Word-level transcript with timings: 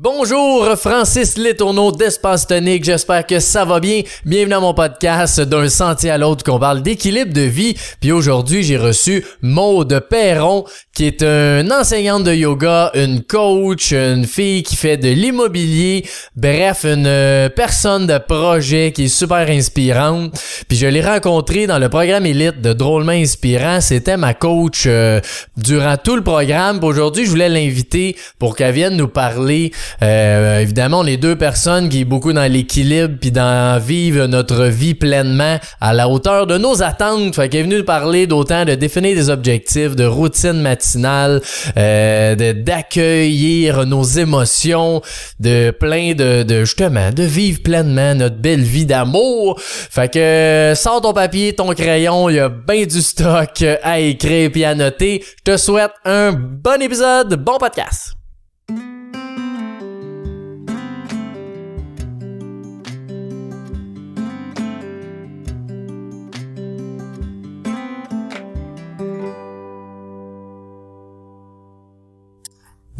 Bonjour, 0.00 0.64
Francis 0.76 1.36
Letourneau 1.36 1.90
d'Espace 1.90 2.46
Tonique. 2.46 2.84
J'espère 2.84 3.26
que 3.26 3.40
ça 3.40 3.64
va 3.64 3.80
bien. 3.80 4.02
Bienvenue 4.24 4.54
à 4.54 4.60
mon 4.60 4.72
podcast 4.72 5.40
d'un 5.40 5.68
sentier 5.68 6.10
à 6.10 6.18
l'autre 6.18 6.44
qu'on 6.44 6.60
parle 6.60 6.82
d'équilibre 6.82 7.32
de 7.32 7.40
vie. 7.40 7.76
Puis 8.00 8.12
aujourd'hui, 8.12 8.62
j'ai 8.62 8.76
reçu 8.76 9.24
Maude 9.42 10.06
Perron, 10.08 10.64
qui 10.98 11.06
est 11.06 11.22
une 11.22 11.72
enseignante 11.72 12.24
de 12.24 12.34
yoga, 12.34 12.90
une 12.94 13.22
coach, 13.22 13.92
une 13.92 14.24
fille 14.24 14.64
qui 14.64 14.74
fait 14.74 14.96
de 14.96 15.08
l'immobilier. 15.08 16.04
Bref, 16.34 16.84
une 16.84 17.06
euh, 17.06 17.48
personne 17.48 18.08
de 18.08 18.18
projet 18.18 18.90
qui 18.90 19.04
est 19.04 19.06
super 19.06 19.48
inspirante. 19.48 20.32
Puis 20.66 20.76
je 20.76 20.88
l'ai 20.88 21.00
rencontrée 21.00 21.68
dans 21.68 21.78
le 21.78 21.88
programme 21.88 22.26
élite 22.26 22.60
de 22.62 22.72
Drôlement 22.72 23.12
Inspirant. 23.12 23.80
C'était 23.80 24.16
ma 24.16 24.34
coach 24.34 24.86
euh, 24.86 25.20
durant 25.56 25.96
tout 25.98 26.16
le 26.16 26.24
programme. 26.24 26.82
Aujourd'hui, 26.82 27.26
je 27.26 27.30
voulais 27.30 27.48
l'inviter 27.48 28.16
pour 28.40 28.56
qu'elle 28.56 28.74
vienne 28.74 28.96
nous 28.96 29.06
parler 29.06 29.70
euh, 30.02 30.58
évidemment, 30.58 31.00
on 31.00 31.06
est 31.06 31.16
deux 31.16 31.36
personnes 31.36 31.88
qui 31.88 32.00
est 32.00 32.04
beaucoup 32.04 32.32
dans 32.32 32.50
l'équilibre 32.50 33.14
puis 33.20 33.30
dans 33.30 33.80
vivre 33.80 34.26
notre 34.26 34.64
vie 34.64 34.94
pleinement 34.94 35.58
à 35.80 35.92
la 35.92 36.08
hauteur 36.08 36.48
de 36.48 36.58
nos 36.58 36.82
attentes. 36.82 37.36
Fait 37.36 37.48
qu'elle 37.48 37.60
est 37.60 37.64
venue 37.64 37.78
nous 37.78 37.84
parler 37.84 38.26
d'autant 38.26 38.64
de 38.64 38.74
définir 38.74 39.14
des 39.14 39.30
objectifs, 39.30 39.94
de 39.94 40.04
routine 40.04 40.60
matinale, 40.60 40.87
euh, 40.96 42.52
d'accueillir 42.54 43.86
nos 43.86 44.02
émotions, 44.02 45.02
de 45.40 45.70
plein 45.70 46.14
de, 46.14 46.42
de 46.42 46.60
justement 46.60 47.12
de 47.12 47.22
vivre 47.22 47.62
pleinement 47.62 48.14
notre 48.14 48.36
belle 48.36 48.62
vie 48.62 48.86
d'amour. 48.86 49.58
Fait 49.60 50.12
que 50.12 50.72
sors 50.76 51.00
ton 51.00 51.12
papier, 51.12 51.54
ton 51.54 51.72
crayon, 51.74 52.28
il 52.28 52.36
y 52.36 52.40
a 52.40 52.48
bien 52.48 52.84
du 52.84 53.02
stock 53.02 53.64
à 53.82 54.00
écrire 54.00 54.50
puis 54.50 54.64
à 54.64 54.74
noter. 54.74 55.24
Je 55.38 55.52
te 55.52 55.56
souhaite 55.56 55.92
un 56.04 56.32
bon 56.32 56.80
épisode, 56.82 57.34
bon 57.34 57.58
podcast. 57.58 58.17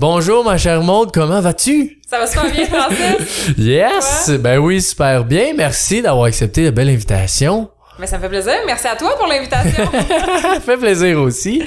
Bonjour 0.00 0.44
ma 0.44 0.56
chère 0.56 0.80
Maude, 0.80 1.10
comment 1.12 1.40
vas-tu? 1.40 1.98
Ça 2.08 2.20
va 2.20 2.26
super 2.28 2.48
bien, 2.52 2.66
Francis? 2.66 3.50
Yes! 3.58 4.30
Ben 4.38 4.58
oui, 4.58 4.80
super 4.80 5.24
bien. 5.24 5.54
Merci 5.56 6.02
d'avoir 6.02 6.26
accepté 6.26 6.62
la 6.62 6.70
belle 6.70 6.88
invitation. 6.88 7.68
Mais 7.98 8.06
ça 8.06 8.16
me 8.16 8.22
fait 8.22 8.28
plaisir. 8.28 8.52
Merci 8.64 8.86
à 8.86 8.94
toi 8.94 9.16
pour 9.18 9.26
l'invitation. 9.26 9.90
Ça 10.54 10.60
fait 10.60 10.76
plaisir 10.76 11.20
aussi. 11.20 11.64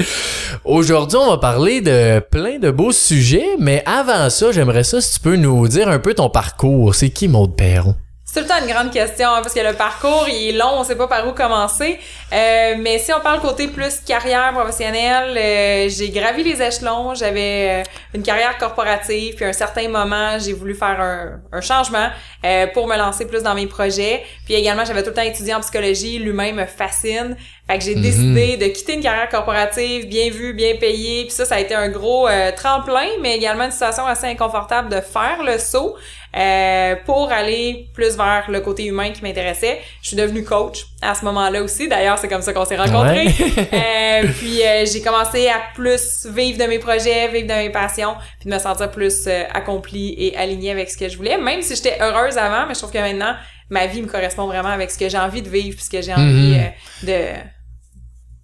Aujourd'hui, 0.63 1.17
on 1.21 1.29
va 1.31 1.39
parler 1.39 1.81
de 1.81 2.19
plein 2.19 2.57
de 2.57 2.71
beaux 2.71 2.93
sujets, 2.93 3.57
mais 3.59 3.83
avant 3.85 4.29
ça, 4.29 4.53
j'aimerais 4.53 4.85
ça 4.85 5.01
si 5.01 5.15
tu 5.15 5.19
peux 5.19 5.35
nous 5.35 5.67
dire 5.67 5.89
un 5.89 5.99
peu 5.99 6.13
ton 6.13 6.29
parcours. 6.29 6.95
C'est 6.95 7.09
qui 7.09 7.27
Maude 7.27 7.57
Perron? 7.57 7.95
C'est 8.33 8.39
tout 8.39 8.47
le 8.47 8.49
temps 8.49 8.65
une 8.65 8.71
grande 8.73 8.91
question 8.93 9.27
hein, 9.27 9.41
parce 9.41 9.53
que 9.53 9.59
le 9.59 9.73
parcours 9.73 10.25
il 10.29 10.49
est 10.49 10.51
long, 10.57 10.75
on 10.77 10.83
sait 10.85 10.95
pas 10.95 11.07
par 11.07 11.27
où 11.27 11.33
commencer. 11.33 11.99
Euh, 12.31 12.75
mais 12.79 12.97
si 12.97 13.11
on 13.11 13.19
parle 13.19 13.41
côté 13.41 13.67
plus 13.67 13.99
carrière 14.07 14.53
professionnelle, 14.53 15.37
euh, 15.37 15.89
j'ai 15.89 16.09
gravi 16.11 16.41
les 16.41 16.61
échelons, 16.61 17.13
j'avais 17.13 17.81
euh, 17.81 17.83
une 18.13 18.23
carrière 18.23 18.57
corporative, 18.57 19.35
puis 19.35 19.43
à 19.43 19.49
un 19.49 19.53
certain 19.53 19.89
moment 19.89 20.39
j'ai 20.39 20.53
voulu 20.53 20.75
faire 20.75 21.01
un, 21.01 21.41
un 21.51 21.59
changement 21.59 22.07
euh, 22.45 22.67
pour 22.67 22.87
me 22.87 22.95
lancer 22.95 23.27
plus 23.27 23.43
dans 23.43 23.53
mes 23.53 23.67
projets. 23.67 24.23
Puis 24.45 24.53
également 24.53 24.85
j'avais 24.85 25.03
tout 25.03 25.09
le 25.09 25.15
temps 25.15 25.21
étudié 25.23 25.53
en 25.53 25.59
psychologie, 25.59 26.17
l'humain 26.17 26.53
me 26.53 26.65
fascine. 26.65 27.35
Fait 27.69 27.77
que 27.79 27.83
j'ai 27.83 27.95
Mhm. 27.95 28.01
décidé 28.01 28.57
de 28.57 28.65
quitter 28.67 28.93
une 28.93 29.01
carrière 29.03 29.27
corporative 29.29 30.07
bien 30.07 30.29
vue, 30.29 30.53
bien 30.53 30.75
payée. 30.77 31.23
Puis 31.23 31.31
ça, 31.31 31.43
ça 31.45 31.55
a 31.55 31.59
été 31.59 31.75
un 31.75 31.89
gros 31.89 32.27
euh, 32.29 32.51
tremplin, 32.55 33.07
mais 33.21 33.35
également 33.35 33.65
une 33.65 33.71
situation 33.71 34.05
assez 34.07 34.27
inconfortable 34.27 34.87
de 34.89 35.01
faire 35.01 35.43
le 35.45 35.57
saut 35.59 35.95
euh, 36.35 36.95
pour 37.05 37.31
aller 37.31 37.89
plus 37.93 38.15
vers 38.15 38.45
le 38.49 38.61
côté 38.61 38.85
humain 38.85 39.11
qui 39.11 39.21
m'intéressait. 39.21 39.79
Je 40.01 40.09
suis 40.09 40.17
devenue 40.17 40.43
coach 40.43 40.85
à 41.01 41.13
ce 41.13 41.25
moment-là 41.25 41.61
aussi. 41.61 41.87
D'ailleurs, 41.87 42.17
c'est 42.17 42.27
comme 42.27 42.41
ça 42.41 42.53
qu'on 42.53 42.65
s'est 42.65 42.77
rencontrés. 42.77 43.27
Euh, 43.71 44.27
puis 44.37 44.61
euh, 44.61 44.85
j'ai 44.91 45.01
commencé 45.01 45.47
à 45.47 45.61
plus 45.73 46.27
vivre 46.27 46.57
de 46.57 46.65
mes 46.65 46.79
projets, 46.79 47.29
vivre 47.29 47.47
de 47.47 47.53
mes 47.53 47.69
passions, 47.69 48.15
puis 48.39 48.49
de 48.49 48.53
me 48.53 48.59
sentir 48.59 48.91
plus 48.91 49.25
euh, 49.27 49.43
accomplie 49.53 50.13
et 50.17 50.35
alignée 50.37 50.71
avec 50.71 50.89
ce 50.89 50.97
que 50.97 51.07
je 51.07 51.15
voulais. 51.15 51.37
Même 51.37 51.61
si 51.61 51.75
j'étais 51.75 51.97
heureuse 52.01 52.37
avant, 52.37 52.67
mais 52.67 52.73
je 52.73 52.79
trouve 52.79 52.91
que 52.91 52.97
maintenant, 52.97 53.33
ma 53.69 53.87
vie 53.87 54.01
me 54.01 54.07
correspond 54.07 54.47
vraiment 54.47 54.69
avec 54.69 54.91
ce 54.91 54.97
que 54.97 55.07
j'ai 55.09 55.17
envie 55.17 55.41
de 55.41 55.49
vivre, 55.49 55.75
puis 55.75 55.85
ce 55.85 55.89
que 55.89 56.01
j'ai 56.01 56.13
envie 56.13 56.57
euh, 56.57 57.05
de 57.07 57.39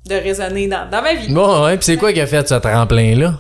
de 0.08 0.16
raisonner 0.16 0.68
dans, 0.68 0.90
dans 0.90 1.02
ma 1.02 1.14
vie. 1.14 1.32
Bon, 1.34 1.66
ouais, 1.66 1.78
pis 1.78 1.86
c'est 1.86 1.98
quoi 1.98 2.14
qui 2.14 2.22
a 2.22 2.28
fait 2.28 2.48
ce 2.48 2.56
tremplin-là? 2.56 3.34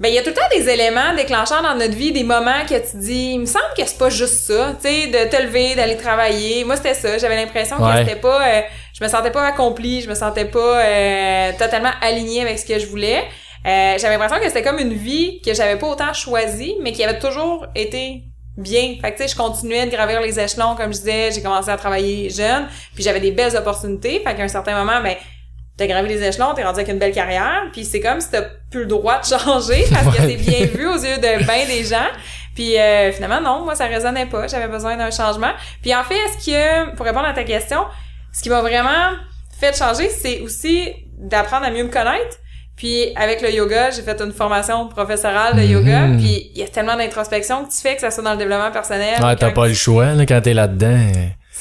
Ben, 0.00 0.08
il 0.08 0.14
y 0.14 0.18
a 0.18 0.22
tout 0.22 0.30
le 0.30 0.34
temps 0.34 0.42
des 0.56 0.68
éléments 0.68 1.14
déclencheurs 1.14 1.62
dans 1.62 1.76
notre 1.76 1.94
vie, 1.94 2.10
des 2.10 2.24
moments 2.24 2.64
que 2.68 2.74
tu 2.74 2.96
dis, 2.96 3.30
il 3.34 3.40
me 3.40 3.46
semble 3.46 3.64
que 3.78 3.84
c'est 3.86 3.96
pas 3.96 4.10
juste 4.10 4.40
ça, 4.46 4.74
tu 4.82 4.88
sais, 4.88 5.06
de 5.06 5.30
te 5.30 5.40
lever, 5.40 5.76
d'aller 5.76 5.96
travailler. 5.96 6.64
Moi, 6.64 6.76
c'était 6.76 6.94
ça. 6.94 7.16
J'avais 7.16 7.36
l'impression 7.36 7.76
Ouais. 7.80 7.92
que 7.92 7.98
c'était 8.00 8.20
pas, 8.20 8.44
euh, 8.44 8.60
je 8.98 9.04
me 9.04 9.08
sentais 9.08 9.30
pas 9.30 9.46
accomplie, 9.46 10.00
je 10.00 10.08
me 10.08 10.16
sentais 10.16 10.46
pas 10.46 10.80
euh, 10.84 11.52
totalement 11.56 11.92
alignée 12.00 12.40
avec 12.42 12.58
ce 12.58 12.66
que 12.66 12.76
je 12.78 12.86
voulais. 12.86 13.22
Euh, 13.66 13.96
j'avais 13.98 14.18
l'impression 14.18 14.38
que 14.42 14.48
c'était 14.48 14.62
comme 14.62 14.80
une 14.80 14.92
vie 14.94 15.40
que 15.40 15.54
j'avais 15.54 15.76
pas 15.78 15.86
autant 15.86 16.12
choisie, 16.12 16.74
mais 16.82 16.90
qui 16.90 17.04
avait 17.04 17.20
toujours 17.20 17.66
été 17.76 18.24
bien. 18.58 18.96
Fait 19.00 19.12
que, 19.12 19.16
tu 19.18 19.22
sais, 19.22 19.28
je 19.28 19.36
continuais 19.36 19.86
de 19.86 19.90
gravir 19.92 20.20
les 20.20 20.38
échelons, 20.40 20.74
comme 20.76 20.92
je 20.92 20.98
disais, 20.98 21.30
j'ai 21.32 21.40
commencé 21.40 21.70
à 21.70 21.76
travailler 21.76 22.30
jeune, 22.30 22.66
puis 22.96 23.04
j'avais 23.04 23.20
des 23.20 23.30
belles 23.30 23.56
opportunités. 23.56 24.20
Fait 24.26 24.34
qu'à 24.34 24.42
un 24.42 24.48
certain 24.48 24.76
moment, 24.76 25.00
ben, 25.02 25.14
t'as 25.76 25.86
gravi 25.86 26.08
les 26.08 26.22
échelons, 26.22 26.54
t'es 26.54 26.62
rendu 26.62 26.78
avec 26.80 26.88
une 26.88 26.98
belle 26.98 27.12
carrière, 27.12 27.64
puis 27.72 27.84
c'est 27.84 28.00
comme 28.00 28.20
si 28.20 28.30
t'as 28.30 28.42
plus 28.70 28.80
le 28.80 28.86
droit 28.86 29.20
de 29.20 29.24
changer 29.24 29.84
parce 29.92 30.16
que 30.16 30.22
c'est 30.22 30.36
bien 30.36 30.66
vu 30.66 30.86
aux 30.86 30.96
yeux 30.96 31.16
de 31.16 31.44
bien 31.44 31.66
des 31.66 31.84
gens. 31.84 32.08
Puis 32.54 32.78
euh, 32.78 33.10
finalement, 33.12 33.40
non, 33.40 33.64
moi, 33.64 33.74
ça 33.74 33.86
résonnait 33.86 34.26
pas. 34.26 34.46
J'avais 34.46 34.68
besoin 34.68 34.96
d'un 34.96 35.10
changement. 35.10 35.50
Puis 35.82 35.94
en 35.94 36.04
fait, 36.04 36.14
ce 36.38 36.46
que, 36.46 36.94
pour 36.94 37.04
répondre 37.04 37.26
à 37.26 37.32
ta 37.32 37.42
question, 37.42 37.80
ce 38.32 38.42
qui 38.42 38.48
m'a 38.48 38.60
vraiment 38.60 39.10
fait 39.58 39.76
changer, 39.76 40.08
c'est 40.08 40.40
aussi 40.40 40.92
d'apprendre 41.18 41.66
à 41.66 41.70
mieux 41.70 41.82
me 41.82 41.90
connaître. 41.90 42.38
Puis 42.76 43.12
avec 43.16 43.40
le 43.40 43.52
yoga, 43.52 43.90
j'ai 43.90 44.02
fait 44.02 44.20
une 44.20 44.32
formation 44.32 44.88
professorale 44.88 45.56
de 45.56 45.62
yoga. 45.62 46.06
Mhm. 46.06 46.18
Puis 46.18 46.50
il 46.54 46.60
y 46.60 46.62
a 46.62 46.68
tellement 46.68 46.96
d'introspection 46.96 47.64
que 47.64 47.70
tu 47.70 47.78
fais, 47.78 47.94
que 47.94 48.00
ça 48.00 48.10
soit 48.10 48.22
dans 48.22 48.32
le 48.32 48.38
développement 48.38 48.70
personnel. 48.70 49.20
Ouais, 49.22 49.36
t'as 49.36 49.50
pas 49.50 49.66
le 49.66 49.74
choix, 49.74 50.12
là, 50.12 50.26
quand 50.26 50.40
t'es 50.40 50.54
là-dedans. 50.54 50.98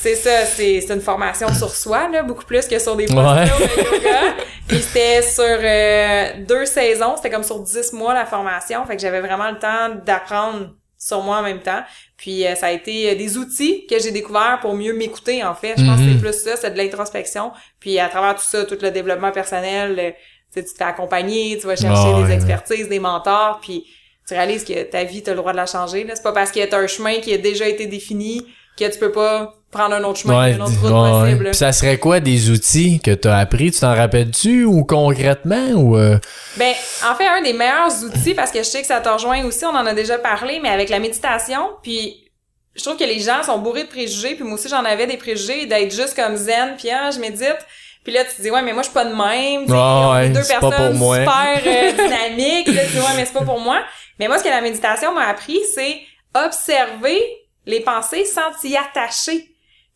C'est 0.03 0.15
ça, 0.15 0.45
c'est 0.45 0.81
c'est 0.81 0.93
une 0.93 1.01
formation 1.01 1.47
sur 1.53 1.73
soi, 1.73 2.09
là, 2.09 2.21
beaucoup 2.23 2.45
plus 2.45 2.67
que 2.67 2.77
sur 2.79 2.95
des 2.95 3.05
postures 3.05 3.25
Ouais. 3.33 3.45
de 3.45 3.95
yoga. 3.97 4.19
Puis 4.67 4.79
c'était 4.79 5.21
sur 5.21 5.43
euh, 5.43 6.45
deux 6.47 6.65
saisons, 6.65 7.15
c'était 7.17 7.29
comme 7.29 7.43
sur 7.43 7.59
dix 7.59 7.91
mois 7.93 8.13
la 8.13 8.25
formation, 8.25 8.85
fait 8.85 8.95
que 8.95 9.01
j'avais 9.01 9.21
vraiment 9.21 9.49
le 9.51 9.59
temps 9.59 9.95
d'apprendre 10.05 10.71
sur 10.97 11.21
moi 11.21 11.37
en 11.39 11.41
même 11.41 11.59
temps. 11.59 11.83
Puis 12.17 12.45
euh, 12.47 12.55
ça 12.55 12.67
a 12.67 12.71
été 12.71 13.11
euh, 13.11 13.15
des 13.15 13.37
outils 13.37 13.85
que 13.87 13.99
j'ai 13.99 14.11
découverts 14.11 14.59
pour 14.61 14.73
mieux 14.73 14.93
m'écouter, 14.93 15.43
en 15.43 15.53
fait. 15.55 15.73
Je 15.77 15.83
pense 15.85 15.97
que 15.99 16.03
Mhm. 16.05 16.13
c'est 16.13 16.21
plus 16.21 16.33
ça, 16.43 16.55
c'est 16.55 16.71
de 16.71 16.77
l'introspection. 16.77 17.51
Puis 17.79 17.99
à 17.99 18.07
travers 18.07 18.35
tout 18.35 18.45
ça, 18.45 18.63
tout 18.65 18.77
le 18.81 18.89
développement 18.91 19.31
personnel, 19.31 19.99
euh, 19.99 20.11
tu 20.53 20.59
sais, 20.61 20.63
tu 20.65 20.71
te 20.71 20.77
fais 20.77 20.83
accompagner, 20.85 21.57
tu 21.59 21.67
vas 21.67 21.75
chercher 21.75 22.13
des 22.15 22.23
ouais. 22.29 22.33
expertises, 22.33 22.87
des 22.87 22.99
mentors, 22.99 23.59
puis 23.61 23.85
tu 24.27 24.33
réalises 24.33 24.63
que 24.63 24.83
ta 24.83 25.03
vie, 25.03 25.21
t'as 25.23 25.31
le 25.31 25.37
droit 25.37 25.51
de 25.51 25.57
la 25.57 25.65
changer. 25.65 26.05
là. 26.05 26.15
C'est 26.15 26.23
pas 26.23 26.31
parce 26.31 26.51
qu'il 26.51 26.63
y 26.63 26.69
a 26.69 26.77
un 26.77 26.87
chemin 26.87 27.15
qui 27.19 27.33
a 27.33 27.37
déjà 27.37 27.67
été 27.67 27.85
défini 27.87 28.45
que 28.79 28.85
tu 28.89 28.97
peux 28.97 29.11
pas 29.11 29.53
prendre 29.73 29.95
un 29.95 30.03
autre 30.05 30.19
chemin, 30.21 30.41
Ouais, 30.41 30.53
une 30.53 30.61
autre 30.61 30.71
route 30.81 30.91
ouais, 30.91 31.31
possible. 31.35 31.53
Ça 31.55 31.71
serait 31.73 31.97
quoi 31.97 32.19
des 32.21 32.49
outils 32.49 33.01
que 33.01 33.11
t'as 33.11 33.37
appris? 33.37 33.71
Tu 33.71 33.79
t'en 33.81 33.93
rappelles-tu 33.95 34.63
ou 34.63 34.85
concrètement 34.85 35.67
ou 35.75 35.97
euh, 35.97 36.17
Ben, 36.57 36.73
en 37.09 37.15
fait, 37.15 37.27
un 37.27 37.41
des 37.41 37.51
meilleurs 37.53 37.91
outils, 38.05 38.33
parce 38.33 38.51
que 38.51 38.59
je 38.59 38.63
sais 38.63 38.79
que 38.81 38.87
ça 38.87 39.01
te 39.01 39.09
rejoint 39.09 39.43
aussi, 39.43 39.65
on 39.65 39.69
en 39.75 39.85
a 39.85 39.93
déjà 39.93 40.17
parlé, 40.17 40.59
mais 40.63 40.69
avec 40.69 40.89
la 40.89 40.99
méditation, 40.99 41.71
puis 41.81 42.31
je 42.75 42.81
trouve 42.83 42.97
que 42.97 43.03
les 43.03 43.19
gens 43.19 43.43
sont 43.43 43.59
bourrés 43.59 43.83
de 43.83 43.89
préjugés, 43.89 44.35
puis 44.35 44.43
moi 44.43 44.53
aussi 44.53 44.69
j'en 44.69 44.83
avais 44.85 45.05
des 45.07 45.17
préjugés, 45.17 45.65
d'être 45.65 45.93
juste 45.93 46.15
comme 46.15 46.35
zen, 46.35 46.75
puis 46.77 46.89
ah, 46.89 47.11
je 47.11 47.19
médite, 47.19 47.57
puis 48.03 48.11
là 48.13 48.23
tu 48.25 48.35
te 48.35 48.41
dis 48.41 48.49
ouais 48.49 48.61
mais 48.63 48.73
moi 48.73 48.81
je 48.81 48.87
suis 48.87 48.93
pas 48.95 49.05
de 49.05 49.13
même, 49.13 49.65
tu 49.67 49.71
Ouais, 49.71 49.77
est 49.77 50.11
ouais, 50.11 50.29
deux 50.29 50.41
c'est 50.41 50.55
pas 50.59 50.69
personnes 50.71 50.89
pour 50.91 50.99
moi. 50.99 51.17
super 51.19 51.61
euh, 51.67 51.91
dynamiques, 51.91 52.67
là 52.69 52.81
tu 52.85 52.91
dis 52.93 52.99
ouais 52.99 53.13
mais 53.15 53.25
c'est 53.25 53.33
pas 53.33 53.43
pour 53.45 53.59
moi, 53.59 53.77
mais 54.19 54.27
moi 54.27 54.39
ce 54.39 54.43
que 54.43 54.49
la 54.49 54.61
méditation 54.61 55.13
m'a 55.13 55.27
appris 55.27 55.59
c'est 55.75 55.99
observer 56.35 57.21
les 57.65 57.79
pensées 57.81 58.25
sans 58.25 58.51
t'y 58.59 58.75
attacher. 58.75 59.49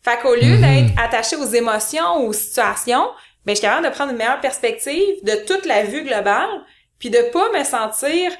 Fait 0.08 0.18
qu'au 0.22 0.34
lieu 0.34 0.56
Mhm. 0.56 0.60
d'être 0.60 0.92
attaché 1.02 1.36
aux 1.36 1.44
émotions 1.46 2.18
ou 2.22 2.28
aux 2.28 2.32
situations, 2.32 3.08
ben, 3.44 3.52
je 3.52 3.56
suis 3.56 3.62
capable 3.66 3.86
de 3.86 3.92
prendre 3.92 4.10
une 4.12 4.16
meilleure 4.16 4.40
perspective 4.40 5.22
de 5.22 5.44
toute 5.46 5.66
la 5.66 5.82
vue 5.82 6.02
globale, 6.02 6.48
puis 6.98 7.10
de 7.10 7.20
pas 7.32 7.50
me 7.56 7.62
sentir 7.64 8.32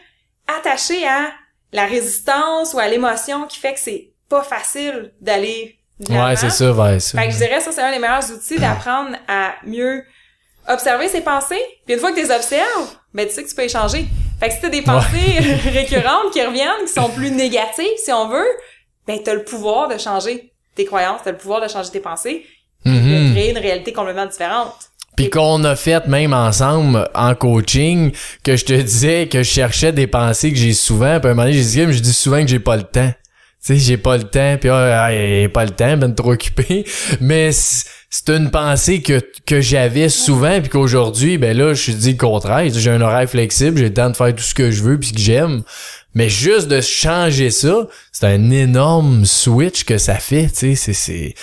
attachée 0.46 1.06
à 1.06 1.30
la 1.72 1.84
résistance 1.84 2.72
ou 2.74 2.78
à 2.78 2.88
l'émotion 2.88 3.46
qui 3.46 3.58
fait 3.58 3.74
que 3.74 3.80
c'est 3.80 4.10
pas 4.30 4.42
facile 4.42 5.12
d'aller. 5.20 5.78
Ouais, 6.08 6.36
c'est 6.36 6.50
ça, 6.50 6.72
ouais, 6.72 7.00
ça. 7.00 7.18
Fait 7.20 7.26
que 7.26 7.32
je 7.34 7.38
dirais 7.38 7.60
ça, 7.60 7.72
c'est 7.72 7.82
un 7.82 7.90
des 7.90 7.98
meilleurs 7.98 8.30
outils 8.32 8.58
d'apprendre 8.58 9.16
à 9.26 9.54
mieux 9.64 10.04
observer 10.68 11.08
ses 11.08 11.20
pensées. 11.22 11.60
Puis 11.84 11.94
une 11.94 12.00
fois 12.00 12.10
que 12.12 12.16
tu 12.16 12.22
les 12.22 12.30
observes, 12.30 12.96
ben 13.12 13.26
tu 13.26 13.34
sais 13.34 13.42
que 13.42 13.48
tu 13.48 13.54
peux 13.54 13.62
échanger. 13.64 14.06
Fait 14.40 14.48
que 14.48 14.54
si 14.54 14.60
t'as 14.60 14.68
des 14.68 14.82
pensées 14.82 15.38
récurrentes 15.72 16.32
qui 16.32 16.42
reviennent, 16.42 16.84
qui 16.86 16.92
sont 16.92 17.10
plus 17.10 17.30
négatives, 17.30 17.96
si 18.02 18.12
on 18.12 18.28
veut, 18.28 18.48
ben 19.06 19.18
t'as 19.22 19.34
le 19.34 19.44
pouvoir 19.44 19.88
de 19.88 19.98
changer 19.98 20.52
tes 20.78 20.84
croyances, 20.86 21.20
t'as 21.25 21.32
le 21.32 21.36
pouvoir 21.36 21.60
de 21.60 21.69
changer 21.69 21.90
tes 21.90 22.00
pensées, 22.00 22.44
Mhm. 22.84 22.94
de 23.28 23.32
créer 23.32 23.50
une 23.50 23.58
réalité 23.58 23.92
complètement 23.92 24.26
différente. 24.26 24.72
Puis 25.16 25.28
qu'on 25.30 25.64
a 25.64 25.75
fait 25.75 26.06
même 26.06 26.32
ensemble 26.32 27.08
en 27.14 27.34
coaching, 27.34 28.12
que 28.44 28.56
je 28.56 28.64
te 28.64 28.72
disais 28.72 29.26
que 29.26 29.42
je 29.42 29.50
cherchais 29.50 29.90
des 29.92 30.06
pensées 30.06 30.52
que 30.52 30.56
j'ai 30.58 30.72
souvent. 30.75 31.19
Puis 31.19 31.28
à 31.28 31.32
un 31.32 31.34
moment 31.34 31.42
donné, 31.48 31.54
j'ai 31.58 31.64
dit, 31.64 31.86
mais 31.86 31.92
je 31.92 31.98
dis 31.98 32.12
souvent 32.12 32.40
que 32.40 32.46
j'ai 32.48 32.60
pas 32.60 32.76
le 32.76 32.84
temps. 32.84 33.12
Tu 33.64 33.75
sais, 33.75 33.76
j'ai 33.76 33.96
pas 33.96 34.16
le 34.16 34.22
temps, 34.22 34.56
puis 34.60 34.70
ah, 34.70 35.08
j'ai 35.10 35.48
pas 35.48 35.64
le 35.64 35.72
temps, 35.72 35.96
ben 35.96 36.14
trop 36.14 36.30
occupé. 36.32 36.84
Mais 37.20 37.50
c'est 37.50 38.28
une 38.28 38.52
pensée 38.52 39.02
que, 39.02 39.20
que 39.44 39.60
j'avais 39.60 40.08
souvent, 40.08 40.60
puis 40.60 40.69
qu'aujourd'hui, 40.69 41.36
ben 41.38 41.56
là, 41.58 41.75
je 41.75 41.90
dis 41.90 42.12
le 42.12 42.16
contraire. 42.19 42.70
J'ai 42.72 42.90
un 42.92 43.00
horaire 43.00 43.28
flexible, 43.28 43.76
j'ai 43.78 43.88
le 43.88 43.92
temps 43.94 44.10
de 44.10 44.16
faire 44.16 44.32
tout 44.32 44.44
ce 44.44 44.54
que 44.54 44.70
je 44.70 44.84
veux, 44.84 45.00
puis 45.00 45.10
que 45.10 45.19
j'aime. 45.19 45.64
Mais 46.14 46.28
juste 46.28 46.69
de 46.69 46.81
changer 46.81 47.50
ça, 47.50 47.87
c'est 48.12 48.26
un 48.26 48.50
énorme 48.50 49.25
switch 49.25 49.84
que 49.84 49.99
ça 49.99 50.16
fait, 50.16 50.49
tu 50.49 50.55
sais. 50.55 50.75
C'est, 50.75 50.93
c'est... 50.93 51.34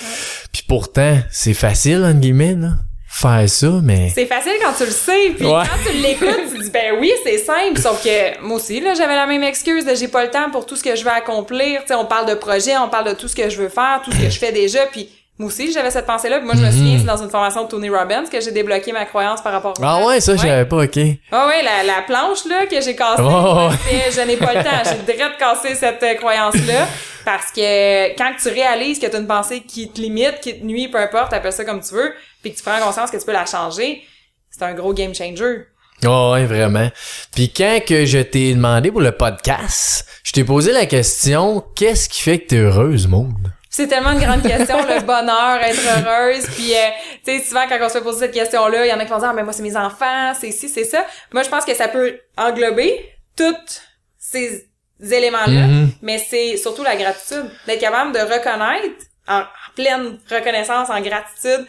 Puis 0.51 0.63
pourtant, 0.67 1.19
c'est 1.31 1.53
facile, 1.53 2.03
entre 2.03 2.19
guillemets, 2.19 2.55
là 2.55 2.71
faire 3.15 3.49
ça, 3.49 3.71
mais... 3.81 4.11
C'est 4.13 4.25
facile 4.25 4.53
quand 4.61 4.73
tu 4.73 4.83
le 4.83 4.91
sais, 4.91 5.29
puis 5.37 5.45
quand 5.45 5.63
tu 5.87 5.97
l'écoutes, 5.99 6.53
tu 6.53 6.59
dis, 6.61 6.69
ben 6.69 6.97
oui, 6.99 7.13
c'est 7.23 7.37
simple, 7.37 7.79
sauf 7.79 8.03
que 8.03 8.41
moi 8.41 8.57
aussi, 8.57 8.81
là, 8.81 8.93
j'avais 8.93 9.15
la 9.15 9.25
même 9.25 9.43
excuse 9.43 9.85
de 9.85 9.95
j'ai 9.95 10.09
pas 10.09 10.25
le 10.25 10.31
temps 10.31 10.51
pour 10.51 10.65
tout 10.65 10.75
ce 10.75 10.83
que 10.83 10.97
je 10.97 11.03
veux 11.05 11.11
accomplir, 11.11 11.81
tu 11.81 11.87
sais, 11.87 11.95
on 11.95 12.05
parle 12.05 12.27
de 12.27 12.33
projet, 12.33 12.75
on 12.77 12.89
parle 12.89 13.07
de 13.07 13.13
tout 13.13 13.29
ce 13.29 13.35
que 13.35 13.49
je 13.49 13.55
veux 13.55 13.69
faire, 13.69 14.01
tout 14.03 14.11
ce 14.11 14.17
que 14.17 14.29
je 14.29 14.37
fais 14.37 14.51
déjà, 14.51 14.85
puis 14.87 15.07
moi 15.37 15.49
aussi, 15.49 15.71
j'avais 15.73 15.91
cette 15.91 16.05
pensée-là. 16.05 16.39
Moi, 16.39 16.53
je 16.55 16.61
me 16.61 16.71
souviens, 16.71 16.93
mhm. 16.93 16.99
c'est 16.99 17.05
dans 17.05 17.21
une 17.21 17.29
formation 17.29 17.65
de 17.65 17.69
Tony 17.69 17.89
Robbins 17.89 18.23
que 18.31 18.39
j'ai 18.39 18.51
débloqué 18.51 18.93
ma 18.93 19.03
croyance 19.03 19.41
par 19.41 19.51
rapport 19.51 19.73
à 19.81 19.99
Ah 19.99 20.05
ouais, 20.05 20.21
ça, 20.21 20.37
j'avais 20.37 20.63
pas, 20.63 20.83
OK. 20.83 20.97
Ah 21.29 21.47
ouais, 21.47 21.61
la, 21.61 21.83
la 21.83 22.01
planche, 22.03 22.45
là, 22.45 22.65
que 22.67 22.79
j'ai 22.79 22.95
cassée, 22.95 23.21
oh. 23.21 23.69
je 24.11 24.21
n'ai 24.25 24.37
pas 24.37 24.53
le 24.53 24.63
temps. 24.63 24.83
J'ai 24.85 25.13
direct 25.13 25.37
cassé 25.37 25.75
cette 25.75 26.01
euh, 26.03 26.15
croyance-là. 26.15 26.87
Parce 27.25 27.51
que 27.51 28.15
quand 28.17 28.31
tu 28.41 28.49
réalises 28.49 28.99
que 28.99 29.07
tu 29.07 29.15
as 29.15 29.19
une 29.19 29.27
pensée 29.27 29.61
qui 29.61 29.89
te 29.89 29.99
limite, 29.99 30.39
qui 30.41 30.57
te 30.57 30.63
nuit, 30.63 30.87
peu 30.87 30.99
importe, 30.99 31.33
appelle 31.33 31.51
ça 31.51 31.65
comme 31.65 31.81
tu 31.81 31.95
veux, 31.95 32.13
puis 32.41 32.53
que 32.53 32.57
tu 32.57 32.63
prends 32.63 32.79
conscience 32.79 33.11
que 33.11 33.17
tu 33.17 33.25
peux 33.25 33.33
la 33.33 33.45
changer, 33.45 34.03
c'est 34.49 34.63
un 34.63 34.73
gros 34.73 34.93
game 34.93 35.13
changer. 35.13 35.65
Oh 36.05 36.31
ouais, 36.33 36.45
vraiment. 36.45 36.89
Puis 37.33 37.51
quand 37.51 37.79
que 37.85 38.05
je 38.05 38.19
t'ai 38.19 38.53
demandé 38.53 38.91
pour 38.91 39.01
le 39.01 39.11
podcast, 39.11 40.07
je 40.23 40.31
t'ai 40.31 40.43
posé 40.43 40.71
la 40.71 40.85
question, 40.85 41.63
qu'est-ce 41.75 42.07
qui 42.07 42.21
fait 42.21 42.39
que 42.39 42.47
t'es 42.47 42.57
heureuse, 42.57 43.07
monde? 43.07 43.54
C'est 43.75 43.87
tellement 43.87 44.11
une 44.11 44.21
grande 44.21 44.41
question, 44.41 44.77
le 44.87 45.01
bonheur, 45.01 45.61
être 45.61 45.81
heureuse. 45.99 46.45
Puis, 46.55 46.73
euh, 46.73 46.77
tu 47.25 47.39
sais, 47.39 47.43
souvent, 47.43 47.67
quand 47.67 47.77
on 47.81 47.89
se 47.89 47.97
fait 47.97 48.01
poser 48.01 48.19
cette 48.19 48.33
question-là, 48.33 48.85
il 48.85 48.89
y 48.89 48.93
en 48.93 48.99
a 48.99 49.03
qui 49.03 49.11
vont 49.11 49.17
dire, 49.17 49.27
ah, 49.31 49.33
mais 49.33 49.43
moi, 49.43 49.51
c'est 49.51 49.63
mes 49.63 49.75
enfants, 49.75 50.33
c'est 50.39 50.51
ci, 50.51 50.69
c'est 50.69 50.85
ça. 50.85 51.05
Moi, 51.33 51.43
je 51.43 51.49
pense 51.49 51.65
que 51.65 51.73
ça 51.75 51.89
peut 51.89 52.17
englober 52.37 53.11
tous 53.35 53.81
ces 54.17 54.69
éléments-là, 55.01 55.67
mm-hmm. 55.67 55.87
mais 56.01 56.19
c'est 56.19 56.55
surtout 56.55 56.83
la 56.83 56.95
gratitude. 56.95 57.51
D'être 57.67 57.81
capable 57.81 58.13
de 58.13 58.19
reconnaître, 58.19 58.95
en, 59.27 59.43
pleine 59.75 60.19
reconnaissance, 60.31 60.89
en 60.89 61.01
gratitude, 61.01 61.67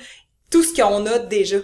tout 0.49 0.63
ce 0.63 0.81
qu'on 0.81 1.05
a 1.07 1.19
déjà. 1.19 1.57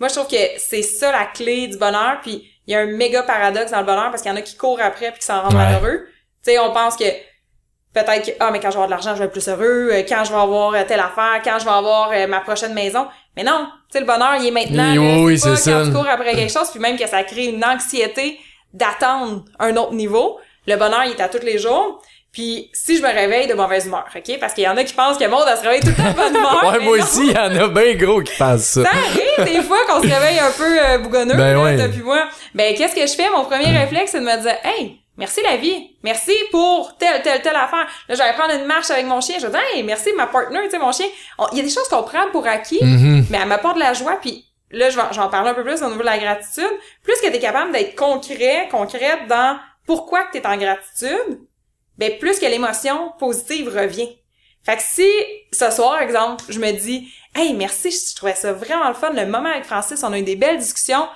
Moi, 0.00 0.08
je 0.08 0.14
trouve 0.14 0.26
que 0.26 0.58
c'est 0.58 0.82
ça 0.82 1.12
la 1.12 1.26
clé 1.26 1.68
du 1.68 1.76
bonheur. 1.76 2.18
Puis, 2.20 2.50
il 2.66 2.72
y 2.72 2.74
a 2.74 2.80
un 2.80 2.86
méga 2.86 3.22
paradoxe 3.22 3.70
dans 3.70 3.78
le 3.78 3.86
bonheur 3.86 4.10
parce 4.10 4.22
qu'il 4.22 4.32
y 4.32 4.34
en 4.34 4.38
a 4.38 4.42
qui 4.42 4.56
courent 4.56 4.80
après 4.80 5.12
puis 5.12 5.20
qui 5.20 5.26
s'en 5.26 5.42
rendent 5.42 5.54
malheureux. 5.54 6.08
Tu 6.42 6.50
sais, 6.50 6.58
on 6.58 6.72
pense 6.72 6.96
que 6.96 7.04
peut-être 7.94 8.26
que 8.26 8.32
ah 8.40 8.50
mais 8.50 8.60
quand 8.60 8.70
je 8.70 8.76
vais 8.76 8.82
avoir 8.82 8.88
de 8.88 8.90
l'argent 8.90 9.14
je 9.14 9.20
vais 9.20 9.26
être 9.26 9.32
plus 9.32 9.48
heureux 9.48 9.90
euh, 9.92 10.02
quand 10.06 10.24
je 10.24 10.30
vais 10.30 10.38
avoir 10.38 10.74
euh, 10.74 10.82
telle 10.86 11.00
affaire 11.00 11.40
quand 11.42 11.58
je 11.58 11.64
vais 11.64 11.70
avoir 11.70 12.10
euh, 12.12 12.26
ma 12.26 12.40
prochaine 12.40 12.74
maison 12.74 13.06
mais 13.36 13.44
non 13.44 13.68
tu 13.90 13.92
sais 13.92 14.00
le 14.00 14.06
bonheur 14.06 14.34
il 14.40 14.46
est 14.48 14.50
maintenant 14.50 15.24
oui, 15.24 15.38
c'est 15.38 15.56
ça 15.56 15.72
quand 15.72 15.84
tu 15.86 15.92
cours 15.92 16.08
après 16.08 16.34
quelque 16.34 16.52
chose 16.52 16.70
puis 16.70 16.80
même 16.80 16.98
que 16.98 17.06
ça 17.06 17.22
crée 17.22 17.46
une 17.46 17.64
anxiété 17.64 18.38
d'attendre 18.72 19.44
un 19.60 19.76
autre 19.76 19.94
niveau 19.94 20.38
le 20.66 20.76
bonheur 20.76 21.04
il 21.06 21.12
est 21.12 21.20
à 21.20 21.28
tous 21.28 21.44
les 21.44 21.58
jours 21.58 22.02
puis 22.34 22.68
si 22.72 22.96
je 22.96 23.02
me 23.02 23.06
réveille 23.06 23.46
de 23.46 23.54
mauvaise 23.54 23.86
humeur, 23.86 24.06
OK? 24.12 24.38
Parce 24.40 24.54
qu'il 24.54 24.64
y 24.64 24.68
en 24.68 24.76
a 24.76 24.82
qui 24.82 24.92
pensent 24.92 25.18
que 25.18 25.22
le 25.22 25.30
monde, 25.30 25.44
se 25.46 25.62
réveille 25.62 25.82
tout 25.82 25.90
le 25.90 25.94
temps 25.94 26.10
de 26.10 26.16
bonne 26.16 26.34
humeur. 26.34 26.64
ouais, 26.64 26.84
moi 26.84 26.98
aussi, 26.98 27.28
il 27.28 27.32
y 27.32 27.38
en 27.38 27.64
a 27.64 27.68
bien 27.68 27.94
gros 27.94 28.20
qui 28.22 28.36
pensent 28.36 28.64
ça. 28.64 28.82
Ça 28.82 28.90
arrive 28.90 29.54
des 29.54 29.62
fois 29.62 29.78
qu'on 29.86 30.02
se 30.02 30.12
réveille 30.12 30.40
un 30.40 30.50
peu 30.50 30.84
euh, 30.84 30.98
bougonneux, 30.98 31.36
ben 31.36 31.76
là, 31.76 31.86
depuis 31.86 32.02
moi. 32.02 32.26
Ben, 32.52 32.74
qu'est-ce 32.74 32.96
que 32.96 33.06
je 33.06 33.14
fais? 33.14 33.30
Mon 33.30 33.44
premier 33.44 33.66
réflexe, 33.78 34.10
c'est 34.10 34.18
de 34.18 34.24
me 34.24 34.42
dire, 34.42 34.56
hey, 34.64 34.98
Merci 35.16 35.42
la 35.42 35.56
vie. 35.56 35.96
Merci 36.02 36.32
pour 36.50 36.96
telle, 36.96 37.22
telle, 37.22 37.40
telle 37.40 37.54
affaire. 37.54 37.86
Là, 38.08 38.14
j'allais 38.14 38.32
prendre 38.32 38.54
une 38.54 38.64
marche 38.64 38.90
avec 38.90 39.06
mon 39.06 39.20
chien. 39.20 39.36
Je 39.38 39.46
dis, 39.46 39.56
hey, 39.72 39.82
merci 39.82 40.12
ma 40.16 40.26
partner, 40.26 40.60
tu 40.64 40.70
sais, 40.70 40.78
mon 40.78 40.92
chien. 40.92 41.06
Il 41.52 41.58
y 41.58 41.60
a 41.60 41.64
des 41.64 41.70
choses 41.70 41.88
qu'on 41.88 42.02
prend 42.02 42.30
pour 42.32 42.46
acquis, 42.46 42.80
mm-hmm. 42.80 43.26
mais 43.30 43.38
elle 43.40 43.48
m'apporte 43.48 43.76
de 43.76 43.80
la 43.80 43.92
joie. 43.92 44.16
Puis 44.20 44.44
là, 44.70 44.90
je 44.90 44.96
vais, 44.96 45.02
j'en 45.12 45.28
parler 45.28 45.50
un 45.50 45.54
peu 45.54 45.62
plus 45.62 45.82
au 45.82 45.86
niveau 45.86 46.00
de 46.00 46.04
la 46.04 46.18
gratitude. 46.18 46.72
Plus 47.04 47.14
que 47.20 47.28
t'es 47.28 47.38
capable 47.38 47.72
d'être 47.72 47.94
concret, 47.94 48.68
concrète 48.70 49.28
dans 49.28 49.58
pourquoi 49.86 50.24
que 50.24 50.32
t'es 50.32 50.46
en 50.46 50.56
gratitude, 50.56 51.40
ben 51.96 52.18
plus 52.18 52.40
que 52.40 52.46
l'émotion 52.46 53.12
positive 53.18 53.68
revient. 53.68 54.08
Fait 54.64 54.76
que 54.76 54.82
si, 54.82 55.08
ce 55.52 55.70
soir, 55.70 56.00
exemple, 56.00 56.44
je 56.48 56.58
me 56.58 56.72
dis, 56.72 57.12
hey, 57.36 57.52
merci, 57.54 57.90
je 57.90 58.16
trouvais 58.16 58.34
ça 58.34 58.52
vraiment 58.52 58.88
le 58.88 58.94
fun. 58.94 59.10
Le 59.10 59.26
moment 59.26 59.50
avec 59.50 59.64
Francis, 59.64 60.02
on 60.02 60.12
a 60.12 60.18
eu 60.18 60.22
des 60.22 60.36
belles 60.36 60.58
discussions 60.58 61.06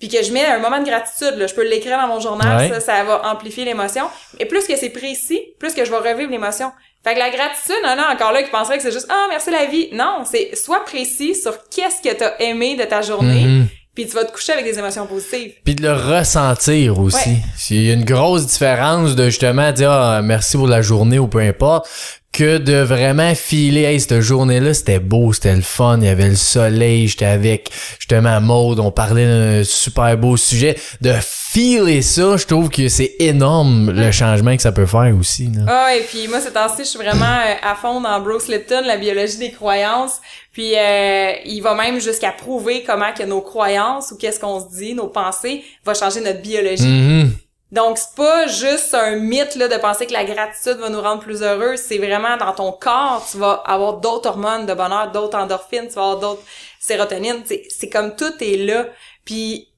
puis 0.00 0.08
que 0.08 0.22
je 0.24 0.32
mets 0.32 0.46
un 0.46 0.58
moment 0.58 0.80
de 0.80 0.86
gratitude, 0.86 1.34
là, 1.36 1.46
je 1.46 1.54
peux 1.54 1.68
l'écrire 1.68 1.98
dans 1.98 2.08
mon 2.08 2.20
journal, 2.20 2.68
ça, 2.70 2.80
ça 2.80 3.04
va 3.04 3.30
amplifier 3.30 3.66
l'émotion. 3.66 4.04
Et 4.38 4.46
plus 4.46 4.66
que 4.66 4.74
c'est 4.76 4.88
précis, 4.88 5.40
plus 5.58 5.74
que 5.74 5.84
je 5.84 5.90
vais 5.90 5.98
revivre 5.98 6.30
l'émotion. 6.30 6.72
Fait 7.04 7.14
que 7.14 7.18
la 7.18 7.30
gratitude, 7.30 7.76
non, 7.84 7.96
non, 7.96 8.04
encore 8.10 8.32
là, 8.32 8.42
qui 8.42 8.50
penserait 8.50 8.78
que 8.78 8.82
c'est 8.82 8.92
juste, 8.92 9.08
ah, 9.10 9.26
merci 9.28 9.50
la 9.50 9.66
vie. 9.66 9.88
Non, 9.92 10.24
c'est 10.24 10.56
soit 10.56 10.84
précis 10.84 11.34
sur 11.34 11.54
qu'est-ce 11.68 12.02
que 12.02 12.14
t'as 12.14 12.32
aimé 12.38 12.76
de 12.76 12.84
ta 12.84 13.02
journée, 13.02 13.44
mhm. 13.44 13.66
puis 13.94 14.06
tu 14.06 14.14
vas 14.14 14.24
te 14.24 14.32
coucher 14.32 14.52
avec 14.52 14.64
des 14.64 14.78
émotions 14.78 15.06
positives. 15.06 15.52
Puis 15.64 15.74
de 15.74 15.82
le 15.82 15.92
ressentir 15.92 16.98
aussi. 16.98 17.36
Il 17.70 17.82
y 17.82 17.90
a 17.90 17.94
une 17.94 18.04
grosse 18.04 18.46
différence 18.46 19.14
de 19.14 19.26
justement 19.26 19.70
dire, 19.72 19.90
ah, 19.90 20.22
merci 20.22 20.56
pour 20.56 20.66
la 20.66 20.80
journée 20.80 21.18
ou 21.18 21.26
peu 21.26 21.40
importe, 21.40 21.88
que 22.32 22.58
de 22.58 22.80
vraiment 22.82 23.34
filer. 23.34 23.82
Hey 23.82 24.00
cette 24.00 24.20
journée 24.20 24.60
là 24.60 24.72
c'était 24.74 25.00
beau 25.00 25.32
c'était 25.32 25.54
le 25.54 25.62
fun 25.62 25.98
il 26.00 26.06
y 26.06 26.08
avait 26.08 26.28
le 26.28 26.36
soleil 26.36 27.08
j'étais 27.08 27.24
avec 27.24 27.70
justement 27.98 28.40
Maude 28.40 28.78
on 28.80 28.90
parlait 28.90 29.26
d'un 29.26 29.64
super 29.64 30.16
beau 30.16 30.36
sujet. 30.36 30.76
De 31.00 31.12
filer 31.22 32.02
ça 32.02 32.36
je 32.36 32.46
trouve 32.46 32.68
que 32.68 32.88
c'est 32.88 33.16
énorme 33.18 33.90
le 33.90 34.10
changement 34.12 34.54
que 34.54 34.62
ça 34.62 34.72
peut 34.72 34.86
faire 34.86 35.12
aussi 35.18 35.50
ah 35.66 35.94
et 35.96 36.02
puis 36.02 36.28
moi 36.28 36.40
cette 36.40 36.54
temps 36.54 36.68
je 36.78 36.84
suis 36.84 36.98
vraiment 36.98 37.24
euh, 37.24 37.54
à 37.62 37.74
fond 37.74 38.00
dans 38.00 38.20
Bruce 38.20 38.48
Lipton 38.48 38.82
la 38.84 38.96
biologie 38.96 39.38
des 39.38 39.50
croyances. 39.50 40.20
Puis 40.52 40.76
euh, 40.76 41.32
il 41.44 41.60
va 41.60 41.74
même 41.74 42.00
jusqu'à 42.00 42.32
prouver 42.32 42.82
comment 42.84 43.12
que 43.12 43.22
nos 43.22 43.40
croyances 43.40 44.12
ou 44.12 44.16
qu'est-ce 44.16 44.40
qu'on 44.40 44.60
se 44.60 44.76
dit 44.76 44.94
nos 44.94 45.08
pensées 45.08 45.64
va 45.84 45.94
changer 45.94 46.20
notre 46.20 46.42
biologie. 46.42 46.82
Mm-hmm. 46.84 47.28
Donc, 47.72 47.98
c'est 47.98 48.16
pas 48.16 48.48
juste 48.48 48.94
un 48.94 49.16
mythe 49.16 49.54
là, 49.54 49.68
de 49.68 49.76
penser 49.76 50.06
que 50.06 50.12
la 50.12 50.24
gratitude 50.24 50.78
va 50.78 50.88
nous 50.88 51.00
rendre 51.00 51.22
plus 51.22 51.42
heureux. 51.42 51.76
C'est 51.76 51.98
vraiment 51.98 52.36
dans 52.36 52.52
ton 52.52 52.72
corps, 52.72 53.26
tu 53.30 53.38
vas 53.38 53.62
avoir 53.64 53.98
d'autres 53.98 54.28
hormones 54.28 54.66
de 54.66 54.74
bonheur, 54.74 55.12
d'autres 55.12 55.38
endorphines, 55.38 55.86
tu 55.86 55.94
vas 55.94 56.02
avoir 56.02 56.18
d'autres 56.18 56.42
sérotonines. 56.80 57.44
C'est 57.68 57.88
comme 57.88 58.16
tout 58.16 58.32
est 58.40 58.56
là. 58.56 58.86
Puis, 59.24 59.68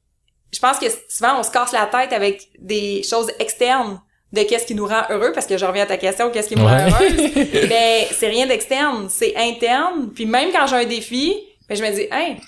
je 0.53 0.59
pense 0.59 0.79
que 0.79 0.87
souvent, 1.09 1.39
on 1.39 1.43
se 1.43 1.51
casse 1.51 1.73
la 1.73 1.87
tête 1.87 2.13
avec 2.13 2.49
des 2.59 3.03
choses 3.03 3.31
externes 3.39 4.01
de 4.33 4.43
qu'est-ce 4.43 4.67
qui 4.67 4.75
nous 4.75 4.87
rend 4.87 5.03
heureux, 5.11 5.33
parce 5.35 5.47
que 5.47 5.59
je 5.59 5.65
reviens 5.67 5.83
à 5.83 5.87
ta 5.87 5.99
question, 5.99 6.31
qu'est-ce 6.31 6.49
qui 6.49 6.57
me 6.57 6.63
rend 6.63 6.89
heureuse? 6.89 7.35
ben, 7.69 8.05
c'est 8.11 8.29
rien 8.29 8.47
d'externe, 8.47 9.09
c'est 9.11 9.37
interne. 9.37 10.11
Puis 10.15 10.25
même 10.25 10.51
quand 10.53 10.67
j'ai 10.67 10.77
un 10.77 10.85
défi, 10.87 11.37
ben, 11.69 11.77
je 11.77 11.83
me 11.83 11.91
dis, 11.95 12.07
hey, 12.11 12.39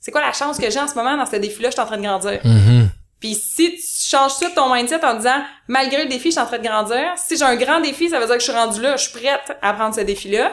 c'est 0.00 0.10
quoi 0.10 0.22
la 0.22 0.32
chance 0.32 0.58
que 0.58 0.70
j'ai 0.70 0.80
en 0.80 0.88
ce 0.88 0.94
moment 0.94 1.16
dans 1.16 1.26
ce 1.26 1.36
défi-là, 1.36 1.68
je 1.68 1.74
suis 1.74 1.82
en 1.82 1.86
train 1.86 1.98
de 1.98 2.02
grandir. 2.02 2.40
Mm-hmm. 2.42 2.86
Puis 3.24 3.36
si 3.36 3.76
tu 3.76 4.10
changes 4.10 4.32
tout 4.38 4.50
ton 4.54 4.70
mindset 4.70 5.02
en 5.02 5.14
disant 5.14 5.42
malgré 5.66 6.02
le 6.02 6.10
défi, 6.10 6.26
je 6.26 6.32
suis 6.32 6.40
en 6.40 6.44
train 6.44 6.58
de 6.58 6.62
grandir, 6.62 7.00
si 7.16 7.38
j'ai 7.38 7.44
un 7.44 7.56
grand 7.56 7.80
défi, 7.80 8.10
ça 8.10 8.20
veut 8.20 8.26
dire 8.26 8.34
que 8.34 8.42
je 8.42 8.50
suis 8.50 8.52
rendu 8.52 8.82
là, 8.82 8.98
je 8.98 9.08
suis 9.08 9.18
prête 9.18 9.56
à 9.62 9.72
prendre 9.72 9.94
ce 9.94 10.02
défi-là. 10.02 10.52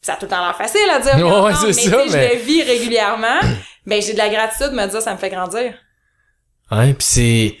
Ça 0.00 0.14
a 0.14 0.16
tout 0.16 0.24
le 0.24 0.30
temps 0.30 0.42
l'air 0.42 0.56
facile 0.56 0.88
à 0.90 0.98
dire. 0.98 1.12
Ouais, 1.42 1.52
mais 1.62 1.72
si 1.74 1.90
je 1.90 1.90
le 1.90 2.38
vis 2.38 2.62
régulièrement, 2.62 3.38
ben 3.86 4.00
j'ai 4.00 4.14
de 4.14 4.18
la 4.18 4.30
gratitude 4.30 4.68
de 4.68 4.76
me 4.76 4.86
dire 4.86 5.02
ça 5.02 5.12
me 5.12 5.18
fait 5.18 5.28
grandir. 5.28 5.74
Ouais, 6.70 6.94
puis 6.94 7.06
c'est 7.06 7.56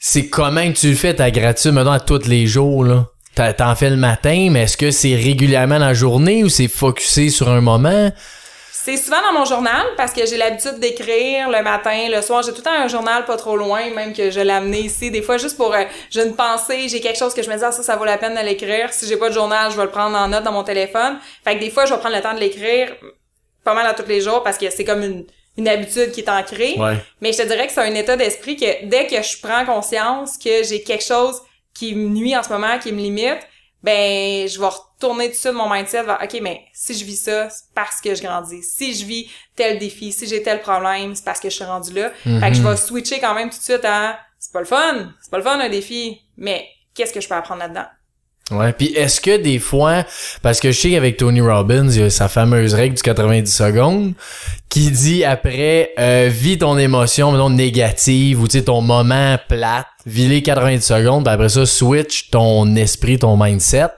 c'est 0.00 0.26
comment 0.26 0.66
que 0.72 0.76
tu 0.76 0.88
le 0.88 0.96
fais 0.96 1.14
ta 1.14 1.30
gratitude 1.30 1.70
maintenant 1.70 1.92
à 1.92 2.00
tous 2.00 2.26
les 2.26 2.48
jours 2.48 2.82
là? 2.82 3.06
T'en 3.56 3.76
fais 3.76 3.90
le 3.90 3.96
matin, 3.96 4.48
mais 4.50 4.62
est-ce 4.62 4.76
que 4.76 4.90
c'est 4.90 5.14
régulièrement 5.14 5.78
dans 5.78 5.86
la 5.86 5.94
journée 5.94 6.42
ou 6.42 6.48
c'est 6.48 6.66
focusé 6.66 7.30
sur 7.30 7.48
un 7.48 7.60
moment? 7.60 8.10
C'est 8.84 8.96
souvent 8.96 9.22
dans 9.22 9.38
mon 9.38 9.44
journal 9.44 9.86
parce 9.96 10.12
que 10.12 10.26
j'ai 10.26 10.36
l'habitude 10.36 10.80
d'écrire 10.80 11.48
le 11.48 11.62
matin, 11.62 12.08
le 12.10 12.20
soir. 12.20 12.42
J'ai 12.42 12.50
tout 12.50 12.58
le 12.58 12.64
temps 12.64 12.72
un 12.72 12.88
journal 12.88 13.24
pas 13.24 13.36
trop 13.36 13.56
loin, 13.56 13.88
même 13.90 14.12
que 14.12 14.28
je 14.32 14.40
l'ai 14.40 14.50
amené 14.50 14.80
ici. 14.80 15.12
Des 15.12 15.22
fois, 15.22 15.38
juste 15.38 15.56
pour... 15.56 15.72
Euh, 15.72 15.84
j'ai 16.10 16.24
une 16.24 16.34
pensée, 16.34 16.88
j'ai 16.88 16.98
quelque 16.98 17.16
chose 17.16 17.32
que 17.32 17.44
je 17.44 17.48
me 17.48 17.56
dis, 17.56 17.62
ah, 17.62 17.70
ça, 17.70 17.84
ça 17.84 17.94
vaut 17.94 18.04
la 18.04 18.18
peine 18.18 18.34
de 18.34 18.40
l'écrire. 18.40 18.92
Si 18.92 19.06
j'ai 19.06 19.16
pas 19.16 19.28
de 19.28 19.34
journal, 19.34 19.70
je 19.70 19.76
vais 19.76 19.84
le 19.84 19.90
prendre 19.90 20.16
en 20.16 20.26
note 20.26 20.42
dans 20.42 20.50
mon 20.50 20.64
téléphone. 20.64 21.16
Fait 21.44 21.54
que 21.54 21.60
des 21.60 21.70
fois, 21.70 21.86
je 21.86 21.94
vais 21.94 22.00
prendre 22.00 22.16
le 22.16 22.22
temps 22.22 22.34
de 22.34 22.40
l'écrire 22.40 22.92
pas 23.62 23.72
mal 23.72 23.86
à 23.86 23.94
tous 23.94 24.08
les 24.08 24.20
jours 24.20 24.42
parce 24.42 24.58
que 24.58 24.68
c'est 24.68 24.84
comme 24.84 25.04
une, 25.04 25.26
une 25.58 25.68
habitude 25.68 26.10
qui 26.10 26.22
est 26.22 26.28
ancrée. 26.28 26.76
Mais 27.20 27.32
je 27.32 27.38
te 27.38 27.46
dirais 27.46 27.68
que 27.68 27.72
c'est 27.72 27.82
un 27.82 27.94
état 27.94 28.16
d'esprit 28.16 28.56
que 28.56 28.84
dès 28.86 29.06
que 29.06 29.22
je 29.22 29.40
prends 29.40 29.64
conscience 29.64 30.36
que 30.36 30.64
j'ai 30.64 30.82
quelque 30.82 31.04
chose 31.04 31.40
qui 31.72 31.94
me 31.94 32.08
nuit 32.08 32.36
en 32.36 32.42
ce 32.42 32.48
moment, 32.48 32.80
qui 32.80 32.90
me 32.90 32.98
limite, 32.98 33.38
ben 33.82 34.46
je 34.48 34.58
vais 34.58 34.66
retourner 34.66 35.32
tout 35.32 35.48
de 35.48 35.50
mon 35.52 35.68
mindset 35.68 36.04
vers 36.04 36.20
OK, 36.22 36.38
mais 36.40 36.64
si 36.72 36.94
je 36.94 37.04
vis 37.04 37.16
ça, 37.16 37.50
c'est 37.50 37.64
parce 37.74 38.00
que 38.00 38.14
je 38.14 38.22
grandis. 38.22 38.62
Si 38.62 38.94
je 38.94 39.04
vis 39.04 39.30
tel 39.56 39.78
défi, 39.78 40.12
si 40.12 40.26
j'ai 40.26 40.42
tel 40.42 40.60
problème, 40.60 41.14
c'est 41.14 41.24
parce 41.24 41.40
que 41.40 41.50
je 41.50 41.54
suis 41.54 41.64
rendu 41.64 41.92
là. 41.92 42.10
Fait 42.10 42.50
que 42.50 42.54
je 42.54 42.60
mhm. 42.60 42.68
vais 42.68 42.76
switcher 42.76 43.20
quand 43.20 43.34
même 43.34 43.50
tout 43.50 43.58
de 43.58 43.62
suite 43.62 43.84
à 43.84 44.18
c'est 44.38 44.52
pas 44.52 44.60
le 44.60 44.66
fun, 44.66 45.12
c'est 45.20 45.30
pas 45.30 45.38
le 45.38 45.44
fun 45.44 45.58
un 45.58 45.68
défi, 45.68 46.20
mais 46.36 46.68
qu'est-ce 46.94 47.12
que 47.12 47.20
je 47.20 47.28
peux 47.28 47.34
apprendre 47.34 47.60
là-dedans? 47.60 47.86
Ouais, 48.50 48.72
puis 48.72 48.88
est-ce 48.88 49.20
que 49.20 49.40
des 49.40 49.58
fois, 49.58 50.04
parce 50.42 50.60
que 50.60 50.72
je 50.72 50.78
sais 50.78 50.90
qu'avec 50.90 51.16
Tony 51.16 51.40
Robbins, 51.40 51.88
il 51.88 52.00
y 52.00 52.02
a 52.02 52.10
sa 52.10 52.28
fameuse 52.28 52.74
règle 52.74 52.96
du 52.96 53.02
90 53.02 53.50
secondes, 53.50 54.12
qui 54.68 54.90
dit 54.90 55.24
après, 55.24 55.92
euh, 55.98 56.28
vis 56.30 56.58
ton 56.58 56.76
émotion, 56.76 57.32
mettons, 57.32 57.50
négative, 57.50 58.42
ou 58.42 58.48
tu 58.48 58.58
sais, 58.58 58.64
ton 58.64 58.82
moment 58.82 59.38
plate, 59.48 59.86
vis 60.04 60.28
les 60.28 60.42
90 60.42 60.84
secondes, 60.84 61.24
puis 61.24 61.32
après 61.32 61.48
ça, 61.48 61.64
switch 61.64 62.30
ton 62.30 62.74
esprit, 62.74 63.18
ton 63.18 63.36
mindset. 63.42 63.88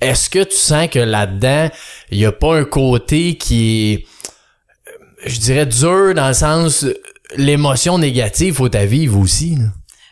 Est-ce 0.00 0.30
que 0.30 0.44
tu 0.44 0.56
sens 0.56 0.88
que 0.88 0.98
là-dedans, 0.98 1.68
il 2.10 2.18
y 2.18 2.26
a 2.26 2.32
pas 2.32 2.56
un 2.56 2.64
côté 2.64 3.36
qui 3.36 3.92
est, 3.92 4.06
je 5.26 5.38
dirais, 5.40 5.66
dur 5.66 6.14
dans 6.14 6.28
le 6.28 6.34
sens, 6.34 6.86
l'émotion 7.36 7.98
négative, 7.98 8.54
faut 8.54 8.68
ta 8.68 8.84
vivre 8.84 9.18
aussi, 9.18 9.56
là? 9.56 9.66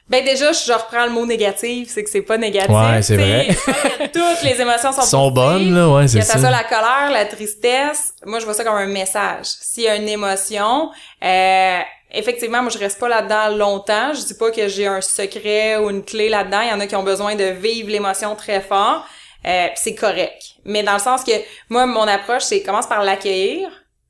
Ben 0.08 0.24
déjà, 0.24 0.52
je 0.52 0.72
reprends 0.72 1.04
le 1.04 1.10
mot 1.10 1.26
négatif, 1.26 1.90
c'est 1.90 2.02
que 2.02 2.08
c'est 2.08 2.22
pas 2.22 2.38
négatif. 2.38 2.70
Ouais, 2.70 3.02
c'est 3.02 3.16
vrai. 3.16 3.48
Toutes 4.12 4.42
les 4.42 4.60
émotions 4.60 4.90
sont, 4.92 5.02
sont 5.02 5.30
bonnes, 5.30 5.74
là, 5.74 5.88
ouais, 5.90 6.08
c'est 6.08 6.22
ça 6.22 6.34
ça. 6.34 6.38
soit 6.38 6.50
la 6.50 6.64
colère, 6.64 7.10
la 7.12 7.26
tristesse, 7.26 8.14
moi 8.24 8.38
je 8.38 8.44
vois 8.46 8.54
ça 8.54 8.64
comme 8.64 8.76
un 8.76 8.86
message. 8.86 9.44
S'il 9.44 9.84
y 9.84 9.88
a 9.88 9.96
une 9.96 10.08
émotion, 10.08 10.90
euh, 11.22 11.78
effectivement, 12.12 12.62
moi 12.62 12.70
je 12.70 12.78
reste 12.78 12.98
pas 12.98 13.08
là-dedans 13.08 13.56
longtemps. 13.56 14.14
Je 14.14 14.24
dis 14.24 14.34
pas 14.34 14.50
que 14.50 14.66
j'ai 14.66 14.86
un 14.86 15.02
secret 15.02 15.76
ou 15.76 15.90
une 15.90 16.02
clé 16.02 16.28
là-dedans. 16.30 16.60
Il 16.62 16.70
y 16.70 16.72
en 16.72 16.80
a 16.80 16.86
qui 16.86 16.96
ont 16.96 17.02
besoin 17.02 17.34
de 17.34 17.44
vivre 17.44 17.90
l'émotion 17.90 18.34
très 18.34 18.62
fort. 18.62 19.06
Euh, 19.46 19.66
c'est 19.74 19.94
correct. 19.94 20.42
Mais 20.64 20.82
dans 20.82 20.94
le 20.94 20.98
sens 20.98 21.22
que 21.22 21.32
moi, 21.68 21.86
mon 21.86 22.08
approche, 22.08 22.42
c'est 22.44 22.62
commence 22.62 22.86
par 22.86 23.02
l'accueillir. 23.02 23.68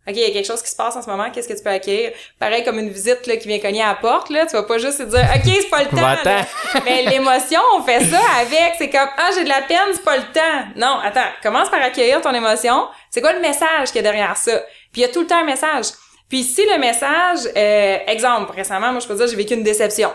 OK, 0.08 0.14
il 0.16 0.22
y 0.22 0.24
a 0.24 0.30
quelque 0.30 0.46
chose 0.46 0.62
qui 0.62 0.70
se 0.70 0.76
passe 0.76 0.96
en 0.96 1.02
ce 1.02 1.10
moment, 1.10 1.30
qu'est-ce 1.30 1.46
que 1.48 1.52
tu 1.52 1.62
peux 1.62 1.68
accueillir? 1.70 2.12
Pareil 2.38 2.64
comme 2.64 2.78
une 2.78 2.88
visite 2.88 3.26
là, 3.26 3.36
qui 3.36 3.46
vient 3.46 3.58
cogner 3.58 3.82
à 3.82 3.88
la 3.88 3.94
porte, 3.96 4.30
là, 4.30 4.46
tu 4.46 4.52
vas 4.54 4.62
pas 4.62 4.78
juste 4.78 4.98
te 4.98 5.02
dire 5.02 5.20
OK, 5.34 5.42
c'est 5.44 5.68
pas 5.68 5.82
le 5.82 5.88
temps. 5.90 6.48
Mais 6.84 7.02
l'émotion, 7.02 7.60
on 7.76 7.82
fait 7.82 8.04
ça 8.04 8.20
avec, 8.40 8.74
c'est 8.78 8.88
comme 8.88 9.08
Ah, 9.18 9.30
j'ai 9.34 9.44
de 9.44 9.48
la 9.48 9.62
peine, 9.62 9.78
c'est 9.92 10.02
pas 10.04 10.16
le 10.16 10.22
temps. 10.32 10.64
Non, 10.76 10.98
attends, 11.04 11.28
commence 11.42 11.68
par 11.68 11.82
accueillir 11.82 12.20
ton 12.22 12.32
émotion. 12.32 12.88
C'est 13.10 13.20
quoi 13.20 13.32
le 13.34 13.40
message 13.40 13.88
qu'il 13.88 13.96
y 13.96 13.98
a 13.98 14.02
derrière 14.02 14.36
ça? 14.36 14.58
Puis 14.92 15.00
il 15.00 15.02
y 15.02 15.04
a 15.04 15.08
tout 15.08 15.20
le 15.20 15.26
temps 15.26 15.38
un 15.40 15.44
message. 15.44 15.86
Puis 16.30 16.42
si 16.42 16.62
le 16.64 16.78
message, 16.78 17.50
euh, 17.56 17.98
exemple, 18.06 18.52
récemment, 18.54 18.92
moi 18.92 19.00
je 19.00 19.06
peux 19.06 19.14
dire 19.14 19.26
j'ai 19.28 19.36
vécu 19.36 19.54
une 19.54 19.62
déception. 19.62 20.10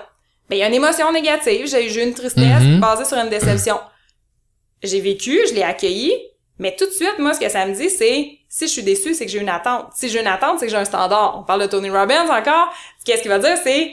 Ben 0.50 0.56
il 0.58 0.60
y 0.60 0.64
a 0.64 0.68
une 0.68 0.74
émotion 0.74 1.12
négative, 1.12 1.68
j'ai 1.68 1.86
eu 1.92 2.04
une 2.04 2.14
tristesse 2.14 2.44
Mhm. 2.62 2.80
basée 2.80 3.06
sur 3.06 3.18
une 3.18 3.30
déception. 3.30 3.80
J'ai 4.84 5.00
vécu, 5.00 5.40
je 5.48 5.54
l'ai 5.54 5.64
accueilli, 5.64 6.14
mais 6.60 6.76
tout 6.76 6.86
de 6.86 6.92
suite, 6.92 7.18
moi, 7.20 7.34
ce 7.34 7.40
que 7.40 7.50
ça 7.50 7.66
me 7.66 7.74
dit, 7.74 7.90
c'est 7.90 8.32
si 8.56 8.68
je 8.68 8.72
suis 8.72 8.84
déçu, 8.84 9.16
c'est 9.16 9.26
que 9.26 9.32
j'ai 9.32 9.40
une 9.40 9.50
attente. 9.50 9.88
Si 9.96 10.10
j'ai 10.10 10.22
une 10.22 10.28
attente, 10.28 10.60
c'est 10.60 10.66
que 10.68 10.72
j'ai 10.72 10.78
un 10.78 10.86
standard. 10.86 11.40
On 11.40 11.44
parle 11.44 11.62
de 11.62 11.66
Tony 11.66 11.90
Robbins 11.90 12.28
encore. 12.30 12.72
Qu'est-ce 13.04 13.24
qu'il 13.24 13.32
va 13.32 13.40
dire, 13.40 13.58
c'est 13.64 13.92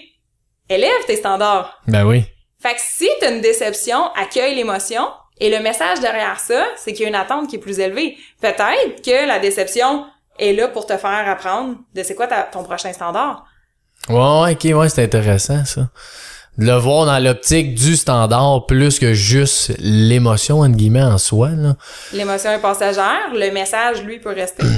élève 0.69 1.05
tes 1.07 1.17
standards. 1.17 1.81
Ben 1.87 2.05
oui. 2.05 2.25
Fait 2.61 2.75
que 2.75 2.81
si 2.83 3.09
t'as 3.21 3.33
une 3.33 3.40
déception, 3.40 4.11
accueille 4.14 4.55
l'émotion. 4.55 5.09
Et 5.38 5.49
le 5.49 5.62
message 5.62 6.00
derrière 6.00 6.38
ça, 6.38 6.62
c'est 6.76 6.93
qu'il 6.93 7.05
y 7.05 7.07
a 7.07 7.09
une 7.09 7.14
attente 7.14 7.49
qui 7.49 7.57
est 7.57 7.61
plus 7.61 7.81
élevée. 7.81 8.19
Peut-être 8.43 9.02
que 9.02 9.26
la 9.26 9.38
déception 9.38 10.05
est 10.38 10.52
là 10.52 10.69
pour 10.69 10.85
te 10.85 10.97
faire 10.99 11.26
apprendre 11.26 11.76
de 11.95 12.02
c'est 12.02 12.14
quoi 12.14 12.26
ta- 12.26 12.43
ton 12.43 12.62
prochain 12.62 12.93
standard. 12.93 13.47
Ouais, 14.11 14.17
ouais, 14.43 14.52
ok, 14.52 14.79
ouais, 14.79 14.88
c'est 14.90 15.05
intéressant, 15.05 15.64
ça. 15.64 15.88
De 16.59 16.66
le 16.66 16.75
voir 16.75 17.07
dans 17.07 17.19
l'optique 17.19 17.75
du 17.75 17.97
standard 17.97 18.66
plus 18.66 18.99
que 18.99 19.14
juste 19.14 19.73
l'émotion, 19.78 20.61
entre 20.61 20.76
guillemets, 20.76 21.02
en 21.02 21.16
soi, 21.16 21.50
là. 21.50 21.76
L'émotion 22.12 22.50
est 22.50 22.59
passagère, 22.61 23.33
le 23.33 23.50
message, 23.52 24.02
lui, 24.04 24.19
peut 24.19 24.35
rester. 24.35 24.64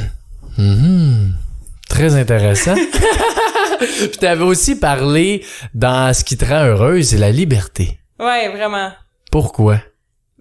Mhm. 0.58 1.32
Très 1.88 2.14
intéressant. 2.14 2.74
Puis 3.78 4.18
t'avais 4.20 4.44
aussi 4.44 4.76
parlé 4.78 5.44
dans 5.72 6.12
ce 6.12 6.24
qui 6.24 6.36
te 6.36 6.44
rend 6.44 6.64
heureuse, 6.64 7.08
c'est 7.08 7.16
la 7.16 7.30
liberté. 7.30 7.98
Ouais, 8.20 8.48
vraiment. 8.54 8.90
Pourquoi? 9.30 9.78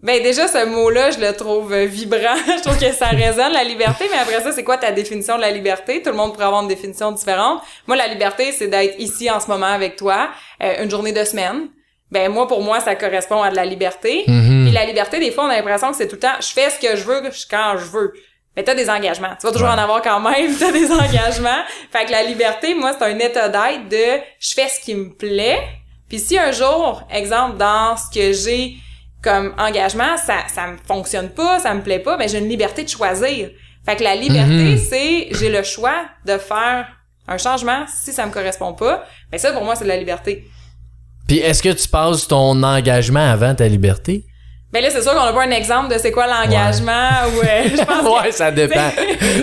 Ben 0.04 0.22
déjà 0.24 0.48
ce 0.48 0.66
mot-là, 0.66 1.12
je 1.12 1.20
le 1.20 1.32
trouve 1.34 1.72
euh, 1.74 1.86
vibrant. 1.86 2.36
je 2.48 2.62
trouve 2.62 2.80
que 2.80 2.92
ça 2.92 3.08
résonne 3.08 3.52
la 3.54 3.64
liberté, 3.64 4.06
mais 4.12 4.18
après 4.18 4.42
ça, 4.42 4.52
c'est 4.52 4.64
quoi 4.64 4.78
ta 4.78 4.92
définition 4.92 5.36
de 5.36 5.42
la 5.42 5.52
liberté? 5.52 6.02
Tout 6.02 6.10
le 6.10 6.16
monde 6.16 6.34
pourrait 6.34 6.46
avoir 6.46 6.64
une 6.64 6.68
définition 6.68 7.12
différente. 7.12 7.62
Moi, 7.88 7.96
la 7.96 8.08
liberté, 8.08 8.52
c'est 8.52 8.68
d'être 8.68 9.00
ici 9.00 9.30
en 9.30 9.40
ce 9.40 9.48
moment 9.48 9.68
avec 9.68 9.96
toi, 9.98 10.30
euh, 10.64 10.84
une 10.84 10.90
journée 10.90 11.12
de 11.14 11.24
semaine. 11.24 11.68
Ben 12.10 12.30
moi, 12.32 12.48
pour 12.48 12.62
moi, 12.62 12.80
ça 12.80 12.96
correspond 12.96 13.42
à 13.44 13.52
de 13.52 13.56
la 13.56 13.64
liberté. 13.66 14.24
Mhm. 14.28 14.66
Puis 14.66 14.74
la 14.74 14.86
liberté, 14.86 15.20
des 15.20 15.32
fois, 15.32 15.46
on 15.46 15.50
a 15.50 15.56
l'impression 15.56 15.92
que 15.92 15.98
c'est 15.98 16.08
tout 16.08 16.16
le 16.16 16.22
temps, 16.22 16.36
je 16.42 16.48
fais 16.48 16.70
ce 16.72 16.80
que 16.80 16.96
je 16.96 17.04
veux 17.04 17.22
quand 17.50 17.76
je 17.78 17.86
veux. 17.86 18.14
Mais 18.58 18.64
t'as 18.64 18.74
des 18.76 18.90
engagements. 18.90 19.34
Tu 19.40 19.46
vas 19.48 19.54
toujours 19.54 19.70
Ouais. 19.70 19.76
en 19.76 19.78
avoir 19.78 20.02
quand 20.02 20.20
même, 20.20 20.54
t'as 20.60 20.72
des 20.74 20.92
engagements. 20.92 21.62
Fait 21.92 22.06
que 22.06 22.12
la 22.12 22.24
liberté, 22.24 22.74
moi, 22.74 22.92
c'est 22.98 23.06
un 23.06 23.18
état 23.20 23.48
d'être 23.48 23.88
de 23.88 24.20
je 24.40 24.54
fais 24.54 24.68
ce 24.68 24.80
qui 24.80 24.94
me 24.96 25.10
plaît. 25.14 25.60
Puis 26.10 26.20
si 26.20 26.38
un 26.38 26.52
jour, 26.52 27.04
exemple, 27.14 27.56
dans 27.58 27.96
ce 27.96 28.10
que 28.14 28.34
j'ai 28.34 28.76
comme 29.22 29.54
engagement, 29.58 30.18
ça, 30.18 30.40
ça 30.54 30.68
me 30.68 30.78
fonctionne 30.86 31.30
pas, 31.30 31.60
ça 31.60 31.74
me 31.74 31.82
plaît 31.82 32.00
pas, 32.00 32.18
mais 32.18 32.28
j'ai 32.28 32.40
une 32.40 32.50
liberté 32.50 32.84
de 32.84 32.90
choisir. 32.90 33.50
Fait 33.86 33.96
que 33.96 34.04
la 34.04 34.16
liberté, 34.16 34.52
Mhm. 34.74 34.78
c'est 34.78 35.28
j'ai 35.32 35.50
le 35.50 35.64
choix 35.64 36.06
de 36.26 36.38
faire 36.38 36.88
un 37.28 37.38
changement 37.38 37.86
si 37.88 38.12
ça 38.14 38.26
me 38.26 38.32
correspond 38.32 38.74
pas. 38.74 39.06
Mais 39.32 39.38
ça, 39.38 39.52
pour 39.54 39.64
moi, 39.64 39.76
c'est 39.76 39.84
de 39.84 39.90
la 39.90 39.98
liberté. 39.98 40.46
Puis 41.28 41.38
est-ce 41.38 41.62
que 41.64 41.70
tu 41.70 41.88
passes 41.88 42.28
ton 42.28 42.62
engagement 42.64 43.32
avant 43.32 43.56
ta 43.56 43.68
liberté? 43.68 44.26
Ben 44.74 44.82
là, 44.82 44.90
c'est 44.90 45.02
sûr 45.02 45.14
qu'on 45.14 45.26
n'a 45.26 45.34
pas 45.34 45.44
un 45.44 45.52
exemple 45.52 45.94
de 45.94 46.00
c'est 46.00 46.12
quoi 46.12 46.28
l'engagement 46.28 47.10
ou 47.36 47.42
euh, 47.42 47.64
je 47.76 47.84
pense 47.84 48.02
que- 48.04 48.22
ouais, 48.24 48.32
ça 48.32 48.52
dépend. 48.52 48.90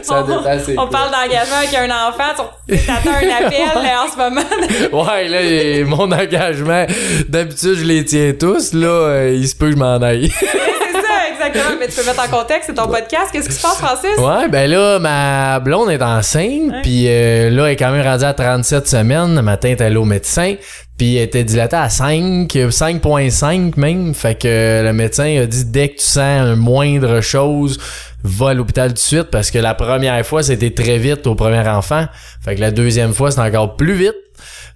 ça 0.02 0.24
on, 0.24 0.26
dépend, 0.26 0.82
on 0.82 0.86
parle 0.86 1.10
d'engagement 1.10 1.56
avec 1.58 1.74
un 1.74 1.90
enfant, 2.08 2.48
tu 2.66 2.78
t'attends 2.78 3.10
un 3.10 3.46
appel 3.46 3.60
euh, 3.76 4.04
en 4.06 4.10
ce 4.10 4.16
moment. 4.16 5.04
Ouais, 5.04 5.28
là, 5.28 5.42
et 5.42 5.84
mon 5.84 6.10
engagement, 6.10 6.86
d'habitude, 7.28 7.74
je 7.74 7.84
les 7.84 8.04
tiens 8.06 8.32
tous. 8.40 8.72
Là, 8.72 8.86
euh, 8.88 9.34
il 9.36 9.46
se 9.46 9.54
peut 9.54 9.66
que 9.66 9.72
je 9.72 9.76
m'en 9.76 9.96
aille. 10.00 10.30
c'est 10.40 10.46
ça, 10.46 11.28
exactement. 11.30 11.76
Mais 11.78 11.88
tu 11.88 11.96
peux 11.96 12.06
mettre 12.06 12.24
en 12.24 12.38
contexte, 12.38 12.64
c'est 12.68 12.74
ton 12.74 12.86
podcast. 12.88 13.26
Qu'est-ce 13.30 13.50
qui 13.50 13.54
se 13.54 13.60
passe, 13.60 13.76
Francis? 13.78 14.16
Ouais, 14.16 14.48
ben 14.48 14.70
là, 14.70 14.98
ma 14.98 15.60
blonde 15.60 15.90
est 15.90 16.00
enceinte, 16.02 16.72
puis 16.82 17.04
euh, 17.06 17.50
là, 17.50 17.66
elle 17.66 17.72
est 17.72 17.76
quand 17.76 17.90
même 17.90 18.02
rendue 18.06 18.24
à 18.24 18.32
37 18.32 18.88
semaines. 18.88 19.34
Le 19.34 19.42
matin, 19.42 19.68
elle 19.68 19.74
est 19.78 19.82
allée 19.84 19.96
au 19.96 20.04
médecin, 20.06 20.54
puis 20.98 21.16
elle 21.16 21.24
était 21.24 21.44
dilatée 21.44 21.76
à 21.76 21.88
5, 21.88 22.48
5.5 22.52 23.78
même. 23.78 24.14
Fait 24.14 24.36
que 24.36 24.82
le 24.84 24.92
médecin 24.92 25.40
a 25.40 25.46
dit, 25.46 25.64
dès 25.64 25.90
que 25.90 25.98
tu 25.98 26.04
sens 26.04 26.18
un 26.18 26.56
moindre 26.56 27.20
chose, 27.20 27.78
va 28.24 28.50
à 28.50 28.54
l'hôpital 28.54 28.88
tout 28.88 28.94
de 28.94 28.98
suite, 28.98 29.30
parce 29.30 29.52
que 29.52 29.58
la 29.58 29.74
première 29.74 30.26
fois, 30.26 30.42
c'était 30.42 30.72
très 30.72 30.98
vite 30.98 31.26
au 31.28 31.36
premier 31.36 31.66
enfant. 31.68 32.06
Fait 32.44 32.56
que 32.56 32.60
la 32.60 32.72
deuxième 32.72 33.14
fois, 33.14 33.30
c'est 33.30 33.40
encore 33.40 33.76
plus 33.76 33.94
vite. 33.94 34.16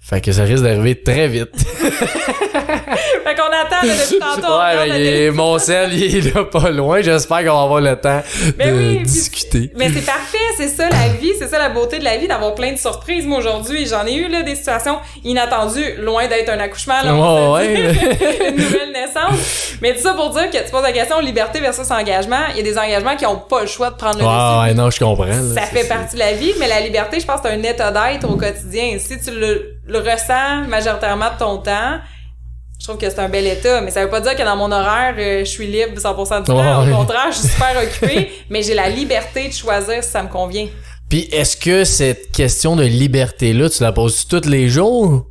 Fait 0.01 0.21
que 0.21 0.31
ça 0.31 0.43
risque 0.43 0.63
d'arriver 0.63 0.95
très 0.95 1.27
vite. 1.27 1.51
Fait 3.23 3.35
qu'on 3.35 3.43
attend 3.43 3.85
là, 3.87 3.93
depuis 3.93 4.19
tantôt. 4.41 4.57
ouais, 4.59 4.89
il 4.89 5.05
est- 5.05 5.31
mon 5.31 5.57
sel, 5.59 5.93
il 5.93 6.17
est 6.27 6.33
là 6.35 6.43
pas 6.45 6.69
loin. 6.69 7.01
J'espère 7.01 7.39
qu'on 7.39 7.55
va 7.57 7.61
avoir 7.63 7.81
le 7.81 7.95
temps 7.95 8.21
Ben 8.57 8.71
de 8.73 8.77
oui, 8.77 8.99
discuter. 9.03 9.71
Mais 9.75 9.89
c'est 9.93 10.05
parfait, 10.05 10.37
c'est 10.57 10.67
ça 10.69 10.89
la 10.89 11.09
vie, 11.19 11.31
c'est 11.39 11.47
ça 11.47 11.59
la 11.59 11.69
beauté 11.69 11.99
de 11.99 12.03
la 12.03 12.17
vie, 12.17 12.27
d'avoir 12.27 12.55
plein 12.55 12.71
de 12.71 12.77
surprises. 12.77 13.25
Moi 13.25 13.39
aujourd'hui, 13.39 13.85
j'en 13.87 14.05
ai 14.05 14.13
eu 14.15 14.27
là 14.27 14.43
des 14.43 14.55
situations 14.55 14.97
inattendues, 15.23 15.95
loin 15.99 16.27
d'être 16.27 16.49
un 16.49 16.59
accouchement, 16.59 17.01
là, 17.03 17.13
on 17.15 17.53
Ouais, 17.53 17.67
ouais. 17.67 17.75
une 18.49 18.55
nouvelle 18.55 18.91
naissance. 18.91 19.73
Mais 19.81 19.93
tout 19.93 20.01
ça 20.01 20.13
pour 20.13 20.29
dire 20.31 20.49
que 20.49 20.57
tu 20.57 20.71
poses 20.71 20.83
la 20.83 20.91
question 20.91 21.19
liberté 21.19 21.59
versus 21.59 21.89
engagement. 21.91 22.37
Il 22.51 22.57
y 22.57 22.59
a 22.59 22.63
des 22.63 22.77
engagements 22.77 23.15
qui 23.15 23.25
ont 23.25 23.37
pas 23.37 23.61
le 23.61 23.67
choix 23.67 23.89
de 23.89 23.95
prendre 23.95 24.17
le 24.17 24.23
dessus. 24.23 24.67
ouais, 24.69 24.73
non, 24.73 24.89
je 24.89 24.99
comprends. 24.99 25.25
là, 25.25 25.33
Ça 25.55 25.61
fait 25.67 25.87
partie 25.87 26.15
de 26.15 26.19
la 26.19 26.33
vie, 26.33 26.53
mais 26.59 26.67
la 26.67 26.79
liberté, 26.81 27.19
je 27.19 27.25
pense 27.25 27.39
c'est 27.43 27.49
un 27.49 27.61
état 27.63 27.91
d'être 27.91 28.29
au 28.29 28.35
quotidien. 28.37 28.97
Si 28.99 29.19
tu 29.19 29.31
le, 29.31 29.75
le 29.87 29.99
ressens 29.99 30.67
majoritairement 30.69 31.31
de 31.33 31.39
ton 31.39 31.57
temps, 31.57 31.97
je 32.83 32.89
trouve 32.89 32.97
que 32.99 33.09
c'est 33.09 33.19
un 33.19 33.29
bel 33.29 33.47
état. 33.47 33.79
Mais 33.79 33.91
ça 33.91 34.03
veut 34.03 34.09
pas 34.09 34.19
dire 34.19 34.35
que 34.35 34.43
dans 34.43 34.57
mon 34.57 34.69
horaire, 34.69 35.15
euh, 35.17 35.39
je 35.39 35.49
suis 35.49 35.67
libre 35.67 35.93
100% 35.97 36.39
du 36.39 36.43
temps. 36.47 36.83
Ouais. 36.83 36.91
Au 36.91 36.97
contraire, 36.97 37.27
je 37.31 37.37
suis 37.37 37.47
super 37.47 37.81
occupée, 37.81 38.29
mais 38.49 38.61
j'ai 38.61 38.73
la 38.73 38.89
liberté 38.89 39.47
de 39.47 39.53
choisir 39.53 40.03
si 40.03 40.09
ça 40.11 40.21
me 40.21 40.27
convient. 40.27 40.67
Puis 41.09 41.29
est-ce 41.31 41.55
que 41.55 41.85
cette 41.85 42.33
question 42.33 42.75
de 42.75 42.83
liberté-là, 42.83 43.69
tu 43.69 43.81
la 43.83 43.93
poses 43.93 44.27
tous 44.27 44.45
les 44.49 44.67
jours? 44.67 45.27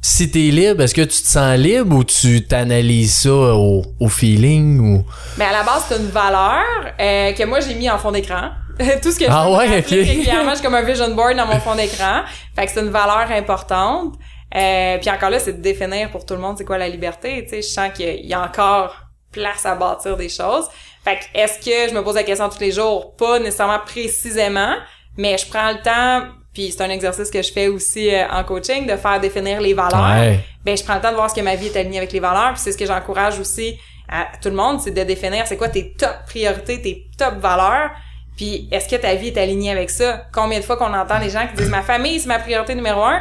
Si 0.00 0.30
t'es 0.30 0.38
libre, 0.52 0.82
est-ce 0.84 0.94
que 0.94 1.00
tu 1.02 1.20
te 1.20 1.26
sens 1.26 1.58
libre 1.58 1.96
ou 1.96 2.04
tu 2.04 2.46
t'analyses 2.46 3.14
ça 3.22 3.30
au, 3.32 3.82
au 3.98 4.08
feeling 4.08 4.78
ou? 4.78 5.04
Mais 5.36 5.46
à 5.46 5.50
la 5.52 5.64
base, 5.64 5.86
c'est 5.88 5.96
une 5.96 6.06
valeur 6.10 6.62
euh, 7.00 7.32
que 7.32 7.44
moi, 7.44 7.58
j'ai 7.58 7.74
mis 7.74 7.90
en 7.90 7.98
fond 7.98 8.12
d'écran. 8.12 8.50
Tout 9.02 9.10
ce 9.10 9.18
que 9.18 9.24
je 9.24 9.30
Ah 9.32 9.50
ouais, 9.50 9.66
rappeler 9.66 10.02
ok. 10.02 10.08
régulièrement, 10.08 10.50
je 10.50 10.56
suis 10.56 10.64
comme 10.64 10.76
un 10.76 10.82
vision 10.82 11.12
board 11.12 11.36
dans 11.36 11.46
mon 11.46 11.58
fond 11.58 11.74
d'écran. 11.74 12.20
Fait 12.54 12.66
que 12.66 12.72
c'est 12.72 12.80
une 12.80 12.90
valeur 12.90 13.26
importante. 13.32 14.14
Euh, 14.54 14.98
puis 14.98 15.10
encore 15.10 15.30
là, 15.30 15.38
c'est 15.38 15.52
de 15.54 15.62
définir 15.62 16.10
pour 16.10 16.24
tout 16.24 16.34
le 16.34 16.40
monde 16.40 16.56
c'est 16.58 16.64
quoi 16.64 16.78
la 16.78 16.88
liberté. 16.88 17.42
Tu 17.44 17.50
sais, 17.50 17.62
je 17.62 17.68
sens 17.68 17.90
qu'il 17.94 18.26
y 18.26 18.32
a 18.34 18.40
encore 18.42 18.96
place 19.32 19.66
à 19.66 19.74
bâtir 19.74 20.16
des 20.16 20.28
choses. 20.28 20.66
Fait 21.04 21.16
que 21.16 21.24
est-ce 21.38 21.58
que 21.58 21.90
je 21.90 21.94
me 21.94 22.02
pose 22.02 22.14
la 22.14 22.22
question 22.22 22.48
tous 22.48 22.60
les 22.60 22.72
jours? 22.72 23.14
Pas 23.16 23.38
nécessairement 23.38 23.78
précisément, 23.84 24.74
mais 25.16 25.36
je 25.36 25.46
prends 25.48 25.70
le 25.70 25.80
temps, 25.82 26.28
puis 26.54 26.70
c'est 26.72 26.82
un 26.82 26.88
exercice 26.90 27.30
que 27.30 27.42
je 27.42 27.52
fais 27.52 27.68
aussi 27.68 28.12
euh, 28.14 28.26
en 28.30 28.42
coaching, 28.44 28.86
de 28.86 28.96
faire 28.96 29.20
définir 29.20 29.60
les 29.60 29.74
valeurs 29.74 30.16
Ouais. 30.18 30.40
ben 30.64 30.76
je 30.76 30.82
prends 30.82 30.94
le 30.94 31.00
temps 31.00 31.10
de 31.10 31.16
voir 31.16 31.28
ce 31.30 31.34
que 31.34 31.40
ma 31.42 31.54
vie 31.54 31.66
est 31.66 31.76
alignée 31.76 31.98
avec 31.98 32.12
les 32.12 32.20
valeurs 32.20 32.52
puis 32.54 32.60
c'est 32.62 32.72
ce 32.72 32.78
que 32.78 32.86
j'encourage 32.86 33.38
aussi 33.38 33.78
à 34.08 34.26
tout 34.40 34.48
le 34.48 34.54
monde 34.56 34.80
c'est 34.80 34.90
de 34.90 35.02
définir 35.04 35.46
c'est 35.46 35.56
quoi 35.58 35.68
tes 35.68 35.92
top 35.92 36.14
priorités 36.26 36.80
tes 36.80 37.06
top 37.18 37.34
valeurs 37.38 37.90
puis 38.36 38.66
est-ce 38.72 38.88
que 38.88 38.96
ta 38.96 39.14
vie 39.14 39.28
est 39.28 39.38
alignée 39.38 39.70
avec 39.72 39.90
ça? 39.90 40.26
Combien 40.32 40.58
de 40.58 40.64
fois 40.64 40.76
qu'on 40.76 40.94
entend 40.94 41.18
des 41.20 41.28
gens 41.30 41.46
qui 41.48 41.56
disent 41.56 41.68
ma 41.70 41.82
famille 41.82 42.18
c'est 42.20 42.28
ma 42.28 42.38
priorité 42.38 42.74
numéro 42.74 43.02
un? 43.02 43.20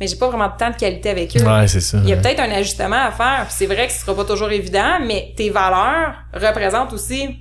Mais 0.00 0.06
j'ai 0.06 0.16
pas 0.16 0.28
vraiment 0.28 0.48
de 0.48 0.56
temps 0.58 0.70
de 0.70 0.76
qualité 0.76 1.10
avec 1.10 1.36
eux. 1.36 1.42
Ouais, 1.42 1.66
c'est 1.68 1.80
ça. 1.80 1.98
Il 2.02 2.08
y 2.08 2.12
a 2.12 2.16
ouais. 2.16 2.22
peut-être 2.22 2.40
un 2.40 2.50
ajustement 2.50 3.04
à 3.06 3.10
faire, 3.10 3.46
c'est 3.50 3.66
vrai 3.66 3.86
que 3.86 3.92
ce 3.92 4.00
sera 4.00 4.14
pas 4.14 4.24
toujours 4.24 4.50
évident, 4.50 4.98
mais 5.04 5.32
tes 5.36 5.50
valeurs 5.50 6.14
représentent 6.32 6.92
aussi 6.92 7.36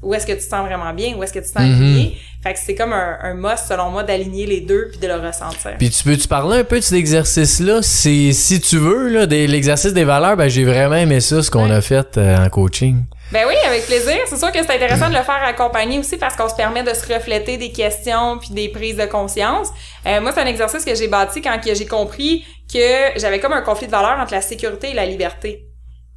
où 0.00 0.14
est-ce 0.14 0.26
que 0.26 0.32
tu 0.32 0.38
te 0.38 0.44
sens 0.44 0.64
vraiment 0.64 0.94
bien, 0.94 1.16
où 1.16 1.22
est-ce 1.24 1.32
que 1.32 1.40
tu 1.40 1.46
te 1.46 1.50
sens 1.50 1.62
Mhm. 1.62 1.72
aligné. 1.74 2.16
Fait 2.40 2.52
que 2.52 2.58
c'est 2.64 2.76
comme 2.76 2.92
un, 2.92 3.18
un 3.20 3.34
must, 3.34 3.66
selon 3.68 3.90
moi, 3.90 4.04
d'aligner 4.04 4.46
les 4.46 4.60
deux 4.60 4.88
puis 4.92 5.00
de 5.00 5.08
le 5.08 5.14
ressentir. 5.16 5.72
Puis 5.76 5.90
tu 5.90 6.04
peux-tu 6.04 6.28
parler 6.28 6.58
un 6.58 6.64
peu 6.64 6.76
de 6.76 6.84
cet 6.84 6.96
exercice-là? 6.96 7.82
Si 7.82 8.60
tu 8.64 8.76
veux, 8.78 9.08
là, 9.08 9.26
l'exercice 9.26 9.92
des 9.92 10.04
valeurs, 10.04 10.36
ben 10.36 10.48
j'ai 10.48 10.64
vraiment 10.64 10.94
aimé 10.94 11.18
ça, 11.20 11.42
ce 11.42 11.50
qu'on 11.50 11.68
Ouais. 11.68 11.74
a 11.74 11.80
fait 11.80 12.16
euh, 12.16 12.36
en 12.44 12.48
coaching. 12.48 13.06
Ben 13.30 13.46
oui, 13.46 13.54
avec 13.66 13.84
plaisir. 13.84 14.16
C'est 14.26 14.38
sûr 14.38 14.50
que 14.50 14.58
c'est 14.58 14.74
intéressant 14.74 15.10
de 15.10 15.14
le 15.14 15.22
faire 15.22 15.42
accompagner 15.44 15.98
aussi 15.98 16.16
parce 16.16 16.34
qu'on 16.34 16.48
se 16.48 16.54
permet 16.54 16.82
de 16.82 16.94
se 16.94 17.12
refléter 17.12 17.58
des 17.58 17.72
questions 17.72 18.38
puis 18.38 18.50
des 18.50 18.70
prises 18.70 18.96
de 18.96 19.04
conscience. 19.04 19.68
Euh, 20.06 20.20
moi, 20.22 20.32
c'est 20.32 20.40
un 20.40 20.46
exercice 20.46 20.84
que 20.84 20.94
j'ai 20.94 21.08
bâti 21.08 21.42
quand 21.42 21.60
j'ai 21.62 21.86
compris 21.86 22.46
que 22.72 23.18
j'avais 23.18 23.38
comme 23.38 23.52
un 23.52 23.60
conflit 23.60 23.86
de 23.86 23.92
valeurs 23.92 24.18
entre 24.18 24.32
la 24.32 24.40
sécurité 24.40 24.90
et 24.90 24.94
la 24.94 25.04
liberté. 25.04 25.66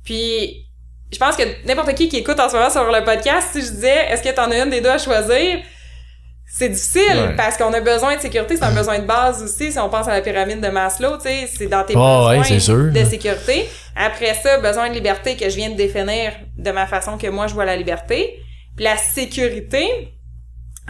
Puis, 0.06 0.65
je 1.12 1.18
pense 1.18 1.36
que 1.36 1.44
n'importe 1.65 1.94
qui 1.96 2.08
qui 2.08 2.18
écoute 2.18 2.39
en 2.39 2.48
ce 2.48 2.56
moment 2.56 2.70
sur 2.70 2.89
le 2.89 3.03
podcast, 3.03 3.50
si 3.51 3.62
je 3.62 3.72
disais, 3.72 4.08
est-ce 4.10 4.24
que 4.24 4.34
t'en 4.34 4.50
as 4.50 4.60
une 4.60 4.70
des 4.70 4.80
deux 4.80 4.89
à 4.89 4.98
choisir? 4.98 5.60
C'est 6.53 6.70
difficile 6.70 7.01
Ouais. 7.15 7.36
parce 7.38 7.58
qu'on 7.58 7.72
a 7.74 7.79
besoin 7.79 8.15
de 8.17 8.22
sécurité, 8.22 8.58
c'est 8.58 8.63
un 8.63 8.74
besoin 8.74 9.00
de 9.00 9.05
base 9.05 9.41
aussi. 9.41 9.72
Si 9.72 9.79
on 9.79 9.89
pense 9.89 10.08
à 10.08 10.12
la 10.12 10.22
pyramide 10.22 10.60
de 10.60 10.67
Maslow, 10.67 11.15
tu 11.17 11.24
sais, 11.24 11.48
c'est 11.48 11.67
dans 11.67 11.84
tes 11.84 11.93
Oh, 11.96 12.27
besoins 12.29 12.60
sûr. 12.60 12.91
de 12.91 13.03
sécurité. 13.05 13.70
Après 13.96 14.34
ça, 14.34 14.58
besoin 14.60 14.89
de 14.89 14.93
liberté 14.93 15.38
que 15.38 15.50
je 15.50 15.55
viens 15.55 15.70
de 15.70 15.75
définir 15.75 16.34
de 16.58 16.72
ma 16.72 16.88
façon 16.88 17.17
que 17.17 17.27
moi 17.27 17.48
je 17.48 17.53
vois 17.53 17.65
la 17.65 17.77
liberté. 17.77 18.39
Puis 18.75 18.84
la 18.84 18.98
sécurité, 18.98 19.88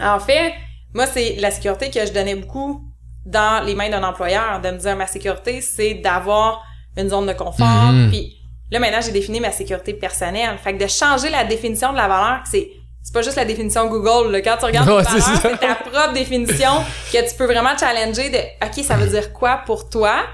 en 0.00 0.18
fait, 0.18 0.52
moi 0.94 1.06
c'est 1.06 1.36
la 1.38 1.50
sécurité 1.50 1.90
que 1.90 2.04
je 2.04 2.12
donnais 2.12 2.34
beaucoup 2.34 2.82
dans 3.24 3.64
les 3.64 3.74
mains 3.76 3.88
d'un 3.88 4.02
employeur, 4.02 4.60
de 4.60 4.70
me 4.70 4.78
dire 4.78 4.96
ma 4.96 5.06
sécurité, 5.06 5.60
c'est 5.60 5.94
d'avoir 5.94 6.64
une 6.96 7.08
zone 7.08 7.26
de 7.26 7.32
confort. 7.34 7.92
Mhm. 7.92 8.10
Puis 8.10 8.36
là 8.72 8.78
maintenant 8.80 9.00
j'ai 9.00 9.12
défini 9.12 9.38
ma 9.40 9.52
sécurité 9.52 9.94
personnelle. 9.94 10.58
Fait 10.62 10.74
que 10.76 10.82
de 10.82 10.88
changer 10.88 11.30
la 11.30 11.44
définition 11.44 11.92
de 11.92 11.96
la 11.96 12.08
valeur, 12.08 12.40
c'est 12.50 12.68
c'est 13.02 13.12
pas 13.12 13.22
juste 13.22 13.36
la 13.36 13.44
définition 13.44 13.86
Google. 13.86 14.30
Là. 14.32 14.40
Quand 14.42 14.56
tu 14.58 14.64
regardes 14.66 14.88
Ouais, 14.88 15.02
tes 15.04 15.18
valeurs, 15.18 15.38
c'est 15.42 15.58
ta 15.58 15.74
propre 15.74 16.12
définition 16.12 16.70
que 17.12 17.28
tu 17.28 17.34
peux 17.36 17.46
vraiment 17.46 17.76
challenger 17.78 18.30
de 18.30 18.38
OK, 18.66 18.84
ça 18.84 18.96
veut 18.96 19.08
dire 19.08 19.32
quoi 19.32 19.62
pour 19.66 19.88
toi? 19.90 20.24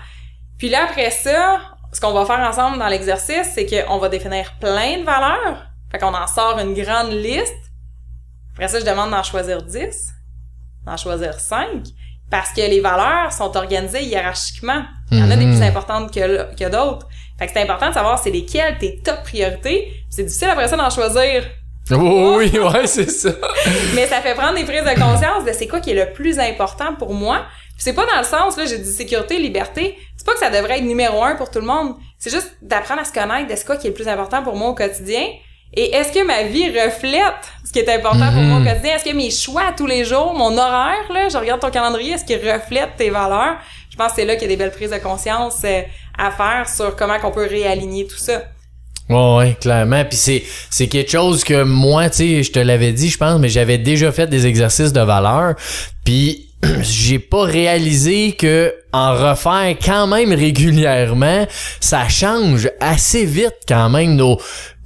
Puis 0.59 0.69
là, 0.69 0.85
après 0.89 1.11
ça, 1.11 1.61
ce 1.93 2.01
qu'on 2.01 2.13
va 2.13 2.25
faire 2.27 2.41
ensemble 2.41 2.79
dans 2.79 2.89
l'exercice, 2.89 3.49
c'est 3.55 3.67
qu'on 3.67 3.99
va 3.99 4.09
définir 4.09 4.55
plein 4.61 4.99
de 4.99 5.05
valeurs. 5.05 5.65
Fait 5.91 5.99
qu'on 5.99 6.13
en 6.15 6.27
sort 6.27 6.59
une 6.59 6.75
grande 6.75 7.13
liste. 7.13 7.55
Après 8.55 8.69
ça, 8.69 8.81
je 8.81 8.85
demande 8.85 9.11
d'en 9.11 9.23
choisir 9.23 9.63
10, 9.63 10.09
d'en 10.85 10.97
choisir 10.97 11.39
5, 11.39 11.67
parce 12.31 12.51
que 12.53 12.61
les 12.61 12.81
valeurs 12.81 13.33
sont 13.33 13.57
organisées 13.57 14.03
hiérarchiquement. 14.03 14.83
Il 15.11 15.19
y 15.19 15.23
en 15.23 15.31
a 15.31 15.37
des 15.37 15.47
Mhm. 15.47 15.57
plus 15.57 15.67
importantes 15.67 16.13
que, 16.13 16.55
que 16.55 16.69
d'autres. 16.69 17.07
Fait 17.39 17.47
que 17.47 17.53
c'est 17.53 17.63
important 17.63 17.89
de 17.89 17.95
savoir 17.95 18.19
c'est 18.19 18.31
lesquelles 18.33 18.77
tes 18.79 18.99
top 19.01 19.23
priorités. 19.23 19.95
C'est 20.11 20.25
difficile 20.25 20.51
après 20.51 20.69
ça 20.69 20.77
d'en 20.77 20.91
choisir 20.91 21.45
Oh, 21.91 22.35
oui, 22.39 22.51
ouais, 22.59 22.87
c'est 22.87 23.11
ça. 23.11 23.31
mais 23.95 24.07
ça 24.07 24.21
fait 24.21 24.35
prendre 24.35 24.55
des 24.55 24.65
prises 24.65 24.85
de 24.85 25.01
conscience 25.01 25.45
de 25.45 25.53
c'est 25.53 25.67
quoi 25.67 25.81
qui 25.81 25.91
est 25.91 26.07
le 26.07 26.13
plus 26.13 26.39
important 26.39 26.95
pour 26.95 27.15
moi. 27.15 27.45
C'est 27.79 27.93
pas 27.93 28.07
dans 28.07 28.19
le 28.19 28.25
sens, 28.25 28.57
là, 28.57 28.67
j'ai 28.67 28.79
dit 28.79 28.93
sécurité, 28.93 29.39
liberté. 29.39 29.97
C'est 30.17 30.27
pas 30.27 30.33
que 30.33 30.41
ça 30.41 30.51
devrait 30.51 30.79
être 30.79 30.85
numéro 30.85 31.23
un 31.23 31.37
pour 31.37 31.51
tout 31.51 31.61
le 31.61 31.67
monde. 31.67 31.95
C'est 32.19 32.31
juste 32.31 32.57
d'apprendre 32.61 33.01
à 33.01 33.05
se 33.05 33.13
connaître 33.13 33.49
de 33.49 33.57
c'est 33.57 33.65
quoi 33.65 33.77
qui 33.77 33.87
est 33.87 33.91
le 33.91 33.95
plus 33.95 34.09
important 34.09 34.43
pour 34.43 34.57
moi 34.57 34.71
au 34.71 34.75
quotidien. 34.75 35.23
Et 35.75 35.95
est-ce 35.95 36.13
que 36.13 36.27
ma 36.27 36.43
vie 36.45 36.69
reflète 36.71 37.35
ce 37.65 37.73
qui 37.73 37.79
est 37.79 37.89
important 37.89 38.33
pour 38.33 38.43
moi 38.43 38.61
au 38.61 38.65
quotidien? 38.65 38.97
Est-ce 38.97 39.05
que 39.05 39.15
mes 39.15 39.31
choix 39.31 39.73
tous 39.77 39.87
les 39.87 40.05
jours, 40.05 40.35
mon 40.35 40.57
horaire, 40.59 41.13
là, 41.13 41.29
je 41.29 41.37
regarde 41.37 41.61
ton 41.61 41.71
calendrier, 41.71 42.15
est-ce 42.15 42.25
qu'il 42.25 42.39
reflète 42.39 42.97
tes 42.97 43.11
valeurs? 43.11 43.59
Je 43.91 43.97
pense 43.97 44.09
que 44.09 44.17
c'est 44.17 44.25
là 44.25 44.35
qu'il 44.35 44.43
y 44.43 44.47
a 44.47 44.49
des 44.49 44.57
belles 44.57 44.73
prises 44.73 44.91
de 44.91 44.99
conscience 44.99 45.61
euh, 45.65 45.83
à 46.17 46.31
faire 46.31 46.69
sur 46.69 46.97
comment 46.97 47.19
qu'on 47.21 47.31
peut 47.31 47.47
réaligner 47.47 48.07
tout 48.07 48.17
ça. 48.17 48.43
Ouais, 49.09 49.37
ouais, 49.37 49.57
clairement. 49.61 50.05
Puis 50.05 50.19
c'est, 50.19 50.43
c'est 50.71 50.87
quelque 50.87 51.11
chose 51.11 51.45
que 51.45 51.63
moi, 51.63 52.11
tu 52.11 52.17
sais, 52.17 52.43
je 52.43 52.53
te 52.53 52.59
l'avais 52.59 52.93
dit, 52.93 53.09
je 53.09 53.19
pense, 53.19 53.41
mais 53.41 53.49
j'avais 53.49 53.79
déjà 53.79 54.13
fait 54.13 54.27
des 54.27 54.47
exercices 54.47 54.93
de 54.93 55.01
valeur. 55.01 55.55
Puis 56.05 56.49
j'ai 56.81 57.19
pas 57.19 57.45
réalisé 57.45 58.33
que 58.33 58.75
en 58.93 59.13
refaire 59.13 59.77
quand 59.83 60.07
même 60.07 60.33
régulièrement, 60.33 61.47
ça 61.81 62.09
change 62.09 62.71
assez 62.81 63.25
vite 63.25 63.57
quand 63.67 63.91
même 63.91 64.17
nos 64.17 64.39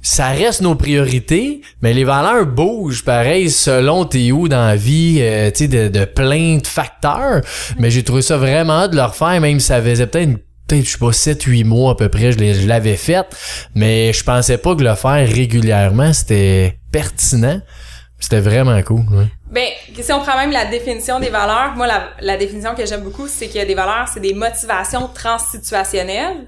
ça 0.05 0.27
reste 0.27 0.59
nos 0.59 0.75
priorités, 0.75 1.61
mais 1.81 1.93
les 1.93 2.03
valeurs 2.03 2.45
bougent 2.45 3.05
pareil 3.05 3.49
selon 3.49 4.03
t'es 4.03 4.33
où 4.33 4.49
dans 4.49 4.67
la 4.67 4.75
vie, 4.75 5.19
euh, 5.21 5.49
tu 5.49 5.69
sais, 5.69 5.89
de, 5.89 6.05
plein 6.05 6.57
de 6.57 6.67
facteurs. 6.67 7.39
Mais 7.79 7.89
j'ai 7.89 8.03
trouvé 8.03 8.21
ça 8.21 8.35
vraiment 8.35 8.89
de 8.89 8.97
le 8.97 9.01
refaire, 9.01 9.39
même 9.39 9.61
si 9.61 9.67
ça 9.67 9.81
faisait 9.81 10.05
peut-être 10.05 10.27
une 10.27 10.39
peut-être, 10.67 10.85
je 10.85 10.91
sais 10.91 10.97
pas, 10.97 11.11
7-8 11.11 11.65
mois 11.65 11.91
à 11.91 11.95
peu 11.95 12.09
près, 12.09 12.31
je 12.31 12.67
l'avais 12.67 12.95
fait, 12.97 13.25
mais 13.75 14.13
je 14.13 14.23
pensais 14.23 14.57
pas 14.57 14.75
que 14.75 14.81
le 14.83 14.95
faire 14.95 15.27
régulièrement, 15.27 16.13
c'était 16.13 16.79
pertinent. 16.91 17.59
C'était 18.19 18.39
vraiment 18.39 18.81
cool. 18.83 19.01
ouais. 19.11 19.27
Ben, 19.51 19.67
si 20.01 20.13
on 20.13 20.21
prend 20.21 20.37
même 20.37 20.51
la 20.51 20.65
définition 20.65 21.19
des 21.19 21.29
valeurs, 21.29 21.73
moi, 21.75 21.87
la, 21.87 22.11
la 22.21 22.37
définition 22.37 22.73
que 22.73 22.85
j'aime 22.85 23.01
beaucoup, 23.03 23.27
c'est 23.27 23.47
que 23.49 23.65
des 23.65 23.75
valeurs, 23.75 24.07
c'est 24.11 24.21
des 24.21 24.33
motivations 24.33 25.09
transsituationnelles 25.13 26.47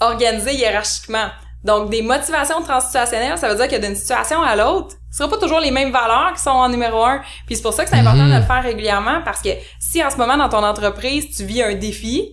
organisées 0.00 0.54
hiérarchiquement. 0.54 1.28
Donc, 1.64 1.90
des 1.90 2.02
motivations 2.02 2.62
transsituationnelles, 2.62 3.36
ça 3.38 3.48
veut 3.48 3.56
dire 3.56 3.68
que 3.68 3.84
d'une 3.84 3.94
situation 3.94 4.42
à 4.42 4.56
l'autre, 4.56 4.96
ce 5.10 5.18
sera 5.18 5.28
pas 5.28 5.36
toujours 5.38 5.60
les 5.60 5.70
mêmes 5.70 5.90
valeurs 5.92 6.32
qui 6.34 6.42
sont 6.42 6.50
en 6.50 6.68
numéro 6.68 7.04
un. 7.04 7.20
Puis 7.46 7.56
c'est 7.56 7.62
pour 7.62 7.74
ça 7.74 7.84
que 7.84 7.90
c'est 7.90 7.96
important 7.96 8.24
Mhm. 8.24 8.32
de 8.32 8.36
le 8.36 8.42
faire 8.42 8.62
régulièrement 8.62 9.20
parce 9.24 9.42
que 9.42 9.50
si 9.78 10.02
en 10.02 10.10
ce 10.10 10.16
moment 10.16 10.36
dans 10.36 10.48
ton 10.48 10.64
entreprise, 10.64 11.34
tu 11.36 11.44
vis 11.44 11.62
un 11.62 11.74
défi, 11.74 12.30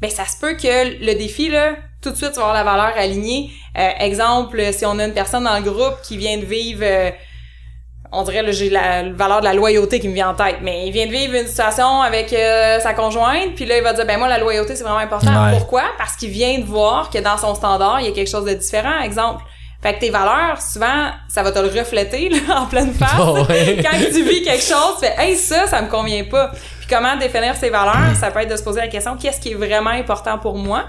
ben 0.00 0.10
ça 0.10 0.24
se 0.26 0.38
peut 0.40 0.54
que 0.54 1.04
le 1.04 1.14
défi, 1.14 1.48
là, 1.48 1.74
tout 2.02 2.10
de 2.10 2.16
suite, 2.16 2.32
tu 2.32 2.38
vas 2.40 2.50
avoir 2.50 2.54
la 2.54 2.64
valeur 2.64 2.92
alignée. 2.96 3.50
Euh, 3.76 3.88
exemple, 4.00 4.62
si 4.72 4.86
on 4.86 4.98
a 4.98 5.04
une 5.04 5.14
personne 5.14 5.44
dans 5.44 5.56
le 5.56 5.62
groupe 5.68 5.96
qui 6.02 6.16
vient 6.16 6.38
de 6.38 6.44
vivre... 6.44 6.82
euh, 6.84 7.10
on 8.10 8.22
dirait 8.22 8.42
là 8.42 8.52
j'ai 8.52 8.70
la, 8.70 9.02
la 9.02 9.12
valeur 9.12 9.40
de 9.40 9.44
la 9.44 9.52
loyauté 9.52 10.00
qui 10.00 10.08
me 10.08 10.14
vient 10.14 10.30
en 10.30 10.34
tête 10.34 10.60
mais 10.62 10.86
il 10.86 10.92
vient 10.92 11.04
de 11.06 11.10
vivre 11.12 11.34
une 11.34 11.46
situation 11.46 12.00
avec 12.00 12.32
euh, 12.32 12.80
sa 12.80 12.94
conjointe 12.94 13.54
puis 13.54 13.66
là 13.66 13.76
il 13.76 13.82
va 13.82 13.92
dire 13.92 14.06
ben 14.06 14.18
moi 14.18 14.28
la 14.28 14.38
loyauté 14.38 14.74
c'est 14.76 14.82
vraiment 14.84 14.96
important 14.98 15.28
Ouais. 15.44 15.50
pourquoi? 15.58 15.82
Parce 15.98 16.16
qu'il 16.16 16.30
vient 16.30 16.58
de 16.58 16.64
voir 16.64 17.10
que 17.10 17.18
dans 17.18 17.36
son 17.36 17.54
standard 17.54 18.00
il 18.00 18.06
y 18.06 18.08
a 18.08 18.12
quelque 18.12 18.30
chose 18.30 18.46
de 18.46 18.54
différent 18.54 19.00
exemple 19.04 19.44
fait 19.82 19.92
que 19.92 20.00
tes 20.00 20.08
valeurs 20.08 20.58
souvent 20.62 21.10
ça 21.28 21.42
va 21.42 21.52
te 21.52 21.58
le 21.58 21.68
refléter 21.68 22.30
là, 22.30 22.38
en 22.62 22.64
pleine 22.66 22.94
face 22.94 23.10
Oh, 23.20 23.40
ouais. 23.50 23.78
quand 23.82 23.98
tu 23.98 24.22
vis 24.22 24.40
quelque 24.40 24.64
chose 24.64 24.94
tu 25.00 25.06
fais 25.06 25.14
hey 25.18 25.36
ça 25.36 25.66
ça 25.66 25.82
me 25.82 25.88
convient 25.90 26.24
pas 26.24 26.50
comment 26.88 27.16
définir 27.16 27.54
ses 27.56 27.70
valeurs 27.70 28.14
ça 28.16 28.30
peut 28.30 28.40
être 28.40 28.50
de 28.50 28.56
se 28.56 28.62
poser 28.62 28.80
la 28.80 28.88
question 28.88 29.16
qu'est-ce 29.16 29.40
qui 29.40 29.52
est 29.52 29.54
vraiment 29.54 29.90
important 29.90 30.38
pour 30.38 30.56
moi 30.56 30.84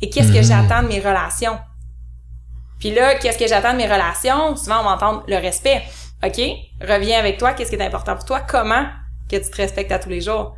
et 0.00 0.08
qu'est-ce 0.10 0.32
que 0.32 0.38
Mhm. 0.38 0.44
j'attends 0.44 0.82
de 0.82 0.88
mes 0.88 1.00
relations? 1.00 1.58
Puis 2.78 2.92
là, 2.92 3.16
qu'est-ce 3.16 3.38
que 3.38 3.48
j'attends 3.48 3.72
de 3.72 3.78
mes 3.78 3.86
relations? 3.88 4.54
Souvent, 4.56 4.80
on 4.80 4.84
va 4.84 4.90
entendre 4.90 5.24
le 5.26 5.36
respect. 5.36 5.82
OK? 6.24 6.40
Reviens 6.80 7.18
avec 7.18 7.36
toi. 7.38 7.52
Qu'est-ce 7.52 7.70
qui 7.70 7.76
est 7.76 7.84
important 7.84 8.14
pour 8.14 8.24
toi? 8.24 8.40
Comment 8.40 8.86
que 9.28 9.36
tu 9.36 9.50
te 9.50 9.56
respectes 9.56 9.90
à 9.90 9.98
tous 9.98 10.08
les 10.08 10.20
jours? 10.20 10.56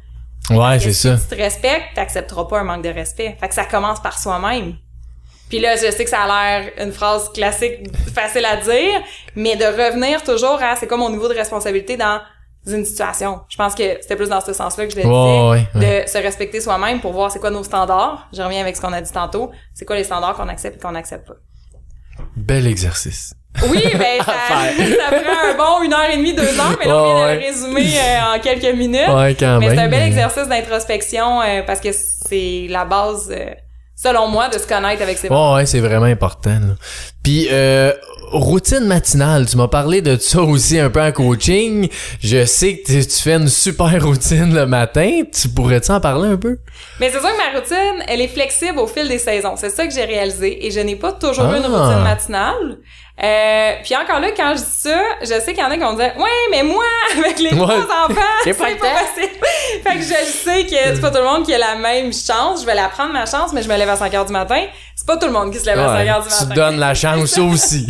Ouais, 0.50 0.78
c'est 0.78 0.92
ça. 0.92 1.16
Si 1.16 1.28
tu 1.28 1.34
te 1.36 1.40
respectes, 1.42 1.94
t'accepteras 1.94 2.44
pas 2.44 2.60
un 2.60 2.64
manque 2.64 2.82
de 2.84 2.90
respect. 2.90 3.36
Fait 3.40 3.48
que 3.48 3.54
ça 3.54 3.64
commence 3.64 4.00
par 4.00 4.18
soi-même. 4.18 4.74
Puis 5.48 5.58
là, 5.60 5.76
je 5.76 5.90
sais 5.90 6.04
que 6.04 6.10
ça 6.10 6.22
a 6.22 6.26
l'air 6.60 6.72
une 6.78 6.92
phrase 6.92 7.30
classique, 7.32 7.78
facile 8.14 8.44
à 8.44 8.56
dire, 8.56 9.00
mais 9.34 9.56
de 9.56 9.64
revenir 9.64 10.22
toujours 10.22 10.62
à 10.62 10.76
c'est 10.76 10.86
quoi 10.86 10.96
mon 10.98 11.08
niveau 11.10 11.28
de 11.28 11.34
responsabilité 11.34 11.96
dans 11.96 12.20
une 12.66 12.84
situation. 12.84 13.40
Je 13.48 13.56
pense 13.56 13.74
que 13.74 13.98
c'était 14.00 14.16
plus 14.16 14.28
dans 14.28 14.40
ce 14.40 14.52
sens-là 14.52 14.86
que 14.86 14.92
je 14.92 14.96
le 14.96 15.02
disais, 15.02 15.14
Ouais, 15.14 15.66
ouais, 15.74 16.02
de 16.04 16.08
se 16.08 16.18
respecter 16.18 16.60
soi-même 16.60 17.00
pour 17.00 17.12
voir 17.12 17.30
c'est 17.30 17.38
quoi 17.38 17.50
nos 17.50 17.64
standards. 17.64 18.28
Je 18.32 18.42
reviens 18.42 18.60
avec 18.60 18.76
ce 18.76 18.80
qu'on 18.80 18.92
a 18.92 19.00
dit 19.00 19.12
tantôt. 19.12 19.50
C'est 19.74 19.84
quoi 19.84 19.96
les 19.96 20.04
standards 20.04 20.34
qu'on 20.34 20.48
accepte 20.48 20.76
et 20.76 20.78
qu'on 20.78 20.92
n'accepte 20.92 21.26
pas? 21.28 21.34
Bel 22.36 22.66
exercice. 22.66 23.34
Oui, 23.68 23.82
ben 23.98 24.18
ça, 24.18 24.24
ça 24.28 25.20
prend 25.20 25.50
un 25.50 25.54
bon 25.56 25.82
une 25.84 25.92
heure 25.92 26.08
et 26.10 26.16
demie, 26.16 26.34
deux 26.34 26.42
heures, 26.42 26.76
mais 26.78 26.86
là, 26.86 27.02
on 27.02 27.16
vient 27.16 27.34
de 27.34 27.40
le 27.40 27.46
résumer 27.46 27.98
euh, 27.98 28.36
en 28.36 28.38
quelques 28.38 28.76
minutes. 28.76 29.08
Ouais, 29.08 29.34
quand 29.38 29.58
mais 29.58 29.70
c'est 29.70 29.78
un 29.78 29.88
bel 29.88 30.06
exercice 30.06 30.48
d'introspection 30.48 31.42
euh, 31.42 31.62
parce 31.66 31.80
que 31.80 31.90
c'est 31.92 32.66
la 32.68 32.84
base, 32.84 33.28
euh, 33.30 33.50
selon 34.02 34.28
moi, 34.28 34.48
de 34.48 34.58
se 34.58 34.66
connaître 34.66 35.02
avec 35.02 35.18
ses 35.18 35.28
Ouais, 35.28 35.52
ouais, 35.54 35.66
c'est 35.66 35.80
vraiment 35.80 36.06
important. 36.06 36.50
là. 36.50 36.74
Puis 37.22 37.48
euh, 37.50 37.92
routine 38.32 38.84
matinale, 38.86 39.46
tu 39.46 39.56
m'as 39.56 39.68
parlé 39.68 40.00
de 40.00 40.16
ça 40.16 40.40
aussi 40.40 40.78
un 40.78 40.88
peu 40.88 41.02
en 41.02 41.12
coaching. 41.12 41.88
Je 42.22 42.44
sais 42.46 42.78
que 42.78 42.86
tu, 42.86 43.06
tu 43.06 43.20
fais 43.22 43.34
une 43.34 43.48
super 43.48 44.02
routine 44.02 44.54
le 44.54 44.66
matin. 44.66 45.22
Tu 45.32 45.48
pourrais-tu 45.48 45.90
en 45.90 46.00
parler 46.00 46.28
un 46.30 46.36
peu? 46.36 46.56
Mais 46.98 47.10
c'est 47.10 47.20
sûr 47.20 47.28
que 47.28 47.36
ma 47.52 47.58
routine, 47.58 48.04
elle 48.08 48.20
est 48.22 48.28
flexible 48.28 48.78
au 48.78 48.86
fil 48.86 49.06
des 49.08 49.18
saisons. 49.18 49.54
C'est 49.56 49.70
ça 49.70 49.86
que 49.86 49.92
j'ai 49.92 50.04
réalisé 50.04 50.66
et 50.66 50.70
je 50.70 50.80
n'ai 50.80 50.96
pas 50.96 51.12
toujours 51.12 51.44
eu 51.52 51.58
une 51.58 51.64
Ah. 51.66 51.68
routine 51.86 52.02
matinale. 52.02 52.78
Euh, 53.22 53.72
puis 53.84 53.94
encore 53.96 54.18
là, 54.18 54.28
quand 54.34 54.52
je 54.56 54.62
dis 54.62 54.76
ça, 54.78 54.98
je 55.20 55.26
sais 55.26 55.52
qu'il 55.52 55.58
y 55.58 55.62
en 55.62 55.70
a 55.70 55.74
qui 55.74 55.80
vont 55.82 55.92
dire 55.92 56.12
Ouais, 56.16 56.30
mais 56.50 56.62
moi, 56.62 56.84
avec 57.18 57.38
les 57.38 57.50
trois 57.50 57.76
enfants, 57.80 58.14
c'est 58.44 58.54
pas 58.54 58.64
pas, 58.64 58.72
possible. 58.72 59.34
fait 59.84 59.94
que 59.96 60.00
je 60.00 60.24
sais 60.24 60.64
que 60.64 60.94
c'est 60.94 61.00
pas 61.02 61.10
tout 61.10 61.18
le 61.18 61.24
monde 61.24 61.44
qui 61.44 61.52
a 61.52 61.58
la 61.58 61.74
même 61.74 62.12
chance. 62.14 62.62
Je 62.62 62.66
vais 62.66 62.74
la 62.74 62.88
prendre 62.88 63.12
ma 63.12 63.26
chance, 63.26 63.52
mais 63.52 63.62
je 63.62 63.68
me 63.68 63.76
lève 63.76 63.90
à 63.90 63.96
5 63.96 64.14
heures 64.14 64.24
du 64.24 64.32
matin. 64.32 64.64
C'est 64.96 65.06
pas 65.06 65.18
tout 65.18 65.26
le 65.26 65.32
monde 65.32 65.52
qui 65.52 65.58
se 65.58 65.66
lève 65.66 65.78
à 65.78 65.88
5 65.88 65.94
Ouais, 65.98 66.08
heures 66.08 66.22
du 66.22 66.28
matin. 66.30 66.46
tu 66.48 66.54
donnes 66.54 66.78
la 66.78 66.94
chance 66.94 67.36
aussi. 67.36 67.86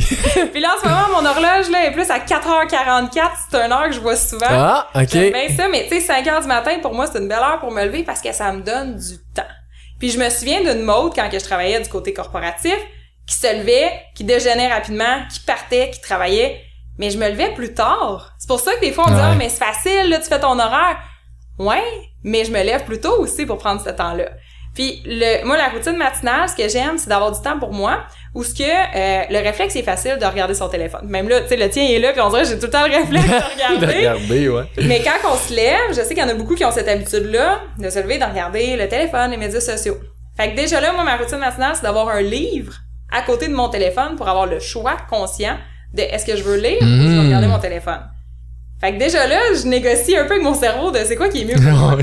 Puis 0.52 0.60
là, 0.60 0.70
en 0.76 0.82
ce 0.82 0.88
moment, 0.88 1.20
mon 1.22 1.28
horloge 1.28 1.70
là, 1.70 1.84
est 1.86 1.92
plus 1.92 2.10
à 2.10 2.18
4h44. 2.18 3.10
C'est 3.50 3.56
une 3.56 3.72
heure 3.72 3.86
que 3.86 3.92
je 3.92 4.00
vois 4.00 4.16
souvent. 4.16 4.46
ah, 4.50 4.88
ok. 4.96 5.12
Bien 5.12 5.48
ça, 5.56 5.68
mais 5.70 5.86
tu 5.88 5.94
sais, 5.94 6.00
5 6.00 6.26
heures 6.26 6.40
du 6.40 6.48
matin, 6.48 6.72
pour 6.82 6.92
moi, 6.92 7.06
c'est 7.06 7.18
une 7.18 7.28
belle 7.28 7.38
heure 7.38 7.60
pour 7.60 7.70
me 7.70 7.84
lever 7.84 8.02
parce 8.02 8.20
que 8.20 8.32
ça 8.32 8.50
me 8.52 8.62
donne 8.62 8.96
du 8.96 9.18
temps. 9.34 9.42
Puis 10.00 10.10
je 10.10 10.18
me 10.18 10.28
souviens 10.30 10.60
d'une 10.60 10.82
mode 10.82 11.12
quand 11.14 11.28
que 11.28 11.38
je 11.38 11.44
travaillais 11.44 11.78
du 11.80 11.88
côté 11.88 12.12
corporatif, 12.12 12.74
qui 13.30 13.36
se 13.36 13.56
levait, 13.56 13.92
qui 14.16 14.24
déjeunait 14.24 14.68
rapidement, 14.68 15.20
qui 15.32 15.38
partait, 15.40 15.90
qui 15.90 16.00
travaillait, 16.00 16.60
mais 16.98 17.10
je 17.10 17.16
me 17.18 17.28
levais 17.28 17.54
plus 17.54 17.72
tard. 17.72 18.32
C'est 18.38 18.48
pour 18.48 18.58
ça 18.58 18.74
que 18.74 18.80
des 18.80 18.90
fois 18.92 19.04
on 19.06 19.10
dit 19.12 19.20
ah 19.22 19.34
mais 19.38 19.48
c'est 19.48 19.64
facile 19.64 20.10
là, 20.10 20.18
tu 20.18 20.24
fais 20.28 20.40
ton 20.40 20.58
horaire. 20.58 20.98
Ouais, 21.58 21.82
mais 22.24 22.44
je 22.44 22.50
me 22.50 22.62
lève 22.62 22.84
plus 22.84 23.00
tôt 23.00 23.16
aussi 23.20 23.46
pour 23.46 23.58
prendre 23.58 23.80
ce 23.80 23.90
temps-là. 23.90 24.30
Puis 24.74 25.02
le, 25.04 25.44
moi 25.44 25.56
la 25.56 25.68
routine 25.68 25.96
matinale, 25.96 26.48
ce 26.48 26.56
que 26.56 26.68
j'aime, 26.68 26.98
c'est 26.98 27.08
d'avoir 27.08 27.30
du 27.30 27.40
temps 27.40 27.58
pour 27.58 27.72
moi, 27.72 28.00
ou 28.34 28.42
ce 28.42 28.52
que 28.54 28.62
euh, 28.64 29.24
le 29.30 29.38
réflexe 29.44 29.76
est 29.76 29.82
facile 29.82 30.16
de 30.18 30.24
regarder 30.26 30.54
son 30.54 30.68
téléphone. 30.68 31.06
Même 31.06 31.28
là, 31.28 31.40
tu 31.42 31.48
sais, 31.48 31.56
le 31.56 31.68
tien 31.70 31.84
est 31.84 31.98
là, 32.00 32.12
puis 32.12 32.20
on 32.20 32.30
dirait 32.30 32.44
j'ai 32.44 32.58
tout 32.58 32.66
le 32.66 32.70
temps 32.70 32.86
le 32.86 32.94
réflexe 32.96 33.26
de 33.26 33.30
De 33.80 33.86
regarder. 33.86 33.98
regarder, 33.98 34.48
ouais. 34.48 34.64
Mais 34.82 35.02
quand 35.02 35.30
on 35.32 35.36
se 35.36 35.54
lève, 35.54 35.90
je 35.90 36.02
sais 36.02 36.14
qu'il 36.14 36.18
y 36.18 36.22
en 36.22 36.28
a 36.28 36.34
beaucoup 36.34 36.54
qui 36.56 36.64
ont 36.64 36.70
cette 36.72 36.88
habitude-là 36.88 37.60
de 37.78 37.90
se 37.90 37.98
lever, 38.00 38.18
de 38.18 38.24
regarder 38.24 38.76
le 38.76 38.88
téléphone, 38.88 39.30
les 39.30 39.36
médias 39.36 39.60
sociaux. 39.60 39.98
Fait 40.36 40.50
que 40.50 40.56
déjà 40.56 40.80
là, 40.80 40.92
moi, 40.92 41.04
ma 41.04 41.16
routine 41.16 41.38
matinale, 41.38 41.72
c'est 41.76 41.82
d'avoir 41.82 42.08
un 42.08 42.22
livre 42.22 42.74
à 43.12 43.22
côté 43.22 43.48
de 43.48 43.54
mon 43.54 43.68
téléphone 43.68 44.16
pour 44.16 44.28
avoir 44.28 44.46
le 44.46 44.58
choix 44.60 44.96
conscient 45.08 45.56
de 45.94 46.02
est-ce 46.02 46.24
que 46.24 46.36
je 46.36 46.42
veux 46.42 46.56
lire 46.56 46.78
ou 46.80 46.84
je 46.84 46.86
veux 46.86 47.08
Mhm. 47.20 47.26
regarder 47.26 47.46
mon 47.48 47.58
téléphone. 47.58 48.00
Fait 48.80 48.92
que 48.94 48.98
déjà 48.98 49.26
là, 49.26 49.38
je 49.60 49.66
négocie 49.66 50.16
un 50.16 50.24
peu 50.24 50.32
avec 50.32 50.42
mon 50.42 50.54
cerveau 50.54 50.90
de 50.90 50.98
c'est 50.98 51.16
quoi 51.16 51.28
qui 51.28 51.42
est 51.42 51.44
mieux 51.44 51.54
pour 51.54 51.62
moi. 51.78 51.96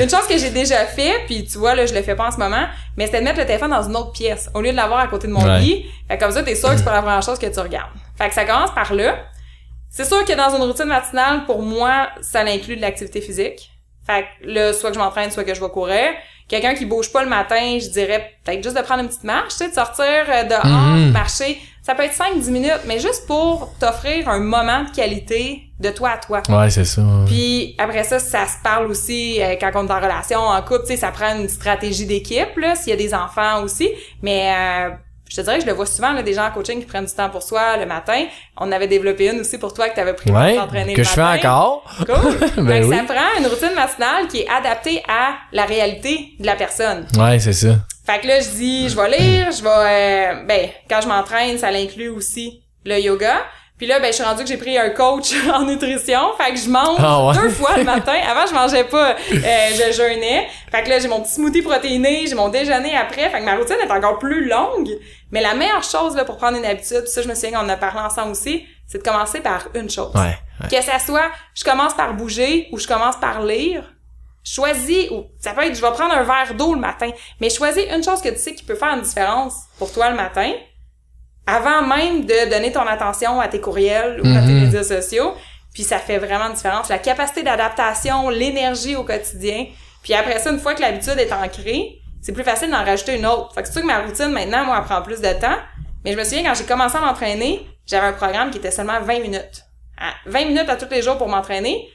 Une 0.00 0.08
chose 0.08 0.26
que 0.28 0.38
j'ai 0.38 0.50
déjà 0.50 0.84
fait, 0.86 1.12
puis 1.26 1.44
tu 1.44 1.58
vois, 1.58 1.74
là, 1.74 1.84
je 1.86 1.94
le 1.94 2.02
fais 2.02 2.14
pas 2.14 2.28
en 2.28 2.30
ce 2.30 2.36
moment, 2.38 2.66
mais 2.96 3.06
c'était 3.06 3.18
de 3.20 3.24
mettre 3.24 3.38
le 3.40 3.46
téléphone 3.46 3.70
dans 3.70 3.82
une 3.82 3.96
autre 3.96 4.12
pièce, 4.12 4.48
au 4.54 4.60
lieu 4.60 4.70
de 4.70 4.76
l'avoir 4.76 5.00
à 5.00 5.06
côté 5.08 5.26
de 5.26 5.32
mon 5.32 5.42
Ouais. 5.44 5.58
lit. 5.60 5.86
Fait 6.08 6.16
que 6.16 6.22
comme 6.24 6.32
ça, 6.32 6.42
t'es 6.42 6.54
sûr 6.54 6.70
que 6.70 6.76
c'est 6.76 6.84
pas 6.84 6.92
la 6.94 7.02
première 7.02 7.22
chose 7.22 7.38
que 7.38 7.46
tu 7.46 7.58
regardes. 7.60 7.90
Fait 8.16 8.28
que 8.28 8.34
ça 8.34 8.44
commence 8.44 8.70
par 8.74 8.94
là. 8.94 9.16
C'est 9.90 10.04
sûr 10.04 10.24
que 10.24 10.32
dans 10.34 10.54
une 10.54 10.62
routine 10.62 10.84
matinale, 10.86 11.44
pour 11.46 11.62
moi, 11.62 12.08
ça 12.20 12.40
inclut 12.40 12.76
de 12.76 12.82
l'activité 12.82 13.20
physique. 13.20 13.70
Fait 14.06 14.22
que 14.42 14.46
là, 14.48 14.72
soit 14.72 14.90
que 14.90 14.94
je 14.94 15.00
m'entraîne, 15.00 15.30
soit 15.30 15.44
que 15.44 15.54
je 15.54 15.60
vais 15.60 15.68
courir. 15.70 16.10
Quelqu'un 16.48 16.74
qui 16.74 16.86
bouge 16.86 17.12
pas 17.12 17.22
le 17.22 17.28
matin, 17.28 17.78
je 17.78 17.88
dirais 17.90 18.32
peut-être 18.44 18.62
juste 18.64 18.76
de 18.76 18.82
prendre 18.82 19.02
une 19.02 19.08
petite 19.08 19.24
marche, 19.24 19.50
tu 19.50 19.56
sais, 19.58 19.68
de 19.68 19.74
sortir 19.74 20.04
euh, 20.06 20.44
dehors, 20.44 20.64
Mhm. 20.66 21.10
marcher. 21.12 21.58
Ça 21.82 21.94
peut 21.94 22.02
être 22.04 22.14
5-10 22.14 22.50
minutes, 22.50 22.80
mais 22.86 22.98
juste 22.98 23.26
pour 23.26 23.72
t'offrir 23.78 24.28
un 24.28 24.40
moment 24.40 24.84
de 24.84 24.90
qualité 24.90 25.62
de 25.80 25.90
toi 25.90 26.10
à 26.10 26.18
toi. 26.18 26.42
Ouais, 26.48 26.68
c'est 26.70 26.84
ça. 26.84 27.00
ouais. 27.02 27.24
Puis 27.26 27.74
après 27.78 28.02
ça, 28.04 28.18
ça 28.18 28.46
se 28.46 28.62
parle 28.62 28.86
aussi 28.90 29.40
euh, 29.42 29.54
quand 29.60 29.70
on 29.74 29.86
est 29.86 29.90
en 29.92 29.96
relation, 30.00 30.38
en 30.40 30.60
couple, 30.62 30.80
tu 30.82 30.86
sais, 30.88 30.96
ça 30.96 31.10
prend 31.12 31.34
une 31.38 31.48
stratégie 31.48 32.04
d'équipe, 32.06 32.56
là, 32.56 32.74
s'il 32.74 32.90
y 32.90 32.92
a 32.92 32.96
des 32.96 33.14
enfants 33.14 33.62
aussi. 33.62 33.88
Mais 34.22 34.52
euh, 34.54 34.90
je 35.28 35.36
te 35.36 35.40
dirais 35.42 35.56
que 35.56 35.62
je 35.62 35.66
le 35.66 35.72
vois 35.74 35.86
souvent, 35.86 36.12
là, 36.12 36.22
des 36.22 36.34
gens 36.34 36.46
en 36.46 36.50
coaching 36.50 36.80
qui 36.80 36.86
prennent 36.86 37.04
du 37.04 37.12
temps 37.12 37.28
pour 37.30 37.42
soi 37.42 37.76
le 37.76 37.86
matin. 37.86 38.24
On 38.56 38.70
avait 38.72 38.86
développé 38.86 39.28
une 39.30 39.40
aussi 39.40 39.58
pour 39.58 39.72
toi 39.74 39.88
que 39.88 39.94
tu 39.94 40.00
avais 40.00 40.14
pris 40.14 40.30
pour 40.30 40.40
t'entraîner 40.40 40.94
que 40.94 40.98
le 41.00 41.04
je 41.04 41.10
fais 41.10 41.20
matin. 41.20 41.50
encore. 41.50 41.84
Cool. 42.06 42.38
Ben 42.64 42.80
que 42.82 42.86
oui. 42.86 42.96
Ça 42.96 43.04
prend 43.04 43.38
une 43.38 43.46
routine 43.46 43.74
matinale 43.74 44.28
qui 44.28 44.40
est 44.40 44.48
adaptée 44.48 45.02
à 45.08 45.34
la 45.52 45.64
réalité 45.64 46.32
de 46.40 46.46
la 46.46 46.56
personne. 46.56 47.06
Ouais, 47.18 47.38
c'est 47.38 47.52
ça. 47.52 47.76
Fait 48.06 48.20
que 48.20 48.26
là, 48.26 48.40
je 48.40 48.48
dis, 48.50 48.88
je 48.88 48.96
vais 48.96 49.18
lire, 49.18 49.50
je 49.52 49.62
vais... 49.62 49.68
euh, 49.68 50.44
ben, 50.46 50.68
quand 50.88 51.00
je 51.02 51.08
m'entraîne, 51.08 51.58
ça 51.58 51.70
l'inclut 51.70 52.08
aussi 52.08 52.62
le 52.86 52.98
yoga. 52.98 53.36
Puis 53.78 53.86
là, 53.86 54.00
ben, 54.00 54.08
je 54.08 54.12
suis 54.12 54.24
rendue 54.24 54.42
que 54.42 54.48
j'ai 54.48 54.56
pris 54.56 54.76
un 54.76 54.90
coach 54.90 55.32
en 55.54 55.62
nutrition. 55.64 56.32
Fait 56.36 56.52
que 56.52 56.58
je 56.58 56.68
mange 56.68 56.98
Ah 56.98 57.24
ouais? 57.24 57.34
deux 57.34 57.48
fois 57.50 57.76
le 57.76 57.84
matin. 57.94 58.16
Avant, 58.28 58.44
je 58.46 58.52
mangeais 58.52 58.84
pas. 58.84 59.10
euh, 59.10 59.14
je 59.32 59.92
jeûnais. 59.92 60.48
Fait 60.70 60.82
que 60.82 60.88
là, 60.90 60.98
j'ai 60.98 61.06
mon 61.08 61.20
petit 61.22 61.32
smoothie 61.34 61.62
protéiné, 61.62 62.26
j'ai 62.26 62.34
mon 62.34 62.48
déjeuner 62.48 62.96
après. 62.96 63.30
Fait 63.30 63.38
que 63.38 63.44
ma 63.44 63.54
routine 63.54 63.76
est 63.82 63.90
encore 63.90 64.18
plus 64.18 64.48
longue. 64.48 64.90
Mais 65.30 65.40
la 65.40 65.54
meilleure 65.54 65.84
chose, 65.84 66.16
là, 66.16 66.24
pour 66.24 66.36
prendre 66.36 66.58
une 66.58 66.64
habitude, 66.66 67.06
ça, 67.06 67.22
je 67.22 67.28
me 67.28 67.34
souviens 67.34 67.52
qu'on 67.60 67.64
en 67.66 67.68
a 67.68 67.76
parlé 67.76 68.00
ensemble 68.00 68.32
aussi, 68.32 68.66
c'est 68.86 68.98
de 68.98 69.02
commencer 69.02 69.40
par 69.40 69.68
une 69.74 69.88
chose. 69.88 70.10
Ouais. 70.14 70.36
ouais. 70.60 70.68
Que 70.70 70.82
ça 70.82 70.98
soit, 70.98 71.30
je 71.54 71.62
commence 71.62 71.94
par 71.94 72.14
bouger 72.14 72.68
ou 72.72 72.78
je 72.78 72.86
commence 72.88 73.16
par 73.16 73.42
lire. 73.42 73.84
Choisis, 74.44 75.10
ou 75.10 75.26
ça 75.38 75.52
peut 75.52 75.62
être, 75.64 75.74
je 75.74 75.80
vais 75.82 75.90
prendre 75.90 76.14
un 76.14 76.22
verre 76.22 76.54
d'eau 76.54 76.72
le 76.72 76.80
matin, 76.80 77.10
mais 77.40 77.50
choisis 77.50 77.84
une 77.94 78.02
chose 78.02 78.22
que 78.22 78.30
tu 78.30 78.38
sais 78.38 78.54
qui 78.54 78.62
peut 78.64 78.76
faire 78.76 78.94
une 78.94 79.02
différence 79.02 79.54
pour 79.78 79.92
toi 79.92 80.08
le 80.08 80.16
matin, 80.16 80.50
avant 81.50 81.82
même 81.82 82.26
de 82.26 82.50
donner 82.50 82.70
ton 82.72 82.86
attention 82.86 83.40
à 83.40 83.48
tes 83.48 83.60
courriels 83.60 84.20
ou 84.22 84.26
à 84.36 84.40
tes 84.40 84.52
Mhm. 84.52 84.64
médias 84.64 84.82
sociaux. 84.82 85.34
Puis 85.72 85.82
ça 85.82 85.98
fait 85.98 86.18
vraiment 86.18 86.46
une 86.48 86.52
différence. 86.54 86.88
La 86.90 86.98
capacité 86.98 87.42
d'adaptation, 87.42 88.28
l'énergie 88.28 88.96
au 88.96 89.04
quotidien. 89.04 89.66
Puis 90.02 90.12
après 90.14 90.38
ça, 90.40 90.50
une 90.50 90.58
fois 90.58 90.74
que 90.74 90.80
l'habitude 90.82 91.18
est 91.18 91.32
ancrée, 91.32 92.00
c'est 92.20 92.32
plus 92.32 92.44
facile 92.44 92.70
d'en 92.70 92.84
rajouter 92.84 93.16
une 93.16 93.26
autre. 93.26 93.54
Fait 93.54 93.62
que 93.62 93.68
c'est 93.68 93.72
sûr 93.74 93.82
que 93.82 93.86
ma 93.86 94.00
routine, 94.00 94.28
maintenant, 94.28 94.64
moi, 94.64 94.76
elle 94.78 94.84
prend 94.84 95.00
plus 95.02 95.20
de 95.20 95.32
temps. 95.40 95.56
Mais 96.04 96.12
je 96.12 96.18
me 96.18 96.24
souviens, 96.24 96.42
quand 96.44 96.54
j'ai 96.54 96.64
commencé 96.64 96.96
à 96.96 97.00
m'entraîner, 97.00 97.66
j'avais 97.86 98.08
un 98.08 98.12
programme 98.12 98.50
qui 98.50 98.58
était 98.58 98.70
seulement 98.70 99.00
20 99.00 99.20
minutes. 99.20 99.64
À 99.98 100.10
20 100.26 100.44
minutes 100.46 100.68
à 100.68 100.76
tous 100.76 100.88
les 100.90 101.00
jours 101.02 101.16
pour 101.16 101.28
m'entraîner. 101.28 101.88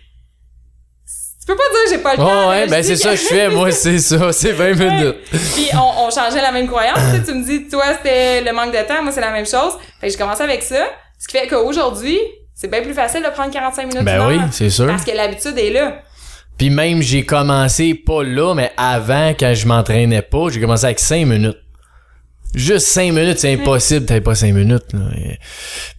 Tu 1.45 1.51
peux 1.51 1.57
pas 1.57 1.63
dire 1.73 1.83
que 1.83 1.89
j'ai 1.89 1.97
pas 2.01 2.11
le 2.11 2.17
temps. 2.17 2.45
Oh, 2.45 2.49
ouais, 2.51 2.67
ben 2.67 2.81
c'est 2.81 2.95
ça 2.95 3.09
que 3.09 3.17
je 3.17 3.25
fais, 3.25 3.49
moi, 3.49 3.69
c'est 3.73 3.99
ça, 3.99 4.31
c'est 4.31 4.53
20 4.53 4.75
minutes. 4.75 5.15
puis 5.29 5.67
on, 5.73 6.05
on 6.05 6.09
changeait 6.09 6.41
la 6.41 6.53
même 6.53 6.67
croyance. 6.67 6.97
tu, 7.25 7.33
me 7.33 7.43
dis, 7.43 7.67
toi, 7.67 7.83
c'était 7.97 8.39
le 8.39 8.53
manque 8.53 8.71
de 8.71 8.87
temps, 8.87 9.03
moi, 9.03 9.11
c'est 9.11 9.19
la 9.19 9.31
même 9.31 9.45
chose. 9.45 9.73
Fait 9.99 10.07
que 10.07 10.13
j'ai 10.13 10.17
commencé 10.17 10.41
avec 10.41 10.63
ça. 10.63 10.85
Ce 11.19 11.27
qui 11.27 11.37
fait 11.37 11.47
qu'aujourd'hui, 11.47 12.17
c'est 12.55 12.71
bien 12.71 12.81
plus 12.81 12.93
facile 12.93 13.21
de 13.23 13.29
prendre 13.29 13.51
45 13.51 13.87
minutes 13.87 14.05
Ben 14.05 14.25
oui, 14.25 14.39
c'est 14.51 14.69
sûr. 14.69 14.87
Parce 14.87 15.03
que 15.03 15.11
l'habitude 15.11 15.57
est 15.57 15.71
là. 15.71 16.01
Puis 16.57 16.69
même, 16.69 17.01
j'ai 17.01 17.25
commencé 17.25 17.93
pas 17.93 18.23
là, 18.23 18.53
mais 18.53 18.71
avant, 18.77 19.31
quand 19.31 19.53
je 19.53 19.67
m'entraînais 19.67 20.21
pas, 20.21 20.47
j'ai 20.49 20.61
commencé 20.61 20.85
avec 20.85 20.99
5 20.99 21.25
minutes. 21.25 21.57
Juste 22.55 22.87
5 22.87 23.11
minutes, 23.11 23.39
c'est 23.39 23.51
impossible, 23.51 24.05
t'avais 24.05 24.21
pas 24.21 24.35
5 24.35 24.53
minutes. 24.53 24.93
Là. 24.93 24.99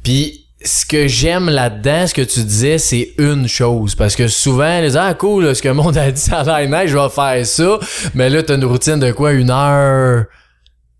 Puis 0.02 0.43
ce 0.64 0.86
que 0.86 1.06
j'aime 1.06 1.48
là-dedans, 1.50 2.06
ce 2.06 2.14
que 2.14 2.22
tu 2.22 2.40
disais, 2.42 2.78
c'est 2.78 3.10
une 3.18 3.46
chose. 3.48 3.94
Parce 3.94 4.16
que 4.16 4.28
souvent, 4.28 4.80
les 4.80 4.96
ah 4.96 5.12
cool, 5.14 5.44
là, 5.44 5.54
ce 5.54 5.60
que 5.62 5.68
le 5.68 5.74
monde 5.74 5.96
a 5.98 6.10
dit, 6.10 6.20
ça 6.20 6.40
a 6.40 6.62
l'air 6.62 6.86
je 6.88 6.96
vais 6.96 7.08
faire 7.10 7.46
ça. 7.46 7.78
Mais 8.14 8.28
là, 8.30 8.42
t'as 8.42 8.54
une 8.56 8.64
routine 8.64 8.98
de 8.98 9.12
quoi? 9.12 9.32
Une 9.32 9.50
heure? 9.50 10.24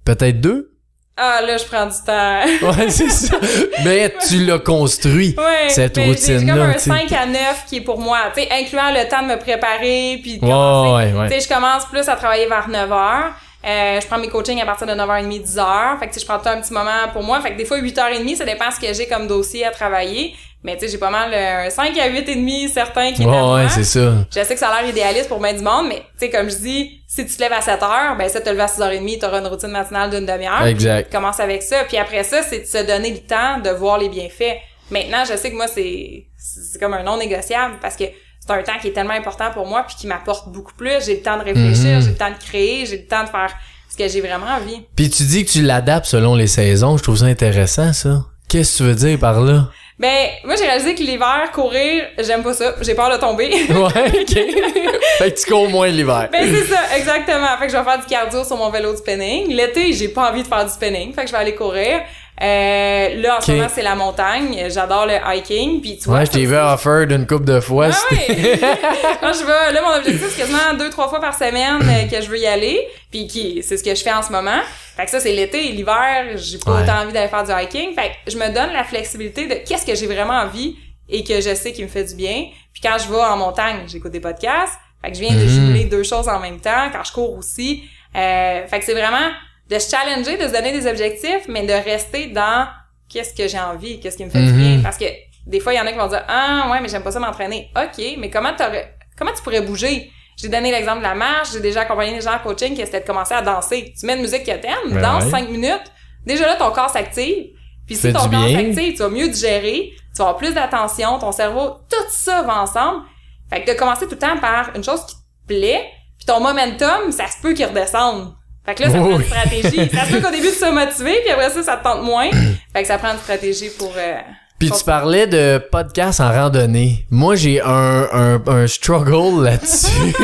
Peut-être 0.05 0.41
deux? 0.41 0.71
Ah, 1.17 1.41
là, 1.47 1.57
je 1.57 1.65
prends 1.65 1.87
du 1.87 1.95
temps. 2.05 2.41
Ouais, 2.77 2.91
c'est 2.91 3.09
ça. 3.09 3.37
Mais 3.85 4.13
tu 4.29 4.45
l'as 4.45 4.59
construit, 4.59 5.35
Ouais, 5.39 5.69
cette 5.69 5.95
j'ai- 5.95 6.03
J'ai 6.13 6.35
comme 6.35 6.41
routine-là. 6.51 6.65
un 6.65 6.73
tu 6.73 6.79
sais. 6.81 6.91
5 6.91 7.13
à 7.13 7.27
9 7.27 7.65
qui 7.69 7.77
est 7.77 7.81
pour 7.83 8.01
moi, 8.01 8.19
tu 8.35 8.43
sais, 8.43 8.49
incluant 8.53 8.91
le 8.91 9.09
temps 9.09 9.23
de 9.23 9.29
me 9.29 9.39
préparer, 9.39 10.19
puis 10.23 10.35
de 10.37 10.41
commencer. 10.41 11.13
ouais, 11.13 11.21
ouais. 11.21 11.29
Tu 11.29 11.35
sais, 11.41 11.49
je 11.49 11.55
commence 11.55 11.85
plus 11.87 12.09
à 12.09 12.17
travailler 12.17 12.49
vers 12.49 12.69
9 12.69 12.91
heures. 12.91 13.31
Euh, 13.67 14.01
je 14.01 14.07
prends 14.07 14.19
mes 14.19 14.29
coachings 14.29 14.61
à 14.61 14.67
partir 14.67 14.87
de 14.87 14.93
9h30, 14.93 15.43
10h. 15.43 15.99
Fait 15.99 16.09
que 16.09 16.15
tu 16.15 16.21
je 16.21 16.27
prends 16.27 16.39
tout 16.39 16.49
un 16.49 16.61
petit 16.61 16.73
moment 16.73 17.09
pour 17.13 17.23
moi. 17.23 17.41
Fait 17.41 17.53
que 17.53 17.57
des 17.57 17.65
fois, 17.65 17.79
8h30, 17.79 18.37
ça 18.37 18.45
dépend 18.45 18.71
ce 18.71 18.79
que 18.79 18.93
j'ai 18.93 19.07
comme 19.07 19.27
dossier 19.27 19.65
à 19.65 19.71
travailler. 19.71 20.35
Mais 20.63 20.77
tu 20.77 20.81
sais, 20.87 20.93
j'ai 20.93 20.99
pas 20.99 21.11
mal 21.11 21.31
euh, 21.33 21.67
un 21.67 21.71
5 21.71 21.97
à 21.99 22.09
8h30 22.09 22.73
certains 22.73 23.13
qui 23.13 23.23
à 23.25 23.53
Ouais, 23.55 23.69
c'est 23.69 23.85
ça. 23.85 24.15
Je 24.35 24.43
sais 24.43 24.55
que 24.55 24.59
ça 24.59 24.69
a 24.69 24.81
l'air 24.81 24.91
idéaliste 24.91 25.29
pour 25.29 25.39
bien 25.39 25.53
du 25.53 25.63
monde, 25.63 25.89
mais 25.89 25.97
tu 25.97 26.05
sais, 26.21 26.31
comme 26.31 26.51
je 26.51 26.57
dis, 26.57 27.03
si 27.07 27.27
tu 27.27 27.37
te 27.37 27.41
lèves 27.41 27.53
à 27.53 27.61
7 27.61 27.83
heures, 27.83 28.17
ben 28.17 28.29
ça 28.29 28.41
te 28.41 28.49
lever 28.49 28.63
à 28.63 28.67
6h30, 28.67 29.19
t'auras 29.21 29.41
une 29.41 29.47
routine 29.47 29.71
matinale 29.71 30.11
d'une 30.11 30.25
demi-heure. 30.25 30.65
Exact. 30.67 31.13
Commence 31.13 31.39
avec 31.39 31.63
ça. 31.63 31.85
Puis 31.85 31.99
après 31.99 32.25
ça, 32.25 32.43
c'est 32.43 32.61
de 32.61 32.67
se 32.67 32.79
donner 32.79 33.11
le 33.11 33.19
temps 33.19 33.61
de 33.63 33.71
voir 33.71 33.99
les 33.99 34.09
bienfaits. 34.09 34.57
Maintenant, 34.91 35.25
je 35.31 35.37
sais 35.37 35.51
que 35.51 35.57
moi, 35.57 35.67
c'est, 35.67 36.27
c'est 36.39 36.79
comme 36.79 36.95
un 36.95 37.03
non 37.03 37.19
négociable 37.19 37.77
parce 37.81 37.97
que 37.97 38.05
c'est 38.47 38.53
un 38.53 38.63
temps 38.63 38.79
qui 38.81 38.89
est 38.89 38.93
tellement 38.93 39.15
important 39.15 39.51
pour 39.53 39.67
moi 39.67 39.85
puis 39.87 39.97
qui 39.97 40.07
m'apporte 40.07 40.49
beaucoup 40.49 40.75
plus. 40.75 41.05
J'ai 41.07 41.15
le 41.15 41.23
temps 41.23 41.39
de 41.39 41.45
réfléchir, 41.45 41.97
Mhm. 41.97 42.03
j'ai 42.03 42.09
le 42.11 42.17
temps 42.17 42.31
de 42.31 42.45
créer, 42.45 42.85
j'ai 42.87 42.99
le 42.99 43.07
temps 43.07 43.25
de 43.25 43.29
faire 43.29 43.55
ce 43.91 43.97
que 43.97 44.09
j'ai 44.09 44.21
vraiment 44.21 44.47
envie. 44.47 44.83
Puis 44.97 45.09
tu 45.11 45.23
dis 45.25 45.45
que 45.45 45.51
tu 45.51 45.63
l'adaptes 45.63 46.07
selon 46.07 46.35
les 46.35 46.47
saisons. 46.49 46.97
Je 46.97 47.03
trouve 47.03 47.17
ça 47.17 47.27
intéressant, 47.27 47.93
ça. 47.93 48.25
Qu'est-ce 48.49 48.73
que 48.73 48.77
tu 48.79 48.83
veux 48.85 48.95
dire 48.95 49.19
par 49.19 49.41
là? 49.41 49.69
Ben, 49.99 50.27
moi, 50.45 50.57
j'ai 50.57 50.65
réalisé 50.65 50.97
que 50.97 51.03
l'hiver, 51.05 51.51
courir, 51.53 52.03
j'aime 52.19 52.43
pas 52.43 52.53
ça. 52.53 52.75
J'ai 52.83 52.95
peur 52.97 53.11
de 53.13 53.17
tomber. 53.17 53.49
Ouais, 53.71 54.21
ok. 54.23 54.35
fait 55.19 55.31
que 55.33 55.41
tu 55.41 55.47
cours 55.51 55.69
moins 55.71 55.87
l'hiver. 55.89 56.29
Ben 56.33 56.53
c'est 56.53 56.65
ça, 56.67 56.97
exactement. 56.97 57.47
Fait 57.59 57.67
que 57.67 57.73
je 57.73 57.77
vais 57.79 57.85
faire 57.85 58.01
du 58.01 58.07
cardio 58.07 58.43
sur 58.45 58.57
mon 58.57 58.71
vélo 58.71 58.91
de 58.93 58.97
spinning. 58.99 59.49
L'été, 59.55 59.93
j'ai 59.93 60.09
pas 60.09 60.31
envie 60.31 60.43
de 60.43 60.49
faire 60.49 60.65
du 60.65 60.71
spinning, 60.73 61.15
fait 61.15 61.23
que 61.23 61.29
je 61.29 61.33
vais 61.33 61.39
aller 61.39 61.55
courir. 61.55 62.01
Euh, 62.43 63.15
là, 63.23 63.39
en 63.39 63.41
ce 63.41 63.53
moment, 63.53 63.69
c'est 63.73 63.83
la 63.83 63.95
montagne. 63.95 64.65
J'adore 64.69 65.07
le 65.07 65.15
hiking. 65.25 65.81
Puis 65.81 65.99
tu 65.99 66.09
vois, 66.09 66.19
Ouais, 66.19 66.27
je 66.27 66.33
t'ai 66.33 66.45
vu 66.47 66.57
offer 66.57 67.07
d'une 67.07 67.27
coupe 67.27 67.45
de 67.45 67.61
fois. 67.61 67.89
Ah 67.93 68.15
ouais! 68.15 68.27
Je 69.33 69.45
vais, 69.47 69.73
là, 69.73 69.81
mon 69.83 69.97
objectif, 69.99 70.29
c'est 70.31 70.41
quasiment 70.43 70.75
deux, 70.79 70.91
trois 70.91 71.09
fois 71.09 71.21
par 71.21 71.35
semaine 71.35 71.81
euh, 71.83 72.09
que 72.09 72.21
je 72.23 72.29
veux 72.29 72.39
y 72.39 72.47
aller. 72.47 72.87
Puis 73.11 73.27
qui, 73.27 73.63
c'est 73.63 73.77
ce 73.77 73.85
que 73.85 73.95
je 73.95 74.03
fais 74.03 74.13
en 74.13 74.23
ce 74.23 74.31
moment. 74.33 74.61
Fait 74.97 75.05
que 75.05 75.11
ça, 75.11 75.21
c'est 75.21 75.33
l'été 75.33 75.69
et 75.69 75.73
l'hiver, 75.73 76.25
j'ai 76.37 76.59
pas 76.59 76.73
Ouais. 76.73 76.83
autant 76.83 77.01
envie 77.03 77.13
d'aller 77.13 77.29
faire 77.29 77.45
du 77.45 77.51
hiking. 77.53 77.95
Fait 77.95 78.11
que 78.25 78.31
je 78.31 78.37
me 78.37 78.47
donne 78.53 78.73
la 78.73 78.85
flexibilité 78.85 79.47
de 79.47 79.55
qu'est-ce 79.67 79.87
que 79.87 79.95
j'ai 79.95 80.07
vraiment 80.07 80.35
envie 80.35 80.77
et 81.09 81.23
que 81.25 81.41
je 81.41 81.55
sais 81.55 81.73
qui 81.73 81.83
me 81.83 81.89
fait 81.89 82.05
du 82.05 82.15
bien. 82.17 82.47
Puis 82.73 82.83
quand 82.83 82.97
je 82.99 83.09
vais 83.11 83.21
en 83.23 83.37
montagne, 83.37 83.85
j'écoute 83.87 84.13
des 84.13 84.21
podcasts. 84.21 84.75
Fait 85.05 85.11
que 85.11 85.17
je 85.17 85.21
viens 85.23 85.35
de 85.35 85.43
Mhm. 85.43 85.49
jumeler 85.49 85.85
deux 85.85 86.03
choses 86.03 86.29
en 86.29 86.41
même 86.41 86.61
temps. 86.61 86.91
Quand 86.93 87.05
je 87.05 87.13
cours 87.13 87.37
aussi. 87.39 87.85
Euh, 88.17 88.67
fait 88.67 88.79
que 88.79 88.85
c'est 88.85 88.93
vraiment 88.95 89.31
de 89.71 89.79
se 89.79 89.91
challenger, 89.91 90.37
de 90.37 90.47
se 90.49 90.53
donner 90.53 90.73
des 90.73 90.87
objectifs, 90.87 91.47
mais 91.49 91.65
de 91.67 91.73
rester 91.73 92.27
dans 92.29 92.67
qu'est-ce 93.09 93.35
que 93.35 93.49
j'ai 93.49 93.59
envie, 93.61 94.01
qu'est-ce 94.01 94.17
qui 94.17 94.25
me 94.25 94.31
fait 94.31 94.39
Mhm. 94.41 94.53
du 94.53 94.59
bien. 94.59 94.81
Parce 94.83 94.99
que 94.99 95.05
des 95.47 95.61
fois, 95.61 95.73
il 95.73 95.77
y 95.77 95.81
en 95.81 95.87
a 95.87 95.93
qui 95.93 95.99
vont 95.99 96.07
dire, 96.09 96.25
ah, 96.29 96.69
ouais, 96.71 96.81
mais 96.81 96.89
j'aime 96.89 97.03
pas 97.03 97.11
ça 97.13 97.21
m'entraîner. 97.21 97.71
OK, 97.77 98.03
mais 98.19 98.31
comment 98.31 98.53
t'aurais, 98.57 98.97
comment 99.17 99.33
tu 99.35 99.43
pourrais 99.43 99.61
bouger? 99.63 100.11
J'ai 100.37 100.49
donné 100.49 100.71
l'exemple 100.73 100.99
de 100.99 101.03
la 101.05 101.15
marche, 101.15 101.53
j'ai 101.53 101.61
déjà 101.61 101.83
accompagné 101.83 102.15
des 102.15 102.21
gens 102.21 102.35
en 102.35 102.39
coaching 102.41 102.75
qui 102.75 102.85
c'était 102.85 103.01
de 103.01 103.07
commencer 103.07 103.35
à 103.35 103.43
danser. 103.43 103.95
Tu 103.99 104.05
mets 104.07 104.17
une 104.17 104.23
musique 104.23 104.43
que 104.45 104.51
t'aimes, 104.57 104.75
Ben 104.91 105.01
danse 105.01 105.25
ouais. 105.25 105.31
cinq 105.31 105.49
minutes. 105.49 105.93
Déjà 106.27 106.47
là, 106.47 106.57
ton 106.57 106.71
corps 106.73 106.91
s'active. 106.91 107.47
Puis 107.87 107.95
si 107.97 108.13
ton 108.13 108.29
corps 108.29 108.49
s'active, 108.51 108.93
tu 108.95 108.99
vas 108.99 109.09
mieux 109.11 109.29
digérer, 109.29 109.93
tu 109.95 110.19
vas 110.19 110.25
avoir 110.25 110.37
plus 110.39 110.53
d'attention, 110.55 111.19
ton 111.19 111.31
cerveau, 111.33 111.75
tout 111.89 112.05
ça 112.11 112.43
va 112.43 112.63
ensemble. 112.63 113.03
Fait 113.51 113.63
que 113.63 113.71
de 113.73 113.77
commencer 113.79 114.07
tout 114.07 114.13
le 114.13 114.19
temps 114.19 114.39
par 114.41 114.71
une 114.75 114.83
chose 114.83 115.05
qui 115.07 115.15
te 115.15 115.21
plaît, 115.47 115.85
puis 116.19 116.27
ton 116.27 116.41
momentum, 116.41 117.13
ça 117.13 117.27
se 117.29 117.41
peut 117.43 117.53
qu'il 117.53 117.67
redescende. 117.67 118.35
Fait 118.67 118.75
que 118.75 118.83
là, 118.83 118.91
ça 118.91 118.99
prend 118.99 119.19
une 119.19 119.25
stratégie. 119.25 119.91
ça 119.95 120.05
se 120.07 120.13
peut 120.13 120.21
qu'au 120.23 120.31
début, 120.31 120.49
tu 120.49 120.55
sois 120.59 120.71
motivé, 120.71 121.21
puis 121.23 121.31
après 121.33 121.51
ça, 121.51 121.63
ça 121.63 121.77
te 121.77 121.83
tente 121.85 122.03
moins. 122.03 122.31
Fait 122.73 122.83
que 122.83 122.87
ça 122.89 122.97
prend 122.99 123.13
une 123.13 123.19
stratégie 123.19 123.69
pour... 123.79 123.93
euh, 123.97 124.15
Puis 124.59 124.71
tu 124.71 124.85
parlais 124.85 125.27
de 125.27 125.59
podcast 125.71 126.21
en 126.21 126.33
randonnée. 126.33 127.05
Moi, 127.11 127.37
j'ai 127.37 127.61
un, 127.61 128.09
un, 128.13 128.43
un 128.47 128.67
struggle 128.67 129.45
là-dessus. 129.45 129.87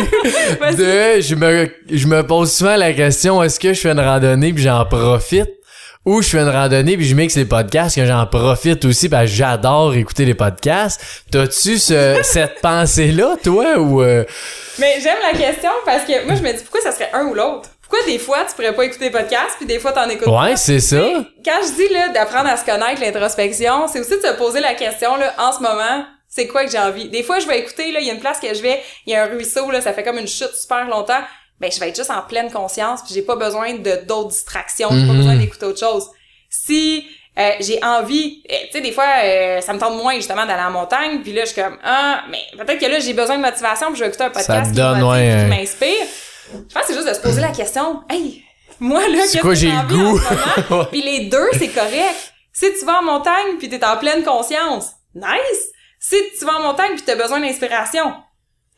De, 0.77 1.21
je 1.21 1.35
me, 1.35 1.71
je 1.91 2.07
me 2.07 2.27
pose 2.27 2.53
souvent 2.53 2.77
la 2.77 2.93
question, 2.93 3.43
est-ce 3.43 3.61
que 3.61 3.73
je 3.75 3.81
fais 3.81 3.91
une 3.91 4.01
randonnée 4.01 4.53
puis 4.53 4.63
j'en 4.63 4.85
profite? 4.87 5.49
Ou 6.07 6.23
je 6.23 6.29
fais 6.31 6.39
une 6.39 6.49
randonnée 6.49 6.97
puis 6.97 7.07
je 7.07 7.15
mixe 7.15 7.37
les 7.37 7.45
podcasts 7.45 7.95
que 7.95 8.07
j'en 8.07 8.27
profite 8.27 8.85
aussi 8.87 9.09
parce 9.11 9.25
que 9.27 9.37
j'adore 9.37 9.95
écouter 9.95 10.25
les 10.25 10.35
podcasts. 10.35 11.01
T'as-tu 11.31 11.79
ce, 11.79 12.21
cette 12.23 12.61
pensée-là, 12.63 13.37
toi, 13.45 13.79
ou... 13.79 14.01
euh, 14.03 14.25
Mais 14.79 14.95
j'aime 15.03 15.19
la 15.31 15.39
question 15.39 15.71
parce 15.85 16.05
que 16.05 16.25
moi, 16.27 16.35
je 16.37 16.43
me 16.43 16.53
dis 16.53 16.63
pourquoi 16.63 16.81
ça 16.81 16.93
serait 16.93 17.11
un 17.13 17.27
ou 17.27 17.35
l'autre? 17.35 17.70
Pourquoi 17.91 18.07
des 18.07 18.19
fois, 18.21 18.45
tu 18.49 18.55
pourrais 18.55 18.73
pas 18.75 18.85
écouter 18.85 19.07
des 19.07 19.11
podcasts, 19.11 19.57
puis 19.57 19.67
des 19.67 19.81
fois, 19.81 19.93
t'en 19.93 20.09
écoutes 20.09 20.29
Ouais, 20.29 20.55
c'est 20.57 20.79
ça. 20.79 20.97
Quand 21.45 21.59
je 21.63 21.75
dis, 21.75 21.93
là, 21.93 22.09
d'apprendre 22.11 22.49
à 22.49 22.57
se 22.57 22.65
connaître, 22.65 23.01
l'introspection, 23.01 23.89
c'est 23.89 23.99
aussi 24.01 24.17
de 24.17 24.23
se 24.23 24.33
poser 24.35 24.61
la 24.61 24.75
question, 24.75 25.17
là, 25.17 25.35
en 25.39 25.51
ce 25.53 25.59
moment, 25.61 26.05
c'est 26.29 26.47
quoi 26.47 26.65
que 26.65 26.71
j'ai 26.71 26.79
envie? 26.79 27.09
Des 27.09 27.25
fois, 27.25 27.41
je 27.41 27.49
vais 27.49 27.59
écouter, 27.59 27.91
là, 27.91 27.99
il 28.01 28.07
y 28.07 28.11
a 28.11 28.15
une 28.15 28.21
place 28.21 28.39
que 28.39 28.55
je 28.55 28.63
vais, 28.63 28.81
il 29.07 29.13
y 29.13 29.17
a 29.17 29.25
un 29.25 29.27
ruisseau, 29.27 29.71
là, 29.73 29.81
ça 29.81 29.93
fait 29.93 30.05
comme 30.05 30.19
une 30.19 30.29
chute 30.29 30.55
super 30.55 30.87
longtemps. 30.87 31.19
Ben, 31.61 31.71
je 31.71 31.81
vais 31.81 31.89
être 31.89 31.97
juste 31.97 32.11
en 32.11 32.23
pleine 32.23 32.51
conscience, 32.51 33.03
puis 33.03 33.13
j'ai 33.13 33.23
pas 33.23 33.35
besoin 33.37 33.75
de 33.75 34.07
d'autres 34.07 34.29
distractions, 34.31 34.89
j'ai 34.93 35.07
pas 35.07 35.13
Mhm. 35.13 35.17
besoin 35.17 35.37
d'écouter 35.37 35.67
autre 35.67 35.81
chose. 35.81 36.07
Si 36.49 37.05
euh, 37.39 37.51
j'ai 37.61 37.83
envie, 37.85 38.43
euh, 38.51 38.55
tu 38.67 38.73
sais, 38.73 38.81
des 38.81 38.93
fois, 38.93 39.07
euh, 39.25 39.61
ça 39.61 39.73
me 39.73 39.79
tente 39.79 39.95
moins 40.03 40.15
justement 40.17 40.45
d'aller 40.47 40.63
en 40.63 40.71
montagne, 40.71 41.21
puis 41.23 41.33
là, 41.33 41.43
je 41.45 41.53
suis 41.53 41.63
comme 41.63 41.79
ah, 41.85 42.23
mais 42.31 42.39
peut-être 42.57 42.79
que 42.81 42.87
là, 42.87 42.99
j'ai 42.99 43.13
besoin 43.15 43.37
de 43.37 43.43
motivation, 43.43 43.87
puis 43.89 43.97
je 43.97 44.01
vais 44.05 44.09
écouter 44.09 44.25
un 44.25 44.33
Ça 44.33 44.41
podcast 44.41 44.65
qui, 44.65 44.71
me 44.71 44.75
donne, 44.77 45.03
ouais, 45.05 45.19
qui 45.27 45.31
un- 45.33 45.47
m'inspire. 45.47 46.07
Je 46.53 46.75
pense 46.75 46.83
que 46.83 46.89
c'est 46.89 46.95
juste 46.95 47.09
de 47.09 47.15
se 47.15 47.21
poser 47.21 47.41
la 47.41 47.53
question, 47.53 48.03
hey, 48.09 48.45
moi 48.79 49.07
là, 49.09 49.19
qu'est-ce 49.23 49.39
que 49.39 49.55
j'ai 49.55 49.71
goût? 49.89 50.17
en 50.17 50.19
ce 50.19 50.71
moment? 50.71 50.85
Puis 50.91 51.03
les 51.03 51.27
deux, 51.27 51.49
c'est 51.59 51.69
correct. 51.69 52.33
Si 52.53 52.67
tu 52.79 52.85
vas 52.85 53.01
en 53.01 53.03
montagne 53.03 53.59
puis 53.59 53.69
t'es 53.69 53.85
en 53.85 53.97
pleine 53.97 54.25
conscience, 54.25 54.93
nice. 55.15 55.73
Si 55.99 56.17
tu 56.39 56.45
vas 56.45 56.55
en 56.55 56.63
montagne 56.63 56.95
puis 56.95 57.03
t'as 57.05 57.15
besoin 57.15 57.41
d'inspiration, 57.41 58.15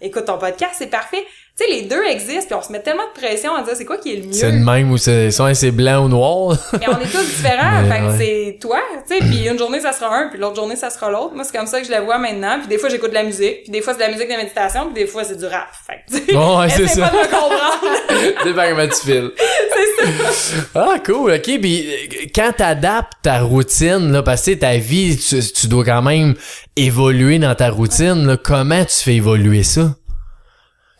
écoute 0.00 0.26
ton 0.26 0.38
podcast, 0.38 0.74
c'est 0.76 0.88
parfait. 0.88 1.24
Tu 1.59 1.67
sais, 1.67 1.71
les 1.71 1.83
deux 1.83 2.03
existent 2.07 2.47
puis 2.47 2.55
on 2.55 2.62
se 2.62 2.73
met 2.73 2.81
tellement 2.81 3.03
de 3.15 3.21
pression 3.21 3.55
à 3.55 3.62
dire 3.62 3.75
c'est 3.77 3.85
quoi 3.85 3.99
qui 3.99 4.15
est 4.15 4.17
le 4.27 4.33
C'est 4.33 4.51
le 4.51 4.59
mieux. 4.61 4.65
même 4.65 4.91
ou 4.91 4.97
c'est, 4.97 5.31
soit 5.31 5.53
c'est 5.55 5.71
blanc 5.71 6.07
ou 6.07 6.09
noir. 6.09 6.57
Mais 6.73 6.88
on 6.88 6.99
est 6.99 7.05
tous 7.12 7.21
différents. 7.27 7.85
Fait 7.91 7.99
que 8.01 8.17
c'est 8.19 8.59
toi, 8.59 8.79
tu 9.07 9.15
sais, 9.15 9.21
puis 9.21 9.47
une 9.47 9.59
journée 9.59 9.79
ça 9.81 9.93
sera 9.93 10.17
un, 10.17 10.29
puis 10.29 10.38
l'autre 10.38 10.57
journée 10.57 10.77
ça 10.77 10.88
sera 10.88 11.11
l'autre. 11.11 11.35
Moi 11.35 11.45
c'est 11.45 11.55
comme 11.55 11.67
ça 11.67 11.81
que 11.83 11.87
je 11.87 11.93
le 11.93 12.01
vois 12.01 12.17
maintenant. 12.17 12.59
Puis 12.59 12.69
des 12.69 12.79
fois 12.79 12.88
j'écoute 12.88 13.11
de 13.11 13.15
la 13.15 13.23
musique, 13.23 13.65
puis 13.65 13.71
des 13.71 13.83
fois 13.83 13.93
c'est 13.93 13.99
de 13.99 14.05
la 14.07 14.12
musique 14.12 14.31
de 14.31 14.37
méditation, 14.37 14.87
puis 14.87 14.95
des 14.95 15.07
fois 15.07 15.25
c'est 15.25 15.37
du 15.37 15.45
rap. 15.45 15.69
Fait 15.87 15.99
que 16.09 16.25
sais, 16.27 16.35
Ouais, 16.37 16.69
c'est 16.71 16.87
ça. 16.88 17.09
pas 17.09 17.11
de 17.11 17.17
me 17.19 17.25
comprendre. 17.25 18.35
c'est 18.45 18.55
pas 18.55 18.71
comment 18.71 18.88
tu 18.88 19.12
files. 19.12 19.31
c'est 19.37 20.33
ça. 20.33 20.57
Ah, 20.75 20.95
cool, 21.05 21.33
ok. 21.33 21.61
Puis 21.61 21.87
euh, 21.87 22.27
quand 22.35 22.53
t'adaptes 22.57 23.12
ta 23.23 23.41
routine, 23.41 24.11
là, 24.11 24.23
parce 24.23 24.47
que 24.47 24.53
ta 24.55 24.79
vie, 24.79 25.19
tu, 25.19 25.38
tu 25.53 25.67
dois 25.67 25.85
quand 25.85 26.03
même 26.03 26.35
évoluer 26.77 27.38
dans 27.38 27.55
ta 27.55 27.69
routine, 27.69 28.27
là, 28.27 28.37
comment 28.43 28.85
tu 28.87 28.95
fais 29.05 29.17
évoluer 29.17 29.62
ça? 29.65 29.95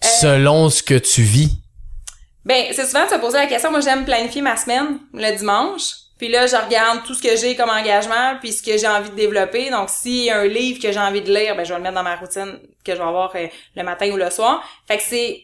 Selon 0.03 0.69
ce 0.71 0.83
que 0.83 0.95
tu 0.99 1.23
vis? 1.23 1.51
Ben, 2.45 2.67
c'est 2.73 2.87
souvent 2.87 3.05
de 3.05 3.11
se 3.11 3.15
poser 3.17 3.39
la 3.39 3.47
question. 3.47 3.71
Moi, 3.71 3.81
j'aime 3.81 4.05
planifier 4.05 4.43
ma 4.43 4.57
semaine 4.57 4.99
le 5.15 5.37
dimanche. 5.37 5.83
Puis 6.19 6.29
là, 6.29 6.47
je 6.47 6.55
regarde 6.57 7.01
tout 7.05 7.15
ce 7.15 7.23
que 7.23 7.37
j'ai 7.37 7.57
comme 7.57 7.71
engagement, 7.71 8.37
puis 8.41 8.53
ce 8.53 8.63
que 8.63 8.77
j'ai 8.79 8.87
envie 8.87 9.11
de 9.11 9.15
développer. 9.17 9.71
Donc, 9.71 9.89
s'il 9.91 10.25
y 10.25 10.31
a 10.31 10.39
un 10.41 10.47
livre 10.47 10.81
que 10.81 10.93
j'ai 10.93 10.99
envie 10.99 11.21
de 11.23 11.33
lire, 11.33 11.57
ben, 11.57 11.65
je 11.65 11.71
vais 11.71 11.77
le 11.79 11.83
mettre 11.83 11.95
dans 11.97 12.03
ma 12.03 12.17
routine 12.17 12.59
que 12.85 12.93
je 12.93 12.99
vais 12.99 13.03
avoir 13.05 13.33
euh, 13.35 13.47
le 13.77 13.83
matin 13.83 14.11
ou 14.13 14.17
le 14.17 14.31
soir. 14.31 14.63
Fait 14.87 14.99
que 14.99 15.03
c'est 15.03 15.43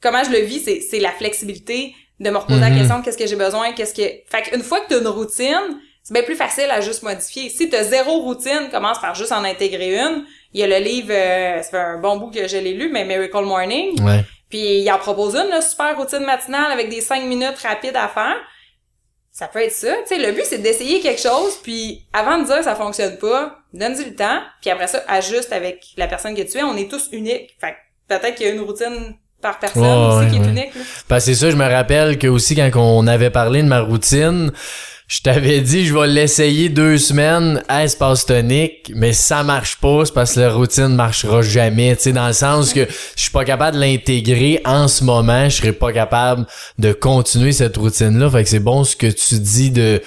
comment 0.00 0.22
je 0.22 0.30
le 0.30 0.38
vis, 0.40 0.60
c'est 0.60 0.80
c'est 0.80 1.00
la 1.00 1.10
flexibilité 1.10 1.94
de 2.20 2.30
me 2.30 2.36
reposer 2.38 2.60
Mhm. 2.60 2.70
la 2.72 2.78
question 2.78 3.02
qu'est-ce 3.02 3.18
que 3.18 3.26
j'ai 3.26 3.36
besoin, 3.36 3.72
qu'est-ce 3.72 3.94
que. 3.94 4.02
Fait 4.30 4.42
qu'une 4.42 4.62
fois 4.62 4.80
que 4.80 4.88
t'as 4.90 5.00
une 5.00 5.08
routine, 5.08 5.80
c'est 6.04 6.14
bien 6.14 6.22
plus 6.22 6.36
facile 6.36 6.70
à 6.70 6.80
juste 6.80 7.02
modifier. 7.02 7.48
Si 7.48 7.68
t'as 7.68 7.82
zéro 7.82 8.20
routine, 8.20 8.68
commence 8.70 9.00
par 9.00 9.14
juste 9.16 9.32
en 9.32 9.42
intégrer 9.42 9.96
une. 9.98 10.24
Il 10.54 10.60
y 10.60 10.62
a 10.62 10.66
le 10.68 10.84
livre, 10.84 11.10
euh, 11.10 11.62
ça 11.62 11.70
fait 11.70 11.76
un 11.78 11.98
bon 11.98 12.16
bout 12.16 12.30
que 12.30 12.46
je 12.46 12.56
l'ai 12.56 12.74
lu, 12.74 12.88
mais 12.90 13.04
Miracle 13.04 13.44
Morning. 13.44 14.00
Ouais. 14.02 14.24
Puis 14.48 14.82
il 14.82 14.90
en 14.92 14.98
propose 14.98 15.34
une, 15.34 15.50
là, 15.50 15.60
super 15.60 15.96
routine 15.96 16.24
matinale 16.24 16.70
avec 16.70 16.88
des 16.88 17.00
cinq 17.00 17.24
minutes 17.24 17.58
rapides 17.60 17.96
à 17.96 18.06
faire. 18.06 18.36
Ça 19.32 19.48
peut 19.48 19.60
être 19.60 19.72
ça. 19.72 19.92
Tu 20.06 20.14
sais, 20.14 20.24
le 20.24 20.30
but, 20.30 20.44
c'est 20.44 20.58
d'essayer 20.58 21.00
quelque 21.00 21.20
chose, 21.20 21.58
puis 21.60 22.06
avant 22.12 22.38
de 22.38 22.44
dire 22.44 22.62
ça 22.62 22.76
fonctionne 22.76 23.18
pas, 23.18 23.58
donne-y 23.72 24.04
le 24.04 24.14
temps, 24.14 24.40
puis 24.60 24.70
après 24.70 24.86
ça, 24.86 25.02
ajuste 25.08 25.52
avec 25.52 25.86
la 25.96 26.06
personne 26.06 26.36
que 26.36 26.42
tu 26.42 26.56
es. 26.58 26.62
On 26.62 26.76
est 26.76 26.88
tous 26.88 27.08
uniques. 27.10 27.56
Fait 27.60 27.72
que 27.72 28.16
peut-être 28.16 28.36
qu'il 28.36 28.46
y 28.46 28.50
a 28.50 28.52
une 28.52 28.60
routine 28.60 29.16
par 29.42 29.58
personne 29.58 29.82
aussi 29.82 30.24
ouais, 30.24 30.30
qui 30.30 30.36
est 30.36 30.38
ouais. 30.38 30.46
unique. 30.46 30.74
Là. 30.76 31.16
Que 31.16 31.20
c'est 31.20 31.34
ça, 31.34 31.50
je 31.50 31.56
me 31.56 31.68
rappelle 31.68 32.16
que 32.16 32.28
aussi 32.28 32.54
quand 32.54 32.70
on 32.76 33.08
avait 33.08 33.30
parlé 33.30 33.60
de 33.60 33.66
ma 33.66 33.80
routine, 33.80 34.52
je 35.14 35.22
t'avais 35.22 35.60
dit 35.60 35.86
je 35.86 35.94
vais 35.96 36.08
l'essayer 36.08 36.68
deux 36.68 36.98
semaines 36.98 37.62
à 37.68 37.84
espace 37.84 38.26
tonique, 38.26 38.90
mais 38.96 39.12
ça 39.12 39.44
marche 39.44 39.76
pas, 39.76 40.04
c'est 40.04 40.12
parce 40.12 40.34
que 40.34 40.40
la 40.40 40.52
routine 40.52 40.88
marchera 40.88 41.40
jamais, 41.40 41.94
tu 41.94 42.02
sais, 42.02 42.12
dans 42.12 42.26
le 42.26 42.32
sens 42.32 42.72
que 42.72 42.84
je 43.14 43.22
suis 43.22 43.30
pas 43.30 43.44
capable 43.44 43.76
de 43.76 43.80
l'intégrer 43.80 44.60
en 44.64 44.88
ce 44.88 45.04
moment, 45.04 45.48
je 45.48 45.58
serais 45.58 45.72
pas 45.72 45.92
capable 45.92 46.46
de 46.80 46.92
continuer 46.92 47.52
cette 47.52 47.76
routine-là. 47.76 48.28
Fait 48.28 48.42
que 48.42 48.48
c'est 48.48 48.58
bon 48.58 48.82
ce 48.82 48.96
que 48.96 49.06
tu 49.06 49.38
dis 49.38 49.70
de 49.70 50.02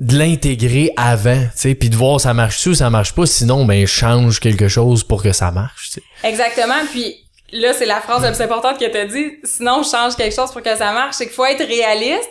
de 0.00 0.18
l'intégrer 0.18 0.90
avant, 0.96 1.40
tu 1.40 1.50
sais, 1.54 1.74
puis 1.76 1.90
de 1.90 1.96
voir 1.96 2.20
ça 2.20 2.34
marche-tu 2.34 2.70
ou 2.70 2.74
ça 2.74 2.90
marche 2.90 3.12
pas, 3.12 3.26
sinon 3.26 3.64
ben 3.64 3.86
change 3.86 4.40
quelque 4.40 4.66
chose 4.66 5.04
pour 5.04 5.22
que 5.22 5.30
ça 5.30 5.52
marche, 5.52 5.90
tu. 5.92 6.02
Exactement. 6.24 6.74
Puis 6.90 7.14
là, 7.52 7.72
c'est 7.72 7.86
la 7.86 8.00
phrase 8.00 8.22
la 8.22 8.32
plus 8.32 8.40
importante 8.40 8.78
que 8.80 8.90
t'as 8.90 9.04
dit. 9.04 9.38
Sinon, 9.44 9.84
change 9.84 10.16
quelque 10.16 10.34
chose 10.34 10.50
pour 10.50 10.62
que 10.62 10.76
ça 10.76 10.92
marche. 10.92 11.14
C'est 11.16 11.26
qu'il 11.26 11.34
faut 11.34 11.46
être 11.46 11.64
réaliste, 11.64 12.30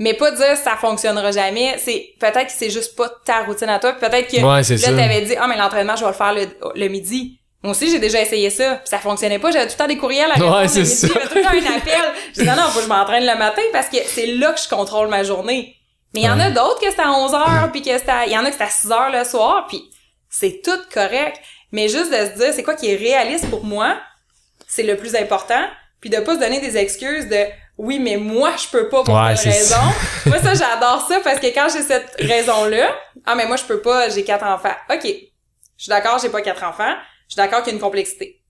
mais 0.00 0.14
pas 0.14 0.30
dire 0.30 0.56
ça 0.56 0.76
fonctionnera 0.76 1.30
jamais. 1.30 1.76
C'est 1.78 2.14
peut-être 2.18 2.46
que 2.46 2.52
c'est 2.52 2.70
juste 2.70 2.96
pas 2.96 3.10
ta 3.24 3.42
routine 3.44 3.68
à 3.68 3.78
toi. 3.78 3.92
Peut-être 3.92 4.28
que 4.28 4.36
Ouais, 4.40 4.62
là, 4.62 5.02
t'avais 5.02 5.20
dit, 5.20 5.34
ah, 5.38 5.46
mais 5.46 5.58
l'entraînement, 5.58 5.94
je 5.94 6.00
vais 6.02 6.10
le 6.10 6.16
faire 6.16 6.32
le, 6.32 6.46
le 6.74 6.88
midi. 6.88 7.38
Moi 7.62 7.72
aussi, 7.72 7.90
j'ai 7.90 7.98
déjà 7.98 8.22
essayé 8.22 8.48
ça, 8.48 8.76
puis 8.76 8.88
ça 8.88 8.98
fonctionnait 8.98 9.38
pas. 9.38 9.50
J'avais 9.50 9.66
tout 9.66 9.74
le 9.74 9.76
temps 9.78 9.86
des 9.86 9.98
courriels 9.98 10.30
à 10.30 10.34
répondre 10.34 10.56
Ouais, 10.56 10.66
le 10.66 10.80
midi, 10.80 11.00
j'avais 11.06 11.26
tout 11.28 11.34
le 11.34 11.42
temps 11.42 11.48
un 11.50 11.76
appel. 11.76 12.12
J'ai 12.34 12.42
dit, 12.42 12.48
non, 12.48 12.56
non, 12.56 12.62
faut 12.70 12.78
que 12.78 12.84
je 12.84 12.88
m'entraîne 12.88 13.26
le 13.26 13.36
matin 13.38 13.60
parce 13.72 13.88
que 13.88 13.98
c'est 14.06 14.26
là 14.26 14.52
que 14.54 14.60
je 14.60 14.68
contrôle 14.70 15.08
ma 15.08 15.22
journée. 15.22 15.76
Mais 16.14 16.20
il 16.22 16.24
y 16.24 16.30
en 16.30 16.40
a 16.40 16.50
d'autres 16.50 16.80
que 16.80 16.90
c'est 16.90 17.02
à 17.02 17.12
11 17.12 17.34
heures, 17.34 17.68
puis 17.70 17.82
que 17.82 17.90
c'est 17.90 18.08
à, 18.08 18.24
il 18.24 18.32
y 18.32 18.38
en 18.38 18.44
a 18.46 18.50
que 18.50 18.56
c'est 18.56 18.64
à 18.64 18.70
6 18.70 18.90
heures 18.90 19.10
le 19.12 19.22
soir, 19.24 19.66
puis 19.68 19.84
c'est 20.30 20.62
tout 20.64 20.80
correct. 20.92 21.38
Mais 21.72 21.88
juste 21.88 22.10
de 22.10 22.16
se 22.16 22.38
dire, 22.42 22.54
c'est 22.54 22.62
quoi 22.62 22.74
qui 22.74 22.90
est 22.90 22.96
réaliste 22.96 23.50
pour 23.50 23.64
moi, 23.64 23.98
c'est 24.66 24.82
le 24.82 24.96
plus 24.96 25.14
important. 25.14 25.62
Puis 26.00 26.08
de 26.08 26.18
pas 26.20 26.36
se 26.36 26.40
donner 26.40 26.60
des 26.60 26.78
excuses 26.78 27.28
de 27.28 27.44
oui, 27.82 27.98
mais 27.98 28.18
moi, 28.18 28.52
je 28.62 28.68
peux 28.68 28.90
pas 28.90 29.02
pour 29.02 29.14
Ouais, 29.14 29.34
telle 29.34 29.52
ça. 29.54 29.80
raison. 29.80 29.94
moi, 30.26 30.38
ça, 30.38 30.52
j'adore 30.52 31.06
ça 31.08 31.20
parce 31.24 31.40
que 31.40 31.46
quand 31.46 31.66
j'ai 31.72 31.82
cette 31.82 32.14
raison-là, 32.18 32.94
ah, 33.24 33.34
mais 33.34 33.46
moi, 33.46 33.56
je 33.56 33.64
peux 33.64 33.80
pas, 33.80 34.10
j'ai 34.10 34.22
quatre 34.22 34.44
enfants. 34.44 34.74
OK. 34.90 35.04
Je 35.04 35.84
suis 35.84 35.88
d'accord, 35.88 36.18
j'ai 36.22 36.28
pas 36.28 36.42
quatre 36.42 36.62
enfants. 36.62 36.94
Je 37.26 37.32
suis 37.32 37.36
d'accord 37.36 37.62
qu'il 37.62 37.68
y 37.68 37.70
a 37.70 37.74
une 37.76 37.80
complexité. 37.80 38.42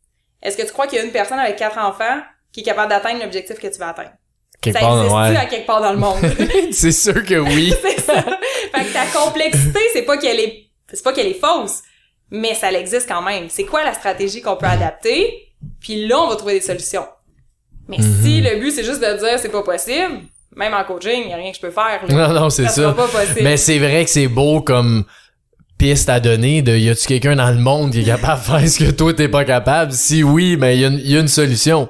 Est-ce 0.42 0.56
que 0.56 0.62
tu 0.62 0.72
crois 0.72 0.88
qu'il 0.88 0.98
y 0.98 1.00
a 1.00 1.04
une 1.04 1.12
personne 1.12 1.38
avec 1.38 1.54
quatre 1.56 1.78
enfants 1.78 2.20
qui 2.52 2.60
est 2.60 2.62
capable 2.64 2.88
d'atteindre 2.90 3.20
l'objectif 3.22 3.60
que 3.60 3.68
tu 3.68 3.78
veux 3.78 3.84
atteindre? 3.86 4.10
Quelque 4.60 4.78
ça 4.78 4.84
part, 4.84 4.98
existe 4.98 5.16
ouais. 5.16 5.36
à 5.36 5.46
quelque 5.46 5.66
part 5.66 5.80
dans 5.80 5.92
le 5.92 5.98
monde? 5.98 6.18
c'est 6.72 6.90
sûr 6.90 7.24
que 7.24 7.36
oui. 7.38 7.72
c'est 7.82 8.00
ça. 8.00 8.22
Fait 8.22 8.84
que 8.84 8.92
ta 8.92 9.06
complexité, 9.06 9.78
c'est 9.92 10.02
pas 10.02 10.18
qu'elle 10.18 10.40
est, 10.40 10.64
c'est 10.92 11.04
pas 11.04 11.12
qu'elle 11.12 11.28
est 11.28 11.40
fausse, 11.40 11.82
mais 12.30 12.54
ça 12.54 12.72
existe 12.72 13.08
quand 13.08 13.22
même. 13.22 13.48
C'est 13.48 13.64
quoi 13.64 13.84
la 13.84 13.94
stratégie 13.94 14.42
qu'on 14.42 14.56
peut 14.56 14.66
adapter? 14.66 15.52
Puis 15.80 16.08
là, 16.08 16.20
on 16.20 16.26
va 16.28 16.34
trouver 16.36 16.54
des 16.54 16.66
solutions. 16.66 17.06
Mais 17.90 17.98
Mhm. 17.98 18.22
si 18.24 18.40
le 18.40 18.58
but, 18.60 18.70
c'est 18.70 18.84
juste 18.84 19.00
de 19.00 19.18
dire 19.18 19.38
c'est 19.38 19.48
pas 19.50 19.62
possible, 19.62 20.20
même 20.56 20.72
en 20.74 20.84
coaching, 20.84 21.28
y 21.28 21.32
a 21.32 21.36
rien 21.36 21.50
que 21.50 21.56
je 21.56 21.60
peux 21.60 21.70
faire. 21.72 22.00
là. 22.08 22.28
Non, 22.28 22.40
non, 22.40 22.50
c'est 22.50 22.62
ça. 22.64 22.68
ça. 22.68 22.74
sera 22.82 22.94
pas 22.96 23.08
possible. 23.08 23.40
Mais 23.42 23.56
c'est 23.56 23.78
vrai 23.78 24.04
que 24.04 24.10
c'est 24.10 24.28
beau 24.28 24.60
comme 24.62 25.04
piste 25.78 26.08
à 26.08 26.20
donner 26.20 26.62
de 26.62 26.76
y 26.76 26.88
a-tu 26.90 27.06
quelqu'un 27.06 27.36
dans 27.36 27.50
le 27.50 27.58
monde 27.58 27.92
qui 27.92 28.00
est 28.00 28.04
capable 28.04 28.40
de 28.40 28.44
faire 28.44 28.68
ce 28.68 28.78
que 28.84 28.90
toi 28.90 29.12
t'es 29.14 29.28
pas 29.28 29.44
capable? 29.44 29.92
Si 29.92 30.22
oui, 30.22 30.56
ben 30.56 30.78
y 30.78 30.84
a 30.84 30.88
une, 30.88 31.00
y 31.02 31.16
a 31.16 31.20
une 31.20 31.28
solution. 31.28 31.88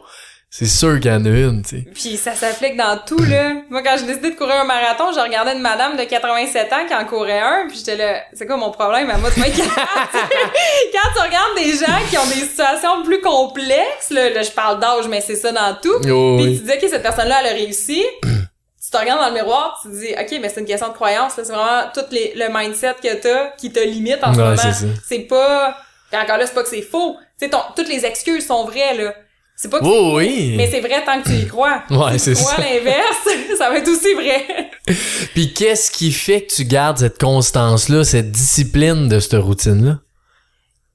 C'est 0.53 0.67
sûr 0.67 0.99
qu'il 0.99 1.13
y 1.13 1.15
en 1.15 1.25
a 1.25 1.29
une, 1.29 1.63
tu 1.63 1.77
sais. 1.77 1.85
Puis 1.95 2.17
ça 2.17 2.35
s'applique 2.35 2.77
dans 2.77 2.99
tout, 3.07 3.23
là. 3.23 3.53
Moi, 3.71 3.83
quand 3.85 3.95
j'ai 3.97 4.07
décidé 4.07 4.31
de 4.31 4.35
courir 4.35 4.57
un 4.57 4.65
marathon, 4.65 5.13
je 5.15 5.21
regardais 5.21 5.53
une 5.53 5.63
madame 5.63 5.97
de 5.97 6.03
87 6.03 6.73
ans 6.73 6.87
qui 6.89 6.93
en 6.95 7.05
courait 7.05 7.39
un, 7.39 7.69
puis 7.69 7.79
j'étais 7.79 7.95
là, 7.95 8.21
c'est 8.33 8.47
quoi 8.47 8.57
mon 8.57 8.73
problème? 8.73 9.09
À 9.11 9.17
moi, 9.17 9.31
tu 9.33 9.39
m'inquiètes. 9.39 9.69
Quand 9.73 11.09
tu 11.15 11.21
regardes 11.23 11.57
des 11.57 11.73
gens 11.77 12.01
qui 12.11 12.19
ont 12.19 12.27
des 12.27 12.47
situations 12.49 13.05
plus 13.05 13.21
complexes, 13.21 14.11
là, 14.11 14.29
là, 14.31 14.43
je 14.43 14.51
parle 14.51 14.81
d'âge, 14.81 15.07
mais 15.09 15.21
c'est 15.21 15.37
ça 15.37 15.53
dans 15.53 15.77
tout. 15.81 15.95
Oh, 15.95 16.37
Puis 16.37 16.49
oui. 16.49 16.59
tu 16.59 16.65
dis, 16.65 16.73
OK, 16.73 16.91
cette 16.91 17.03
personne-là, 17.03 17.43
elle 17.43 17.53
a 17.53 17.53
réussi. 17.53 18.05
tu 18.21 18.91
te 18.91 18.97
regardes 18.97 19.21
dans 19.21 19.29
le 19.29 19.35
miroir, 19.35 19.79
tu 19.81 19.89
te 19.89 19.95
dis, 19.95 20.13
OK, 20.19 20.41
mais 20.43 20.49
c'est 20.49 20.59
une 20.59 20.67
question 20.67 20.89
de 20.89 20.95
croyance, 20.95 21.37
là. 21.37 21.45
C'est 21.45 21.53
vraiment 21.53 21.89
tout 21.95 22.07
les, 22.11 22.33
le 22.35 22.49
mindset 22.53 22.97
que 23.01 23.15
t'as 23.15 23.51
qui 23.57 23.71
te 23.71 23.79
limite 23.79 24.19
en 24.25 24.35
ce 24.35 24.39
moment. 24.41 24.91
c'est 25.07 25.21
pas, 25.21 25.77
puis 26.11 26.21
encore 26.21 26.39
là, 26.39 26.47
c'est 26.47 26.55
pas 26.55 26.65
que 26.65 26.69
c'est 26.71 26.83
faux. 26.83 27.17
Tu 27.39 27.47
sais, 27.47 27.53
toutes 27.77 27.89
les 27.89 28.05
excuses 28.05 28.45
sont 28.45 28.65
vraies, 28.65 28.95
là. 28.95 29.15
C'est 29.63 29.69
pas 29.69 29.79
que 29.81 29.85
c'est 29.85 30.15
Oui, 30.15 30.55
mais 30.57 30.71
c'est 30.71 30.81
vrai 30.81 31.05
tant 31.05 31.21
que 31.21 31.29
tu 31.29 31.35
y 31.35 31.47
crois. 31.47 31.83
Ouais, 31.91 32.17
si 32.19 32.35
c'est 32.35 32.43
crois 32.43 32.57
l'inverse, 32.65 33.29
ça 33.59 33.69
va 33.69 33.77
être 33.77 33.89
aussi 33.89 34.15
vrai. 34.15 34.47
Puis 35.35 35.53
qu'est-ce 35.53 35.91
qui 35.91 36.13
fait 36.13 36.43
que 36.45 36.55
tu 36.55 36.65
gardes 36.65 36.97
cette 36.97 37.21
constance-là, 37.21 38.03
cette 38.05 38.31
discipline 38.33 39.09
de 39.09 39.21
cette 39.21 39.35
routine-là? 39.35 39.99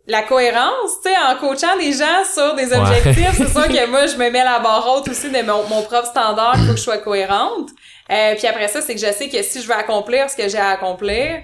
la 0.08 0.22
cohérence, 0.22 1.02
tu 1.04 1.10
sais, 1.10 1.16
en 1.18 1.36
coachant 1.40 1.76
des 1.80 1.92
gens 1.92 2.24
sur 2.32 2.56
des 2.56 2.68
Ouais. 2.68 2.78
objectifs, 2.78 3.34
c'est 3.38 3.50
sûr 3.52 3.68
que 3.68 3.90
moi, 3.90 4.06
je 4.06 4.16
me 4.16 4.30
mets 4.30 4.44
la 4.44 4.60
barre 4.60 4.88
haute 4.88 5.10
aussi 5.10 5.32
de 5.32 5.42
mon, 5.42 5.68
mon 5.68 5.82
propre 5.82 6.08
standard, 6.08 6.56
faut 6.58 6.72
que 6.74 6.78
je 6.78 6.84
sois 6.84 7.00
cohérente. 7.00 7.70
Euh, 8.12 8.36
puis 8.36 8.46
après 8.46 8.68
ça, 8.68 8.82
c'est 8.82 8.94
que 8.94 9.02
je 9.02 9.12
sais 9.12 9.30
que 9.30 9.42
si 9.42 9.62
je 9.64 9.68
veux 9.68 9.74
accomplir 9.74 10.30
ce 10.30 10.36
que 10.36 10.48
j'ai 10.48 10.60
à 10.60 10.70
accomplir, 10.70 11.40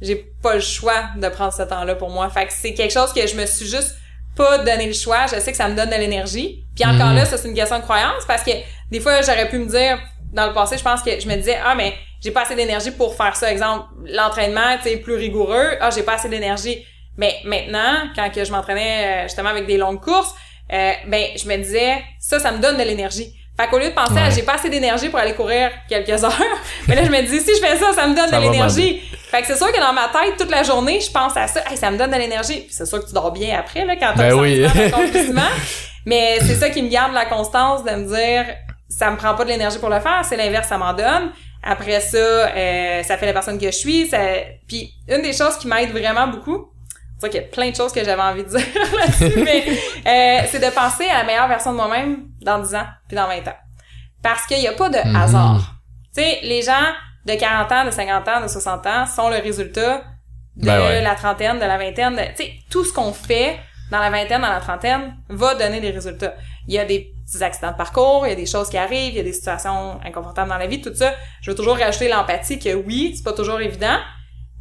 j'ai 0.00 0.16
pas 0.42 0.54
le 0.54 0.60
choix 0.60 1.04
de 1.16 1.28
prendre 1.28 1.52
ce 1.52 1.62
temps-là 1.62 1.94
pour 1.94 2.08
moi. 2.08 2.28
Fait 2.30 2.46
que 2.46 2.52
c'est 2.54 2.72
quelque 2.72 2.92
chose 2.92 3.12
que 3.12 3.26
je 3.26 3.34
me 3.34 3.44
suis 3.44 3.66
juste 3.66 3.94
pas 4.36 4.58
donné 4.58 4.86
le 4.86 4.92
choix. 4.92 5.26
Je 5.26 5.40
sais 5.40 5.50
que 5.50 5.56
ça 5.56 5.68
me 5.68 5.74
donne 5.74 5.90
de 5.90 5.94
l'énergie. 5.96 6.64
Puis 6.74 6.84
encore 6.84 7.08
Mhm. 7.08 7.16
là, 7.16 7.24
ça 7.24 7.38
c'est 7.38 7.48
une 7.48 7.54
question 7.54 7.78
de 7.78 7.82
croyance 7.84 8.24
parce 8.26 8.42
que 8.42 8.50
des 8.90 9.00
fois, 9.00 9.20
j'aurais 9.22 9.48
pu 9.48 9.58
me 9.58 9.66
dire, 9.66 9.98
dans 10.32 10.46
le 10.46 10.52
passé, 10.52 10.76
je 10.78 10.82
pense 10.84 11.02
que 11.02 11.18
je 11.18 11.26
me 11.26 11.34
disais, 11.36 11.58
ah, 11.64 11.74
mais 11.74 11.94
j'ai 12.22 12.30
pas 12.30 12.42
assez 12.42 12.54
d'énergie 12.54 12.90
pour 12.90 13.14
faire 13.16 13.34
ça. 13.36 13.50
Exemple, 13.50 13.86
l'entraînement, 14.06 14.76
tu 14.82 14.88
sais, 14.90 14.96
plus 14.98 15.14
rigoureux. 15.16 15.70
Ah, 15.80 15.90
j'ai 15.90 16.02
pas 16.02 16.14
assez 16.14 16.28
d'énergie. 16.28 16.84
Mais 17.16 17.34
maintenant, 17.44 18.10
quand 18.14 18.30
que 18.30 18.44
je 18.44 18.52
m'entraînais 18.52 19.06
euh, 19.06 19.22
justement 19.24 19.48
avec 19.48 19.66
des 19.66 19.78
longues 19.78 20.00
courses, 20.02 20.34
euh, 20.72 20.92
ben 21.06 21.26
je 21.36 21.48
me 21.48 21.56
disais 21.56 22.02
ça, 22.18 22.38
ça 22.38 22.52
me 22.52 22.58
donne 22.58 22.76
de 22.76 22.82
l'énergie. 22.82 23.34
Fait 23.58 23.68
qu'au 23.68 23.78
lieu 23.78 23.88
de 23.88 23.94
penser 23.94 24.18
à 24.18 24.28
j'ai 24.30 24.42
pas 24.42 24.54
assez 24.54 24.68
d'énergie 24.68 25.08
pour 25.08 25.18
aller 25.18 25.34
courir 25.34 25.70
quelques 25.88 26.22
heures, 26.22 26.32
mais 26.88 26.94
là 26.94 27.04
je 27.04 27.10
me 27.10 27.22
dis 27.22 27.40
si 27.40 27.54
je 27.54 27.60
fais 27.60 27.76
ça, 27.76 27.92
ça 27.92 28.06
me 28.06 28.14
donne 28.14 28.28
Ça 28.28 28.38
de 28.38 28.42
l'énergie. 28.42 29.00
Fait 29.30 29.40
que 29.40 29.46
c'est 29.46 29.56
sûr 29.56 29.72
que 29.72 29.80
dans 29.80 29.92
ma 29.92 30.08
tête 30.08 30.36
toute 30.38 30.50
la 30.50 30.62
journée, 30.62 31.00
je 31.00 31.10
pense 31.10 31.36
à 31.36 31.46
ça, 31.46 31.62
hey, 31.70 31.76
ça 31.76 31.90
me 31.90 31.96
donne 31.96 32.10
de 32.10 32.16
l'énergie. 32.16 32.60
Puis 32.60 32.70
c'est 32.72 32.86
sûr 32.86 33.00
que 33.00 33.08
tu 33.08 33.14
dors 33.14 33.32
bien 33.32 33.58
après 33.58 33.84
là 33.84 33.96
quand 33.96 34.12
t'as 34.14 34.28
Ben 34.28 34.34
oui. 34.34 34.66
mais 36.06 36.38
c'est 36.40 36.54
ça 36.54 36.68
qui 36.68 36.82
me 36.82 36.88
garde 36.88 37.14
la 37.14 37.24
constance 37.24 37.82
de 37.82 37.90
me 37.92 38.04
dire 38.06 38.44
ça 38.88 39.10
me 39.10 39.16
prend 39.16 39.34
pas 39.34 39.44
de 39.44 39.50
l'énergie 39.50 39.78
pour 39.78 39.90
le 39.90 40.00
faire, 40.00 40.22
c'est 40.24 40.36
l'inverse, 40.36 40.68
ça 40.68 40.78
m'en 40.78 40.92
donne. 40.92 41.32
Après 41.62 42.00
ça, 42.00 42.16
euh, 42.18 43.02
ça 43.02 43.16
fait 43.16 43.26
la 43.26 43.32
personne 43.32 43.58
que 43.58 43.66
je 43.66 43.76
suis. 43.76 44.06
Ça... 44.06 44.18
Puis 44.68 44.92
une 45.08 45.22
des 45.22 45.32
choses 45.32 45.56
qui 45.58 45.66
m'aide 45.66 45.90
vraiment 45.90 46.28
beaucoup, 46.28 46.68
c'est 47.18 47.30
qu'il 47.30 47.40
y 47.40 47.44
a 47.44 47.46
plein 47.48 47.70
de 47.70 47.76
choses 47.76 47.92
que 47.92 48.04
j'avais 48.04 48.22
envie 48.22 48.44
de 48.44 48.48
dire 48.48 48.60
là-dessus, 48.98 49.32
mais 49.44 49.64
euh, 50.06 50.46
c'est 50.50 50.58
de 50.64 50.70
penser 50.74 51.06
à 51.08 51.18
la 51.18 51.24
meilleure 51.24 51.48
version 51.48 51.72
de 51.72 51.76
moi-même 51.76 52.28
dans 52.42 52.58
10 52.58 52.74
ans 52.74 52.86
puis 53.08 53.16
dans 53.16 53.26
20 53.26 53.46
ans. 53.48 53.56
Parce 54.22 54.46
qu'il 54.46 54.58
n'y 54.58 54.68
a 54.68 54.72
pas 54.72 54.88
de 54.88 54.98
Mhm. 54.98 55.16
hasard. 55.16 55.74
Tu 56.14 56.22
sais, 56.22 56.40
les 56.42 56.62
gens 56.62 56.72
de 57.26 57.34
40 57.34 57.70
ans, 57.72 57.84
de 57.84 57.90
50 57.90 58.28
ans, 58.28 58.40
de 58.42 58.48
60 58.48 58.86
ans 58.86 59.06
sont 59.06 59.28
le 59.28 59.36
résultat 59.36 60.02
de 60.56 60.66
Ben 60.66 60.80
ouais. 60.80 61.02
la 61.02 61.14
trentaine, 61.14 61.56
de 61.56 61.64
la 61.64 61.76
vingtaine. 61.78 62.14
de- 62.16 62.22
Tu 62.36 62.44
sais, 62.44 62.52
tout 62.70 62.84
ce 62.84 62.92
qu'on 62.92 63.12
fait 63.12 63.58
dans 63.90 63.98
la 63.98 64.10
vingtaine, 64.10 64.40
dans 64.40 64.48
la 64.48 64.60
trentaine, 64.60 65.16
va 65.28 65.54
donner 65.54 65.80
des 65.80 65.90
résultats. 65.90 66.34
Il 66.66 66.74
y 66.74 66.78
a 66.78 66.84
des 66.84 67.12
petits 67.24 67.42
accidents 67.44 67.70
de 67.72 67.76
parcours, 67.76 68.26
il 68.26 68.30
y 68.30 68.32
a 68.32 68.36
des 68.36 68.46
choses 68.46 68.68
qui 68.70 68.78
arrivent, 68.78 69.12
il 69.12 69.16
y 69.16 69.20
a 69.20 69.22
des 69.22 69.32
situations 69.32 70.00
inconfortables 70.04 70.48
dans 70.48 70.56
la 70.58 70.66
vie, 70.66 70.80
tout 70.80 70.94
ça. 70.94 71.12
Je 71.42 71.50
veux 71.50 71.56
toujours 71.56 71.76
rajouter 71.76 72.08
l'empathie 72.08 72.58
que 72.58 72.74
oui, 72.74 73.14
c'est 73.16 73.22
pas 73.22 73.32
toujours 73.32 73.60
évident, 73.60 73.98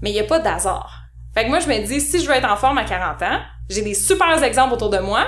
mais 0.01 0.09
il 0.11 0.15
y 0.15 0.19
a 0.19 0.23
pas 0.25 0.39
d'hasard. 0.39 1.04
Fait 1.35 1.43
que 1.43 1.49
moi, 1.49 1.59
je 1.59 1.67
me 1.67 1.85
dis, 1.85 1.99
si 2.01 2.21
je 2.21 2.27
veux 2.27 2.33
être 2.35 2.49
en 2.49 2.55
forme 2.55 2.77
à 2.77 2.83
40 2.85 3.21
ans, 3.21 3.39
j'ai 3.69 3.81
des 3.81 3.93
super 3.93 4.41
exemples 4.43 4.73
autour 4.73 4.89
de 4.89 4.99
moi, 4.99 5.25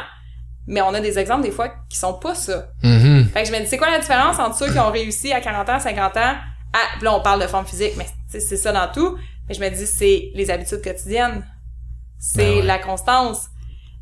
mais 0.66 0.82
on 0.82 0.94
a 0.94 1.00
des 1.00 1.20
exemples 1.20 1.44
des 1.44 1.52
fois 1.52 1.70
qui 1.90 1.98
sont 1.98 2.14
pas 2.14 2.34
ça. 2.36 2.68
Mhm. 2.84 3.30
Fait 3.34 3.44
que 3.44 3.48
je 3.50 3.54
me 3.54 3.60
dis, 3.60 3.68
c'est 3.68 3.78
quoi 3.78 3.90
la 3.90 4.00
différence 4.00 4.40
entre 4.40 4.58
ceux 4.58 4.72
qui 4.72 4.80
ont 4.80 4.92
réussi 4.92 5.32
à 5.34 5.42
40 5.42 5.70
ans, 5.70 5.80
50 5.80 6.18
ans, 6.18 6.36
à, 6.74 7.04
là, 7.04 7.14
on 7.14 7.22
parle 7.22 7.42
de 7.42 7.48
forme 7.48 7.66
physique, 7.66 7.94
mais 7.98 8.06
c'est 8.28 8.40
ça 8.58 8.72
dans 8.72 8.92
tout. 8.92 9.18
Mais 9.48 9.56
je 9.56 9.62
me 9.62 9.70
dis, 9.70 9.88
c'est 9.88 10.32
les 10.34 10.50
habitudes 10.52 10.82
quotidiennes. 10.82 11.46
C'est 12.20 12.38
Ben 12.38 12.56
ouais. 12.58 12.62
la 12.64 12.80
constance. 12.80 13.48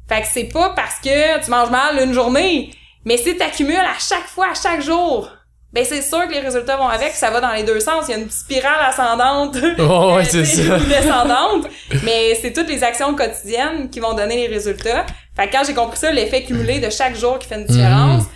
Fait 0.08 0.22
que 0.22 0.28
c'est 0.28 0.46
pas 0.46 0.72
parce 0.76 1.00
que 1.00 1.44
tu 1.44 1.50
manges 1.52 1.70
mal 1.70 2.00
une 2.04 2.14
journée, 2.14 2.72
mais 3.04 3.18
si 3.18 3.36
t'accumules 3.38 3.76
à 3.76 3.98
chaque 4.00 4.28
fois, 4.28 4.48
à 4.52 4.54
chaque 4.56 4.82
jour, 4.82 5.30
ben 5.76 5.84
c'est 5.88 6.02
sûr 6.02 6.26
que 6.28 6.32
les 6.34 6.40
résultats 6.40 6.78
vont 6.78 6.88
avec, 6.88 7.12
ça 7.12 7.30
va 7.30 7.42
dans 7.42 7.52
les 7.52 7.64
deux 7.64 7.80
sens. 7.82 8.06
Il 8.08 8.12
y 8.12 8.14
a 8.16 8.18
une 8.18 8.30
spirale 8.30 8.80
ascendante. 8.88 9.58
Oh, 9.80 10.14
ouais, 10.16 10.22
euh, 10.22 10.26
c'est 10.28 10.46
ça. 10.46 10.80
descendante. 10.80 11.68
mais 12.04 12.34
c'est 12.42 12.54
toutes 12.54 12.70
les 12.70 12.84
actions 12.84 13.14
quotidiennes 13.14 13.90
qui 13.90 14.00
vont 14.00 14.14
donner 14.14 14.38
les 14.38 14.48
résultats. 14.48 15.06
Fait 15.36 15.48
que 15.48 15.52
quand 15.52 15.64
j'ai 15.68 15.74
compris 15.74 15.98
ça, 16.00 16.12
l'effet 16.12 16.44
cumulé 16.44 16.80
de 16.80 16.90
chaque 16.90 17.16
jour 17.16 17.38
qui 17.38 17.48
fait 17.50 17.56
une 17.56 17.66
différence, 17.66 18.24
Mhm. 18.24 18.30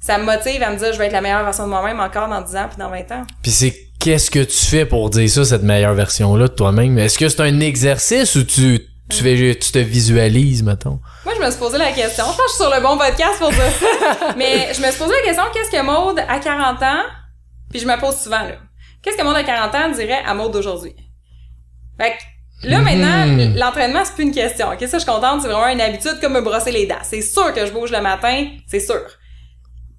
ça 0.00 0.18
me 0.18 0.24
motive 0.24 0.62
à 0.62 0.70
me 0.70 0.76
dire 0.76 0.92
je 0.92 0.98
vais 0.98 1.06
être 1.06 1.12
la 1.12 1.22
meilleure 1.22 1.42
version 1.44 1.64
de 1.64 1.70
moi-même 1.70 2.00
encore 2.00 2.28
dans 2.28 2.42
10 2.42 2.54
ans 2.56 2.66
puis 2.68 2.78
dans 2.78 2.90
20 2.90 3.10
ans. 3.12 3.22
Puis 3.42 3.50
c'est 3.50 3.74
qu'est-ce 3.98 4.30
que 4.30 4.40
tu 4.44 4.66
fais 4.66 4.84
pour 4.84 5.08
dire 5.10 5.28
ça, 5.30 5.44
cette 5.44 5.62
meilleure 5.62 5.94
version-là 5.94 6.48
de 6.48 6.52
toi-même? 6.54 6.98
Est-ce 6.98 7.18
que 7.18 7.28
c'est 7.28 7.40
un 7.40 7.60
exercice 7.60 8.34
ou 8.36 8.44
tu, 8.44 8.80
tu, 9.10 9.22
fais, 9.22 9.54
tu 9.58 9.72
te 9.72 9.78
visualises, 9.78 10.62
mettons? 10.62 11.00
Moi, 11.24 11.34
je 11.36 11.40
me 11.44 11.50
suis 11.50 11.58
posé 11.58 11.78
la 11.78 11.92
question. 11.92 12.24
Je 12.24 12.28
pense 12.30 12.36
que 12.36 12.42
je 12.48 12.54
suis 12.54 12.62
sur 12.64 12.74
le 12.74 12.80
bon 12.82 12.96
podcast 12.98 13.38
pour 13.38 13.50
dire 13.50 13.70
ça. 13.72 14.34
Mais 14.36 14.72
je 14.74 14.80
me 14.80 14.86
suis 14.90 14.98
posé 14.98 15.12
la 15.14 15.22
question, 15.26 15.44
qu'est-ce 15.52 15.70
que 15.70 15.82
Maude 15.82 16.18
à 16.28 16.38
40 16.38 16.82
ans, 16.82 17.02
puis 17.70 17.80
je 17.80 17.86
me 17.86 17.98
pose 17.98 18.16
souvent, 18.18 18.42
là. 18.42 18.56
Qu'est-ce 19.02 19.16
que 19.16 19.22
Maude 19.22 19.36
à 19.36 19.44
40 19.44 19.74
ans 19.74 19.90
dirait 19.92 20.22
à 20.26 20.34
Maude 20.34 20.52
d'aujourd'hui? 20.52 20.94
Fait 22.00 22.12
que 22.62 22.68
là, 22.68 22.80
maintenant, 22.80 23.26
Mhm. 23.26 23.56
l'entraînement, 23.56 24.04
c'est 24.04 24.14
plus 24.14 24.24
une 24.24 24.32
question. 24.34 24.68
Ok, 24.72 24.80
ça, 24.80 24.98
je 24.98 25.04
suis 25.04 25.10
contente, 25.10 25.42
c'est 25.42 25.48
vraiment 25.48 25.68
une 25.68 25.80
habitude 25.80 26.18
comme 26.20 26.32
me 26.34 26.40
brosser 26.40 26.72
les 26.72 26.86
dents. 26.86 26.96
C'est 27.02 27.22
sûr 27.22 27.52
que 27.54 27.64
je 27.66 27.72
bouge 27.72 27.90
le 27.92 28.00
matin, 28.00 28.46
c'est 28.66 28.80
sûr. 28.80 29.00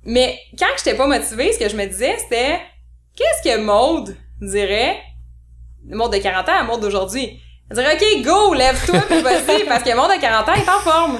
Mais 0.03 0.39
quand 0.57 0.67
j'étais 0.77 0.95
pas 0.95 1.07
motivée, 1.07 1.51
ce 1.53 1.59
que 1.59 1.69
je 1.69 1.75
me 1.75 1.85
disais, 1.85 2.15
c'était 2.19 2.59
qu'est-ce 3.15 3.43
que 3.49 3.61
Maude 3.61 4.15
dirait, 4.41 4.97
Maude 5.89 6.13
de 6.13 6.17
40 6.19 6.47
ans 6.49 6.59
à 6.59 6.63
Maude 6.63 6.81
d'aujourd'hui? 6.81 7.41
Elle 7.69 7.75
dirait, 7.77 7.95
OK, 7.95 8.23
go, 8.25 8.53
lève-toi, 8.53 8.99
puis 9.09 9.21
vas-y, 9.21 9.63
parce 9.67 9.83
que 9.83 9.95
Maude 9.95 10.15
de 10.15 10.19
40 10.21 10.49
ans 10.49 10.53
est 10.53 10.69
en 10.69 10.79
forme. 10.79 11.19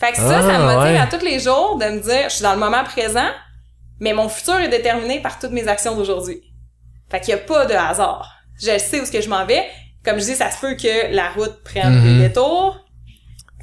Fait 0.00 0.12
que 0.12 0.18
ça, 0.18 0.40
ça 0.42 0.58
me 0.58 0.64
Ah, 0.68 0.74
motive 0.76 0.92
ouais. 0.94 0.98
à 0.98 1.06
tous 1.06 1.24
les 1.24 1.40
jours 1.40 1.76
de 1.78 1.84
me 1.86 2.00
dire, 2.00 2.24
je 2.28 2.34
suis 2.36 2.42
dans 2.42 2.52
le 2.54 2.58
moment 2.60 2.84
présent, 2.84 3.28
mais 4.00 4.12
mon 4.12 4.28
futur 4.28 4.56
est 4.60 4.68
déterminé 4.68 5.20
par 5.20 5.38
toutes 5.38 5.50
mes 5.50 5.66
actions 5.68 5.94
d'aujourd'hui. 5.96 6.40
Fait 7.10 7.20
qu'il 7.20 7.30
y 7.30 7.34
a 7.34 7.38
pas 7.38 7.66
de 7.66 7.74
hasard. 7.74 8.30
Je 8.60 8.78
sais 8.78 9.00
où 9.00 9.04
ce 9.04 9.10
que 9.10 9.20
je 9.20 9.28
m'en 9.28 9.44
vais. 9.44 9.64
Comme 10.04 10.18
je 10.20 10.24
dis, 10.24 10.34
ça 10.36 10.50
se 10.50 10.58
peut 10.60 10.74
que 10.76 11.12
la 11.14 11.30
route 11.30 11.62
prenne 11.64 11.98
Mhm. 11.98 12.18
des 12.18 12.28
détours, 12.28 12.78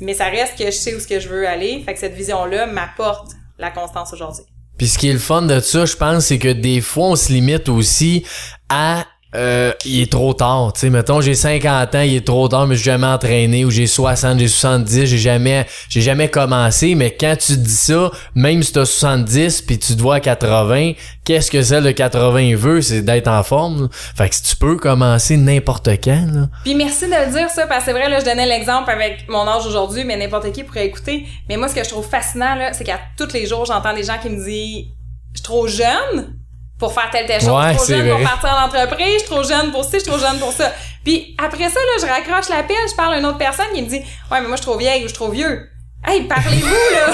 mais 0.02 0.14
ça 0.14 0.26
reste 0.26 0.58
que 0.58 0.66
je 0.66 0.72
sais 0.72 0.94
où 0.94 1.00
ce 1.00 1.08
que 1.08 1.20
je 1.20 1.30
veux 1.30 1.48
aller. 1.48 1.82
Fait 1.86 1.94
que 1.94 2.00
cette 2.00 2.14
vision-là 2.14 2.66
m'apporte 2.68 3.32
la 3.58 3.72
constance 3.72 4.12
aujourd'hui. 4.14 4.44
Puis 4.78 4.88
ce 4.88 4.98
qui 4.98 5.10
est 5.10 5.14
le 5.14 5.20
fun 5.20 5.44
de 5.44 5.60
ça, 5.62 5.86
je 5.86 5.96
pense, 5.96 6.26
c'est 6.26 6.38
que 6.40 6.50
des 6.52 6.82
fois, 6.82 7.06
on 7.08 7.16
se 7.16 7.32
limite 7.32 7.70
aussi 7.70 8.26
à 8.68 9.06
euh, 9.36 9.74
il 9.86 10.02
est 10.02 10.12
trop 10.12 10.34
tard, 10.34 10.72
tu 10.74 10.82
sais, 10.82 10.90
mettons, 10.90 11.22
j'ai 11.22 11.36
50 11.36 11.96
ans, 11.96 12.02
il 12.02 12.16
est 12.16 12.26
trop 12.26 12.48
tard, 12.48 12.68
mais 12.68 12.76
j'ai 12.76 12.84
jamais 12.84 13.08
entraîné, 13.08 13.66
ou 13.66 13.72
j'ai 13.72 13.88
60, 13.88 14.40
j'ai 14.40 14.48
70, 14.48 15.06
j'ai 15.06 15.18
jamais, 15.18 15.66
j'ai 15.90 16.02
jamais 16.02 16.30
commencé, 16.30 16.96
mais 16.96 17.12
quand 17.12 17.36
tu 17.38 17.58
dis 17.58 17.70
ça, 17.70 18.12
même 18.34 18.64
si 18.64 18.72
t'as 18.72 18.86
70 18.86 19.62
puis 19.64 19.78
tu 19.78 19.96
te 19.96 20.02
vois 20.02 20.16
à 20.16 20.20
80, 20.20 20.94
qu'est-ce 21.24 21.52
que 21.52 21.62
celle 21.62 21.84
de 21.84 21.92
80 21.92 22.56
veut, 22.56 22.82
c'est 22.82 23.02
d'être 23.02 23.28
en 23.28 23.44
forme, 23.44 23.84
là. 23.84 23.88
Fait 23.92 24.30
que 24.30 24.36
si 24.36 24.44
tu 24.44 24.56
peux 24.56 24.78
commencer 24.78 25.38
n'importe 25.38 25.90
quand. 26.04 26.48
Puis 26.64 26.76
merci 26.76 27.06
de 27.06 27.12
le 27.12 27.32
dire 27.32 27.50
ça, 27.50 27.68
parce 27.68 27.80
que 27.80 27.86
c'est 27.86 27.98
vrai, 27.98 28.10
là, 28.10 28.20
je 28.20 28.26
donnais 28.26 28.46
l'exemple 28.46 28.90
avec 28.90 29.28
mon 29.28 29.48
âge 29.48 29.66
aujourd'hui, 29.66 30.04
mais 30.06 30.16
n'importe 30.16 30.52
qui 30.52 30.64
pourrait 30.64 30.86
écouter. 30.86 31.26
Mais 31.50 31.58
moi, 31.58 31.68
ce 31.68 31.76
que 31.76 31.84
je 31.84 31.90
trouve 31.90 32.08
fascinant, 32.08 32.56
là, 32.56 32.74
c'est 32.74 32.84
qu'à 32.84 33.00
tous 33.18 33.34
les 33.34 33.46
jours, 33.46 33.66
j'entends 33.66 33.94
des 33.94 34.04
gens 34.04 34.18
qui 34.22 34.30
me 34.30 34.38
disent 34.38 34.86
«Je 35.34 35.40
suis 35.40 35.44
trop 35.44 35.68
jeune 35.68 36.36
pour 36.80 36.94
faire 36.94 37.10
telle 37.12 37.26
telle 37.26 37.42
chose, 37.42 37.50
Ouais, 37.50 37.74
je 37.74 37.80
suis 37.80 37.94
trop 37.94 38.04
jeune 38.04 38.10
pour 38.10 38.30
partir 38.30 38.50
en 38.50 38.66
entreprise, 38.66 39.14
je 39.14 39.20
suis 39.20 39.28
trop 39.28 39.44
jeune 39.44 39.72
pour 39.72 39.84
ci, 39.86 39.92
je 39.94 40.00
suis 40.00 40.10
trop 40.10 40.20
jeune 40.20 40.40
pour 40.40 40.52
ça.» 40.52 40.72
Puis 41.06 41.36
après 41.38 41.70
ça, 41.70 41.80
là, 41.80 42.02
je 42.02 42.06
raccroche 42.06 42.50
l'appel, 42.50 42.76
je 42.90 42.96
parle 42.96 43.14
à 43.14 43.18
une 43.20 43.26
autre 43.26 43.38
personne 43.38 43.68
qui 43.74 43.82
me 43.82 43.88
dit 43.88 44.00
«Ouais, 44.32 44.42
mais 44.42 44.48
moi, 44.48 44.56
je 44.58 44.62
suis 44.62 44.66
trop 44.66 44.78
vieille 44.78 45.00
ou 45.00 45.04
je 45.04 45.10
suis 45.10 45.16
trop 45.16 45.30
vieux.» 45.30 45.70
Hey, 46.08 46.22
parlez-vous, 46.24 46.68
là! 46.68 47.14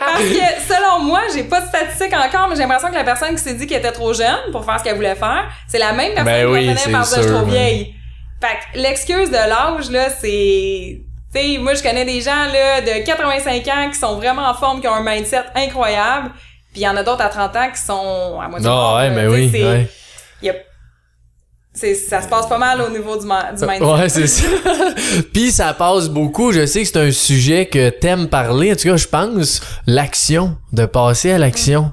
Parce 0.00 0.22
que, 0.22 0.74
selon 0.74 1.02
moi, 1.04 1.22
j'ai 1.34 1.44
pas 1.44 1.62
de 1.62 1.68
statistiques 1.68 2.12
encore, 2.12 2.48
mais 2.48 2.56
j'ai 2.56 2.62
l'impression 2.62 2.88
que 2.88 2.94
la 2.94 3.04
personne 3.04 3.34
qui 3.34 3.42
s'est 3.42 3.54
dit 3.54 3.66
qu'elle 3.66 3.78
était 3.78 3.92
trop 3.92 4.12
jeune 4.12 4.50
pour 4.52 4.64
faire 4.64 4.78
ce 4.78 4.84
qu'elle 4.84 4.96
voulait 4.96 5.14
faire, 5.14 5.48
c'est 5.66 5.78
la 5.78 5.92
même 5.92 6.12
personne 6.12 6.24
Ben 6.24 6.46
qui 6.46 6.52
oui, 6.52 6.92
par 6.92 7.02
dire 7.06 7.16
«Je 7.16 7.22
suis 7.22 7.30
trop 7.30 7.44
vieille.» 7.44 7.94
Fait 8.40 8.56
que 8.72 8.78
l'excuse 8.78 9.30
de 9.30 9.34
l'âge, 9.34 9.90
là, 9.90 10.10
c'est... 10.10 11.00
Tu 11.34 11.40
sais, 11.40 11.58
moi, 11.58 11.74
je 11.74 11.82
connais 11.82 12.04
des 12.04 12.20
gens, 12.20 12.46
là, 12.52 12.80
de 12.80 13.04
85 13.04 13.68
ans 13.68 13.90
qui 13.90 13.98
sont 13.98 14.16
vraiment 14.16 14.46
en 14.48 14.54
forme, 14.54 14.80
qui 14.80 14.88
ont 14.88 14.94
un 14.94 15.02
mindset 15.02 15.44
incroyable. 15.54 16.30
Puis 16.72 16.82
il 16.82 16.84
y 16.84 16.88
en 16.88 16.96
a 16.96 17.02
d'autres 17.02 17.22
à 17.22 17.28
30 17.28 17.56
ans 17.56 17.70
qui 17.74 17.80
sont 17.82 18.38
à 18.40 18.48
moitié 18.48 18.68
morts, 18.68 18.96
Ah 18.98 19.02
ouais, 19.02 19.10
mais 19.10 19.26
oui, 19.26 19.50
ouais. 19.52 19.88
y 20.42 20.50
a- 20.50 20.54
c'est- 21.72 21.94
ça 21.94 22.20
se 22.22 22.28
passe 22.28 22.46
pas 22.48 22.58
mal 22.58 22.80
au 22.82 22.90
niveau 22.90 23.14
du, 23.16 23.22
du 23.22 23.26
mindset. 23.66 23.84
Ouais, 23.84 24.08
c'est 24.08 24.26
ça. 24.26 24.44
Puis 25.32 25.50
ça 25.52 25.72
passe 25.74 26.08
beaucoup. 26.08 26.50
Je 26.52 26.66
sais 26.66 26.82
que 26.82 26.88
c'est 26.88 26.98
un 26.98 27.12
sujet 27.12 27.66
que 27.66 27.88
t'aimes 27.90 28.28
parler. 28.28 28.72
En 28.72 28.76
tout 28.76 28.88
cas, 28.88 28.96
je 28.96 29.06
pense 29.06 29.60
l'action, 29.86 30.56
de 30.72 30.86
passer 30.86 31.30
à 31.32 31.38
l'action. 31.38 31.92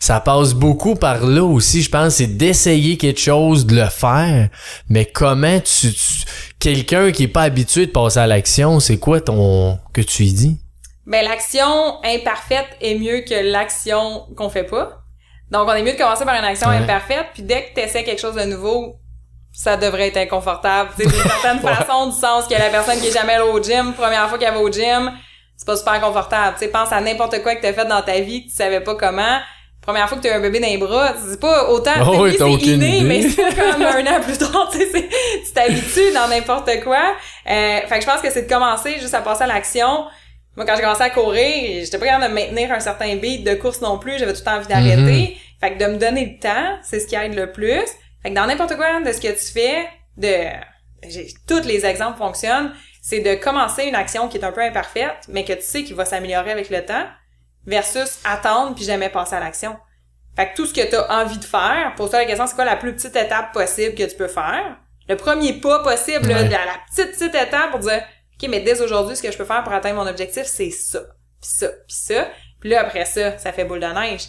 Ça 0.00 0.18
passe 0.20 0.54
beaucoup 0.54 0.94
par 0.94 1.24
là 1.26 1.44
aussi. 1.44 1.82
Je 1.82 1.90
pense 1.90 2.14
c'est 2.14 2.26
d'essayer 2.26 2.96
quelque 2.96 3.20
chose, 3.20 3.66
de 3.66 3.76
le 3.76 3.86
faire. 3.88 4.48
Mais 4.88 5.04
comment 5.04 5.60
tu, 5.60 5.92
tu- 5.92 6.24
quelqu'un 6.58 7.12
qui 7.12 7.24
est 7.24 7.28
pas 7.28 7.42
habitué 7.42 7.86
de 7.86 7.90
passer 7.92 8.18
à 8.20 8.26
l'action, 8.26 8.80
c'est 8.80 8.96
quoi 8.98 9.20
ton 9.20 9.78
que 9.92 10.00
tu 10.00 10.24
y 10.24 10.32
dis? 10.32 10.56
Ben, 11.08 11.24
l'action 11.24 11.98
imparfaite 12.04 12.66
est 12.82 12.94
mieux 12.94 13.20
que 13.20 13.34
l'action 13.50 14.26
qu'on 14.36 14.50
fait 14.50 14.64
pas. 14.64 14.90
Donc, 15.50 15.66
on 15.66 15.72
est 15.72 15.82
mieux 15.82 15.92
de 15.94 15.98
commencer 15.98 16.24
par 16.26 16.34
une 16.34 16.44
action 16.44 16.68
Ouais. 16.68 16.76
imparfaite, 16.76 17.26
puis 17.32 17.42
dès 17.42 17.64
que 17.64 17.74
tu 17.74 17.80
essaies 17.80 18.04
quelque 18.04 18.20
chose 18.20 18.34
de 18.34 18.42
nouveau, 18.44 18.96
ça 19.52 19.78
devrait 19.78 20.08
être 20.08 20.18
inconfortable. 20.18 20.90
D'une 20.98 21.08
certaine 21.10 21.60
Ouais. 21.64 21.74
façon, 21.74 22.06
du 22.08 22.12
sens 22.16 22.46
que 22.46 22.52
la 22.52 22.68
personne 22.68 23.00
qui 23.00 23.06
est 23.08 23.12
jamais 23.12 23.32
allée 23.34 23.50
au 23.50 23.62
gym, 23.62 23.94
première 23.94 24.28
fois 24.28 24.38
qu'elle 24.38 24.52
va 24.52 24.60
au 24.60 24.70
gym, 24.70 25.10
c'est 25.56 25.66
pas 25.66 25.76
super 25.76 25.98
confortable. 26.00 26.56
Tu 26.60 26.68
pense 26.68 26.92
à 26.92 27.00
n'importe 27.00 27.42
quoi 27.42 27.54
que 27.56 27.62
t'as 27.62 27.72
fait 27.72 27.86
dans 27.86 28.02
ta 28.02 28.20
vie 28.20 28.44
que 28.44 28.50
tu 28.50 28.56
savais 28.56 28.80
pas 28.80 28.94
comment. 28.94 29.38
Première 29.80 30.06
fois 30.06 30.18
que 30.18 30.22
t'as 30.22 30.36
un 30.36 30.40
bébé 30.40 30.60
dans 30.60 30.66
les 30.68 30.76
bras, 30.76 31.14
c'est 31.26 31.40
pas 31.40 31.70
autant, 31.70 31.92
Oh, 32.06 32.24
oui, 32.24 32.36
c'est 32.38 32.50
inné, 32.50 32.98
idée. 32.98 33.00
mais 33.08 33.22
c'est 33.22 33.54
comme 33.56 33.80
un 33.82 34.06
an 34.06 34.20
plus 34.20 34.36
tard, 34.36 34.68
tu 34.70 34.78
sais, 34.80 35.08
tu 35.46 35.52
t'habitues 35.54 36.12
dans 36.12 36.28
n'importe 36.28 36.68
quoi. 36.84 37.14
Euh, 37.50 37.80
fait 37.88 37.94
que 37.94 38.00
je 38.02 38.06
pense 38.06 38.20
que 38.20 38.28
c'est 38.30 38.42
de 38.42 38.48
commencer 38.52 38.98
juste 39.00 39.14
à 39.14 39.22
passer 39.22 39.44
à 39.44 39.46
l'action. 39.46 40.04
Moi, 40.58 40.66
quand 40.66 40.74
j'ai 40.74 40.82
commencé 40.82 41.02
à 41.02 41.10
courir, 41.10 41.84
j'étais 41.84 41.98
pas 41.98 42.06
capable 42.06 42.28
de 42.30 42.34
maintenir 42.34 42.72
un 42.72 42.80
certain 42.80 43.14
beat 43.14 43.44
de 43.44 43.54
course 43.54 43.80
non 43.80 43.96
plus. 43.96 44.18
J'avais 44.18 44.32
tout 44.32 44.40
le 44.40 44.44
temps 44.44 44.56
envie 44.56 44.66
d'arrêter. 44.66 45.36
Fait 45.60 45.72
que 45.74 45.78
de 45.78 45.86
me 45.88 45.96
donner 45.98 46.26
le 46.26 46.40
temps, 46.40 46.78
c'est 46.82 46.98
ce 46.98 47.06
qui 47.06 47.14
aide 47.14 47.34
le 47.36 47.52
plus. 47.52 47.80
Fait 48.22 48.30
que 48.30 48.34
dans 48.34 48.44
n'importe 48.46 48.74
quoi 48.76 49.00
de 49.00 49.12
ce 49.12 49.20
que 49.20 49.28
tu 49.28 49.52
fais, 49.52 49.86
de, 50.16 50.34
j'ai- 51.08 51.28
tous 51.46 51.62
les 51.64 51.86
exemples 51.86 52.18
fonctionnent, 52.18 52.72
c'est 53.00 53.20
de 53.20 53.36
commencer 53.36 53.84
une 53.84 53.94
action 53.94 54.26
qui 54.26 54.36
est 54.38 54.44
un 54.44 54.50
peu 54.50 54.60
imparfaite, 54.60 55.26
mais 55.28 55.44
que 55.44 55.52
tu 55.52 55.62
sais 55.62 55.84
qu'il 55.84 55.94
va 55.94 56.04
s'améliorer 56.04 56.50
avec 56.50 56.70
le 56.70 56.84
temps, 56.84 57.06
versus 57.64 58.18
attendre 58.24 58.74
puis 58.74 58.84
jamais 58.84 59.10
passer 59.10 59.36
à 59.36 59.40
l'action. 59.40 59.76
Fait 60.34 60.48
que 60.50 60.56
tout 60.56 60.66
ce 60.66 60.74
que 60.74 60.88
tu 60.90 60.96
as 60.96 61.20
envie 61.22 61.38
de 61.38 61.44
faire, 61.44 61.92
pose-toi 61.96 62.18
la 62.18 62.24
question, 62.26 62.48
c'est 62.48 62.56
quoi 62.56 62.64
la 62.64 62.74
plus 62.76 62.94
petite 62.94 63.14
étape 63.14 63.52
possible 63.52 63.94
que 63.94 64.02
tu 64.02 64.16
peux 64.16 64.26
faire? 64.28 64.76
Le 65.08 65.16
premier 65.16 65.52
pas 65.54 65.84
possible, 65.84 66.28
là, 66.28 66.42
la 66.42 66.74
petite, 66.90 67.12
petite 67.16 67.34
étape 67.34 67.70
pour 67.70 67.78
dire, 67.80 68.02
OK, 68.40 68.48
mais 68.48 68.60
dès 68.60 68.80
aujourd'hui, 68.80 69.16
ce 69.16 69.22
que 69.22 69.32
je 69.32 69.36
peux 69.36 69.44
faire 69.44 69.64
pour 69.64 69.72
atteindre 69.72 69.96
mon 69.96 70.08
objectif, 70.08 70.44
c'est 70.44 70.70
ça, 70.70 71.00
puis 71.40 71.50
ça, 71.50 71.66
puis 71.66 71.96
ça. 71.96 72.28
Puis 72.60 72.70
là, 72.70 72.82
après 72.82 73.04
ça, 73.04 73.36
ça 73.38 73.52
fait 73.52 73.64
boule 73.64 73.80
de 73.80 73.86
neige. 73.86 74.28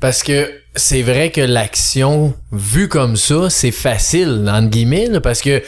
Parce 0.00 0.22
que 0.22 0.60
c'est 0.74 1.02
vrai 1.02 1.30
que 1.30 1.40
l'action 1.40 2.34
vue 2.52 2.88
comme 2.88 3.16
ça, 3.16 3.48
c'est 3.48 3.70
facile 3.70 4.44
entre 4.52 4.68
guillemets 4.68 5.06
là, 5.06 5.20
parce 5.20 5.40
que 5.40 5.62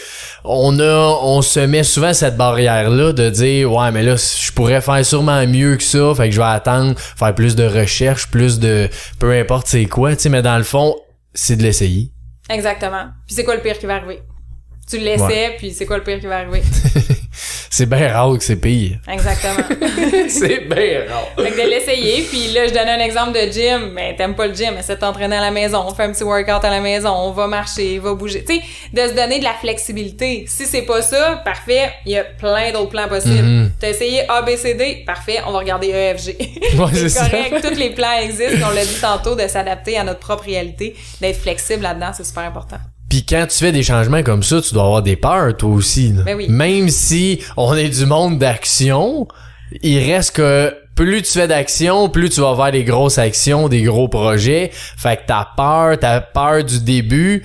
on 0.44 0.80
a 0.80 1.18
on 1.22 1.42
se 1.42 1.60
met 1.60 1.84
souvent 1.84 2.12
cette 2.12 2.36
barrière 2.36 2.90
là 2.90 3.12
de 3.12 3.30
dire 3.30 3.72
ouais 3.72 3.92
mais 3.92 4.02
là 4.02 4.16
je 4.16 4.50
pourrais 4.52 4.80
faire 4.80 5.06
sûrement 5.06 5.46
mieux 5.46 5.76
que 5.76 5.82
ça, 5.84 6.12
fait 6.14 6.28
que 6.28 6.34
je 6.34 6.40
vais 6.40 6.46
attendre 6.46 6.98
faire 6.98 7.34
plus 7.34 7.54
de 7.54 7.64
recherche, 7.64 8.28
plus 8.28 8.58
de 8.58 8.90
peu 9.20 9.32
importe 9.32 9.68
c'est 9.68 9.86
quoi, 9.86 10.16
tu 10.16 10.22
sais 10.22 10.28
mais 10.28 10.42
dans 10.42 10.58
le 10.58 10.64
fond, 10.64 10.96
c'est 11.32 11.56
de 11.56 11.62
l'essayer. 11.62 12.10
Exactement. 12.50 13.06
Puis 13.26 13.36
c'est 13.36 13.44
quoi 13.44 13.54
le 13.54 13.62
pire 13.62 13.78
qui 13.78 13.86
va 13.86 13.94
arriver? 13.94 14.22
Tu 14.88 14.98
l'essaies, 14.98 15.54
puis 15.58 15.72
c'est 15.72 15.86
quoi 15.86 15.98
le 15.98 16.04
pire 16.04 16.20
qui 16.20 16.26
va 16.26 16.38
arriver? 16.38 16.62
c'est 17.76 17.84
bien 17.84 18.10
rare 18.10 18.38
que 18.38 18.42
c'est 18.42 18.56
pire. 18.56 18.96
Exactement. 19.06 19.66
c'est 20.30 20.60
bien 20.60 21.04
rare. 21.10 21.28
Fait 21.36 21.50
que 21.50 21.62
de 21.62 21.68
l'essayer, 21.68 22.22
puis 22.22 22.50
là, 22.54 22.66
je 22.66 22.72
donne 22.72 22.88
un 22.88 23.00
exemple 23.00 23.32
de 23.32 23.52
gym. 23.52 23.92
Ben, 23.94 24.16
t'aimes 24.16 24.34
pas 24.34 24.46
le 24.46 24.54
gym, 24.54 24.78
essaie 24.78 24.94
de 24.94 25.00
t'entraîner 25.00 25.36
à 25.36 25.42
la 25.42 25.50
maison. 25.50 25.84
On 25.86 25.92
fait 25.92 26.04
un 26.04 26.12
petit 26.12 26.24
workout 26.24 26.64
à 26.64 26.70
la 26.70 26.80
maison, 26.80 27.10
on 27.10 27.32
va 27.32 27.46
marcher, 27.48 27.98
va 27.98 28.14
bouger. 28.14 28.42
Tu 28.44 28.54
sais, 28.54 28.62
de 28.94 29.10
se 29.10 29.14
donner 29.14 29.40
de 29.40 29.44
la 29.44 29.52
flexibilité. 29.52 30.46
Si 30.48 30.64
c'est 30.64 30.86
pas 30.86 31.02
ça, 31.02 31.42
parfait, 31.44 31.92
il 32.06 32.12
y 32.12 32.16
a 32.16 32.24
plein 32.24 32.72
d'autres 32.72 32.88
plans 32.88 33.08
possibles. 33.08 33.42
Mhm. 33.42 33.72
T'as 33.78 33.90
essayé 33.90 34.26
A, 34.26 34.40
B, 34.40 34.56
C, 34.56 34.72
D, 34.72 35.02
parfait, 35.04 35.40
on 35.46 35.52
va 35.52 35.58
regarder 35.58 35.92
E, 35.92 36.16
F, 36.16 36.24
G. 36.24 36.36
Ouais, 36.78 36.86
c'est 36.94 37.10
ça. 37.10 37.28
correct, 37.28 37.62
tous 37.62 37.78
les 37.78 37.90
plans 37.90 38.18
existent, 38.22 38.68
on 38.70 38.74
l'a 38.74 38.86
dit 38.86 39.00
tantôt, 39.02 39.34
de 39.34 39.46
s'adapter 39.48 39.98
à 39.98 40.04
notre 40.04 40.20
propre 40.20 40.44
réalité, 40.44 40.96
d'être 41.20 41.42
flexible 41.42 41.82
là-dedans, 41.82 42.12
c'est 42.16 42.24
super 42.24 42.44
important. 42.44 42.78
Puis 43.16 43.24
quand 43.24 43.46
tu 43.46 43.56
fais 43.56 43.72
des 43.72 43.82
changements 43.82 44.22
comme 44.22 44.42
ça, 44.42 44.60
tu 44.60 44.74
dois 44.74 44.82
avoir 44.82 45.02
des 45.02 45.16
peurs 45.16 45.56
toi 45.56 45.70
aussi. 45.70 46.12
Ben 46.12 46.36
oui. 46.36 46.50
Même 46.50 46.90
si 46.90 47.40
on 47.56 47.74
est 47.74 47.88
du 47.88 48.04
monde 48.04 48.38
d'action, 48.38 49.26
il 49.80 50.12
reste 50.12 50.36
que 50.36 50.76
plus 50.94 51.22
tu 51.22 51.32
fais 51.32 51.48
d'action, 51.48 52.10
plus 52.10 52.28
tu 52.28 52.42
vas 52.42 52.54
faire 52.54 52.72
des 52.72 52.84
grosses 52.84 53.16
actions, 53.16 53.70
des 53.70 53.84
gros 53.84 54.08
projets. 54.08 54.70
Fait 54.70 55.16
que 55.16 55.28
ta 55.28 55.48
peur, 55.56 55.98
ta 55.98 56.20
peur 56.20 56.62
du 56.62 56.80
début 56.80 57.42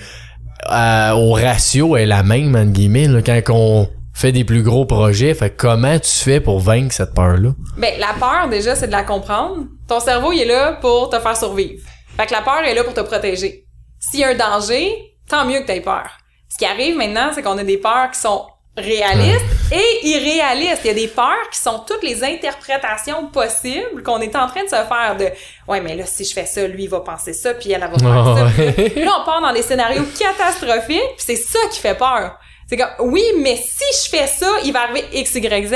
euh, 0.70 1.12
au 1.12 1.32
ratio 1.32 1.96
est 1.96 2.04
la 2.04 2.22
même 2.22 2.54
entre 2.54 2.72
guillemets 2.72 3.08
là, 3.08 3.22
quand 3.22 3.40
on 3.48 3.88
fait 4.12 4.32
des 4.32 4.44
plus 4.44 4.62
gros 4.62 4.84
projets. 4.84 5.32
Fait 5.32 5.48
que 5.48 5.56
comment 5.56 5.98
tu 5.98 6.10
fais 6.10 6.40
pour 6.40 6.60
vaincre 6.60 6.92
cette 6.92 7.14
peur-là? 7.14 7.54
Ben, 7.78 7.94
la 7.98 8.12
peur, 8.20 8.50
déjà, 8.50 8.76
c'est 8.76 8.88
de 8.88 8.92
la 8.92 9.04
comprendre. 9.04 9.64
Ton 9.88 10.00
cerveau, 10.00 10.32
il 10.32 10.40
est 10.42 10.44
là 10.44 10.76
pour 10.82 11.08
te 11.08 11.18
faire 11.18 11.34
survivre. 11.34 11.82
Fait 12.18 12.26
que 12.26 12.32
la 12.32 12.42
peur 12.42 12.60
est 12.62 12.74
là 12.74 12.84
pour 12.84 12.92
te 12.92 13.00
protéger. 13.00 13.64
S'il 13.98 14.20
y 14.20 14.24
a 14.24 14.30
un 14.30 14.34
danger, 14.34 15.11
tant 15.32 15.44
mieux 15.44 15.60
que 15.60 15.66
tu 15.66 15.72
aies 15.72 15.80
peur. 15.80 16.10
Ce 16.48 16.56
qui 16.58 16.64
arrive 16.66 16.96
maintenant, 16.96 17.30
c'est 17.34 17.42
qu'on 17.42 17.58
a 17.58 17.64
des 17.64 17.78
peurs 17.78 18.10
qui 18.12 18.20
sont 18.20 18.46
réalistes 18.76 19.44
et 19.72 20.06
irréalistes. 20.08 20.80
Il 20.84 20.88
y 20.88 20.90
a 20.90 20.94
des 20.94 21.08
peurs 21.08 21.48
qui 21.52 21.58
sont 21.58 21.80
toutes 21.86 22.02
les 22.02 22.22
interprétations 22.24 23.26
possibles 23.28 24.02
qu'on 24.02 24.20
est 24.20 24.34
en 24.36 24.46
train 24.46 24.62
de 24.64 24.68
se 24.68 24.76
faire 24.76 25.16
de 25.18 25.28
ouais 25.68 25.80
mais 25.82 25.94
là 25.94 26.06
si 26.06 26.24
je 26.24 26.32
fais 26.32 26.46
ça 26.46 26.66
lui 26.66 26.84
il 26.84 26.88
va 26.88 27.00
penser 27.00 27.34
ça 27.34 27.52
puis 27.52 27.70
elle, 27.72 27.82
elle 27.82 27.90
va 28.00 28.10
Ah 28.10 28.34
ça. 28.36 28.62
ouais. 28.62 28.72
Puis 28.90 29.04
là 29.04 29.12
on 29.20 29.24
part 29.26 29.42
dans 29.42 29.52
des 29.52 29.60
scénarios 29.62 30.04
catastrophiques 30.18 31.16
puis 31.16 31.24
c'est 31.26 31.36
ça 31.36 31.58
qui 31.70 31.80
fait 31.80 31.94
peur. 31.96 32.38
C'est 32.66 32.78
comme 32.78 33.10
oui 33.10 33.22
mais 33.40 33.56
si 33.56 33.84
je 34.04 34.08
fais 34.08 34.26
ça 34.26 34.48
il 34.64 34.72
va 34.72 34.82
arriver 34.84 35.04
x 35.12 35.34
y 35.34 35.66
z. 35.66 35.74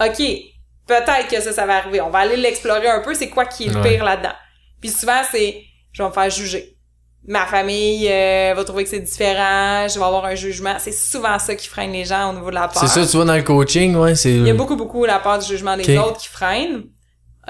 OK, 0.00 0.18
peut-être 0.86 1.28
que 1.28 1.40
ça, 1.40 1.52
ça 1.52 1.66
va 1.66 1.76
arriver. 1.78 2.00
On 2.00 2.10
va 2.10 2.20
aller 2.20 2.36
l'explorer 2.36 2.88
un 2.88 3.00
peu, 3.00 3.14
c'est 3.14 3.28
quoi 3.28 3.44
qui 3.46 3.64
est 3.66 3.70
le 3.70 3.80
Ouais. 3.80 3.90
pire 3.94 4.04
là-dedans. 4.04 4.34
Puis 4.80 4.90
souvent, 4.90 5.20
c'est, 5.30 5.62
je 5.92 6.02
vais 6.02 6.08
me 6.08 6.12
faire 6.14 6.30
juger. 6.30 6.73
Ma 7.26 7.46
famille 7.46 8.06
euh, 8.10 8.52
va 8.54 8.64
trouver 8.64 8.84
que 8.84 8.90
c'est 8.90 9.00
différent, 9.00 9.88
je 9.88 9.98
vais 9.98 10.04
avoir 10.04 10.26
un 10.26 10.34
jugement. 10.34 10.76
C'est 10.78 10.92
souvent 10.92 11.38
ça 11.38 11.54
qui 11.54 11.68
freine 11.68 11.92
les 11.92 12.04
gens 12.04 12.30
au 12.30 12.34
niveau 12.34 12.50
de 12.50 12.54
la 12.54 12.68
peur. 12.68 12.82
C'est 12.82 12.88
ça, 12.88 13.06
tu 13.06 13.16
vois, 13.16 13.24
dans 13.24 13.36
le 13.36 13.42
coaching, 13.42 13.96
ouais, 13.96 14.14
c'est... 14.14 14.32
Il 14.32 14.46
y 14.46 14.50
a 14.50 14.54
beaucoup, 14.54 14.76
beaucoup 14.76 15.04
la 15.06 15.18
peur 15.18 15.38
du 15.38 15.46
jugement 15.46 15.76
des 15.76 15.96
autres 15.96 16.18
qui 16.18 16.28
freine. 16.28 16.84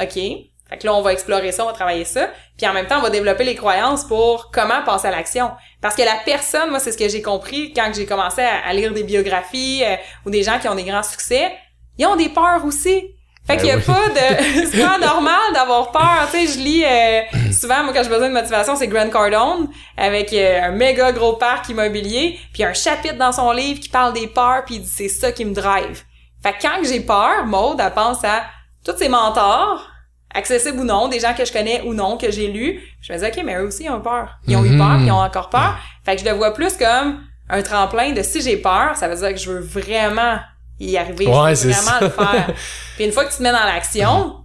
OK. 0.01 0.15
Fait 0.15 0.79
que 0.79 0.87
là, 0.87 0.95
on 0.95 1.03
va 1.03 1.13
explorer 1.13 1.53
ça, 1.53 1.65
on 1.65 1.67
va 1.67 1.73
travailler 1.73 2.05
ça. 2.05 2.31
Puis 2.57 2.67
en 2.67 2.73
même 2.73 2.87
temps, 2.87 2.99
on 2.99 3.03
va 3.03 3.11
développer 3.11 3.45
les 3.45 3.55
croyances 3.55 4.05
pour 4.05 4.51
comment 4.53 4.83
passer 4.85 5.09
à 5.09 5.11
l'action. 5.11 5.51
Parce 5.83 5.95
que 5.95 6.03
la 6.03 6.17
personne, 6.25 6.71
moi, 6.71 6.79
c'est 6.79 6.93
ce 6.93 6.99
que 6.99 7.09
j'ai 7.09 7.21
compris 7.21 7.73
quand 7.75 7.91
j'ai 7.95 8.07
commencé 8.07 8.43
à, 8.43 8.67
à 8.67 8.73
lire 8.73 8.93
des 8.93 9.03
biographies 9.03 9.83
euh, 9.85 9.97
ou 10.25 10.31
des 10.31 10.43
gens 10.43 10.59
qui 10.61 10.69
ont 10.69 10.75
des 10.75 10.85
grands 10.85 11.03
succès. 11.03 11.53
Ils 11.99 12.07
ont 12.07 12.17
des 12.17 12.29
peurs 12.29 12.65
aussi. 12.65 13.15
Fait 13.47 13.57
Ben 13.57 13.59
qu'il 13.59 13.69
y 13.69 13.73
a 13.73 13.77
oui. 13.77 13.83
pas 13.83 14.09
de... 14.09 14.67
c'est 14.71 14.81
pas 14.81 14.99
normal 14.99 15.53
d'avoir 15.53 15.91
peur. 15.93 16.29
Tu 16.31 16.47
sais, 16.47 16.55
je 16.55 16.59
lis... 16.65 16.85
euh, 16.85 17.21
souvent, 17.53 17.85
moi, 17.85 17.93
quand 17.93 18.03
j'ai 18.03 18.09
besoin 18.09 18.29
de 18.29 18.33
motivation, 18.35 18.75
c'est 18.75 18.89
Grant 18.89 19.11
Cardone 19.11 19.69
avec 19.99 20.33
euh, 20.33 20.63
un 20.63 20.71
méga 20.71 21.13
gros 21.13 21.35
parc 21.35 21.69
immobilier. 21.69 22.39
Puis 22.55 22.65
un 22.65 22.73
chapitre 22.73 23.17
dans 23.17 23.33
son 23.33 23.53
livre 23.53 23.81
qui 23.81 23.91
parle 23.91 24.15
des 24.15 24.29
peurs, 24.29 24.65
puis 24.65 24.77
il 24.77 24.83
dit 24.83 24.89
«c'est 24.97 25.09
ça 25.09 25.31
qui 25.31 25.45
me 25.45 25.53
drive». 25.53 26.03
Fait 26.43 26.53
que 26.53 26.63
quand 26.63 26.83
j'ai 26.85 27.01
peur, 27.01 27.45
Maude, 27.45 27.81
elle 27.85 27.93
pense 27.93 28.25
à 28.25 28.45
tous 28.85 28.97
ces 28.97 29.09
mentors, 29.09 29.91
accessibles 30.35 30.81
ou 30.81 30.85
non, 30.85 31.09
des 31.09 31.21
gens 31.21 31.35
que 31.35 31.45
je 31.45 31.53
connais 31.53 31.83
ou 31.83 31.95
non, 31.95 32.17
que 32.17 32.31
j'ai 32.31 32.49
lus. 32.49 32.81
Je 33.03 33.13
me 33.13 33.19
dis, 33.19 33.25
OK, 33.27 33.45
mais 33.45 33.57
eux 33.57 33.67
aussi, 33.67 33.85
ils 33.85 33.91
ont 33.91 34.01
peur. 34.01 34.37
Ils 34.47 34.57
ont 34.57 34.65
eu 34.65 34.77
peur, 34.77 34.97
puis 34.97 35.07
ils 35.07 35.13
ont 35.13 35.23
encore 35.23 35.49
peur. 35.51 35.79
Fait 36.05 36.17
que 36.17 36.23
je 36.23 36.27
le 36.27 36.35
vois 36.35 36.53
plus 36.55 36.77
comme 36.77 37.21
un 37.49 37.63
tremplin 37.63 38.13
de 38.13 38.23
si 38.23 38.41
j'ai 38.41 38.57
peur, 38.57 38.93
ça 38.97 39.07
veut 39.09 39.17
dire 39.17 39.31
que 39.31 39.37
je 39.37 39.51
veux 39.51 39.61
vraiment 39.61 40.39
y 40.81 40.97
arriver. 40.97 41.27
Ouais, 41.27 41.55
c'est 41.55 41.69
vraiment 41.71 41.99
ça. 41.99 42.01
le 42.01 42.11
faire. 42.11 42.51
Puis 42.97 43.05
une 43.05 43.13
fois 43.13 43.25
que 43.25 43.31
tu 43.31 43.39
te 43.39 43.43
mets 43.43 43.53
dans 43.53 43.65
l'action, 43.65 44.37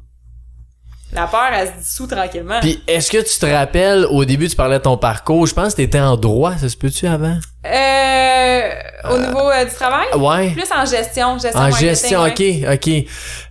la 1.11 1.25
peur, 1.25 1.49
elle 1.53 1.67
se 1.67 1.73
dissout 1.79 2.05
tranquillement. 2.07 2.59
Puis 2.61 2.83
est-ce 2.87 3.09
que 3.09 3.17
tu 3.17 3.39
te 3.39 3.45
rappelles, 3.45 4.05
au 4.11 4.25
début, 4.25 4.47
tu 4.47 4.55
parlais 4.55 4.77
de 4.77 4.83
ton 4.83 4.95
parcours, 4.97 5.47
je 5.47 5.53
pense 5.55 5.71
que 5.73 5.77
t'étais 5.77 5.99
en 5.99 6.15
droit, 6.17 6.55
ça 6.57 6.69
se 6.69 6.77
peut-tu 6.77 7.07
avant? 7.07 7.37
Euh, 7.65 8.69
au 9.09 9.17
niveau 9.17 9.49
euh, 9.49 9.65
du 9.65 9.73
travail? 9.73 10.05
Ouais. 10.15 10.51
Plus 10.51 10.71
en 10.71 10.85
gestion. 10.85 11.37
gestion 11.39 11.59
En 11.59 11.71
gestion, 11.71 12.23
ok, 12.23 12.41
ok. 12.73 12.89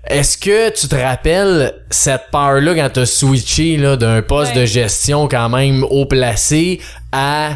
Est-ce 0.07 0.39
que 0.39 0.71
tu 0.71 0.87
te 0.89 0.95
rappelles 0.95 1.75
cette 1.91 2.31
peur-là 2.31 2.75
quand 2.77 2.91
t'as 2.93 3.07
switché 3.07 3.77
là, 3.77 3.97
d'un 3.97 4.23
poste 4.23 4.55
Ouais. 4.55 4.61
de 4.63 4.67
gestion 4.67 5.27
quand 5.29 5.49
même 5.49 5.85
haut 5.91 6.07
placé 6.07 6.81
à 7.13 7.51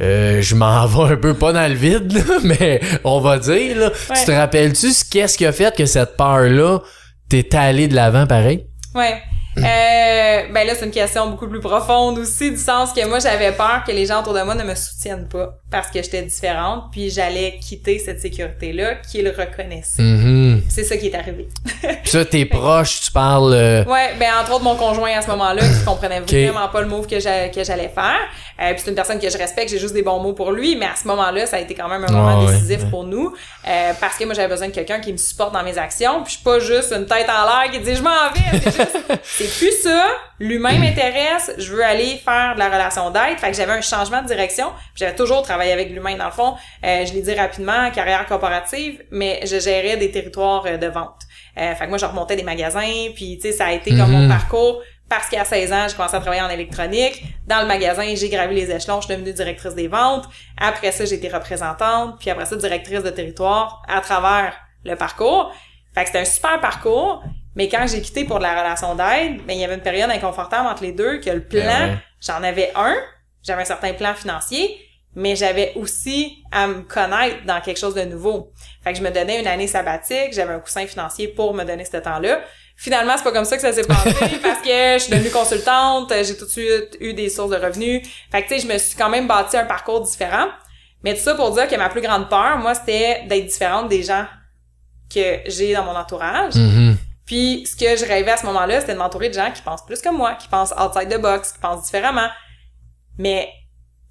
euh, 0.00 0.42
je 0.42 0.54
m'en 0.54 0.86
vais 0.86 1.12
un 1.14 1.16
peu 1.16 1.34
pas 1.34 1.52
dans 1.52 1.68
le 1.68 1.74
vide, 1.74 2.12
là, 2.12 2.22
mais 2.44 2.80
on 3.04 3.20
va 3.20 3.38
dire, 3.38 3.76
là. 3.78 3.86
Ouais. 4.10 4.16
Tu 4.18 4.24
te 4.26 4.32
rappelles-tu 4.32 4.90
ce 4.92 5.04
qu'est-ce 5.04 5.38
qui 5.38 5.46
a 5.46 5.52
fait 5.52 5.74
que 5.74 5.86
cette 5.86 6.16
peur-là 6.16 6.80
t'es 7.28 7.54
allé 7.56 7.88
de 7.88 7.94
l'avant 7.94 8.26
pareil? 8.26 8.66
Ouais. 8.94 9.16
Euh, 9.56 10.42
ben 10.52 10.66
là, 10.66 10.74
c'est 10.76 10.84
une 10.84 10.90
question 10.90 11.30
beaucoup 11.30 11.46
plus 11.48 11.60
profonde 11.60 12.18
aussi, 12.18 12.50
du 12.50 12.56
sens 12.56 12.92
que 12.92 13.06
moi, 13.06 13.20
j'avais 13.20 13.52
peur 13.52 13.82
que 13.86 13.92
les 13.92 14.04
gens 14.04 14.20
autour 14.20 14.34
de 14.34 14.42
moi 14.42 14.54
ne 14.56 14.64
me 14.64 14.74
soutiennent 14.74 15.28
pas 15.28 15.58
parce 15.70 15.88
que 15.90 16.02
j'étais 16.02 16.22
différente, 16.22 16.84
puis 16.90 17.08
j'allais 17.10 17.58
quitter 17.60 17.98
cette 18.00 18.20
sécurité-là 18.20 18.96
qu'ils 19.10 19.28
reconnaissaient. 19.28 20.02
Mhm. 20.02 20.62
C'est 20.68 20.82
ça 20.84 20.96
qui 20.96 21.06
est 21.06 21.14
arrivé. 21.14 21.48
Puis 22.02 22.10
ça, 22.10 22.24
t'es 22.24 22.44
proche, 22.46 23.00
tu 23.02 23.10
parles. 23.12 23.52
euh, 23.54 23.84
Ouais, 23.84 24.10
ben 24.18 24.28
entre 24.40 24.52
autres 24.54 24.64
mon 24.64 24.76
conjoint 24.76 25.12
à 25.18 25.22
ce 25.22 25.28
moment-là 25.28 25.62
qui 25.62 25.84
comprenait 25.84 26.20
vraiment 26.20 26.68
pas 26.68 26.80
le 26.80 26.88
move 26.88 27.06
que 27.06 27.18
j'allais 27.20 27.50
faire. 27.94 28.18
Euh, 28.60 28.72
puis 28.72 28.82
c'est 28.84 28.90
une 28.90 28.94
personne 28.96 29.18
que 29.20 29.28
je 29.28 29.36
respecte, 29.36 29.70
j'ai 29.70 29.78
juste 29.78 29.94
des 29.94 30.02
bons 30.02 30.20
mots 30.20 30.32
pour 30.32 30.52
lui, 30.52 30.76
mais 30.76 30.86
à 30.86 30.94
ce 30.94 31.06
moment-là, 31.08 31.46
ça 31.46 31.56
a 31.56 31.60
été 31.60 31.74
quand 31.74 31.88
même 31.88 32.04
un 32.08 32.12
moment 32.12 32.40
Ah 32.46 32.50
décisif 32.52 32.82
ouais. 32.84 32.90
pour 32.90 33.04
nous 33.04 33.34
euh, 33.66 33.92
parce 34.00 34.16
que 34.16 34.24
moi 34.24 34.34
j'avais 34.34 34.48
besoin 34.48 34.68
de 34.68 34.72
quelqu'un 34.72 35.00
qui 35.00 35.12
me 35.12 35.16
supporte 35.16 35.52
dans 35.52 35.62
mes 35.64 35.76
actions, 35.76 36.22
puis 36.22 36.32
je 36.32 36.36
suis 36.36 36.44
pas 36.44 36.58
juste 36.60 36.92
une 36.92 37.06
tête 37.06 37.26
en 37.28 37.44
l'air 37.44 37.70
qui 37.72 37.80
dit 37.80 37.94
je 37.96 38.02
m'en 38.02 38.10
vais, 38.32 38.58
c'est 38.60 38.76
juste 38.76 38.98
c'est 39.24 39.58
plus 39.58 39.82
ça, 39.82 40.06
l'humain 40.38 40.78
m'intéresse, 40.78 41.52
je 41.58 41.72
veux 41.72 41.84
aller 41.84 42.20
faire 42.24 42.54
de 42.54 42.58
la 42.60 42.66
relation 42.68 43.10
d'aide, 43.10 43.38
fait 43.38 43.50
que 43.50 43.56
j'avais 43.56 43.72
un 43.72 43.80
changement 43.80 44.22
de 44.22 44.26
direction, 44.28 44.66
j'avais 44.94 45.14
toujours 45.14 45.42
travaillé 45.42 45.72
avec 45.72 45.90
l'humain 45.90 46.16
dans 46.16 46.26
le 46.26 46.30
fond, 46.30 46.54
Euh, 46.84 47.04
je 47.06 47.12
l'ai 47.14 47.22
dit 47.22 47.34
rapidement, 47.34 47.90
carrière 47.90 48.24
corporative, 48.26 49.02
mais 49.10 49.40
je 49.44 49.58
gérais 49.58 49.96
des 49.96 50.10
territoires 50.10 50.64
euh, 50.66 50.76
de 50.76 50.86
vente. 50.86 51.22
Euh, 51.56 51.74
fait 51.74 51.84
que 51.84 51.88
moi 51.88 51.98
je 51.98 52.06
remontais 52.06 52.36
des 52.36 52.42
magasins, 52.42 53.10
puis 53.14 53.38
tu 53.40 53.42
sais 53.50 53.52
ça 53.52 53.66
a 53.66 53.72
été 53.72 53.90
comme 53.90 54.10
mon 54.10 54.24
Mhm. 54.24 54.28
parcours 54.28 54.82
parce 55.08 55.28
qu'à 55.28 55.44
16 55.44 55.72
ans, 55.72 55.86
j'ai 55.88 55.94
commencé 55.94 56.16
à 56.16 56.20
travailler 56.20 56.42
en 56.42 56.48
électronique. 56.48 57.22
Dans 57.46 57.60
le 57.60 57.66
magasin, 57.66 58.14
j'ai 58.14 58.28
gravi 58.28 58.54
les 58.54 58.70
échelons, 58.70 59.00
je 59.00 59.06
suis 59.06 59.14
devenue 59.14 59.32
directrice 59.32 59.74
des 59.74 59.88
ventes. 59.88 60.24
Après 60.58 60.92
ça, 60.92 61.04
j'ai 61.04 61.16
été 61.16 61.28
représentante, 61.28 62.18
puis 62.18 62.30
après 62.30 62.46
ça, 62.46 62.56
directrice 62.56 63.02
de 63.02 63.10
territoire 63.10 63.82
à 63.88 64.00
travers 64.00 64.54
le 64.84 64.96
parcours. 64.96 65.52
Fait 65.94 66.02
que 66.02 66.06
c'était 66.08 66.20
un 66.20 66.24
super 66.24 66.60
parcours, 66.60 67.22
mais 67.54 67.68
quand 67.68 67.86
j'ai 67.86 68.00
quitté 68.00 68.24
pour 68.24 68.38
de 68.38 68.42
la 68.42 68.58
relation 68.60 68.94
d'aide, 68.94 69.44
ben, 69.46 69.54
il 69.54 69.58
y 69.58 69.64
avait 69.64 69.74
une 69.74 69.82
période 69.82 70.10
inconfortable 70.10 70.66
entre 70.66 70.82
les 70.82 70.92
deux, 70.92 71.18
que 71.20 71.30
le 71.30 71.44
plan, 71.44 71.62
Ben 71.62 71.90
ouais. 71.90 71.98
j'en 72.20 72.42
avais 72.42 72.72
un, 72.74 72.96
j'avais 73.42 73.62
un 73.62 73.66
certain 73.66 73.92
plan 73.92 74.14
financier, 74.14 74.76
mais 75.14 75.36
j'avais 75.36 75.72
aussi 75.76 76.42
à 76.50 76.66
me 76.66 76.82
connaître 76.82 77.44
dans 77.46 77.60
quelque 77.60 77.78
chose 77.78 77.94
de 77.94 78.02
nouveau. 78.02 78.52
Fait 78.82 78.92
que 78.92 78.98
je 78.98 79.04
me 79.04 79.10
donnais 79.10 79.40
une 79.40 79.46
année 79.46 79.68
sabbatique, 79.68 80.32
j'avais 80.32 80.54
un 80.54 80.58
coussin 80.58 80.86
financier 80.86 81.28
pour 81.28 81.54
me 81.54 81.62
donner 81.64 81.84
ce 81.84 81.98
temps-là. 81.98 82.40
Finalement, 82.76 83.14
c'est 83.16 83.22
pas 83.24 83.32
comme 83.32 83.44
ça 83.44 83.56
que 83.56 83.62
ça 83.62 83.72
s'est 83.72 83.84
passé 83.84 84.10
parce 84.42 84.60
que 84.60 84.68
je 84.94 84.98
suis 84.98 85.12
devenue 85.12 85.30
consultante, 85.30 86.12
j'ai 86.24 86.36
tout 86.36 86.44
de 86.44 86.50
suite 86.50 86.96
eu 87.00 87.14
des 87.14 87.28
sources 87.30 87.50
de 87.50 87.56
revenus. 87.56 88.06
Fait 88.32 88.42
que 88.42 88.48
tu 88.48 88.54
sais, 88.60 88.66
je 88.66 88.72
me 88.72 88.76
suis 88.78 88.96
quand 88.96 89.08
même 89.08 89.26
bâti 89.26 89.56
un 89.56 89.64
parcours 89.64 90.00
différent. 90.00 90.46
Mais 91.02 91.14
tout 91.14 91.20
ça 91.22 91.34
pour 91.34 91.50
dire 91.52 91.68
que 91.68 91.76
ma 91.76 91.88
plus 91.88 92.00
grande 92.00 92.28
peur, 92.28 92.58
moi, 92.58 92.74
c'était 92.74 93.22
d'être 93.28 93.46
différente 93.46 93.88
des 93.88 94.02
gens 94.02 94.26
que 95.14 95.38
j'ai 95.46 95.72
dans 95.74 95.84
mon 95.84 95.94
entourage. 95.96 96.54
Mhm. 96.56 96.96
Puis 97.26 97.64
ce 97.66 97.76
que 97.76 97.96
je 97.96 98.04
rêvais 98.06 98.32
à 98.32 98.36
ce 98.36 98.46
moment-là, 98.46 98.80
c'était 98.80 98.94
de 98.94 98.98
m'entourer 98.98 99.28
de 99.28 99.34
gens 99.34 99.50
qui 99.54 99.62
pensent 99.62 99.84
plus 99.86 100.00
que 100.00 100.08
moi, 100.10 100.34
qui 100.34 100.48
pensent 100.48 100.72
outside 100.72 101.08
the 101.08 101.20
box, 101.20 101.52
qui 101.52 101.58
pensent 101.58 101.84
différemment. 101.84 102.28
Mais 103.18 103.48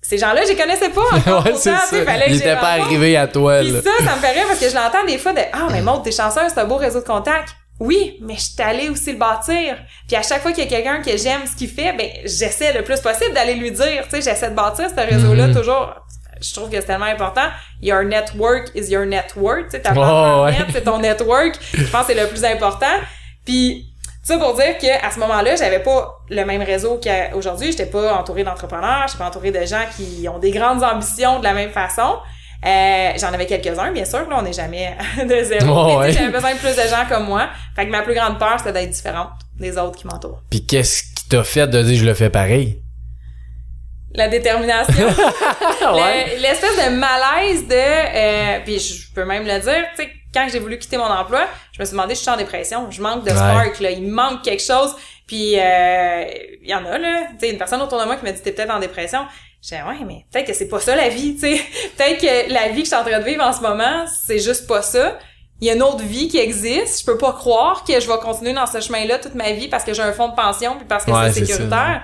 ces 0.01 0.17
gens-là, 0.17 0.43
je 0.43 0.49
les 0.49 0.55
connaissais 0.55 0.89
pas 0.89 1.01
encore. 1.13 1.45
ouais, 1.45 1.53
c'est 1.55 1.71
ça. 1.71 1.79
fallait 2.05 2.25
que 2.25 2.31
Il 2.31 2.37
je 2.37 2.39
les 2.43 2.47
était 2.47 2.55
pas 2.55 2.71
rencontre. 2.73 2.85
arrivé 2.87 3.17
à 3.17 3.27
toi, 3.27 3.59
Puis 3.59 3.71
ça, 3.71 4.05
ça 4.05 4.15
me 4.15 4.21
fait 4.21 4.31
rire 4.31 4.45
parce 4.47 4.59
que 4.59 4.69
je 4.69 4.75
l'entends 4.75 5.05
des 5.05 5.17
fois 5.17 5.33
de 5.33 5.41
Ah, 5.51 5.67
mais 5.71 5.81
Maud, 5.83 6.03
t'es 6.03 6.11
chanceuse, 6.11 6.45
c'est 6.53 6.59
un 6.59 6.65
beau 6.65 6.77
réseau 6.77 7.01
de 7.01 7.05
contacts. 7.05 7.49
Oui, 7.85 8.17
mais 8.21 8.35
je 8.35 8.41
suis 8.41 8.61
allée 8.61 8.87
aussi 8.89 9.11
le 9.11 9.17
bâtir. 9.17 9.75
Puis 10.07 10.15
à 10.15 10.21
chaque 10.21 10.41
fois 10.41 10.51
qu'il 10.53 10.63
y 10.63 10.67
a 10.67 10.69
quelqu'un 10.69 11.01
que 11.01 11.17
j'aime 11.17 11.41
ce 11.45 11.55
qu'il 11.55 11.69
fait, 11.69 11.91
ben 11.93 12.07
j'essaie 12.23 12.71
le 12.73 12.81
plus 12.83 12.99
possible 13.01 13.33
d'aller 13.33 13.55
lui 13.55 13.71
dire, 13.71 14.03
tu 14.03 14.09
sais, 14.11 14.21
j'essaie 14.21 14.49
de 14.51 14.55
bâtir 14.55 14.87
ce 14.89 14.95
réseau-là 15.13 15.47
Mhm. 15.47 15.55
toujours. 15.55 15.93
Je 16.41 16.53
trouve 16.53 16.69
que 16.69 16.77
c'est 16.79 16.87
tellement 16.87 17.05
important. 17.05 17.47
Your 17.81 18.03
network 18.03 18.71
is 18.75 18.89
your 18.91 19.05
net 19.05 19.33
worth. 19.35 19.65
Tu 19.65 19.71
sais, 19.71 19.81
ta 19.81 19.93
Oh, 19.95 20.45
ouais. 20.45 20.55
c'est 20.71 20.83
ton 20.83 20.99
network. 20.99 21.55
Je 21.73 21.83
pense 21.85 22.07
que 22.07 22.13
c'est 22.13 22.21
le 22.21 22.27
plus 22.27 22.43
important. 22.45 22.95
Puis 23.45 23.87
ça 24.23 24.37
pour 24.37 24.53
dire 24.53 24.77
que 24.77 25.05
à 25.05 25.11
ce 25.11 25.19
moment-là, 25.19 25.55
j'avais 25.57 25.79
pas 25.79 26.19
le 26.29 26.45
même 26.45 26.61
réseau 26.61 26.99
qu'aujourd'hui. 27.03 27.71
J'étais 27.71 27.85
pas 27.87 28.13
entourée 28.15 28.43
d'entrepreneurs, 28.45 29.05
j'étais 29.07 29.17
pas 29.19 29.27
entourée 29.27 29.51
de 29.51 29.65
gens 29.65 29.83
qui 29.97 30.27
ont 30.29 30.39
des 30.39 30.51
grandes 30.51 30.83
ambitions 30.83 31.39
de 31.39 31.43
la 31.43 31.53
même 31.53 31.71
façon. 31.71 32.17
Euh, 32.65 33.11
j'en 33.19 33.33
avais 33.33 33.45
quelques-uns, 33.45 33.91
bien 33.91 34.05
sûr, 34.05 34.27
là, 34.29 34.37
on 34.39 34.41
n'est 34.41 34.53
jamais 34.53 34.95
de 35.27 35.43
zéro. 35.43 35.67
Oh, 35.95 35.99
ouais. 35.99 36.11
J'avais 36.13 36.29
besoin 36.31 36.53
de 36.53 36.59
plus 36.59 36.75
de 36.75 36.87
gens 36.89 37.05
comme 37.09 37.25
moi. 37.25 37.49
Fait 37.75 37.85
que 37.85 37.91
ma 37.91 38.01
plus 38.03 38.13
grande 38.13 38.39
peur, 38.39 38.55
c'était 38.57 38.71
d'être 38.73 38.89
différente 38.91 39.29
des 39.59 39.77
autres 39.77 39.97
qui 39.97 40.07
m'entourent. 40.07 40.41
Puis 40.49 40.65
qu'est-ce 40.65 41.03
qui 41.03 41.27
t'a 41.29 41.43
fait 41.43 41.67
de 41.67 41.81
dire 41.81 41.99
je 41.99 42.05
le 42.05 42.13
fais 42.13 42.29
pareil? 42.29 42.79
La 44.15 44.27
détermination. 44.27 44.93
ouais. 45.93 46.35
Le- 46.35 46.41
L'espèce 46.41 46.75
de 46.85 46.91
malaise 46.95 47.67
de... 47.67 47.73
Euh, 47.75 48.59
puis 48.63 48.79
je 48.79 49.11
peux 49.13 49.25
même 49.25 49.43
le 49.45 49.59
dire, 49.59 49.83
tu 49.95 50.03
sais, 50.03 50.09
quand 50.33 50.47
j'ai 50.51 50.59
voulu 50.59 50.77
quitter 50.77 50.97
mon 50.97 51.05
emploi, 51.05 51.47
je 51.73 51.79
me 51.81 51.85
suis 51.85 51.93
demandé, 51.93 52.13
je 52.15 52.19
suis 52.19 52.29
en 52.29 52.37
dépression, 52.37 52.89
je 52.91 53.01
manque 53.01 53.23
de 53.23 53.31
Ouais. 53.31 53.35
spark, 53.35 53.79
là, 53.79 53.89
il 53.91 54.03
me 54.03 54.11
manque 54.13 54.43
quelque 54.43 54.63
chose. 54.63 54.95
Puis 55.27 55.59
euh, 55.59 56.25
il 56.61 56.69
y 56.69 56.75
en 56.75 56.85
a, 56.85 56.97
là, 56.97 57.23
tu 57.33 57.39
sais, 57.39 57.51
une 57.51 57.57
personne 57.57 57.81
autour 57.81 57.99
de 57.99 58.05
moi 58.05 58.15
qui 58.17 58.23
m'a 58.25 58.31
dit, 58.31 58.41
t'es 58.41 58.51
peut-être 58.51 58.71
en 58.73 58.79
dépression. 58.79 59.25
J'ai 59.67 59.77
ouais, 59.77 60.03
mais 60.05 60.25
peut-être 60.29 60.47
que 60.47 60.53
c'est 60.53 60.67
pas 60.67 60.81
ça 60.81 60.93
la 60.93 61.07
vie, 61.07 61.35
tu 61.35 61.41
sais. 61.41 61.61
peut-être 61.97 62.19
que 62.19 62.53
la 62.53 62.67
vie 62.69 62.79
que 62.83 62.89
je 62.89 62.93
suis 62.93 62.95
en 62.95 63.03
train 63.03 63.19
de 63.19 63.23
vivre 63.23 63.43
en 63.43 63.53
ce 63.53 63.61
moment, 63.61 64.05
c'est 64.07 64.39
juste 64.39 64.67
pas 64.67 64.81
ça. 64.81 65.17
Il 65.61 65.67
y 65.67 65.69
a 65.69 65.75
une 65.75 65.83
autre 65.83 66.03
vie 66.03 66.27
qui 66.27 66.37
existe. 66.37 66.99
Je 66.99 67.05
peux 67.05 67.17
pas 67.17 67.31
croire 67.31 67.85
que 67.85 67.97
je 67.97 68.05
vais 68.05 68.17
continuer 68.17 68.51
dans 68.51 68.65
ce 68.65 68.81
chemin-là 68.81 69.19
toute 69.19 69.35
ma 69.35 69.53
vie 69.53 69.69
parce 69.69 69.85
que 69.85 69.93
j'ai 69.93 70.01
un 70.01 70.11
fonds 70.11 70.27
de 70.27 70.35
pension 70.35 70.75
puis 70.75 70.85
parce 70.85 71.05
que 71.05 71.11
Ouais, 71.11 71.31
c'est 71.31 71.45
ça. 71.45 72.01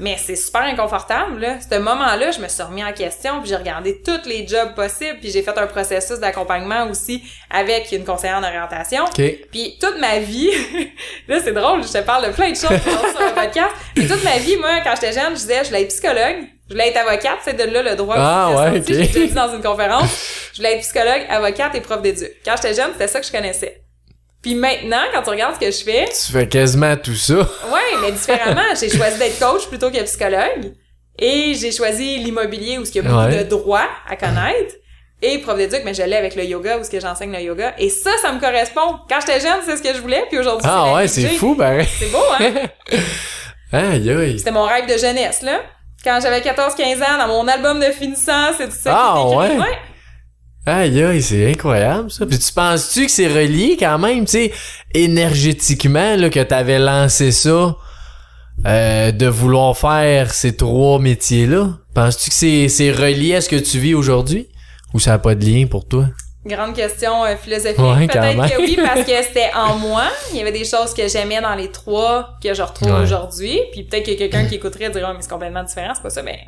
Mais 0.00 0.16
c'est 0.18 0.34
super 0.34 0.62
inconfortable, 0.62 1.38
là. 1.40 1.58
Ce 1.60 1.76
moment-là, 1.78 2.30
je 2.30 2.40
me 2.40 2.48
suis 2.48 2.62
remis 2.62 2.82
en 2.82 2.92
question, 2.92 3.40
puis 3.40 3.50
j'ai 3.50 3.56
regardé 3.56 4.00
tous 4.02 4.26
les 4.26 4.46
jobs 4.46 4.74
possibles, 4.74 5.18
puis 5.20 5.30
j'ai 5.30 5.42
fait 5.42 5.56
un 5.58 5.66
processus 5.66 6.18
d'accompagnement 6.18 6.88
aussi 6.90 7.22
avec 7.50 7.92
une 7.92 8.04
conseillère 8.04 8.38
en 8.38 8.42
orientation. 8.42 9.04
OK. 9.04 9.22
Puis 9.52 9.76
toute 9.80 9.98
ma 10.00 10.18
vie, 10.18 10.50
là 11.28 11.38
c'est 11.44 11.52
drôle, 11.52 11.82
je 11.82 11.92
te 11.92 11.98
parle 11.98 12.26
de 12.28 12.32
plein 12.32 12.50
de 12.50 12.56
choses 12.56 12.80
sur 12.80 13.20
le 13.20 13.34
podcast, 13.42 13.74
mais 13.96 14.06
toute 14.06 14.24
ma 14.24 14.38
vie, 14.38 14.56
moi, 14.56 14.80
quand 14.82 14.94
j'étais 14.94 15.12
jeune, 15.12 15.30
je 15.30 15.40
disais, 15.40 15.64
je 15.64 15.68
voulais 15.68 15.82
être 15.82 15.88
psychologue, 15.88 16.36
je 16.68 16.74
voulais 16.74 16.88
être 16.88 16.96
avocate, 17.06 17.38
c'est 17.44 17.56
de 17.56 17.70
là 17.70 17.82
le 17.82 17.94
droit 17.96 18.16
Ah, 18.18 18.50
ouais, 18.70 18.78
est 18.78 18.86
sorti, 18.86 18.92
ok. 19.02 19.08
j'ai 19.12 19.26
dit 19.28 19.34
dans 19.34 19.54
une 19.54 19.62
conférence, 19.62 20.10
je 20.52 20.56
voulais 20.58 20.74
être 20.76 20.80
psychologue, 20.80 21.22
avocate 21.28 21.74
et 21.74 21.80
prof 21.82 22.00
d'éduc. 22.00 22.30
Quand 22.44 22.54
j'étais 22.56 22.74
jeune, 22.74 22.92
c'était 22.92 23.08
ça 23.08 23.20
que 23.20 23.26
je 23.26 23.32
connaissais. 23.32 23.82
Puis 24.42 24.54
maintenant, 24.54 25.02
quand 25.12 25.22
tu 25.22 25.30
regardes 25.30 25.54
ce 25.56 25.60
que 25.60 25.70
je 25.70 25.84
fais, 25.84 26.06
Tu 26.08 26.32
fais 26.32 26.48
quasiment 26.48 26.96
tout 26.96 27.14
ça. 27.14 27.34
Ouais, 27.34 27.98
mais 28.00 28.12
différemment. 28.12 28.62
J'ai 28.78 28.88
choisi 28.96 29.18
d'être 29.18 29.38
coach 29.38 29.66
plutôt 29.68 29.90
que 29.90 30.02
psychologue. 30.02 30.72
Et 31.18 31.54
j'ai 31.54 31.70
choisi 31.72 32.18
l'immobilier 32.18 32.78
où 32.78 32.82
il 32.84 32.94
y 32.94 32.98
a 32.98 33.02
beaucoup 33.02 33.16
Ouais. 33.16 33.44
de 33.44 33.48
droits 33.48 33.88
à 34.08 34.16
connaître. 34.16 34.74
Et 35.22 35.36
prof 35.40 35.54
d'éduc, 35.58 35.82
mais 35.84 35.92
je 35.92 36.02
l'ai 36.02 36.16
avec 36.16 36.34
le 36.34 36.44
yoga 36.44 36.78
où 36.78 36.84
ce 36.84 36.88
que 36.88 36.98
j'enseigne 36.98 37.30
le 37.32 37.40
yoga. 37.42 37.74
Et 37.76 37.90
ça, 37.90 38.10
ça 38.22 38.32
me 38.32 38.40
correspond. 38.40 38.96
Quand 39.06 39.20
j'étais 39.20 39.40
jeune, 39.40 39.60
c'est 39.66 39.76
ce 39.76 39.82
que 39.82 39.92
je 39.94 40.00
voulais. 40.00 40.24
Puis 40.30 40.38
aujourd'hui, 40.38 40.66
Ah 40.66 40.84
la 40.86 40.94
ouais, 40.94 41.08
c'est 41.08 41.28
fou, 41.28 41.54
pareil. 41.54 41.86
C'est 41.98 42.10
beau, 42.10 42.24
hein? 42.38 42.52
Aïe, 43.72 44.10
aïe. 44.10 44.38
C'était 44.38 44.50
mon 44.50 44.64
rêve 44.64 44.86
de 44.92 44.98
jeunesse, 44.98 45.42
là. 45.42 45.60
Quand 46.02 46.18
j'avais 46.22 46.40
14-15 46.40 47.02
ans, 47.02 47.18
dans 47.18 47.28
mon 47.28 47.46
album 47.46 47.78
de 47.78 47.92
finissant, 47.92 48.52
c'est 48.56 48.66
tout 48.68 48.74
ça 48.82 48.90
Ah, 48.96 49.14
qui 49.28 49.34
était 49.34 49.46
écrit. 49.54 49.58
ouais? 49.60 49.78
Aïe, 50.66 51.02
aïe, 51.02 51.22
c'est 51.22 51.50
incroyable, 51.50 52.10
ça. 52.10 52.26
Puis 52.26 52.38
tu 52.38 52.52
penses-tu 52.52 53.06
que 53.06 53.10
c'est 53.10 53.28
relié 53.28 53.76
quand 53.78 53.98
même, 53.98 54.24
tu 54.26 54.32
sais, 54.32 54.52
énergétiquement, 54.94 56.16
là, 56.16 56.30
que 56.30 56.40
t'avais 56.40 56.78
lancé 56.78 57.32
ça, 57.32 57.76
euh, 58.66 59.10
de 59.12 59.26
vouloir 59.26 59.76
faire 59.76 60.32
ces 60.32 60.56
trois 60.56 60.98
métiers-là? 60.98 61.68
Penses-tu 61.94 62.30
que 62.30 62.34
c'est, 62.36 62.68
c'est 62.68 62.90
relié 62.92 63.36
à 63.36 63.40
ce 63.40 63.48
que 63.48 63.56
tu 63.56 63.78
vis 63.78 63.94
aujourd'hui? 63.94 64.48
Ou 64.92 65.00
ça 65.00 65.14
a 65.14 65.18
pas 65.18 65.34
de 65.34 65.44
lien 65.44 65.66
pour 65.66 65.86
toi? 65.86 66.06
Grande 66.46 66.74
question 66.74 67.24
euh, 67.24 67.36
philosophique. 67.36 67.78
Ouais, 67.78 68.06
Peut-être 68.06 68.56
que 68.56 68.60
oui, 68.62 68.76
parce 68.82 69.00
que 69.02 69.22
c'était 69.26 69.50
en 69.54 69.76
moi. 69.76 70.04
Il 70.32 70.38
y 70.38 70.40
avait 70.40 70.52
des 70.52 70.64
choses 70.64 70.94
que 70.94 71.06
j'aimais 71.06 71.40
dans 71.40 71.54
les 71.54 71.70
trois 71.70 72.30
que 72.42 72.54
je 72.54 72.62
retrouve 72.62 72.88
Ouais. 72.92 73.00
aujourd'hui. 73.02 73.60
Puis 73.72 73.84
peut-être 73.84 74.06
que 74.06 74.12
quelqu'un 74.16 74.46
qui 74.46 74.54
écouterait 74.54 74.90
dirait, 74.90 75.04
oh, 75.08 75.12
mais 75.14 75.20
c'est 75.22 75.30
complètement 75.30 75.62
différent, 75.62 75.92
c'est 75.94 76.02
pas 76.02 76.10
ça. 76.10 76.22
Mais, 76.22 76.38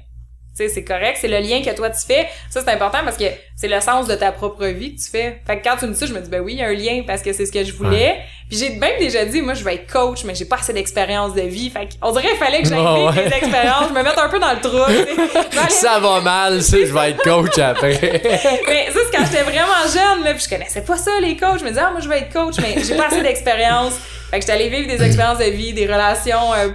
sais, 0.55 0.69
c'est 0.69 0.85
correct. 0.85 1.19
C'est 1.21 1.29
le 1.29 1.39
lien 1.39 1.63
que 1.63 1.75
toi 1.75 1.91
tu 1.91 2.05
fais. 2.07 2.29
Ça, 2.51 2.61
c'est 2.61 2.71
important 2.71 2.99
parce 3.05 3.17
que 3.17 3.25
c'est 3.57 3.69
le 3.69 3.81
sens 3.81 4.07
de 4.07 4.15
ta 4.15 4.33
propre 4.33 4.67
vie 4.67 4.95
que 4.95 5.01
tu 5.01 5.11
fais. 5.11 5.41
Fait 5.47 5.59
que 5.59 5.65
quand 5.65 5.77
tu 5.77 5.87
me 5.87 5.93
dis 5.93 5.99
ça, 5.99 6.07
je 6.07 6.13
me 6.13 6.21
dis, 6.21 6.29
ben 6.29 6.41
oui, 6.41 6.55
il 6.55 6.59
y 6.59 6.63
a 6.63 6.67
un 6.67 6.75
lien 6.75 7.03
parce 7.07 7.23
que 7.23 7.33
c'est 7.33 7.47
ce 7.47 7.53
que 7.53 7.65
je 7.65 7.73
voulais. 7.73 8.21
Puis 8.49 8.59
j'ai 8.59 8.71
même 8.71 8.99
déjà 8.99 9.25
dit, 9.25 9.41
moi, 9.41 9.55
je 9.55 9.65
vais 9.65 9.77
être 9.77 9.91
coach, 9.91 10.25
mais 10.25 10.35
j'ai 10.35 10.45
pas 10.45 10.57
assez 10.57 10.73
d'expérience 10.73 11.35
de 11.35 11.43
vie. 11.43 11.71
Fait 11.71 11.89
qu'on 12.01 12.13
dirait 12.13 12.29
qu'il 12.29 12.37
fallait 12.37 12.63
que 12.63 12.69
j'aille 12.69 12.79
Ah 12.87 12.95
vivre 12.97 13.17
ouais. 13.17 13.29
des 13.29 13.37
expériences, 13.37 13.89
je 13.89 13.95
me 13.95 14.03
mette 14.03 14.19
un 14.19 14.29
peu 14.29 14.39
dans 14.39 14.53
le 14.53 14.61
trou. 14.61 15.69
Ça 15.69 15.99
va 16.01 16.21
mal, 16.21 16.63
ça, 16.63 16.77
je 16.79 16.93
vais 16.93 17.11
être 17.11 17.23
coach 17.23 17.59
après. 17.59 17.99
mais 18.69 18.91
ça, 18.91 18.99
c'est 19.05 19.17
quand 19.17 19.25
j'étais 19.25 19.43
vraiment 19.43 19.83
jeune, 19.87 20.25
là, 20.25 20.35
puis 20.35 20.45
je 20.45 20.49
connaissais 20.49 20.83
pas 20.83 20.97
ça, 20.97 21.13
les 21.21 21.37
coachs. 21.37 21.61
Je 21.61 21.65
me 21.65 21.71
disais, 21.71 21.83
ah, 21.85 21.91
moi, 21.93 22.01
je 22.01 22.09
vais 22.09 22.19
être 22.19 22.33
coach, 22.33 22.57
mais 22.61 22.83
j'ai 22.83 22.97
pas 22.97 23.07
assez 23.07 23.23
d'expérience. 23.23 23.95
Fait 24.31 24.39
que 24.39 24.43
j'étais 24.43 24.53
allée 24.53 24.69
vivre 24.69 24.89
des 24.89 25.03
expériences 25.07 25.39
de 25.39 25.45
vie, 25.45 25.73
des 25.73 25.87
relations 25.87 26.53
euh, 26.55 26.69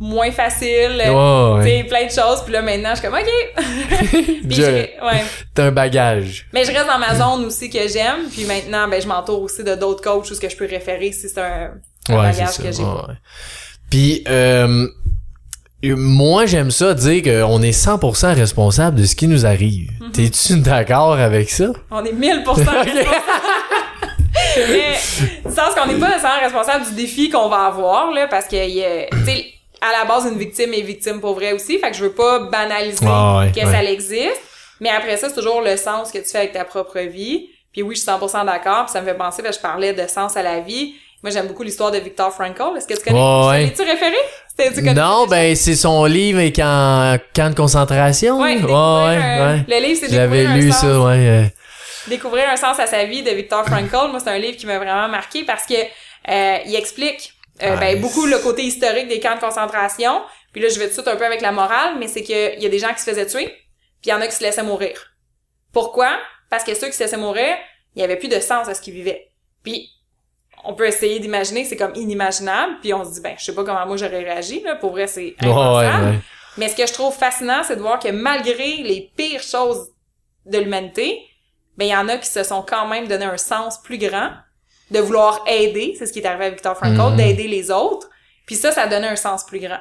moins 0.00 0.30
faciles, 0.32 1.00
euh, 1.06 1.58
Ouais, 1.62 1.84
plein 1.84 2.04
de 2.06 2.10
choses. 2.10 2.42
Puis 2.44 2.52
là, 2.52 2.62
maintenant, 2.62 2.90
je 2.94 3.00
suis 3.00 3.08
comme, 3.08 3.16
OK. 3.18 3.30
puis 4.48 4.56
Je- 4.56 4.62
ouais. 4.62 5.24
T'as 5.54 5.64
un 5.66 5.70
bagage. 5.72 6.46
Mais 6.52 6.64
je 6.64 6.72
reste 6.72 6.86
dans 6.86 6.98
ma 6.98 7.14
zone 7.14 7.44
aussi 7.46 7.70
que 7.70 7.86
j'aime. 7.88 8.28
Puis 8.32 8.44
maintenant, 8.44 8.88
ben, 8.88 9.00
je 9.00 9.06
m'entoure 9.06 9.42
aussi 9.42 9.62
de 9.64 9.74
d'autres 9.74 10.02
coachs 10.02 10.30
où 10.30 10.34
ce 10.34 10.40
que 10.40 10.48
je 10.48 10.56
peux 10.56 10.66
référer 10.66 11.12
si 11.12 11.28
c'est 11.28 11.40
un, 11.40 11.70
un 12.10 12.20
Ouais, 12.20 12.32
c'est 12.32 12.40
bagage 12.40 12.56
que 12.58 12.72
j'ai. 12.72 12.82
ouais. 12.82 13.14
Puis, 13.90 14.24
euh, 14.28 14.86
moi, 15.84 16.46
j'aime 16.46 16.70
ça 16.70 16.94
dire 16.94 17.22
qu'on 17.22 17.62
est 17.62 17.70
100% 17.72 18.34
responsable 18.34 19.00
de 19.00 19.04
ce 19.06 19.14
qui 19.14 19.28
nous 19.28 19.46
arrive. 19.46 19.90
Mhm. 20.00 20.10
T'es-tu 20.12 20.56
d'accord 20.60 21.14
avec 21.18 21.50
ça? 21.50 21.66
On 21.90 22.04
est 22.04 22.12
1000% 22.12 22.44
responsable. 22.46 22.90
Mais, 24.56 24.96
du 25.48 25.54
sens 25.54 25.74
qu'on 25.74 25.86
n'est 25.86 25.98
pas 25.98 26.08
nécessairement 26.08 26.40
responsable 26.42 26.86
du 26.86 26.94
défi 26.94 27.30
qu'on 27.30 27.48
va 27.48 27.66
avoir, 27.66 28.10
là, 28.12 28.26
parce 28.28 28.46
que, 28.46 28.56
il 28.56 28.74
y 28.74 28.84
a- 28.84 29.06
tu 29.10 29.24
sais, 29.24 29.44
à 29.88 29.92
la 29.92 30.04
base, 30.04 30.24
une 30.30 30.38
victime 30.38 30.72
est 30.74 30.80
victime 30.82 31.20
pour 31.20 31.34
vrai 31.34 31.52
aussi, 31.52 31.78
fait 31.78 31.90
que 31.90 31.96
je 31.96 32.04
veux 32.04 32.12
pas 32.12 32.40
banaliser 32.40 33.04
Ah 33.06 33.38
ouais, 33.40 33.52
que 33.52 33.60
ouais. 33.66 33.72
ça 33.72 33.82
existe. 33.84 34.40
Mais 34.80 34.88
après 34.90 35.16
ça, 35.16 35.28
c'est 35.28 35.34
toujours 35.34 35.60
le 35.60 35.76
sens 35.76 36.10
que 36.10 36.18
tu 36.18 36.24
fais 36.28 36.38
avec 36.38 36.52
ta 36.52 36.64
propre 36.64 36.98
vie. 37.00 37.48
Puis 37.72 37.82
oui, 37.82 37.94
je 37.96 38.00
suis 38.00 38.10
100% 38.10 38.44
d'accord, 38.46 38.84
puis 38.84 38.92
ça 38.92 39.00
me 39.00 39.06
fait 39.06 39.14
penser, 39.14 39.42
que 39.42 39.52
je 39.52 39.58
parlais 39.58 39.92
de 39.92 40.06
sens 40.08 40.36
à 40.36 40.42
la 40.42 40.60
vie. 40.60 40.94
Moi, 41.22 41.30
j'aime 41.32 41.46
beaucoup 41.46 41.62
l'histoire 41.62 41.90
de 41.90 41.98
Viktor 41.98 42.32
Frankl. 42.32 42.76
Est-ce 42.76 42.86
que 42.86 42.94
tu 42.94 43.00
connais? 43.04 43.48
Ouais. 43.48 43.72
tu 43.74 43.82
référé? 43.82 44.14
Non, 44.94 45.26
ben, 45.26 45.56
c'est 45.56 45.74
son 45.74 46.04
livre 46.04 46.38
avec 46.38 46.58
en 46.60 47.16
camp 47.34 47.50
de 47.50 47.54
concentration. 47.56 48.36
Ouais, 48.40 48.50
ouais, 48.50 48.54
découvrir 48.56 48.78
un- 48.78 49.54
ouais. 49.56 49.64
Le 49.66 49.86
livre, 49.86 49.98
c'est 50.00 50.12
J'avais 50.12 50.42
découvrir 50.42 50.50
un 50.50 50.56
lu 50.56 50.70
sens. 50.72 50.80
ça, 50.80 51.00
ouais. 51.00 51.16
euh. 51.28 51.42
Découvrir 52.08 52.44
un 52.50 52.56
sens 52.56 52.78
à 52.78 52.86
sa 52.86 53.04
vie 53.04 53.22
de 53.22 53.30
Viktor 53.30 53.64
Frankl. 53.66 54.10
Moi, 54.10 54.20
c'est 54.22 54.30
un 54.30 54.38
livre 54.38 54.56
qui 54.56 54.66
m'a 54.66 54.78
vraiment 54.78 55.08
marqué 55.08 55.42
parce 55.44 55.66
que 55.66 55.74
euh, 55.74 56.58
il 56.66 56.74
explique 56.76 57.32
euh, 57.62 57.76
ben, 57.76 58.00
beaucoup 58.00 58.26
le 58.26 58.38
côté 58.38 58.62
historique 58.62 59.08
des 59.08 59.20
camps 59.20 59.36
de 59.36 59.40
concentration. 59.40 60.22
Puis 60.52 60.62
là, 60.62 60.68
je 60.68 60.78
vais 60.78 60.86
tout 60.86 60.96
de 60.96 61.02
suite 61.02 61.08
un 61.08 61.16
peu 61.16 61.24
avec 61.24 61.40
la 61.40 61.52
morale, 61.52 61.96
mais 61.98 62.08
c'est 62.08 62.22
qu'il 62.22 62.62
y 62.62 62.66
a 62.66 62.68
des 62.68 62.78
gens 62.78 62.92
qui 62.92 63.00
se 63.00 63.10
faisaient 63.10 63.26
tuer, 63.26 63.46
puis 63.46 64.06
il 64.06 64.10
y 64.10 64.12
en 64.12 64.20
a 64.20 64.26
qui 64.26 64.34
se 64.34 64.42
laissaient 64.42 64.62
mourir. 64.62 65.14
Pourquoi? 65.72 66.18
Parce 66.50 66.64
que 66.64 66.74
ceux 66.74 66.88
qui 66.88 66.94
se 66.94 67.02
laissaient 67.02 67.16
mourir, 67.16 67.56
il 67.94 68.00
y 68.00 68.04
avait 68.04 68.16
plus 68.16 68.28
de 68.28 68.40
sens 68.40 68.68
à 68.68 68.74
ce 68.74 68.80
qu'ils 68.80 68.94
vivaient. 68.94 69.28
Puis 69.62 69.88
on 70.64 70.74
peut 70.74 70.86
essayer 70.86 71.20
d'imaginer, 71.20 71.64
c'est 71.64 71.76
comme 71.76 71.94
inimaginable, 71.94 72.78
puis 72.80 72.94
on 72.94 73.04
se 73.04 73.14
dit, 73.14 73.20
ben, 73.20 73.34
je 73.38 73.44
sais 73.44 73.54
pas 73.54 73.64
comment 73.64 73.86
moi 73.86 73.96
j'aurais 73.96 74.24
réagi, 74.24 74.60
là. 74.62 74.76
Pour 74.76 74.92
vrai, 74.92 75.06
c'est 75.06 75.34
ouais, 75.42 75.48
ouais. 75.48 76.18
Mais 76.56 76.68
ce 76.68 76.76
que 76.76 76.86
je 76.86 76.92
trouve 76.92 77.14
fascinant, 77.14 77.62
c'est 77.64 77.76
de 77.76 77.80
voir 77.80 77.98
que 77.98 78.08
malgré 78.08 78.76
les 78.78 79.12
pires 79.16 79.42
choses 79.42 79.88
de 80.46 80.58
l'humanité, 80.58 81.20
ben, 81.76 81.86
il 81.86 81.90
y 81.90 81.96
en 81.96 82.08
a 82.08 82.16
qui 82.16 82.28
se 82.28 82.42
sont 82.42 82.62
quand 82.62 82.86
même 82.86 83.08
donné 83.08 83.24
un 83.24 83.36
sens 83.36 83.80
plus 83.82 83.98
grand 83.98 84.30
de 84.90 85.00
vouloir 85.00 85.42
aider. 85.46 85.94
C'est 85.98 86.06
ce 86.06 86.12
qui 86.12 86.20
est 86.20 86.26
arrivé 86.26 86.46
à 86.46 86.50
Victor 86.50 86.76
Frankl, 86.76 86.96
Mhm. 87.12 87.16
d'aider 87.16 87.48
les 87.48 87.70
autres. 87.70 88.08
Puis 88.46 88.56
ça, 88.56 88.72
ça 88.72 88.86
donné 88.86 89.06
un 89.08 89.16
sens 89.16 89.44
plus 89.44 89.58
grand. 89.58 89.80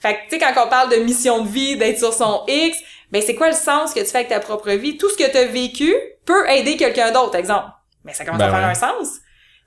Fait 0.00 0.14
que, 0.14 0.20
tu 0.22 0.28
sais, 0.30 0.38
quand 0.38 0.52
on 0.66 0.68
parle 0.68 0.90
de 0.90 0.96
mission 0.96 1.42
de 1.44 1.48
vie, 1.48 1.76
d'être 1.76 1.98
sur 1.98 2.12
son 2.12 2.42
X, 2.48 2.78
ben, 3.12 3.22
c'est 3.22 3.34
quoi 3.34 3.48
le 3.48 3.54
sens 3.54 3.92
que 3.94 4.00
tu 4.00 4.06
fais 4.06 4.18
avec 4.18 4.28
ta 4.28 4.40
propre 4.40 4.70
vie? 4.72 4.96
Tout 4.96 5.08
ce 5.10 5.16
que 5.16 5.30
tu 5.30 5.36
as 5.36 5.44
vécu 5.44 5.94
peut 6.24 6.48
aider 6.50 6.76
quelqu'un 6.76 7.12
d'autre, 7.12 7.36
exemple. 7.36 7.68
Mais 8.04 8.12
ça 8.14 8.24
commence 8.24 8.38
Ben 8.40 8.46
à 8.48 8.50
faire 8.50 8.58
ouais. 8.60 8.64
un 8.64 8.74
sens. 8.74 9.18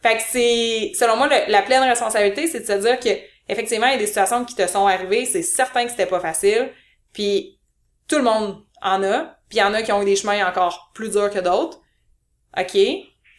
Fait 0.02 0.18
que 0.18 0.24
c'est, 0.28 0.92
selon 1.00 1.16
moi, 1.16 1.28
le- 1.28 1.50
la 1.52 1.62
pleine 1.62 1.84
responsabilité, 1.84 2.48
c'est 2.48 2.60
de 2.62 2.66
se 2.66 2.74
dire 2.74 3.00
que, 3.00 3.10
effectivement, 3.48 3.88
il 3.88 3.94
y 3.94 3.96
a 3.96 4.00
des 4.00 4.08
situations 4.08 4.44
qui 4.44 4.56
te 4.56 4.68
sont 4.68 4.88
arrivées, 4.88 5.26
c'est 5.26 5.42
certain 5.42 5.86
que 5.86 5.92
c'était 5.92 6.06
pas 6.06 6.20
facile, 6.20 6.70
puis 7.14 7.58
tout 8.08 8.18
le 8.18 8.24
monde 8.24 8.62
en 8.82 9.02
a, 9.04 9.38
puis 9.48 9.58
il 9.58 9.60
y 9.60 9.64
en 9.64 9.74
a 9.74 9.82
qui 9.84 9.92
ont 9.94 10.02
eu 10.02 10.06
des 10.06 10.16
chemins 10.18 10.46
encore 10.48 10.92
plus 10.94 11.10
durs 11.12 11.30
que 11.30 11.40
d'autres. 11.40 11.80
OK, 12.58 12.78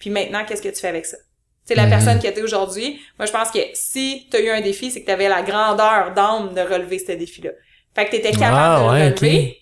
puis 0.07 0.13
maintenant, 0.13 0.45
qu'est-ce 0.47 0.63
que 0.63 0.69
tu 0.69 0.81
fais 0.81 0.87
avec 0.89 1.05
ça? 1.05 1.17
C'est 1.65 1.75
la 1.75 1.85
Mhm. 1.85 1.91
personne 1.91 2.19
qui 2.21 2.29
était 2.29 2.43
aujourd'hui. 2.43 3.01
Moi, 3.19 3.27
je 3.27 3.33
pense 3.33 3.51
que 3.51 3.59
si 3.75 4.29
tu 4.31 4.37
as 4.37 4.41
eu 4.41 4.51
un 4.51 4.61
défi, 4.61 4.93
c'est 4.93 5.01
que 5.01 5.07
tu 5.07 5.11
avais 5.11 5.29
la 5.29 5.43
grandeur 5.43 6.13
d'âme 6.15 6.55
de 6.55 6.61
relever 6.61 7.01
ce 7.01 7.11
défi-là. 7.11 7.51
Fait 7.93 8.05
que 8.05 8.11
tu 8.11 8.17
étais 8.19 8.31
capable 8.31 8.57
Ah, 8.57 8.79
de 8.79 8.85
le 8.85 8.91
ouais, 8.91 9.09
relever. 9.09 9.59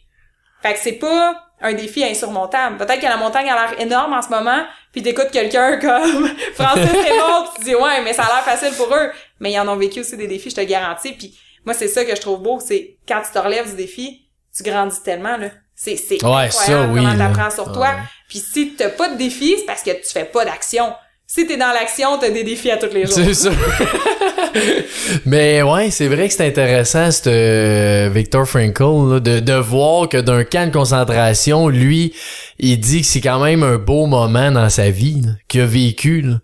Fait 0.62 0.74
que 0.74 0.80
c'est 0.80 0.92
pas 0.99 1.34
un 1.62 1.72
défi 1.72 2.05
insurmontable. 2.05 2.76
Peut-être 2.76 3.01
que 3.01 3.07
la 3.07 3.16
montagne 3.16 3.49
a 3.49 3.55
l'air 3.55 3.80
énorme 3.80 4.12
en 4.12 4.20
ce 4.20 4.28
moment, 4.28 4.64
puis 4.92 5.03
t'écoutes 5.03 5.30
quelqu'un 5.30 5.78
comme 5.80 6.28
Francis 6.55 6.90
Raymond, 6.92 7.49
tu 7.57 7.64
dis 7.64 7.74
ouais, 7.74 8.03
mais 8.03 8.12
ça 8.12 8.24
a 8.24 8.34
l'air 8.34 8.45
facile 8.45 8.74
pour 8.76 8.95
eux. 8.95 9.11
Mais 9.40 9.53
ils 9.53 9.59
en 9.59 9.68
ont 9.68 9.76
vécu 9.76 10.01
aussi 10.01 10.18
des 10.18 10.26
défis, 10.26 10.51
je 10.51 10.57
te 10.57 10.61
garantis. 10.61 11.12
Puis 11.12 11.38
moi, 11.64 11.72
c'est 11.72 11.88
ça 11.88 12.05
que 12.05 12.14
je 12.14 12.20
trouve 12.20 12.42
beau, 12.42 12.61
c'est 12.61 12.99
quand 13.09 13.22
tu 13.22 13.30
te 13.32 13.38
relèves 13.38 13.70
du 13.70 13.76
défi, 13.76 14.26
tu 14.55 14.62
grandis 14.62 15.03
tellement 15.03 15.38
là. 15.38 15.49
C'est 15.74 15.97
c'est 15.97 16.22
Ouais, 16.22 16.30
incroyable 16.45 16.51
ça, 16.53 16.86
oui, 16.92 17.01
comment 17.03 17.16
t'apprends 17.18 17.51
sur 17.51 17.72
toi. 17.72 17.95
Puis 18.35 18.43
si 18.53 18.72
t'as 18.76 18.89
pas 18.89 19.11
de 19.11 19.16
défi, 19.16 19.55
c'est 19.57 19.64
parce 19.64 19.85
que 19.85 19.91
tu 19.93 20.11
fais 20.12 20.24
pas 20.24 20.45
d'action. 20.45 20.93
Si 21.24 21.47
t'es 21.47 21.57
dans 21.57 21.72
l'action, 21.72 22.18
t'as 22.18 22.30
des 22.30 22.43
défis 22.43 22.68
à 22.68 22.76
tous 22.78 22.93
les 22.93 23.07
jours. 23.07 23.14
C'est 23.14 23.32
ça. 23.32 23.51
Mais 25.24 25.62
ouais, 25.62 25.91
c'est 25.93 26.09
vrai 26.09 26.26
que 26.26 26.35
c'est 26.35 26.47
intéressant, 26.49 27.12
ce 27.12 27.22
euh, 27.28 28.11
Victor 28.12 28.45
Frankl, 28.47 28.82
là, 28.82 29.20
de, 29.20 29.39
de 29.39 29.53
voir 29.55 30.09
que 30.09 30.16
d'un 30.16 30.43
camp 30.43 30.68
de 30.68 30.72
concentration, 30.72 31.68
lui, 31.68 32.12
il 32.59 32.78
dit 32.80 33.03
que 33.03 33.07
c'est 33.07 33.20
quand 33.20 33.43
même 33.43 33.62
un 33.62 33.78
beau 33.78 34.07
moment 34.07 34.51
dans 34.51 34.68
sa 34.68 34.91
vie 34.91 35.22
qu'il 35.47 35.61
a 35.61 35.66
vécu, 35.66 36.22
là, 36.22 36.41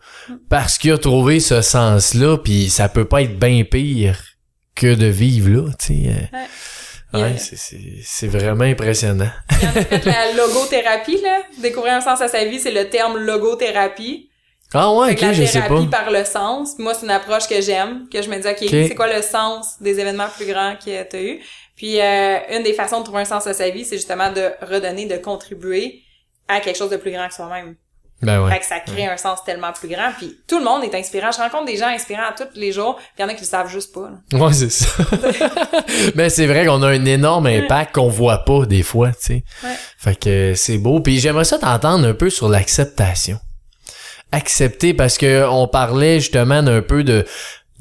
parce 0.49 0.78
qu'il 0.78 0.93
a 0.93 0.99
trouvé 0.99 1.41
ce 1.41 1.61
sens-là, 1.61 2.38
puis 2.38 2.70
ça 2.70 2.88
peut 2.88 3.05
pas 3.05 3.22
être 3.22 3.36
bien 3.38 3.64
pire 3.64 4.16
que 4.76 4.95
de 4.95 5.07
vivre 5.07 5.49
là, 5.51 5.72
tu 5.78 5.86
sais. 5.86 6.09
euh. 6.09 6.36
Ouais. 6.38 6.47
Ouais, 7.12 7.36
c'est- 7.38 7.56
c'est 7.56 7.80
c'est 8.04 8.26
vraiment 8.28 8.64
impressionnant. 8.64 9.30
La 10.04 10.32
logothérapie, 10.34 11.20
là. 11.22 11.38
Découvrir 11.58 11.94
un 11.94 12.00
sens 12.00 12.20
à 12.20 12.28
sa 12.28 12.44
vie, 12.44 12.61
c'est 12.61 12.70
le 12.70 12.88
terme 12.88 13.18
logothérapie. 13.18 14.28
Ah 14.72 14.92
ouais, 14.94 15.12
ok, 15.14 15.20
la 15.20 15.32
je 15.32 15.44
sais 15.44 15.58
pas. 15.61 15.66
thérapie 15.68 15.86
par 15.88 16.11
le 16.12 16.24
sens. 16.24 16.78
Moi, 16.78 16.94
c'est 16.94 17.04
une 17.04 17.11
approche 17.11 17.48
que 17.48 17.61
j'aime, 17.61 18.08
que 18.08 18.22
je 18.22 18.30
me 18.30 18.38
dis, 18.38 18.46
OK, 18.48 18.68
c'est 18.70 18.94
quoi 18.94 19.12
le 19.12 19.20
sens 19.22 19.80
des 19.80 19.98
événements 19.98 20.28
plus 20.36 20.46
grands 20.46 20.76
que 20.76 21.02
tu 21.02 21.16
as 21.16 21.22
eu? 21.22 21.40
Puis, 21.74 22.00
euh, 22.00 22.38
une 22.52 22.62
des 22.62 22.74
façons 22.74 23.00
de 23.00 23.04
trouver 23.04 23.22
un 23.22 23.24
sens 23.24 23.46
à 23.48 23.54
sa 23.54 23.68
vie, 23.70 23.84
c'est 23.84 23.96
justement 23.96 24.30
de 24.30 24.50
redonner, 24.62 25.06
de 25.06 25.16
contribuer 25.16 26.02
à 26.46 26.61
quelque 26.61 26.76
chose 26.76 26.90
de 26.90 26.96
plus 26.98 27.11
grand 27.11 27.26
que 27.26 27.34
soi-même. 27.34 27.74
Ben 28.22 28.42
ouais. 28.42 28.52
Fait 28.52 28.58
que 28.60 28.66
ça 28.66 28.80
crée 28.80 29.06
un 29.06 29.16
sens 29.16 29.42
tellement 29.44 29.72
plus 29.72 29.88
grand. 29.88 30.10
Puis, 30.18 30.38
tout 30.46 30.58
le 30.58 30.64
monde 30.64 30.84
est 30.84 30.94
inspirant. 30.94 31.30
Je 31.32 31.38
rencontre 31.38 31.64
des 31.64 31.76
gens 31.76 31.86
inspirants 31.86 32.32
tous 32.36 32.58
les 32.58 32.70
jours, 32.72 32.96
puis 32.96 33.06
il 33.18 33.22
y 33.22 33.24
en 33.24 33.28
a 33.28 33.34
qui 33.34 33.40
le 33.40 33.46
savent 33.46 33.70
juste 33.70 33.94
pas. 33.94 34.10
là. 34.32 34.38
Ouais, 34.38 34.52
c'est 34.52 34.70
ça. 34.70 34.86
Mais 36.14 36.28
c'est 36.28 36.46
vrai 36.46 36.66
qu'on 36.66 36.82
a 36.82 36.88
un 36.88 37.04
énorme 37.06 37.46
impact 37.46 37.94
qu'on 37.94 38.08
voit 38.08 38.44
pas 38.44 38.66
des 38.66 38.82
fois, 38.82 39.08
tu 39.12 39.16
sais. 39.20 39.44
Ouais. 39.64 39.74
Fait 39.98 40.14
que 40.16 40.54
c'est 40.54 40.78
beau. 40.78 41.00
Puis 41.00 41.18
j'aimerais 41.18 41.44
ça 41.44 41.58
t'entendre 41.58 42.06
un 42.06 42.14
peu 42.14 42.28
sur 42.28 42.48
l'acceptation. 42.48 43.38
Accepter 44.32 44.94
parce 44.94 45.18
que 45.18 45.46
on 45.48 45.66
parlait 45.66 46.20
justement 46.20 46.62
d'un 46.62 46.82
peu 46.82 47.02
de 47.02 47.26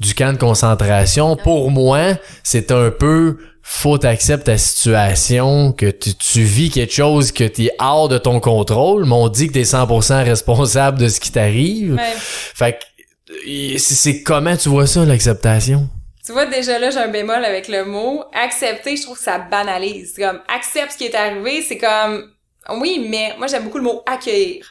du 0.00 0.14
camp 0.14 0.32
de 0.32 0.38
concentration. 0.38 1.36
Pour 1.36 1.70
moi, 1.70 2.14
c'est 2.42 2.72
un 2.72 2.90
peu 2.90 3.36
faut 3.62 3.98
t'accepter 3.98 4.52
ta 4.52 4.58
situation, 4.58 5.72
que 5.72 5.90
tu, 5.90 6.14
tu 6.14 6.42
vis 6.42 6.70
quelque 6.70 6.92
chose 6.92 7.30
que 7.30 7.44
t'es 7.44 7.70
hors 7.78 8.08
de 8.08 8.18
ton 8.18 8.40
contrôle, 8.40 9.04
mais 9.04 9.12
on 9.12 9.28
dit 9.28 9.48
que 9.48 9.52
t'es 9.52 9.62
100% 9.62 10.24
responsable 10.24 10.98
de 10.98 11.08
ce 11.08 11.20
qui 11.20 11.30
t'arrive. 11.30 11.94
Ouais. 11.94 12.14
Fait 12.16 12.78
que 12.78 13.46
euh, 13.48 13.78
c'est 13.78 14.22
comment 14.22 14.56
tu 14.56 14.70
vois 14.70 14.86
ça 14.86 15.04
l'acceptation? 15.04 15.88
Tu 16.24 16.32
vois, 16.32 16.46
déjà 16.46 16.78
là, 16.78 16.90
j'ai 16.90 16.98
un 16.98 17.08
bémol 17.08 17.44
avec 17.44 17.68
le 17.68 17.84
mot. 17.84 18.24
Accepter, 18.32 18.96
je 18.96 19.02
trouve 19.02 19.16
que 19.16 19.24
ça 19.24 19.38
banalise. 19.38 20.14
C'est 20.14 20.22
comme, 20.22 20.40
accepte 20.48 20.92
ce 20.92 20.98
qui 20.98 21.04
est 21.04 21.14
arrivé, 21.14 21.62
c'est 21.62 21.78
comme, 21.78 22.30
oui, 22.80 23.06
mais 23.08 23.34
moi, 23.38 23.46
j'aime 23.46 23.64
beaucoup 23.64 23.78
le 23.78 23.84
mot 23.84 24.02
accueillir. 24.06 24.66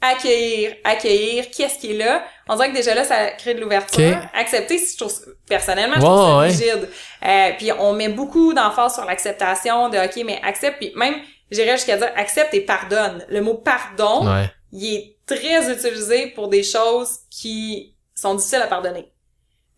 Accueillir, 0.00 0.76
accueillir, 0.84 1.50
qu'est-ce 1.50 1.78
qui 1.78 1.90
est 1.92 1.98
là? 1.98 2.22
On 2.48 2.54
dirait 2.54 2.70
que 2.70 2.76
déjà 2.76 2.94
là, 2.94 3.02
ça 3.02 3.30
crée 3.32 3.54
de 3.54 3.60
l'ouverture. 3.60 4.16
Accepter, 4.32 4.78
je 4.78 4.96
trouve, 4.96 5.12
personnellement, 5.48 5.96
je 5.96 6.00
trouve 6.00 6.18
ça 6.18 6.36
ouais. 6.38 6.46
rigide. 6.46 6.88
Euh, 7.26 7.50
puis 7.58 7.72
on 7.72 7.92
met 7.94 8.08
beaucoup 8.08 8.52
d'emphase 8.54 8.94
sur 8.94 9.04
l'acceptation 9.04 9.88
de, 9.88 9.98
OK, 9.98 10.22
mais 10.24 10.40
accepte, 10.44 10.78
puis 10.78 10.92
même, 10.94 11.16
j'irais 11.50 11.72
jusqu'à 11.76 11.96
dire 11.96 12.12
accepte 12.16 12.54
et 12.54 12.60
pardonne. 12.60 13.24
Le 13.28 13.40
mot 13.40 13.54
pardon, 13.54 14.24
Ouais. 14.26 14.48
il 14.72 14.94
est 14.94 15.16
très 15.26 15.70
utilisé 15.72 16.28
pour 16.28 16.48
des 16.48 16.62
choses 16.62 17.18
qui 17.30 17.96
sont 18.14 18.34
difficiles 18.36 18.62
à 18.62 18.68
pardonner. 18.68 19.12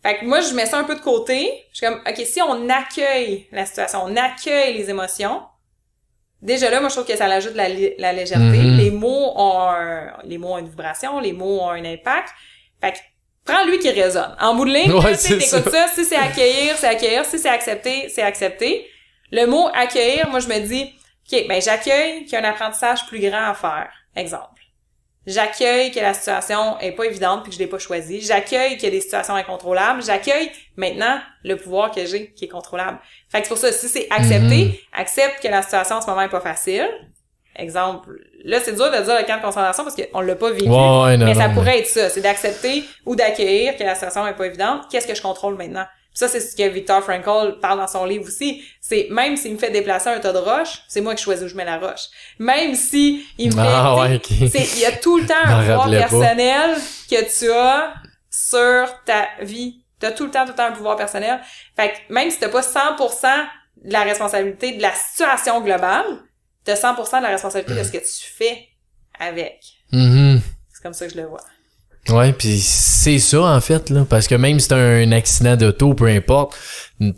Fait 0.03 0.19
que 0.19 0.25
moi, 0.25 0.41
je 0.41 0.55
mets 0.55 0.67
ça 0.67 0.79
un 0.79 0.85
peu 0.85 0.95
de 0.95 1.01
côté. 1.01 1.51
Je 1.73 1.79
suis 1.79 1.87
comme, 1.87 2.01
OK, 2.07 2.17
si 2.27 2.41
on 2.43 2.69
accueille 2.69 3.47
la 3.53 3.67
situation, 3.67 4.03
on 4.05 4.17
accueille 4.17 4.75
les 4.77 4.89
émotions, 4.91 5.43
déjà 6.43 6.71
là, 6.71 6.81
moi, 6.81 6.89
je 6.89 6.95
trouve 6.95 7.07
que 7.07 7.17
ça 7.17 7.27
ajoute 7.27 7.55
la, 7.55 7.69
la 7.99 8.13
légèreté. 8.13 8.59
Mhm. 8.59 8.77
Les 8.79 8.91
mots 8.91 9.33
ont 9.37 9.63
un- 9.69 10.13
les 10.25 10.39
mots 10.39 10.55
ont 10.55 10.59
une 10.59 10.69
vibration, 10.69 11.21
les 11.21 11.33
mots 11.33 11.61
ont 11.61 11.71
un 11.71 11.85
impact. 11.85 12.29
Fait 12.81 12.93
que, 12.93 12.99
prends 13.45 13.65
lui 13.65 13.79
qui 13.79 13.91
résonne. 13.91 14.35
En 14.41 14.55
bout 14.55 14.65
de 14.65 14.73
ligne, 14.73 14.93
Ouais, 14.93 15.17
tu 15.17 15.39
t'écoutes 15.39 15.71
ça. 15.71 15.87
Si 15.95 16.05
c'est 16.05 16.17
accueillir, 16.17 16.77
c'est 16.77 16.89
accueillir. 16.89 17.25
Si 17.25 17.39
c'est 17.39 17.49
accepter, 17.49 18.09
c'est 18.09 18.23
accepter. 18.23 18.87
Le 19.33 19.47
mot 19.47 19.69
accueillir, 19.75 20.29
moi, 20.29 20.41
je 20.41 20.49
me 20.49 20.59
dis, 20.61 20.93
OK, 21.33 21.47
ben, 21.49 21.61
j'accueille 21.63 22.25
qu'il 22.25 22.33
y 22.33 22.37
a 22.37 22.41
un 22.41 22.51
apprentissage 22.51 23.07
plus 23.07 23.21
grand 23.21 23.51
à 23.51 23.55
faire. 23.55 23.91
Exemple. 24.17 24.60
J'accueille 25.27 25.91
que 25.91 26.01
la 26.01 26.15
situation 26.15 26.79
est 26.81 26.93
pas 26.93 27.05
évidente 27.05 27.43
puis 27.43 27.51
que 27.51 27.55
je 27.57 27.61
l'ai 27.61 27.67
pas 27.67 27.79
choisie. 27.79 28.21
J'accueille 28.23 28.77
qu'il 28.77 28.85
y 28.85 28.87
a 28.87 28.91
des 28.91 29.01
situations 29.03 29.35
incontrôlables. 29.35 30.03
J'accueille 30.03 30.51
maintenant 30.77 31.19
le 31.45 31.57
pouvoir 31.57 31.91
que 31.91 32.05
j'ai 32.07 32.33
qui 32.33 32.47
est 32.47 32.49
contrôlable. 32.49 32.99
Fait 33.29 33.39
que 33.41 33.45
c'est 33.47 33.51
pour 33.51 33.59
ça, 33.59 33.71
si 33.71 33.89
c'est 33.89 34.07
accepter, 34.11 34.65
Mhm. 34.65 34.73
accepte 34.95 35.43
que 35.43 35.49
la 35.49 35.63
situation 35.63 35.97
en 35.97 36.01
ce 36.01 36.07
moment 36.07 36.23
est 36.23 36.29
pas 36.31 36.41
facile. 36.41 36.89
Exemple, 37.57 38.11
là 38.45 38.61
c'est 38.61 38.73
dur 38.75 38.91
de 38.91 38.97
dire 39.05 39.19
le 39.19 39.27
camp 39.27 39.37
de 39.37 39.43
concentration 39.43 39.85
parce 39.85 39.97
qu'on 39.97 40.21
l'a 40.21 40.37
pas 40.37 40.51
vécu. 40.51 40.69
Ouais, 40.69 41.03
ouais, 41.03 41.17
non, 41.17 41.27
mais 41.27 41.35
ça 41.35 41.49
non, 41.49 41.55
pourrait 41.55 41.81
être 41.81 41.89
ça, 41.89 42.09
c'est 42.09 42.21
d'accepter 42.23 42.85
ou 43.05 43.15
d'accueillir 43.17 43.77
que 43.77 43.83
la 43.83 43.95
situation 43.95 44.27
est 44.27 44.35
pas 44.37 44.47
évidente. 44.47 44.83
Qu'est-ce 44.91 45.07
que 45.07 45.15
je 45.15 45.21
contrôle 45.21 45.57
maintenant? 45.57 45.85
Ça, 46.13 46.27
c'est 46.29 46.41
ce 46.41 46.57
que 46.57 46.69
Victor 46.69 47.03
Frankl 47.03 47.59
parle 47.61 47.79
dans 47.79 47.87
son 47.87 48.05
livre 48.05 48.27
aussi. 48.27 48.65
C'est 48.81 49.07
même 49.11 49.37
s'il 49.37 49.53
me 49.55 49.59
fait 49.59 49.71
déplacer 49.71 50.09
un 50.11 50.19
tas 50.19 50.33
de 50.33 50.39
roches, 50.39 50.83
c'est 50.89 51.01
moi 51.01 51.15
qui 51.15 51.23
choisis 51.23 51.45
où 51.45 51.49
je 51.49 51.55
mets 51.55 51.65
la 51.65 51.79
roche. 51.79 52.09
Même 52.39 52.75
si 52.75 53.25
il 53.39 53.49
me 53.49 53.53
fait, 53.53 53.59
Ah, 53.63 53.95
tu 53.97 54.35
sais, 54.35 54.41
ouais, 54.41 54.47
ok. 54.49 54.51
c'est, 54.53 54.77
il 54.77 54.81
y 54.81 54.85
a 54.87 54.93
tout 54.93 55.19
le 55.19 55.27
temps 55.27 55.35
un 55.45 55.61
pouvoir 55.61 55.85
pas. 55.85 55.91
personnel 55.99 56.77
que 57.09 57.39
tu 57.39 57.51
as 57.53 57.95
sur 58.31 59.03
ta 59.05 59.29
vie. 59.43 59.85
T'as 60.01 60.13
tout 60.13 60.25
le 60.25 60.31
temps, 60.31 60.45
tout 60.45 60.51
le 60.53 60.57
temps 60.57 60.65
un 60.67 60.73
pouvoir 60.73 60.97
personnel. 60.97 61.41
Fait 61.77 61.91
que 61.93 62.13
même 62.13 62.31
si 62.31 62.39
t'as 62.39 62.49
pas 62.49 62.63
100% 62.63 63.47
de 63.85 63.93
la 63.93 64.03
responsabilité 64.03 64.73
de 64.73 64.83
la 64.83 64.93
situation 64.95 65.61
globale, 65.61 66.07
t'as 66.65 66.75
100% 66.75 67.19
de 67.19 67.23
la 67.23 67.29
responsabilité 67.31 67.79
de 67.79 67.85
ce 67.85 67.93
que 67.93 67.99
tu 67.99 68.31
fais 68.37 68.69
avec. 69.19 69.61
Mhm. 69.93 70.41
C'est 70.73 70.83
comme 70.83 70.95
ça 70.95 71.07
que 71.07 71.13
je 71.13 71.19
le 71.19 71.27
vois. 71.27 71.41
Ouais, 72.11 72.33
puis 72.33 72.61
c'est 72.61 73.19
ça 73.19 73.43
en 73.43 73.61
fait 73.61 73.91
là, 73.91 74.05
parce 74.09 74.27
que 74.27 74.35
même 74.35 74.59
si 74.59 74.69
t'as 74.69 74.77
un 74.77 75.13
accident 75.13 75.57
d'auto, 75.57 75.95
peu 75.95 76.07
importe, 76.07 76.57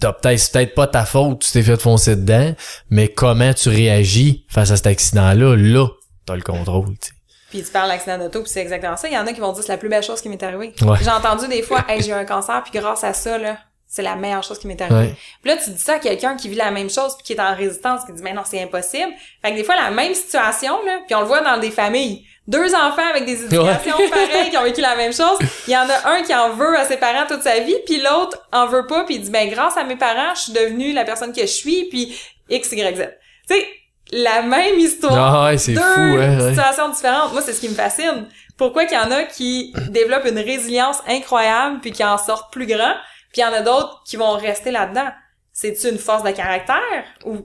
t'as 0.00 0.12
peut-être 0.12 0.38
c'est 0.38 0.52
peut-être 0.52 0.74
pas 0.74 0.86
ta 0.86 1.04
faute, 1.04 1.40
tu 1.40 1.52
t'es 1.52 1.62
fait 1.62 1.80
foncer 1.80 2.16
dedans, 2.16 2.54
mais 2.90 3.08
comment 3.08 3.52
tu 3.54 3.68
réagis 3.68 4.44
face 4.48 4.70
à 4.70 4.76
cet 4.76 4.86
accident-là, 4.86 5.56
là, 5.56 5.86
t'as 6.26 6.36
le 6.36 6.42
contrôle. 6.42 6.90
tu 7.00 7.08
sais. 7.08 7.14
Puis 7.50 7.62
tu 7.62 7.70
parles 7.70 7.90
d'accident 7.90 8.18
d'auto, 8.18 8.40
puis 8.42 8.50
c'est 8.50 8.62
exactement 8.62 8.96
ça. 8.96 9.08
Il 9.08 9.14
y 9.14 9.18
en 9.18 9.26
a 9.26 9.32
qui 9.32 9.40
vont 9.40 9.52
dire 9.52 9.62
c'est 9.62 9.72
la 9.72 9.78
plus 9.78 9.90
belle 9.90 10.02
chose 10.02 10.22
qui 10.22 10.30
m'est 10.30 10.42
arrivée. 10.42 10.72
Ouais. 10.80 10.98
J'ai 11.02 11.10
entendu 11.10 11.46
des 11.48 11.62
fois, 11.62 11.84
hey, 11.86 12.02
j'ai 12.02 12.10
eu 12.10 12.14
un 12.14 12.24
cancer, 12.24 12.62
puis 12.62 12.80
grâce 12.80 13.04
à 13.04 13.12
ça, 13.12 13.36
là, 13.36 13.58
c'est 13.86 14.00
la 14.00 14.16
meilleure 14.16 14.42
chose 14.42 14.58
qui 14.58 14.66
m'est 14.66 14.80
arrivée. 14.80 15.08
Ouais. 15.10 15.14
Puis 15.42 15.50
là, 15.50 15.58
tu 15.62 15.68
dis 15.68 15.78
ça 15.78 15.94
à 15.94 15.98
quelqu'un 15.98 16.34
qui 16.34 16.48
vit 16.48 16.54
la 16.54 16.70
même 16.70 16.88
chose, 16.88 17.14
puis 17.14 17.24
qui 17.26 17.32
est 17.34 17.40
en 17.40 17.54
résistance, 17.54 18.06
qui 18.06 18.12
dit, 18.14 18.22
mais 18.22 18.32
non, 18.32 18.40
c'est 18.46 18.62
impossible. 18.62 19.12
Fait 19.42 19.50
que 19.50 19.56
des 19.56 19.64
fois, 19.64 19.76
la 19.76 19.90
même 19.90 20.14
situation, 20.14 20.82
là, 20.86 21.00
puis 21.06 21.14
on 21.14 21.20
le 21.20 21.26
voit 21.26 21.42
dans 21.42 21.58
des 21.58 21.70
familles. 21.70 22.24
Deux 22.48 22.74
enfants 22.74 23.08
avec 23.08 23.24
des 23.24 23.44
éducations 23.44 23.96
pareilles 24.10 24.50
qui 24.50 24.56
ont 24.56 24.64
vécu 24.64 24.80
la 24.80 24.96
même 24.96 25.12
chose. 25.12 25.38
Il 25.68 25.72
y 25.72 25.76
en 25.76 25.88
a 25.88 26.10
un 26.10 26.22
qui 26.22 26.34
en 26.34 26.50
veut 26.50 26.76
à 26.76 26.84
ses 26.84 26.96
parents 26.96 27.26
toute 27.28 27.42
sa 27.42 27.60
vie, 27.60 27.76
puis 27.86 28.00
l'autre 28.02 28.38
en 28.52 28.66
veut 28.66 28.86
pas, 28.86 29.04
puis 29.04 29.14
il 29.14 29.22
dit, 29.22 29.30
ben 29.30 29.48
grâce 29.48 29.76
à 29.76 29.84
mes 29.84 29.94
parents, 29.96 30.34
je 30.34 30.40
suis 30.40 30.52
devenue 30.52 30.92
la 30.92 31.04
personne 31.04 31.32
que 31.32 31.42
je 31.42 31.46
suis, 31.46 31.84
puis 31.88 32.18
X, 32.50 32.72
Y, 32.72 32.96
Z. 32.96 33.10
Tu 33.48 33.54
sais, 33.54 33.66
la 34.12 34.42
même 34.42 34.78
histoire. 34.78 35.34
Ah 35.34 35.44
ouais, 35.46 35.58
c'est 35.58 35.72
deux 35.72 35.80
fou, 35.80 36.00
hein, 36.00 36.38
ouais. 36.40 36.48
situations 36.50 36.88
différentes. 36.88 37.32
Moi, 37.32 37.42
c'est 37.42 37.52
ce 37.52 37.60
qui 37.60 37.68
me 37.68 37.74
fascine. 37.74 38.26
Pourquoi 38.58 38.84
qu'il 38.84 38.98
y 38.98 39.00
en 39.00 39.10
a 39.10 39.22
qui 39.22 39.72
développent 39.88 40.26
une 40.26 40.38
résilience 40.38 40.98
incroyable 41.08 41.80
puis 41.80 41.92
qui 41.92 42.04
en 42.04 42.18
sortent 42.18 42.52
plus 42.52 42.66
grand, 42.66 42.94
puis 43.32 43.40
il 43.40 43.40
y 43.40 43.44
en 43.44 43.52
a 43.52 43.60
d'autres 43.60 44.02
qui 44.04 44.16
vont 44.16 44.32
rester 44.32 44.70
là-dedans? 44.70 45.10
C'est-tu 45.52 45.88
une 45.88 45.98
force 45.98 46.22
de 46.22 46.30
caractère 46.30 47.04
ou 47.24 47.36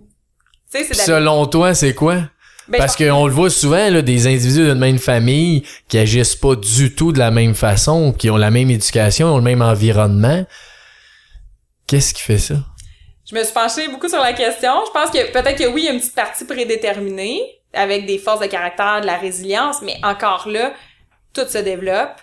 tu 0.70 0.80
sais, 0.80 0.84
c'est 0.84 0.96
selon 0.96 1.46
toi, 1.46 1.74
c'est 1.74 1.94
quoi? 1.94 2.24
Ben, 2.70 2.80
Parce 2.80 2.96
qu'on 2.96 3.28
le 3.28 3.34
voit 3.34 3.50
souvent, 3.50 3.90
là, 3.90 4.02
des 4.02 4.28
individus 4.28 4.66
d'une 4.66 4.80
même 4.80 5.00
famille 5.00 5.64
qui 5.88 5.98
agissent 5.98 6.36
pas 6.36 6.56
du 6.56 6.94
tout 6.94 7.12
de 7.14 7.20
la 7.20 7.32
même 7.32 7.56
façon, 7.56 8.12
qui 8.12 8.30
ont 8.30 8.38
la 8.38 8.52
même 8.52 8.70
éducation, 8.70 9.28
ont 9.28 9.38
le 9.38 9.44
même 9.44 9.62
environnement. 9.62 10.46
Qu'est-ce 11.88 12.14
qui 12.14 12.22
fait 12.22 12.38
ça? 12.38 12.56
Je 13.30 13.36
me 13.36 13.44
suis 13.44 13.54
penchée 13.54 13.88
beaucoup 13.88 14.10
sur 14.10 14.20
la 14.20 14.34
question. 14.34 14.72
Je 14.86 14.92
pense 14.92 15.10
que 15.10 15.32
peut-être 15.32 15.58
que 15.58 15.68
oui, 15.68 15.84
il 15.84 15.86
y 15.86 15.88
a 15.90 15.94
une 15.94 16.00
petite 16.00 16.16
partie 16.16 16.46
prédéterminée 16.46 17.42
avec 17.74 18.06
des 18.06 18.18
forces 18.18 18.40
de 18.40 18.48
caractère, 18.48 19.02
de 19.02 19.06
la 19.06 19.18
résilience, 19.18 19.82
mais 19.82 19.98
encore 20.04 20.48
là, 20.48 20.74
tout 21.34 21.48
se 21.48 21.58
développe. 21.58 22.20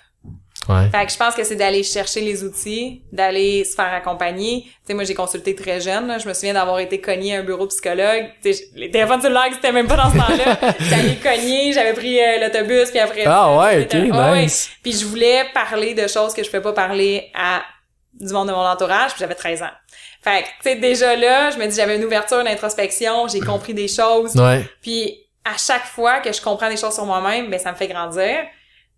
Ouais. 0.68 0.88
Fait 0.90 1.04
que 1.06 1.12
je 1.12 1.16
pense 1.18 1.34
que 1.34 1.44
c'est 1.44 1.56
d'aller 1.56 1.82
chercher 1.82 2.20
les 2.20 2.42
outils, 2.42 3.02
d'aller 3.12 3.64
se 3.64 3.74
faire 3.74 3.92
accompagner. 3.92 4.62
Tu 4.64 4.70
sais, 4.86 4.94
moi, 4.94 5.04
j'ai 5.04 5.14
consulté 5.14 5.54
très 5.54 5.80
jeune. 5.80 6.06
là. 6.06 6.18
Je 6.18 6.26
me 6.28 6.32
souviens 6.34 6.54
d'avoir 6.54 6.78
été 6.78 7.00
cognée 7.00 7.36
à 7.36 7.40
un 7.40 7.42
bureau 7.42 7.66
psychologue. 7.66 8.30
Tu 8.42 8.52
sais, 8.54 8.64
les 8.74 8.90
téléphones 8.90 9.20
cellulaires, 9.20 9.48
c'était 9.52 9.72
même 9.72 9.86
pas 9.86 9.96
dans 9.96 10.10
ce 10.10 10.16
temps-là. 10.16 10.58
J'allais 10.80 11.16
cogner, 11.16 11.72
j'avais 11.72 11.92
pris 11.92 12.18
euh, 12.20 12.38
l'autobus, 12.40 12.90
puis 12.90 12.98
après... 12.98 13.24
Ah 13.26 13.56
ouais, 13.58 13.82
ok, 13.84 13.92
Ouais, 13.92 14.10
ouais. 14.30 14.42
nice. 14.44 14.70
Puis 14.82 14.92
je 14.92 15.04
voulais 15.04 15.44
parler 15.52 15.94
de 15.94 16.06
choses 16.06 16.32
que 16.34 16.42
je 16.42 16.50
peux 16.50 16.62
pas 16.62 16.72
parler 16.72 17.30
à 17.34 17.62
du 18.18 18.32
monde 18.32 18.48
de 18.48 18.52
mon 18.52 18.64
entourage, 18.64 19.10
puis 19.10 19.20
j'avais 19.20 19.34
13 19.34 19.62
ans. 19.62 19.70
Fait 20.22 20.42
que, 20.42 20.46
tu 20.46 20.52
sais, 20.62 20.76
déjà 20.76 21.14
là, 21.16 21.50
je 21.50 21.58
me 21.58 21.66
dis, 21.66 21.76
j'avais 21.76 21.96
une 21.96 22.04
ouverture, 22.04 22.40
une 22.40 22.48
introspection, 22.48 23.28
j'ai 23.28 23.40
compris 23.40 23.74
des 23.74 23.88
choses. 23.88 24.34
Ouais. 24.36 24.64
Puis 24.80 25.18
à 25.44 25.58
chaque 25.58 25.84
fois 25.84 26.20
que 26.20 26.32
je 26.32 26.40
comprends 26.40 26.70
des 26.70 26.76
choses 26.78 26.94
sur 26.94 27.04
moi-même, 27.04 27.50
ben 27.50 27.58
ça 27.60 27.70
me 27.72 27.76
fait 27.76 27.88
grandir. 27.88 28.36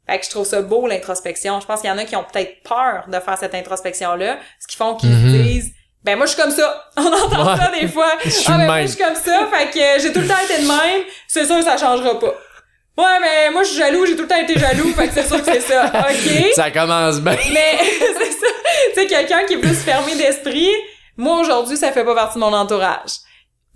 Fait 0.08 0.18
que 0.18 0.24
je 0.24 0.30
trouve 0.30 0.46
ça 0.46 0.62
beau 0.62 0.86
l'introspection. 0.86 1.60
Je 1.60 1.66
pense 1.66 1.80
qu'il 1.80 1.90
y 1.90 1.92
en 1.92 1.98
a 1.98 2.04
qui 2.04 2.14
ont 2.16 2.24
peut-être 2.24 2.62
peur 2.62 3.04
de 3.08 3.18
faire 3.20 3.36
cette 3.38 3.54
introspection-là, 3.54 4.38
ce 4.60 4.66
qui 4.68 4.76
font 4.76 4.94
qu'ils 4.94 5.10
Mhm. 5.10 5.32
se 5.32 5.42
disent 5.42 5.72
ben 6.04 6.16
moi 6.16 6.26
je 6.26 6.32
suis 6.32 6.40
comme 6.40 6.52
ça. 6.52 6.84
On 6.96 7.06
entend 7.06 7.44
Ouais. 7.52 7.56
ça 7.58 7.70
des 7.80 7.88
fois. 7.88 8.12
Je 8.24 8.30
suis 8.30 8.44
ah 8.48 8.58
ben 8.58 8.66
moi 8.66 8.82
je 8.82 8.86
suis 8.88 8.98
comme 8.98 9.16
ça, 9.16 9.48
fait 9.52 9.70
que 9.70 10.00
j'ai 10.02 10.12
tout 10.12 10.20
le 10.20 10.28
temps 10.28 10.34
été 10.44 10.62
de 10.62 10.66
même, 10.68 11.04
c'est 11.26 11.44
sûr 11.44 11.56
que 11.56 11.64
ça 11.64 11.76
changera 11.76 12.18
pas. 12.20 12.34
Ouais, 12.98 13.20
mais 13.20 13.50
moi 13.50 13.62
je 13.64 13.68
suis 13.70 13.78
jaloux, 13.78 14.06
j'ai 14.06 14.14
tout 14.16 14.22
le 14.22 14.28
temps 14.28 14.40
été 14.40 14.58
jaloux, 14.58 14.92
fait 14.94 15.08
que 15.08 15.14
c'est 15.14 15.26
sûr 15.26 15.38
que 15.38 15.52
c'est 15.52 15.60
ça. 15.60 15.86
OK. 16.08 16.52
Ça 16.54 16.70
commence 16.70 17.20
bien. 17.20 17.36
Mais 17.52 17.78
c'est 18.18 18.30
ça. 18.32 18.46
Tu 18.94 19.00
sais 19.00 19.06
quelqu'un 19.08 19.44
qui 19.46 19.54
est 19.54 19.58
plus 19.58 19.74
fermé 19.80 20.14
d'esprit, 20.14 20.70
moi 21.16 21.40
aujourd'hui 21.40 21.76
ça 21.76 21.90
fait 21.92 22.04
pas 22.04 22.14
partie 22.14 22.36
de 22.36 22.40
mon 22.40 22.52
entourage. 22.52 23.10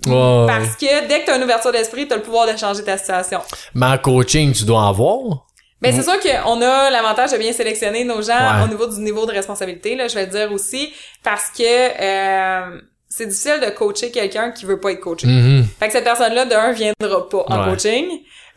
Ouais. 0.07 0.47
Parce 0.47 0.77
que 0.77 1.07
dès 1.09 1.21
que 1.21 1.25
tu 1.27 1.31
as 1.33 1.37
une 1.37 1.43
ouverture 1.45 1.73
d'esprit, 1.73 2.07
tu 2.09 2.15
as 2.15 2.17
le 2.17 2.23
pouvoir 2.23 2.51
de 2.51 2.57
changer 2.57 2.83
ta 2.85 2.97
situation. 2.97 3.41
Mais 3.75 3.87
en 3.87 3.99
coaching, 3.99 4.53
tu 4.55 4.65
dois 4.65 4.81
en 4.81 4.93
voir. 4.93 5.47
Ben, 5.83 5.95
c'est 5.95 6.03
sûr 6.03 6.21
qu'on 6.21 6.61
a 6.61 6.91
l'avantage 6.91 7.33
de 7.33 7.39
bien 7.39 7.53
sélectionner 7.53 8.05
nos 8.05 8.21
gens 8.21 8.35
Ouais. 8.37 8.65
au 8.65 8.69
niveau 8.69 8.87
du 8.87 9.01
niveau 9.01 9.25
de 9.27 9.33
responsabilité, 9.33 9.95
là, 9.97 10.09
je 10.09 10.15
vais 10.15 10.27
le 10.27 10.31
dire 10.31 10.53
aussi, 10.53 10.93
parce 11.23 11.49
que 11.51 11.63
euh, 11.65 12.81
c'est 13.09 13.27
difficile 13.27 13.61
de 13.65 13.71
coacher 13.71 14.11
quelqu'un 14.11 14.51
qui 14.51 14.67
veut 14.67 14.79
pas 14.79 14.93
être 14.93 15.01
coaché. 15.01 15.27
Mhm. 15.27 15.65
Fait 15.79 15.87
que 15.87 15.93
cette 15.93 16.05
personne-là, 16.05 16.45
d'un, 16.45 16.73
viendra 16.73 17.29
pas 17.29 17.45
en 17.49 17.61
Ouais. 17.65 17.71
coaching. 17.71 18.07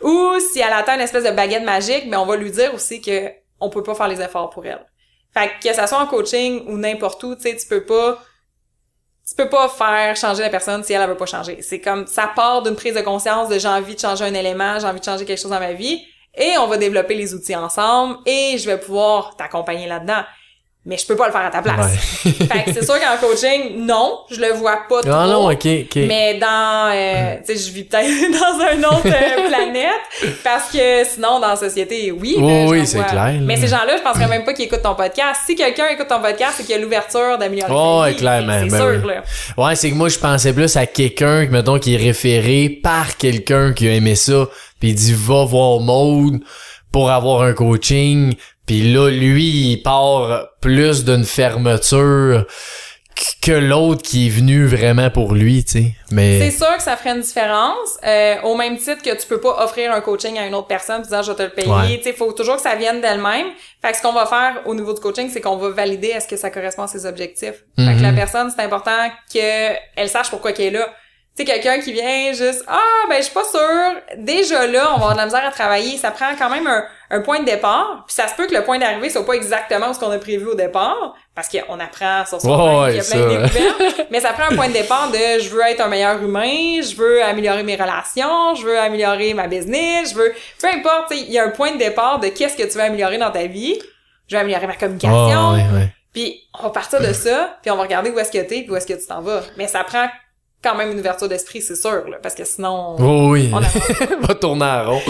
Ou 0.02 0.34
si 0.52 0.60
elle 0.60 0.74
attend 0.74 0.96
une 0.96 1.02
espèce 1.02 1.24
de 1.24 1.32
baguette 1.32 1.64
magique, 1.64 2.10
ben 2.10 2.20
on 2.20 2.26
va 2.26 2.36
lui 2.36 2.52
dire 2.52 2.74
aussi 2.74 3.00
que 3.02 3.32
on 3.62 3.70
peut 3.70 3.84
pas 3.84 3.96
faire 3.96 4.10
les 4.10 4.20
efforts 4.22 4.50
pour 4.50 4.66
elle. 4.66 4.86
Fait 5.34 5.48
que 5.62 5.70
que 5.70 5.74
ça 5.74 5.88
soit 5.88 6.00
en 6.00 6.08
coaching 6.08 6.66
ou 6.68 6.78
n'importe 6.78 7.24
où, 7.24 7.36
tu 7.36 7.44
sais, 7.44 7.56
tu 7.56 7.66
peux 7.68 7.86
pas 7.86 8.20
tu 9.28 9.36
peux 9.36 9.48
pas 9.48 9.70
faire 9.70 10.18
changer 10.18 10.42
la 10.42 10.50
personne 10.50 10.84
si 10.84 10.92
elle, 10.92 11.02
elle 11.02 11.08
veut 11.08 11.16
pas 11.16 11.26
changer. 11.26 11.62
C'est 11.62 11.80
comme 11.80 12.06
ça 12.08 12.30
part 12.36 12.62
d'une 12.64 12.76
prise 12.76 12.94
de 12.94 13.00
conscience 13.02 13.48
de 13.48 13.58
j'ai 13.58 13.70
envie 13.70 13.96
de 13.96 14.00
changer 14.02 14.26
un 14.26 14.34
élément, 14.34 14.78
j'ai 14.80 14.86
envie 14.86 15.00
de 15.00 15.06
changer 15.06 15.24
quelque 15.24 15.40
chose 15.40 15.52
dans 15.52 15.62
ma 15.62 15.72
vie 15.72 16.04
et 16.36 16.58
on 16.58 16.68
va 16.68 16.78
développer 16.78 17.16
les 17.16 17.34
outils 17.34 17.56
ensemble 17.56 18.18
et 18.26 18.58
je 18.58 18.70
vais 18.70 18.80
pouvoir 18.80 19.36
t'accompagner 19.36 19.88
là-dedans. 19.88 20.24
Mais 20.86 20.98
je 20.98 21.06
peux 21.06 21.16
pas 21.16 21.28
le 21.28 21.32
faire 21.32 21.46
à 21.46 21.50
ta 21.50 21.62
place. 21.62 21.94
Ouais. 22.26 22.32
fait 22.32 22.64
que 22.66 22.74
c'est 22.74 22.84
sûr 22.84 22.96
qu'en 22.96 23.18
coaching, 23.26 23.86
non, 23.86 24.20
je 24.30 24.42
le 24.42 24.52
vois 24.52 24.80
pas 24.90 25.02
trop. 25.02 25.12
Ah 25.14 25.28
non, 25.28 25.50
ok, 25.50 25.66
ok. 25.66 25.96
Mais 26.08 26.38
dans, 26.38 26.92
euh, 26.94 27.38
tu 27.38 27.56
sais, 27.56 27.68
je 27.68 27.72
vis 27.72 27.86
peut-être 27.86 28.06
dans 28.32 28.62
un 28.62 28.90
autre 28.90 29.08
euh, 29.08 29.48
planète 29.48 30.36
parce 30.44 30.70
que 30.72 31.06
sinon 31.06 31.40
dans 31.40 31.48
la 31.48 31.56
société, 31.56 32.12
oui. 32.12 32.36
Oui, 32.38 32.66
là, 32.66 32.70
oui, 32.70 32.80
j'en 32.80 32.86
c'est 32.86 33.04
clair, 33.06 33.16
là. 33.16 33.32
Mais 33.42 33.56
ces 33.56 33.68
gens-là, 33.70 33.96
je 33.96 34.02
penserais 34.04 34.28
même 34.28 34.44
pas 34.44 34.54
qu'ils 34.54 34.66
écoutent 34.66 34.82
ton 34.82 34.96
podcast. 34.96 35.42
Si 35.46 35.56
quelqu'un 35.56 35.88
écoute 35.88 36.08
ton 36.10 36.20
podcast, 36.20 36.56
c'est 36.58 36.64
qu'il 36.64 36.76
y 36.76 36.78
a 36.78 36.82
l'ouverture 36.82 37.38
d'améliorer. 37.38 37.72
Oh, 37.74 38.02
vie. 38.04 38.12
ouais, 38.12 38.16
clairement, 38.18 38.60
C'est 38.64 38.70
ben 38.70 38.78
sûr, 38.78 39.02
oui. 39.06 39.14
là. 39.14 39.64
Ouais, 39.64 39.76
c'est 39.78 39.90
que 39.90 39.96
moi, 39.96 40.10
je 40.10 40.20
pensais 40.20 40.52
plus 40.52 40.76
à 40.76 40.86
quelqu'un, 40.86 41.48
mettons, 41.48 41.80
qui 41.80 41.94
est 41.94 41.98
référé 41.98 42.68
par 42.68 43.16
quelqu'un 43.16 43.72
qui 43.72 43.88
a 43.88 43.94
aimé 43.94 44.16
ça, 44.16 44.48
puis 44.82 44.90
il 44.90 44.96
dit, 44.96 45.14
va 45.14 45.46
voir 45.46 45.80
Maude 45.80 46.42
pour 46.92 47.10
avoir 47.10 47.42
un 47.44 47.54
coaching, 47.54 48.34
puis 48.66 48.94
là, 48.94 49.10
lui, 49.10 49.72
il 49.72 49.84
part 49.84 50.48
plus 50.62 51.04
d'une 51.06 51.26
fermeture 51.26 52.46
que 53.44 53.52
l'autre 53.52 54.02
qui 54.02 54.26
est 54.26 54.30
venu 54.30 54.66
vraiment 54.66 55.10
pour 55.12 55.34
lui, 55.36 55.64
tu 55.64 55.72
sais. 55.72 55.84
C'est 56.10 56.16
Mais, 56.16 56.50
sûr 56.52 56.76
que 56.76 56.82
ça 56.82 56.98
ferait 56.98 57.12
une 57.12 57.22
différence, 57.22 57.98
euh, 58.06 58.36
au 58.44 58.56
même 58.56 58.76
titre 58.78 59.04
que 59.04 59.16
tu 59.16 59.28
peux 59.28 59.40
pas 59.40 59.64
offrir 59.64 59.92
un 59.94 60.02
coaching 60.02 60.38
à 60.40 60.48
une 60.48 60.56
autre 60.56 60.68
personne 60.68 60.98
en 61.02 61.04
disant 61.04 61.22
je 61.22 61.32
vais 61.32 61.38
te 61.38 61.44
le 61.44 61.50
payer. 61.50 61.70
Ouais. 61.70 61.98
Tu 61.98 62.04
sais, 62.06 62.14
faut 62.14 62.32
toujours 62.34 62.56
que 62.56 62.62
ça 62.62 62.76
vienne 62.76 63.02
d'elle-même. 63.02 63.48
Fait 63.84 63.92
que 63.92 63.98
ce 63.98 64.02
qu'on 64.02 64.14
va 64.14 64.26
faire 64.26 64.62
au 64.66 64.74
niveau 64.74 64.94
du 64.94 65.00
coaching, 65.00 65.30
c'est 65.32 65.42
qu'on 65.42 65.58
va 65.58 65.70
valider 65.70 66.08
est-ce 66.08 66.28
que 66.28 66.38
ça 66.38 66.50
correspond 66.50 66.84
à 66.84 66.88
ses 66.88 67.06
objectifs. 67.06 67.64
Fait 67.78 67.84
Mhm. 67.84 67.98
que 67.98 68.02
la 68.04 68.14
personne, 68.14 68.52
c'est 68.56 68.64
important 68.64 68.98
qu'elle 69.32 70.10
sache 70.10 70.30
pourquoi 70.32 70.52
qu'elle 70.54 70.74
est 70.74 70.80
là. 70.80 70.88
Tu 71.36 71.44
sais, 71.44 71.52
quelqu'un 71.52 71.80
qui 71.80 71.92
vient 71.92 72.32
juste 72.32 72.64
ah 72.68 72.80
ben 73.10 73.18
je 73.18 73.24
suis 73.24 73.34
pas 73.34 73.44
sûre. 73.44 74.02
Déjà 74.18 74.68
là, 74.68 74.92
on 74.94 75.00
va 75.00 75.06
avoir 75.06 75.14
de 75.14 75.18
la 75.18 75.26
misère 75.26 75.46
à 75.46 75.50
travailler. 75.50 75.98
Ça 75.98 76.12
prend 76.12 76.36
quand 76.38 76.50
même 76.52 76.68
un, 76.68 76.84
un 77.10 77.22
point 77.22 77.40
de 77.40 77.46
départ. 77.46 78.04
Puis 78.06 78.16
ça 78.16 78.28
se 78.28 78.36
peut 78.36 78.46
que 78.46 78.54
le 78.54 78.64
point 78.64 78.78
d'arrivée 78.78 79.10
soit 79.10 79.26
pas 79.26 79.34
exactement 79.34 79.94
ce 79.96 80.00
qu'on 80.00 80.12
a 80.12 80.20
prévu 80.20 80.46
au 80.46 80.54
départ, 80.54 81.16
parce 81.34 81.50
qu'on 81.50 81.80
apprend 81.80 82.24
sur 82.28 82.40
son 82.40 82.50
chemin, 82.50 82.84
ouais, 82.84 82.92
il 82.92 82.98
y 82.98 83.00
a 83.00 83.04
plein 83.04 83.18
ça. 83.18 83.18
de 83.18 83.30
découvertes. 83.30 84.08
Mais 84.12 84.20
ça 84.20 84.34
prend 84.34 84.44
un 84.52 84.56
point 84.56 84.68
de 84.68 84.74
départ 84.74 85.10
de 85.10 85.40
je 85.40 85.50
veux 85.50 85.62
être 85.62 85.82
un 85.82 85.88
meilleur 85.88 86.22
humain, 86.22 86.82
je 86.82 86.96
veux 86.96 87.24
améliorer 87.24 87.64
mes 87.64 87.78
relations, 87.78 88.54
je 88.54 88.66
veux 88.66 88.78
améliorer 88.78 89.34
ma 89.34 89.48
business, 89.48 90.12
je 90.12 90.16
veux 90.16 90.36
peu 90.62 90.68
importe, 90.68 91.10
tu 91.10 91.18
sais, 91.18 91.24
il 91.24 91.32
y 91.32 91.40
a 91.40 91.46
un 91.46 91.50
point 91.50 91.72
de 91.72 91.78
départ 91.78 92.20
de 92.20 92.28
qu'est-ce 92.28 92.56
que 92.56 92.64
tu 92.64 92.78
veux 92.78 92.84
améliorer 92.84 93.18
dans 93.18 93.32
ta 93.32 93.48
vie. 93.48 93.80
Je 94.28 94.36
veux 94.36 94.42
améliorer 94.42 94.68
ma 94.68 94.76
communication. 94.76 95.50
Oh, 95.50 95.54
ouais, 95.54 95.80
ouais. 95.80 95.94
Puis 96.14 96.42
on 96.60 96.64
va 96.64 96.70
partir 96.70 97.02
de 97.02 97.12
ça, 97.12 97.58
puis 97.64 97.72
on 97.72 97.76
va 97.76 97.82
regarder 97.82 98.12
où 98.12 98.20
est-ce 98.20 98.32
que 98.32 98.38
t'es, 98.38 98.62
puis 98.62 98.70
où 98.70 98.76
est-ce 98.76 98.86
que 98.86 98.94
tu 98.94 99.08
t'en 99.08 99.22
vas. 99.22 99.42
Mais 99.58 99.68
ça 99.68 99.84
prend 99.84 100.08
quand 100.64 100.76
même 100.76 100.92
une 100.92 101.00
ouverture 101.00 101.28
d'esprit, 101.28 101.62
c'est 101.62 101.76
sûr, 101.76 102.08
là, 102.10 102.18
parce 102.22 102.36
que 102.36 102.46
sinon 102.46 102.96
Oh, 103.00 103.30
oui. 103.32 103.50
on 103.54 103.58
avance. 103.58 103.92
va 104.28 104.36
tourner 104.36 104.66
en 104.66 104.92
rond. 104.92 105.02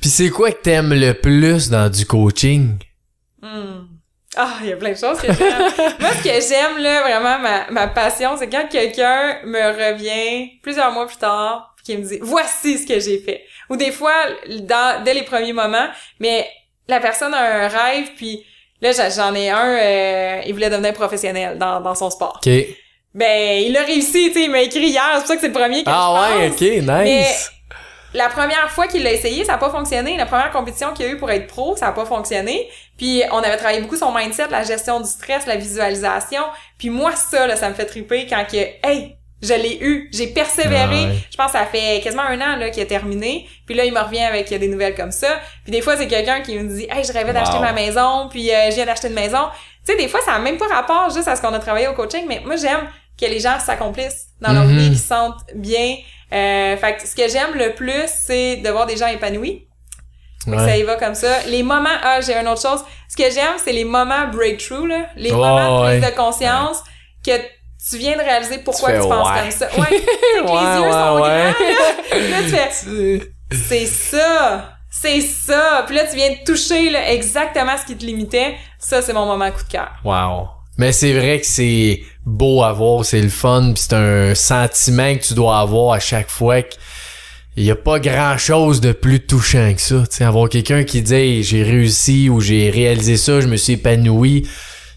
puis 0.00 0.10
c'est 0.10 0.30
quoi 0.30 0.50
que 0.52 0.60
t'aimes 0.62 0.92
le 0.94 1.12
plus 1.14 1.70
dans 1.70 1.88
du 1.90 2.04
coaching? 2.06 2.76
Hmm. 3.42 3.86
Ah, 4.36 4.54
il 4.62 4.68
y 4.68 4.72
a 4.72 4.76
plein 4.76 4.92
de 4.92 4.96
choses 4.96 5.18
que 5.20 5.32
j'aime. 5.32 5.58
Moi, 6.00 6.10
ce 6.10 6.22
que 6.24 6.48
j'aime, 6.48 6.82
là, 6.82 7.02
vraiment, 7.02 7.38
ma, 7.38 7.70
ma 7.70 7.86
passion, 7.88 8.36
c'est 8.38 8.48
quand 8.48 8.66
quelqu'un 8.68 9.38
me 9.44 9.92
revient 9.92 10.50
plusieurs 10.62 10.90
mois 10.92 11.06
plus 11.06 11.16
tard, 11.18 11.74
qui 11.84 11.96
me 11.96 12.02
dit, 12.02 12.18
voici 12.20 12.78
ce 12.78 12.86
que 12.86 12.98
j'ai 12.98 13.18
fait. 13.18 13.44
Ou 13.70 13.76
des 13.76 13.92
fois, 13.92 14.14
dans, 14.48 15.04
dès 15.04 15.14
les 15.14 15.22
premiers 15.22 15.52
moments, 15.52 15.86
mais 16.18 16.48
la 16.88 16.98
personne 16.98 17.32
a 17.32 17.64
un 17.64 17.68
rêve, 17.68 18.08
puis 18.16 18.44
là, 18.80 18.90
j'en 19.14 19.34
ai 19.34 19.50
un, 19.50 19.76
euh, 19.76 20.40
il 20.46 20.52
voulait 20.52 20.70
devenir 20.70 20.94
professionnel 20.94 21.56
dans, 21.58 21.80
dans 21.80 21.94
son 21.94 22.10
sport. 22.10 22.40
Ok. 22.44 22.52
Ben, 23.14 23.62
il 23.64 23.76
a 23.76 23.82
réussi, 23.82 24.28
tu 24.28 24.32
sais, 24.34 24.42
il 24.44 24.50
m'a 24.50 24.60
écrit 24.62 24.86
hier, 24.88 25.02
c'est 25.14 25.18
pour 25.20 25.26
ça 25.28 25.34
que 25.36 25.40
c'est 25.40 25.46
le 25.48 25.52
premier 25.52 25.84
que 25.84 25.90
Ah 25.90 26.30
je 26.32 26.38
ouais, 26.40 26.48
pense. 26.48 26.56
ok, 26.56 26.60
nice. 26.60 26.82
Mais 26.86 27.26
la 28.12 28.28
première 28.28 28.70
fois 28.70 28.86
qu'il 28.88 29.02
l'a 29.04 29.12
essayé, 29.12 29.44
ça 29.44 29.52
n'a 29.52 29.58
pas 29.58 29.70
fonctionné. 29.70 30.16
La 30.16 30.26
première 30.26 30.50
compétition 30.50 30.92
qu'il 30.92 31.06
a 31.06 31.08
eu 31.10 31.16
pour 31.16 31.30
être 31.30 31.46
pro, 31.46 31.76
ça 31.76 31.86
n'a 31.86 31.92
pas 31.92 32.04
fonctionné. 32.04 32.68
Puis 32.98 33.22
on 33.32 33.38
avait 33.38 33.56
travaillé 33.56 33.80
beaucoup 33.80 33.96
son 33.96 34.12
mindset, 34.12 34.48
la 34.50 34.62
gestion 34.64 35.00
du 35.00 35.08
stress, 35.08 35.46
la 35.46 35.56
visualisation. 35.56 36.42
Puis 36.78 36.90
moi, 36.90 37.12
ça, 37.16 37.46
là, 37.46 37.56
ça 37.56 37.68
me 37.68 37.74
fait 37.74 37.86
triper 37.86 38.26
quand 38.28 38.44
que, 38.50 38.56
hey, 38.56 39.16
je 39.42 39.52
l'ai 39.54 39.78
eu, 39.80 40.08
j'ai 40.12 40.28
persévéré. 40.28 40.86
Ah 41.04 41.08
ouais. 41.08 41.14
Je 41.30 41.36
pense 41.36 41.52
que 41.52 41.58
ça 41.58 41.66
fait 41.66 42.00
quasiment 42.02 42.22
un 42.22 42.40
an 42.40 42.56
là 42.56 42.70
qu'il 42.70 42.82
a 42.82 42.86
terminé. 42.86 43.46
Puis 43.66 43.74
là, 43.74 43.84
il 43.84 43.92
me 43.92 44.00
revient 44.00 44.22
avec 44.24 44.48
des 44.48 44.68
nouvelles 44.68 44.94
comme 44.94 45.12
ça. 45.12 45.40
Puis 45.64 45.72
des 45.72 45.82
fois, 45.82 45.96
c'est 45.96 46.06
quelqu'un 46.08 46.40
qui 46.40 46.56
me 46.58 46.68
dit, 46.76 46.86
hey, 46.90 47.04
je 47.04 47.12
rêvais 47.12 47.32
d'acheter 47.32 47.56
Wow. 47.56 47.62
ma 47.62 47.72
maison, 47.72 48.28
puis 48.30 48.50
euh, 48.52 48.70
je 48.70 48.76
viens 48.76 48.86
d'acheter 48.86 49.08
une 49.08 49.14
maison. 49.14 49.48
Tu 49.86 49.92
sais, 49.92 49.98
des 49.98 50.08
fois, 50.08 50.20
ça 50.24 50.32
n'a 50.32 50.38
même 50.38 50.56
pas 50.56 50.66
rapport 50.68 51.10
juste 51.10 51.28
à 51.28 51.36
ce 51.36 51.42
qu'on 51.42 51.52
a 51.52 51.58
travaillé 51.58 51.88
au 51.88 51.92
coaching, 51.94 52.24
mais 52.26 52.40
moi, 52.44 52.56
j'aime 52.56 52.88
que 53.20 53.26
les 53.26 53.40
gens 53.40 53.58
s'accomplissent 53.60 54.26
dans 54.40 54.52
leur 54.52 54.64
Mhm. 54.64 54.76
vie, 54.78 54.88
qu'ils 54.90 54.98
se 54.98 55.06
sentent 55.08 55.40
bien. 55.54 55.96
Euh, 56.32 56.76
fait 56.76 56.96
que 56.96 57.06
ce 57.06 57.14
que 57.14 57.28
j'aime 57.28 57.54
le 57.54 57.74
plus, 57.74 58.08
c'est 58.08 58.56
de 58.56 58.68
voir 58.70 58.86
des 58.86 58.96
gens 58.96 59.06
épanouis. 59.06 59.66
Fait 60.44 60.50
que 60.50 60.56
Ouais. 60.56 60.64
ça 60.66 60.76
y 60.76 60.82
va 60.82 60.96
comme 60.96 61.14
ça. 61.14 61.42
Les 61.46 61.62
moments, 61.62 61.88
ah, 62.02 62.20
j'ai 62.20 62.34
une 62.34 62.48
autre 62.48 62.60
chose. 62.60 62.84
Ce 63.08 63.16
que 63.16 63.30
j'aime, 63.30 63.54
c'est 63.62 63.72
les 63.72 63.84
moments 63.84 64.28
breakthrough, 64.32 64.86
là. 64.88 65.06
Les 65.16 65.32
Oh, 65.32 65.36
moments 65.36 65.80
de 65.82 65.86
prise 65.88 66.02
ouais. 66.02 66.10
de 66.10 66.16
conscience 66.16 66.82
que 67.24 67.32
tu 67.88 67.96
viens 67.98 68.16
de 68.16 68.22
réaliser 68.22 68.58
pourquoi 68.58 68.92
Tu 68.92 69.00
tu, 69.00 69.08
penses 69.08 69.28
ouais. 69.28 69.40
comme 69.40 69.50
ça. 69.50 69.68
Ouais. 69.78 69.86
Que 69.86 70.40
Ouais, 70.42 70.60
les 70.60 70.76
yeux 70.76 70.84
ouais, 70.84 70.92
sont 70.92 71.14
ouais. 71.14 71.20
grands, 71.20 71.30
là. 71.30 71.52
Là, 72.30 72.42
tu 72.42 72.48
fais, 72.50 73.20
c'est 73.68 73.86
ça. 73.86 74.70
C'est 74.90 75.20
ça. 75.22 75.82
Puis 75.86 75.96
là, 75.96 76.04
tu 76.06 76.16
viens 76.16 76.30
de 76.30 76.44
toucher, 76.44 76.90
là, 76.90 77.10
exactement 77.12 77.76
ce 77.78 77.84
qui 77.86 77.96
te 77.96 78.04
limitait. 78.04 78.56
Ça, 78.78 79.02
c'est 79.02 79.12
mon 79.12 79.26
moment 79.26 79.50
coup 79.50 79.62
de 79.64 79.68
cœur. 79.68 79.90
Wow. 80.04 80.48
Mais 80.78 80.92
c'est 80.92 81.12
vrai 81.12 81.40
que 81.40 81.46
c'est 81.46 82.02
beau 82.26 82.62
à 82.62 82.72
voir, 82.72 83.04
c'est 83.04 83.20
le 83.20 83.28
fun, 83.28 83.72
pis 83.74 83.82
c'est 83.82 83.94
un 83.94 84.34
sentiment 84.34 85.14
que 85.14 85.22
tu 85.22 85.34
dois 85.34 85.58
avoir 85.60 85.92
à 85.92 86.00
chaque 86.00 86.30
fois 86.30 86.62
que 86.62 86.74
il 87.56 87.64
y 87.64 87.70
a 87.70 87.76
pas 87.76 88.00
grand 88.00 88.36
chose 88.36 88.80
de 88.80 88.90
plus 88.92 89.20
touchant 89.20 89.72
que 89.74 89.80
ça. 89.80 90.02
Tu 90.10 90.16
sais, 90.16 90.24
avoir 90.24 90.48
quelqu'un 90.48 90.82
qui 90.82 91.02
dit 91.02 91.42
j'ai 91.44 91.62
réussi 91.62 92.28
ou 92.28 92.40
j'ai 92.40 92.68
réalisé 92.70 93.16
ça, 93.16 93.40
je 93.40 93.46
me 93.46 93.56
suis 93.56 93.74
épanoui, 93.74 94.48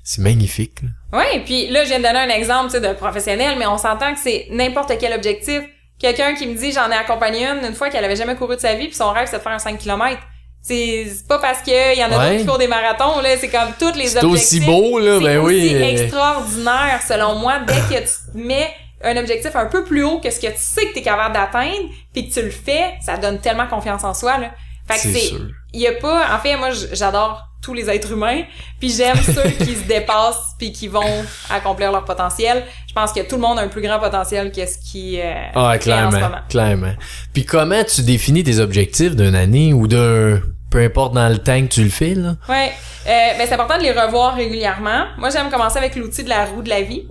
c'est 0.04 0.22
magnifique. 0.22 0.82
là. 0.82 0.90
Oui, 1.20 1.42
puis 1.46 1.68
là, 1.70 1.84
je 1.84 1.90
viens 1.90 2.00
de 2.00 2.04
donner 2.04 2.20
un 2.20 2.30
exemple 2.30 2.80
de 2.80 2.94
professionnel, 2.94 3.56
mais 3.60 3.68
on 3.68 3.78
s'entend 3.78 4.14
que 4.14 4.20
c'est 4.20 4.48
n'importe 4.52 4.92
quel 5.00 5.14
objectif. 5.14 5.62
Quelqu'un 6.00 6.34
qui 6.34 6.48
me 6.48 6.56
dit 6.56 6.72
j'en 6.72 6.90
ai 6.90 6.96
accompagné 6.96 7.46
une 7.46 7.64
une 7.66 7.74
fois 7.74 7.90
qu'elle 7.90 8.06
avait 8.06 8.16
jamais 8.16 8.36
couru 8.36 8.56
de 8.56 8.62
sa 8.62 8.74
vie, 8.74 8.88
puis 8.88 8.96
son 8.96 9.12
rêve 9.12 9.28
c'est 9.30 9.38
de 9.38 9.42
faire 9.44 9.52
un 9.52 9.60
5 9.60 9.78
km. 9.78 10.20
C'est 10.68 11.05
c'est 11.15 11.28
pas 11.28 11.39
parce 11.39 11.61
qu'il 11.61 11.74
y 11.74 12.03
en 12.03 12.11
a 12.11 12.18
Ouais. 12.18 12.30
d'autres 12.30 12.39
qui 12.39 12.45
courent 12.45 12.57
des 12.57 12.68
marathons, 12.68 13.22
là, 13.22 13.30
c'est 13.39 13.47
comme 13.47 13.70
toutes 13.80 13.95
les 13.95 14.07
C'est 14.07 14.24
objectifs. 14.24 14.57
aussi 14.57 14.65
beau, 14.65 14.99
là, 14.99 15.18
c'est 15.20 15.24
ben 15.26 15.38
oui. 15.39 15.55
aussi 15.65 15.76
euh, 15.76 15.88
extraordinaire, 16.32 16.99
selon 17.07 17.36
moi, 17.36 17.59
dès 17.65 17.74
que 17.74 18.03
tu 18.03 18.38
mets 18.38 18.70
un 19.03 19.15
objectif 19.18 19.55
un 19.55 19.68
peu 19.68 19.84
plus 19.84 20.03
haut 20.03 20.20
que 20.20 20.30
ce 20.32 20.39
que 20.39 20.47
tu 20.47 20.53
sais 20.57 20.88
que 20.88 20.93
tu 20.93 20.99
es 20.99 21.01
capable 21.03 21.34
d'atteindre, 21.36 21.89
puis 22.13 22.28
que 22.28 22.34
tu 22.34 22.41
le 22.41 22.49
fais, 22.51 22.95
ça 23.01 23.18
donne 23.18 23.39
tellement 23.39 23.68
confiance 23.68 24.03
en 24.03 24.13
soi, 24.13 24.38
là. 24.39 24.51
Fait 24.88 24.95
que 24.95 24.99
C'est 25.01 25.20
c'est... 25.20 25.34
Il 25.74 25.82
y 25.82 25.88
a 25.88 25.91
pas... 25.93 26.34
En 26.34 26.39
fait, 26.39 26.55
moi, 26.57 26.70
j'adore 26.93 27.43
tous 27.61 27.74
les 27.74 27.89
êtres 27.89 28.11
humains, 28.13 28.43
puis 28.80 28.89
j'aime 28.89 29.18
ceux 29.24 29.49
qui 29.63 29.76
se 29.76 29.84
dépassent 29.88 30.55
puis 30.57 30.72
qui 30.72 30.88
vont 30.88 31.26
accomplir 31.49 31.91
leur 31.91 32.05
potentiel. 32.05 32.63
Je 32.88 32.93
pense 32.93 33.11
que 33.11 33.20
tout 33.22 33.36
le 33.36 33.41
monde 33.41 33.59
a 33.59 33.63
un 33.63 33.68
plus 33.68 33.82
grand 33.82 33.99
potentiel 33.99 34.51
que 34.51 34.65
ce 34.65 34.78
qui 34.80 35.20
euh, 35.20 35.34
Ah, 35.53 35.53
fait 35.53 35.59
en 35.59 35.74
ce 35.74 35.78
clairement, 35.84 36.20
moment. 36.20 36.41
clairement. 36.49 36.93
Puis 37.34 37.45
comment 37.45 37.84
tu 37.84 38.01
définis 38.03 38.43
tes 38.43 38.59
objectifs 38.59 39.15
d'une 39.15 39.36
année 39.36 39.74
ou 39.74 39.88
d'un... 39.88 40.41
Peu 40.70 40.80
importe 40.84 41.13
dans 41.13 41.30
le 41.30 41.38
temps 41.38 41.61
que 41.61 41.68
tu 41.68 41.84
le 41.84 41.89
fais, 41.89 42.13
là. 42.13 42.36
Ouais, 42.49 42.72
euh, 43.07 43.38
ben 43.38 43.47
c'est 43.47 43.53
important 43.53 43.78
de 43.78 43.84
les 43.84 43.91
revoir 43.91 44.36
régulièrement. 44.36 45.05
Moi, 45.18 45.30
j'aime 45.30 45.49
commencer 45.49 45.78
avec 45.78 45.95
l'outil 45.95 46.24
de 46.24 46.30
la 46.30 46.45
roue 46.45 46.61
de 46.61 46.70
la 46.70 46.82
vie. 46.82 47.07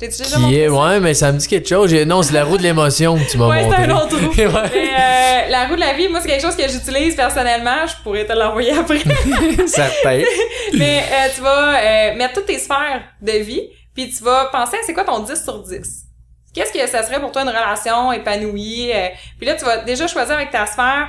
T'ai 0.00 0.08
déjà 0.08 0.24
Qui 0.24 0.58
est, 0.58 0.68
ouais, 0.68 0.98
mais 0.98 1.14
ça 1.14 1.30
me 1.30 1.38
dit 1.38 1.46
quelque 1.46 1.68
chose. 1.68 1.94
Non, 1.94 2.22
c'est 2.24 2.32
la 2.34 2.42
roue 2.44 2.56
de 2.58 2.64
l'émotion 2.64 3.16
que 3.16 3.30
tu 3.30 3.38
m'as 3.38 3.46
Ouais, 3.46 3.62
montré. 3.62 3.84
c'est 3.84 3.90
un 3.92 3.96
autre 3.96 4.16
roue. 4.18 4.32
Ouais. 4.36 4.70
Mais, 4.74 4.88
euh, 5.46 5.50
la 5.50 5.66
roue 5.68 5.76
de 5.76 5.80
la 5.80 5.92
vie, 5.92 6.08
moi, 6.08 6.20
c'est 6.20 6.28
quelque 6.28 6.42
chose 6.42 6.56
que 6.56 6.68
j'utilise 6.68 7.14
personnellement. 7.14 7.86
Je 7.86 8.02
pourrais 8.02 8.26
te 8.26 8.32
l'envoyer 8.32 8.72
après. 8.76 8.98
Certain. 9.68 10.20
Mais 10.76 11.04
euh, 11.12 11.28
tu 11.32 11.40
vas 11.42 11.78
euh, 11.78 12.16
mettre 12.16 12.34
toutes 12.34 12.46
tes 12.46 12.58
sphères 12.58 13.02
de 13.22 13.32
vie, 13.38 13.62
puis 13.94 14.10
tu 14.10 14.24
vas 14.24 14.46
penser 14.50 14.78
à 14.78 14.80
c'est 14.84 14.94
quoi 14.94 15.04
ton 15.04 15.20
10 15.20 15.44
sur 15.44 15.62
10. 15.62 16.00
Qu'est-ce 16.52 16.72
que 16.72 16.86
ça 16.88 17.04
serait 17.04 17.20
pour 17.20 17.30
toi 17.30 17.42
une 17.42 17.48
relation 17.48 18.10
épanouie? 18.12 18.90
euh, 18.92 19.08
puis 19.38 19.46
là, 19.46 19.54
tu 19.54 19.64
vas 19.64 19.78
déjà 19.78 20.08
choisir 20.08 20.34
avec 20.34 20.50
ta 20.50 20.66
sphère 20.66 21.06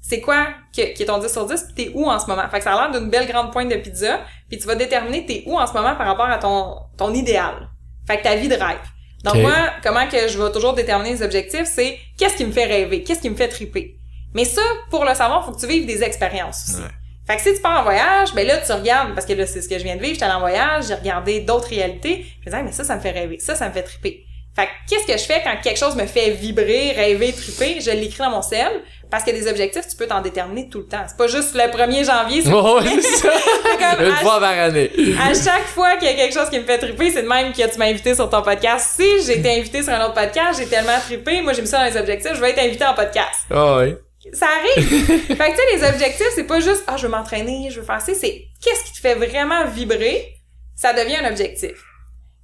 c'est 0.00 0.20
quoi 0.20 0.48
que- 0.74 0.92
qui 0.94 1.02
est 1.02 1.06
ton 1.06 1.18
10 1.18 1.30
sur 1.32 1.46
10, 1.46 1.64
puis 1.74 1.86
t'es 1.86 1.92
où 1.94 2.08
en 2.08 2.18
ce 2.18 2.26
moment? 2.26 2.48
Fait 2.50 2.58
que 2.58 2.64
ça 2.64 2.74
a 2.74 2.88
l'air 2.90 3.00
d'une 3.00 3.10
belle 3.10 3.26
grande 3.26 3.52
pointe 3.52 3.68
de 3.68 3.76
pizza, 3.76 4.20
puis 4.48 4.58
tu 4.58 4.66
vas 4.66 4.74
déterminer 4.74 5.26
t'es 5.26 5.42
où 5.46 5.58
en 5.58 5.66
ce 5.66 5.72
moment 5.72 5.94
par 5.96 6.06
rapport 6.06 6.26
à 6.26 6.38
ton, 6.38 6.76
ton 6.96 7.12
idéal. 7.14 7.68
Fait 8.06 8.18
que 8.18 8.22
ta 8.22 8.36
vie 8.36 8.48
de 8.48 8.54
rêve. 8.54 8.78
Donc 9.24 9.34
moi, 9.42 9.52
comment 9.82 10.06
que 10.06 10.28
je 10.28 10.40
vais 10.40 10.50
toujours 10.52 10.74
déterminer 10.74 11.10
les 11.10 11.22
objectifs, 11.22 11.64
c'est 11.66 11.98
qu'est-ce 12.16 12.36
qui 12.36 12.44
me 12.44 12.52
fait 12.52 12.64
rêver, 12.66 13.02
qu'est-ce 13.02 13.20
qui 13.20 13.28
me 13.30 13.36
fait 13.36 13.48
triper. 13.48 13.96
Mais 14.34 14.44
ça, 14.44 14.62
pour 14.90 15.04
le 15.04 15.14
savoir, 15.14 15.44
faut 15.44 15.52
que 15.52 15.60
tu 15.60 15.66
vives 15.66 15.86
des 15.86 16.02
expériences 16.04 16.64
aussi. 16.68 16.80
Ouais. 16.82 16.88
Fait 17.26 17.36
que 17.36 17.42
si 17.42 17.54
tu 17.54 17.60
pars 17.60 17.80
en 17.80 17.82
voyage, 17.82 18.32
ben 18.34 18.46
là, 18.46 18.56
tu 18.58 18.72
regardes, 18.72 19.12
parce 19.14 19.26
que 19.26 19.32
là, 19.34 19.44
c'est 19.46 19.60
ce 19.60 19.68
que 19.68 19.78
je 19.78 19.84
viens 19.84 19.96
de 19.96 20.00
vivre, 20.00 20.14
j'étais 20.14 20.24
allée 20.24 20.34
en 20.34 20.40
voyage, 20.40 20.84
j'ai 20.86 20.94
regardé 20.94 21.40
d'autres 21.40 21.68
réalités, 21.68 22.24
je 22.24 22.38
me 22.40 22.44
disais, 22.46 22.56
Ah, 22.58 22.62
mais 22.62 22.72
ça, 22.72 22.84
ça 22.84 22.94
me 22.96 23.00
fait 23.00 23.10
rêver, 23.10 23.38
ça, 23.38 23.54
ça 23.54 23.68
me 23.68 23.72
fait 23.74 23.82
triper. 23.82 24.24
Fait 24.58 24.66
que 24.66 24.70
qu'est-ce 24.90 25.06
que 25.06 25.16
je 25.16 25.24
fais 25.24 25.40
quand 25.44 25.54
quelque 25.62 25.78
chose 25.78 25.94
me 25.94 26.04
fait 26.04 26.30
vibrer, 26.30 26.90
rêver, 26.90 27.32
triper? 27.32 27.80
Je 27.80 27.92
l'écris 27.92 28.18
dans 28.18 28.30
mon 28.30 28.42
sel, 28.42 28.82
parce 29.08 29.22
que 29.22 29.30
des 29.30 29.46
objectifs, 29.46 29.86
tu 29.86 29.94
peux 29.96 30.08
t'en 30.08 30.20
déterminer 30.20 30.68
tout 30.68 30.78
le 30.78 30.86
temps. 30.86 31.04
C'est 31.06 31.16
pas 31.16 31.28
juste 31.28 31.54
le 31.54 31.70
1er 31.70 32.04
janvier, 32.04 32.42
c'est 32.42 32.50
c'est 33.02 33.16
ça. 33.18 33.30
comme 33.78 34.04
Une 34.04 34.12
à 34.12 34.16
fois 34.16 34.40
par 34.40 34.58
année. 34.58 34.90
à 35.20 35.32
chaque 35.32 35.66
fois 35.66 35.94
qu'il 35.96 36.08
y 36.08 36.10
a 36.10 36.14
quelque 36.14 36.34
chose 36.34 36.50
qui 36.50 36.58
me 36.58 36.64
fait 36.64 36.78
triper, 36.78 37.12
c'est 37.12 37.22
de 37.22 37.28
même 37.28 37.52
que 37.52 37.70
tu 37.70 37.78
m'as 37.78 37.86
invité 37.86 38.16
sur 38.16 38.28
ton 38.28 38.42
podcast. 38.42 38.96
Si 38.96 39.24
j'ai 39.24 39.38
été 39.38 39.60
invité 39.60 39.84
sur 39.84 39.92
un 39.92 40.04
autre 40.06 40.14
podcast, 40.14 40.58
j'ai 40.58 40.66
tellement 40.66 40.98
trippé, 41.06 41.40
moi 41.40 41.52
j'ai 41.52 41.62
mis 41.62 41.68
ça 41.68 41.78
dans 41.78 41.94
les 41.94 41.96
objectifs, 41.96 42.34
je 42.34 42.40
vais 42.40 42.50
être 42.50 42.58
invité 42.58 42.84
en 42.84 42.94
podcast. 42.94 43.46
Ah 43.52 43.76
ouais. 43.76 43.96
Ça 44.32 44.46
arrive. 44.46 44.88
fait 44.88 45.36
que 45.36 45.50
tu 45.50 45.56
sais, 45.56 45.76
les 45.76 45.88
objectifs, 45.88 46.32
c'est 46.34 46.48
pas 46.48 46.58
juste 46.58 46.82
ah 46.88 46.96
je 46.96 47.06
veux 47.06 47.12
m'entraîner, 47.12 47.68
je 47.70 47.78
veux 47.78 47.86
faire 47.86 48.00
ça, 48.00 48.12
c'est 48.12 48.46
qu'est-ce 48.60 48.84
qui 48.86 48.92
te 48.92 48.98
fait 48.98 49.14
vraiment 49.14 49.66
vibrer, 49.66 50.34
ça 50.74 50.92
devient 50.92 51.18
un 51.24 51.30
objectif. 51.30 51.80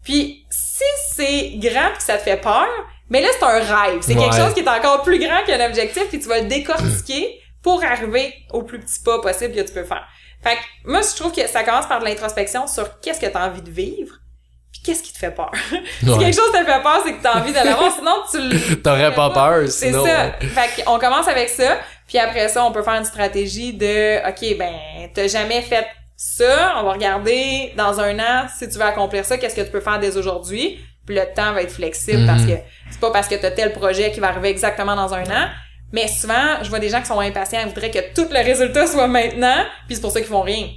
Puis 0.05 0.47
si 0.77 1.15
c'est 1.15 1.51
grand 1.59 1.91
pis 1.97 2.05
ça 2.05 2.19
te 2.19 2.23
fait 2.23 2.37
peur, 2.41 2.67
mais 3.09 3.21
là 3.21 3.29
c'est 3.39 3.45
un 3.45 3.59
rêve, 3.61 3.99
c'est 4.01 4.17
quelque 4.17 4.35
chose 4.35 4.55
qui 4.55 4.61
est 4.61 4.69
encore 4.69 5.03
plus 5.03 5.19
grand 5.21 5.45
qu'un 5.47 5.65
objectif 5.65 6.09
puis 6.09 6.19
tu 6.19 6.29
vas 6.29 6.41
le 6.41 6.47
décortiquer 6.49 7.41
pour 7.63 7.83
arriver 7.85 8.35
au 8.51 8.63
plus 8.63 8.81
petit 8.81 9.01
pas 9.05 9.21
possible 9.21 9.55
que 9.55 9.61
tu 9.61 9.73
peux 9.73 9.85
faire. 9.85 10.05
Fait 10.43 10.57
que 10.57 10.91
moi 10.91 11.01
je 11.03 11.15
trouve 11.15 11.33
que 11.33 11.47
ça 11.47 11.63
commence 11.63 11.87
par 11.87 12.01
de 12.01 12.05
l'introspection 12.05 12.67
sur 12.67 12.99
qu'est-ce 13.01 13.21
que 13.21 13.27
tu 13.27 13.37
as 13.37 13.47
envie 13.47 13.63
de 13.63 13.71
vivre 13.71 14.17
puis 14.73 14.83
qu'est-ce 14.85 15.05
qui 15.05 15.13
te 15.13 15.19
fait 15.19 15.31
peur. 15.31 15.53
si 16.01 16.19
quelque 16.19 16.35
chose 16.35 16.51
te 16.51 16.65
fait 16.65 16.83
peur, 16.83 17.01
c'est 17.05 17.13
que 17.13 17.23
tu 17.23 17.29
as 17.29 17.37
envie 17.37 17.53
de 17.53 17.57
l'avoir, 17.57 17.93
sinon 17.95 18.23
tu 18.29 18.77
T'aurais 18.83 19.15
pas 19.15 19.31
peur, 19.31 19.69
c'est 19.69 19.93
sinon. 19.93 20.05
ça. 20.05 20.33
Fait 20.33 20.83
qu'on 20.83 20.99
commence 20.99 21.29
avec 21.29 21.51
ça, 21.51 21.79
puis 22.09 22.19
après 22.19 22.49
ça, 22.49 22.65
on 22.65 22.73
peut 22.73 22.83
faire 22.83 22.95
une 22.95 23.05
stratégie 23.05 23.73
de 23.75 24.29
OK, 24.29 24.59
ben 24.59 24.75
t'as 25.15 25.29
jamais 25.29 25.63
fait 25.63 25.87
ça, 26.17 26.75
on 26.79 26.85
va 26.85 26.93
regarder 26.93 27.73
dans 27.77 28.01
un 28.01 28.19
an 28.19 28.47
si 28.57 28.69
tu 28.69 28.75
veux 28.79 28.85
accomplir 28.85 29.25
ça, 29.25 29.37
qu'est-ce 29.39 29.57
que 29.57 29.61
tu 29.63 29.71
peux 29.71 29.81
faire 29.81 29.99
dès 29.99 30.17
aujourd'hui. 30.17 30.79
Puis 31.07 31.15
le 31.17 31.23
temps 31.35 31.53
va 31.53 31.63
être 31.63 31.73
flexible 31.73 32.21
Mhm. 32.23 32.27
parce 32.27 32.43
que 32.45 32.53
c'est 32.91 33.01
pas 33.01 33.11
parce 33.11 33.29
que 33.29 33.35
t'as 33.35 33.51
tel 33.51 33.73
projet 33.73 34.11
qui 34.11 34.21
va 34.21 34.29
arriver 34.29 34.49
exactement 34.49 34.97
dans 34.97 35.13
un 35.13 35.25
an. 35.25 35.49
Mais 35.93 36.09
souvent, 36.09 36.63
je 36.63 36.69
vois 36.71 36.79
des 36.79 36.89
gens 36.89 37.01
qui 37.01 37.07
sont 37.07 37.21
impatients, 37.21 37.61
ils 37.63 37.69
voudraient 37.69 37.91
que 37.91 38.15
tout 38.15 38.27
le 38.33 38.43
résultat 38.43 38.87
soit 38.89 39.07
maintenant, 39.07 39.65
puis 39.87 39.97
c'est 39.97 40.01
pour 40.01 40.11
ça 40.13 40.21
qu'ils 40.21 40.29
font 40.31 40.41
rien. 40.43 40.69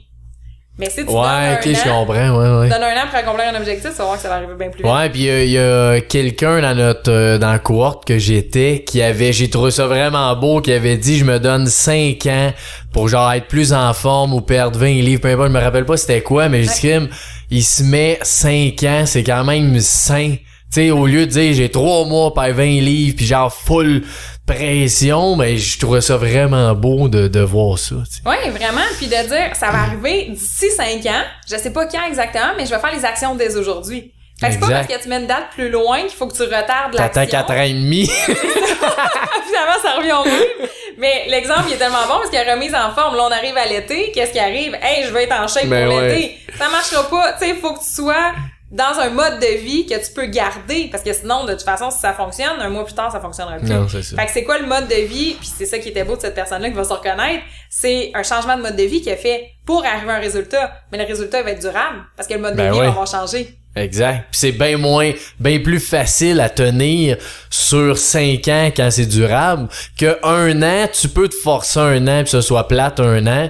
Mais 0.79 0.89
si 0.91 1.03
tu 1.05 1.11
Ouais, 1.11 1.55
ok, 1.55 1.63
je 1.67 1.89
comprends, 1.89 2.29
ouais, 2.37 2.59
ouais. 2.59 2.69
donnes 2.69 2.83
un 2.83 3.01
an 3.01 3.07
pour 3.09 3.15
accomplir 3.17 3.45
un 3.51 3.57
objectif, 3.57 3.89
tu 3.91 3.97
vas 3.97 4.03
voir 4.03 4.15
que 4.17 4.21
ça 4.21 4.29
va 4.29 4.35
arriver 4.35 4.53
bien 4.59 4.69
plus 4.69 4.83
vite. 4.83 4.91
Ouais, 4.91 5.09
puis 5.09 5.21
il 5.21 5.25
y 5.25 5.29
a- 5.31 5.43
il 5.43 5.49
y 5.51 5.57
a, 5.57 6.01
quelqu'un 6.01 6.61
dans 6.61 6.75
notre 6.75 7.11
euh, 7.11 7.37
dans 7.39 7.51
la 7.51 7.57
cohorte 7.59 8.05
que 8.05 8.19
j'étais 8.19 8.83
qui 8.85 9.01
avait 9.01 9.33
j'ai 9.33 9.49
trouvé 9.49 9.71
ça 9.71 9.87
vraiment 9.87 10.35
beau 10.35 10.61
qui 10.61 10.71
avait 10.71 10.97
dit 10.97 11.17
je 11.17 11.25
me 11.25 11.39
donne 11.39 11.65
5 11.65 12.25
ans 12.27 12.53
pour 12.93 13.07
genre 13.09 13.31
être 13.33 13.47
plus 13.47 13.73
en 13.73 13.91
forme 13.93 14.33
ou 14.35 14.41
perdre 14.41 14.77
20 14.77 14.85
livres, 15.01 15.21
peu 15.21 15.29
importe, 15.29 15.47
je 15.49 15.53
me 15.53 15.59
rappelle 15.61 15.85
pas 15.85 15.97
c'était 15.97 16.21
quoi, 16.21 16.47
mais 16.49 16.61
je 16.63 16.71
dis 16.71 16.77
crime, 16.79 17.09
il 17.49 17.63
se 17.63 17.81
met 17.83 18.19
5 18.21 18.83
ans, 18.83 19.03
c'est 19.05 19.23
quand 19.23 19.43
même 19.45 19.79
sain. 19.79 20.35
Tu 20.69 20.81
sais, 20.81 20.91
au 20.91 21.07
lieu 21.07 21.25
de 21.25 21.31
dire 21.31 21.53
j'ai 21.53 21.69
3 21.69 22.05
mois 22.05 22.33
par 22.33 22.49
20 22.51 22.81
livres 22.81 23.15
puis 23.15 23.25
genre 23.25 23.51
full 23.53 24.03
pression, 24.47 25.35
mais 25.35 25.57
je 25.57 25.77
trouvais 25.77 26.01
ça 26.01 26.17
vraiment 26.17 26.73
beau 26.73 27.07
de, 27.09 27.27
de 27.27 27.39
voir 27.41 27.77
ça. 27.77 27.95
Oui, 28.25 28.49
vraiment. 28.49 28.81
Puis 28.97 29.07
de 29.07 29.27
dire, 29.27 29.53
ça 29.53 29.69
va 29.69 29.79
arriver 29.79 30.27
d'ici 30.29 30.71
cinq 30.71 31.05
ans. 31.05 31.23
Je 31.49 31.57
sais 31.57 31.71
pas 31.71 31.85
quand 31.85 32.05
exactement, 32.07 32.53
mais 32.57 32.65
je 32.65 32.71
vais 32.71 32.79
faire 32.79 32.95
les 32.95 33.05
actions 33.05 33.35
dès 33.35 33.55
aujourd'hui. 33.55 34.13
Fait 34.39 34.47
que 34.47 34.53
c'est 34.53 34.59
pas 34.59 34.69
parce 34.69 34.87
que 34.87 35.01
tu 35.01 35.09
mets 35.09 35.17
une 35.17 35.27
date 35.27 35.49
plus 35.55 35.69
loin 35.69 36.01
qu'il 36.01 36.11
faut 36.11 36.27
que 36.27 36.35
tu 36.35 36.43
retardes 36.43 36.95
T'attends 36.95 37.21
l'action. 37.21 37.39
4 37.39 37.51
ans 37.53 37.61
et 37.61 37.73
demi. 37.73 38.07
Finalement, 38.07 39.81
ça 39.81 39.93
revient 39.97 40.13
au 40.13 40.25
même. 40.25 40.69
Mais 40.99 41.25
l'exemple, 41.27 41.63
il 41.67 41.73
est 41.73 41.77
tellement 41.77 42.05
bon 42.07 42.17
parce 42.17 42.29
qu'il 42.29 42.39
y 42.39 42.41
a 42.47 42.53
remise 42.53 42.73
en 42.75 42.93
forme. 42.93 43.15
Là, 43.15 43.23
on 43.27 43.31
arrive 43.31 43.57
à 43.57 43.65
l'été. 43.65 44.11
Qu'est-ce 44.13 44.31
qui 44.31 44.39
arrive? 44.39 44.75
Hey, 44.81 45.05
je 45.05 45.09
veux 45.09 45.21
être 45.21 45.33
en 45.33 45.47
shape 45.47 45.65
Ben 45.65 45.87
pour 45.87 45.97
ouais. 45.97 46.09
l'été. 46.15 46.37
Ça 46.57 46.69
marchera 46.69 47.09
pas. 47.09 47.33
Tu 47.33 47.39
sais, 47.39 47.49
il 47.49 47.55
faut 47.55 47.73
que 47.73 47.79
tu 47.79 47.89
sois 47.89 48.33
dans 48.71 48.99
un 48.99 49.09
mode 49.09 49.39
de 49.39 49.57
vie 49.59 49.85
que 49.85 49.95
tu 49.95 50.11
peux 50.13 50.25
garder. 50.25 50.89
Parce 50.91 51.03
que 51.03 51.13
sinon, 51.13 51.45
de 51.45 51.53
toute 51.53 51.63
façon, 51.63 51.89
si 51.89 51.99
ça 51.99 52.13
fonctionne, 52.13 52.59
un 52.59 52.69
mois 52.69 52.85
plus 52.85 52.93
tard, 52.93 53.11
ça 53.11 53.19
fonctionnera 53.19 53.57
plus. 53.57 53.69
Non, 53.69 53.87
c'est 53.87 54.03
ça. 54.03 54.15
Fait 54.17 54.25
que 54.25 54.31
c'est 54.31 54.43
quoi 54.43 54.59
le 54.59 54.67
mode 54.67 54.87
de 54.87 55.05
vie? 55.07 55.35
Puis 55.39 55.49
c'est 55.57 55.65
ça 55.65 55.79
qui 55.79 55.89
était 55.89 56.03
beau 56.03 56.15
de 56.15 56.21
cette 56.21 56.35
personne-là 56.35 56.69
qui 56.69 56.75
va 56.75 56.83
se 56.83 56.93
reconnaître. 56.93 57.43
C'est 57.69 58.11
un 58.13 58.23
changement 58.23 58.57
de 58.57 58.61
mode 58.61 58.75
de 58.75 58.83
vie 58.83 59.01
qui 59.01 59.11
a 59.11 59.15
fait 59.15 59.51
pour 59.65 59.85
arriver 59.85 60.11
à 60.11 60.15
un 60.15 60.19
résultat. 60.19 60.73
Mais 60.91 60.97
le 60.97 61.05
résultat, 61.05 61.39
il 61.39 61.45
va 61.45 61.51
être 61.51 61.61
durable. 61.61 62.05
Parce 62.15 62.27
que 62.27 62.33
le 62.33 62.41
mode 62.41 62.55
Ben 62.55 62.69
de 62.69 62.73
vie 62.73 62.79
ouais. 62.79 62.91
va 62.91 63.05
changé. 63.05 63.57
Exact. 63.77 64.25
Puis 64.31 64.39
c'est 64.39 64.51
bien 64.51 64.77
moins, 64.77 65.11
bien 65.39 65.59
plus 65.59 65.79
facile 65.79 66.41
à 66.41 66.49
tenir 66.49 67.17
sur 67.49 67.97
cinq 67.97 68.47
ans 68.47 68.71
quand 68.75 68.89
c'est 68.91 69.05
durable 69.05 69.69
que 69.97 70.17
un 70.23 70.61
an. 70.63 70.87
Tu 70.91 71.09
peux 71.09 71.29
te 71.29 71.35
forcer 71.35 71.79
un 71.79 72.07
an 72.07 72.23
puis 72.23 72.31
ce 72.31 72.41
soit 72.41 72.67
plate 72.67 72.99
un 72.99 73.27
an, 73.27 73.49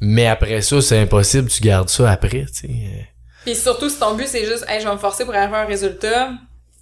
mais 0.00 0.26
après 0.26 0.62
ça 0.62 0.80
c'est 0.80 0.98
impossible. 0.98 1.50
Tu 1.50 1.60
gardes 1.60 1.90
ça 1.90 2.10
après. 2.10 2.46
Tu 2.46 2.68
sais. 2.68 3.08
Puis 3.46 3.54
surtout, 3.54 3.88
si 3.88 3.96
ton 4.00 4.14
but, 4.14 4.26
c'est 4.26 4.44
juste, 4.44 4.66
hey, 4.68 4.80
je 4.80 4.88
vais 4.88 4.92
me 4.92 4.98
forcer 4.98 5.24
pour 5.24 5.32
arriver 5.32 5.54
à 5.54 5.60
un 5.60 5.66
résultat, 5.66 6.30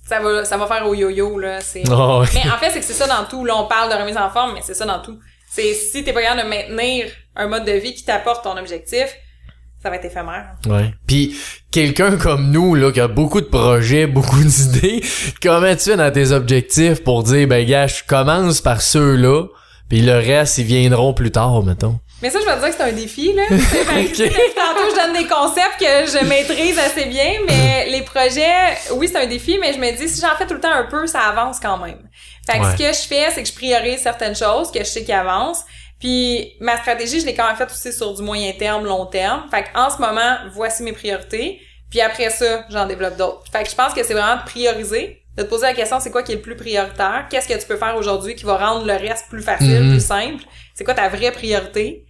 ça 0.09 0.19
va, 0.19 0.47
ça 0.47 0.57
va 0.57 0.67
faire 0.67 0.87
au 0.87 0.95
yo-yo, 0.95 1.39
là. 1.39 1.61
C'est... 1.61 1.83
Oh. 1.91 2.25
Mais 2.33 2.51
en 2.51 2.57
fait, 2.57 2.71
c'est 2.71 2.81
que 2.81 2.87
c'est 2.87 2.95
ça 2.95 3.07
dans 3.07 3.27
tout. 3.29 3.45
Là, 3.45 3.55
on 3.55 3.67
parle 3.67 3.91
de 3.91 4.01
remise 4.01 4.17
en 4.17 4.31
forme, 4.31 4.55
mais 4.55 4.61
c'est 4.63 4.73
ça 4.73 4.87
dans 4.87 5.03
tout. 5.03 5.19
C'est 5.51 5.75
si 5.75 6.03
t'es 6.03 6.15
pas 6.15 6.23
capable 6.23 6.45
de 6.45 6.49
maintenir 6.49 7.05
un 7.37 7.49
mode 7.49 7.67
de 7.67 7.73
vie 7.73 7.95
qui 7.95 8.03
t'apporte 8.03 8.45
ton 8.45 8.57
objectif, 8.57 9.15
ça 9.83 9.91
va 9.91 9.97
être 9.97 10.07
éphémère. 10.07 10.53
Ouais. 10.67 10.95
Puis 11.07 11.37
quelqu'un 11.71 12.17
comme 12.17 12.51
nous 12.51 12.75
là 12.75 12.91
qui 12.91 13.01
a 13.01 13.09
beaucoup 13.09 13.43
de 13.43 13.47
projets, 13.47 14.07
beaucoup 14.09 14.43
d'idées, 14.43 15.05
comment 15.43 15.77
tu 15.77 15.91
fais 15.91 15.97
dans 15.99 16.11
tes 16.11 16.33
objectifs 16.33 17.05
pour 17.05 17.25
dire 17.25 17.47
ben 17.47 17.67
gars, 17.69 17.89
je 17.89 18.03
commence 18.09 18.63
par 18.63 18.81
ceux-là, 18.81 19.45
puis 19.91 20.01
le 20.01 20.15
reste 20.15 20.57
ils 20.57 20.65
viendront 20.65 21.13
plus 21.13 21.31
tard 21.31 21.63
mettons? 21.63 22.01
Mais 22.25 22.31
ça, 22.31 22.39
je 22.41 22.47
vais 22.47 22.55
te 22.55 22.61
dire 22.61 22.69
que 22.71 22.75
c'est 22.77 22.83
un 22.83 22.93
défi, 22.93 23.33
là. 23.35 23.43
Depuis 23.51 24.55
Tantôt, 24.57 24.89
je 24.91 24.95
donne 25.05 25.13
des 25.13 25.27
concepts 25.29 25.79
que 25.79 25.85
je 26.19 26.25
maîtrise 26.25 26.79
assez 26.79 27.05
bien, 27.05 27.33
mais 27.47 27.85
les 27.91 28.01
projets, 28.01 28.79
oui, 28.93 29.09
c'est 29.13 29.19
un 29.19 29.27
défi, 29.27 29.59
mais 29.61 29.75
je 29.75 29.79
me 29.79 29.91
dis, 29.95 30.09
si 30.09 30.23
j'en 30.23 30.35
fais 30.37 30.47
tout 30.47 30.55
le 30.55 30.61
temps 30.61 30.73
un 30.73 30.85
peu, 30.85 31.07
ça 31.07 31.21
avance 31.21 31.61
quand 31.61 31.77
même. 31.77 32.09
Fait 32.51 32.59
que 32.59 32.65
Ouais. 32.65 32.73
ce 32.73 32.79
que 32.79 32.93
je 33.03 33.07
fais, 33.07 33.31
c'est 33.31 33.43
que 33.43 33.49
je 33.51 33.53
priorise 33.55 34.01
certaines 34.01 34.35
choses 34.35 34.73
que 34.73 34.79
je 34.79 34.85
sais 34.85 35.05
qui 35.05 35.13
avancent. 35.13 35.65
Puis 36.01 36.55
ma 36.61 36.79
stratégie, 36.79 37.21
je 37.21 37.27
l'ai 37.27 37.35
quand 37.35 37.47
même 37.47 37.57
faite 37.57 37.71
aussi 37.71 37.93
sur 37.93 38.15
du 38.15 38.23
moyen 38.23 38.53
terme, 38.53 38.87
long 38.87 39.05
terme. 39.05 39.43
Fait 39.51 39.67
en 39.75 39.91
ce 39.91 39.99
moment, 39.99 40.37
voici 40.55 40.83
mes 40.83 40.93
priorités. 40.95 41.61
Puis 41.91 42.01
après 42.01 42.31
ça, 42.31 42.65
j'en 42.71 42.87
développe 42.87 43.17
d'autres. 43.19 43.45
Fait 43.53 43.63
que 43.65 43.71
je 43.71 43.75
pense 43.75 43.93
que 43.93 44.03
c'est 44.03 44.15
vraiment 44.15 44.37
de 44.41 44.45
prioriser, 44.47 45.23
de 45.37 45.43
te 45.43 45.49
poser 45.49 45.67
la 45.67 45.75
question, 45.75 46.01
c'est 46.01 46.11
quoi 46.11 46.23
qui 46.23 46.33
est 46.33 46.37
le 46.37 46.41
plus 46.43 46.57
prioritaire? 46.57 47.27
Qu'est-ce 47.31 47.49
que 47.49 47.55
tu 47.61 47.67
peux 47.67 47.77
faire 47.77 47.97
aujourd'hui 47.97 48.35
qui 48.35 48.45
va 48.47 48.57
rendre 48.57 48.87
le 48.87 48.95
reste 48.95 49.27
plus 49.29 49.43
facile, 49.43 49.83
Mhm. 49.85 49.91
plus 49.93 50.05
simple? 50.05 50.45
C'est 50.75 50.85
quoi 50.85 50.95
ta 50.95 51.09
vraie 51.09 51.31
priorité? 51.31 52.05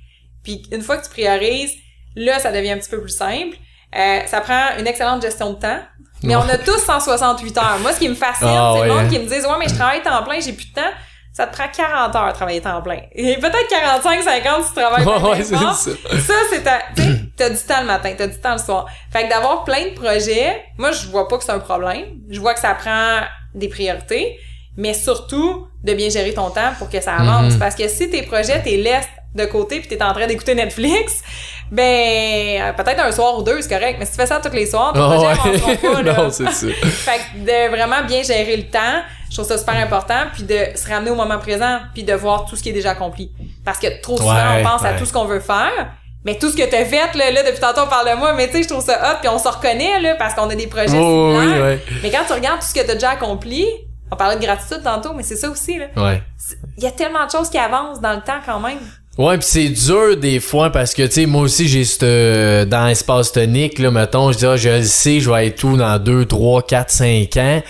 Puis 0.44 0.62
une 0.70 0.82
fois 0.82 0.98
que 0.98 1.04
tu 1.04 1.10
priorises, 1.10 1.72
là, 2.14 2.38
ça 2.38 2.52
devient 2.52 2.72
un 2.72 2.78
petit 2.78 2.90
peu 2.90 3.00
plus 3.00 3.16
simple. 3.16 3.56
Euh, 3.96 4.20
ça 4.26 4.40
prend 4.40 4.76
une 4.78 4.86
excellente 4.86 5.22
gestion 5.22 5.54
de 5.54 5.58
temps. 5.58 5.78
Mais 6.22 6.36
on 6.36 6.48
a 6.48 6.56
tous 6.56 6.78
168 6.78 7.58
heures. 7.58 7.78
Moi, 7.80 7.92
ce 7.92 7.98
qui 7.98 8.08
me 8.08 8.14
fascine, 8.14 8.48
Ah, 8.48 8.72
c'est 8.74 8.80
ouais, 8.80 8.86
le 8.88 8.94
monde 8.94 9.04
hein. 9.04 9.08
qui 9.10 9.18
me 9.18 9.24
disent, 9.26 9.44
ouais, 9.44 9.56
mais 9.58 9.68
je 9.68 9.74
travaille 9.74 10.02
temps 10.02 10.22
plein, 10.22 10.40
j'ai 10.40 10.52
plus 10.52 10.68
de 10.70 10.74
temps. 10.74 10.90
Ça 11.34 11.46
te 11.48 11.52
prend 11.56 11.66
40 11.68 12.14
heures 12.14 12.28
de 12.28 12.32
travailler 12.32 12.60
temps 12.60 12.80
plein. 12.80 13.00
Et 13.12 13.36
peut-être 13.36 13.68
45, 13.68 14.22
50 14.22 14.62
si 14.64 14.68
tu 14.68 14.74
travailles 14.80 15.04
Ouais, 15.04 15.20
pas 15.20 15.28
ouais, 15.30 15.42
ça. 15.42 15.72
Ça, 15.74 16.34
c'est 16.50 16.62
ta, 16.62 16.78
t'as 17.36 17.50
du 17.50 17.56
temps 17.58 17.80
le 17.80 17.86
matin, 17.86 18.14
t'as 18.16 18.28
du 18.28 18.38
temps 18.40 18.52
le 18.52 18.58
soir. 18.58 18.86
Fait 19.12 19.24
que 19.24 19.28
d'avoir 19.30 19.64
plein 19.64 19.84
de 19.86 19.94
projets, 19.94 20.62
moi, 20.78 20.92
je 20.92 21.06
vois 21.08 21.26
pas 21.28 21.36
que 21.38 21.44
c'est 21.44 21.52
un 21.52 21.58
problème. 21.58 22.04
Je 22.30 22.38
vois 22.40 22.54
que 22.54 22.60
ça 22.60 22.72
prend 22.74 23.20
des 23.54 23.68
priorités, 23.68 24.38
mais 24.76 24.94
surtout 24.94 25.66
de 25.82 25.92
bien 25.92 26.08
gérer 26.08 26.32
ton 26.32 26.50
temps 26.50 26.72
pour 26.78 26.88
que 26.88 27.00
ça 27.00 27.16
avance. 27.16 27.54
Mhm. 27.54 27.58
Parce 27.58 27.74
que 27.74 27.86
si 27.88 28.08
tes 28.08 28.22
projets, 28.22 28.62
t'es 28.62 28.76
laisses 28.76 29.08
de 29.34 29.44
côté 29.46 29.80
puis 29.80 29.88
t'es 29.88 30.02
en 30.02 30.12
train 30.12 30.26
d'écouter 30.26 30.54
Netflix, 30.54 31.22
ben, 31.70 31.82
euh, 32.62 32.72
peut-être 32.72 33.04
un 33.04 33.10
soir 33.12 33.38
ou 33.38 33.42
deux, 33.42 33.60
c'est 33.62 33.68
correct. 33.68 33.96
Mais 33.98 34.04
si 34.06 34.12
tu 34.12 34.16
fais 34.18 34.26
ça 34.26 34.40
tous 34.40 34.52
les 34.52 34.66
soirs, 34.66 34.92
tes 34.92 35.00
Ah 35.00 35.06
projets 35.06 35.26
ouais. 35.26 35.32
avanceront 35.32 35.76
pas, 35.94 36.02
là. 36.02 36.12
non, 36.22 36.30
c'est 36.30 36.50
ça. 36.50 36.66
Fait 36.68 37.18
que 37.18 37.38
de 37.44 37.70
vraiment 37.70 38.02
bien 38.06 38.22
gérer 38.22 38.56
le 38.56 38.64
temps, 38.64 39.02
je 39.30 39.34
trouve 39.34 39.46
ça 39.46 39.58
super 39.58 39.74
important, 39.76 40.20
puis 40.32 40.44
de 40.44 40.58
se 40.76 40.88
ramener 40.88 41.10
au 41.10 41.14
moment 41.16 41.38
présent, 41.38 41.78
puis 41.92 42.04
de 42.04 42.14
voir 42.14 42.44
tout 42.46 42.54
ce 42.56 42.62
qui 42.62 42.68
est 42.70 42.72
déjà 42.74 42.90
accompli. 42.90 43.32
Parce 43.64 43.78
que 43.78 44.00
trop 44.00 44.16
souvent, 44.16 44.32
Ouais, 44.34 44.62
on 44.64 44.68
pense 44.68 44.84
à 44.84 44.92
tout 44.92 45.04
ce 45.06 45.12
qu'on 45.12 45.24
veut 45.24 45.40
faire, 45.40 45.88
mais 46.24 46.36
tout 46.38 46.50
ce 46.50 46.56
que 46.56 46.62
t'as 46.62 46.84
fait, 46.84 47.14
là, 47.14 47.30
là, 47.32 47.42
depuis 47.42 47.60
tantôt, 47.60 47.80
on 47.84 47.88
parle 47.88 48.10
de 48.10 48.16
moi, 48.16 48.32
mais 48.34 48.46
tu 48.46 48.54
sais, 48.58 48.62
je 48.62 48.68
trouve 48.68 48.84
ça 48.84 48.94
hot, 49.12 49.16
puis 49.20 49.28
on 49.28 49.38
se 49.38 49.48
reconnaît, 49.48 50.00
là, 50.00 50.14
parce 50.14 50.34
qu'on 50.34 50.48
a 50.48 50.54
des 50.54 50.68
projets 50.68 50.96
Oh, 50.96 51.34
oui, 51.36 51.40
similaires. 51.44 51.64
ouais. 51.64 51.78
Mais 52.02 52.10
quand 52.10 52.24
tu 52.26 52.32
regardes 52.34 52.60
tout 52.60 52.66
ce 52.66 52.74
que 52.74 52.86
t'as 52.86 52.94
déjà 52.94 53.10
accompli, 53.10 53.66
on 54.12 54.16
parlait 54.16 54.36
de 54.36 54.42
gratitude 54.44 54.82
tantôt, 54.84 55.12
mais 55.14 55.22
c'est 55.24 55.36
ça 55.36 55.48
aussi, 55.48 55.78
là. 55.78 55.86
Il 56.76 56.84
y 56.84 56.86
a 56.86 56.90
tellement 56.92 57.26
de 57.26 57.30
choses 57.30 57.50
qui 57.50 57.58
avancent 57.58 58.00
dans 58.00 58.12
le 58.12 58.20
temps 58.20 58.38
quand 58.46 58.60
même. 58.60 58.78
Ouais, 59.16 59.38
pis 59.38 59.46
c'est 59.46 59.68
dur 59.68 60.16
des 60.16 60.40
fois 60.40 60.70
parce 60.70 60.92
que 60.92 61.04
tu 61.04 61.12
sais 61.12 61.26
moi 61.26 61.42
aussi 61.42 61.68
j'ai 61.68 61.84
euh, 62.02 62.64
dans 62.64 62.86
l'espace 62.86 63.30
tonique 63.30 63.78
là 63.78 63.92
mettons, 63.92 64.32
je 64.32 64.38
dis 64.38 64.46
ah, 64.46 64.56
je 64.56 64.70
le 64.70 64.82
sais, 64.82 65.20
je 65.20 65.30
vais 65.30 65.46
être 65.46 65.56
tout 65.60 65.76
dans 65.76 66.00
2 66.00 66.24
3 66.24 66.62
4 66.62 66.90
5 66.90 67.36
ans. 67.36 67.62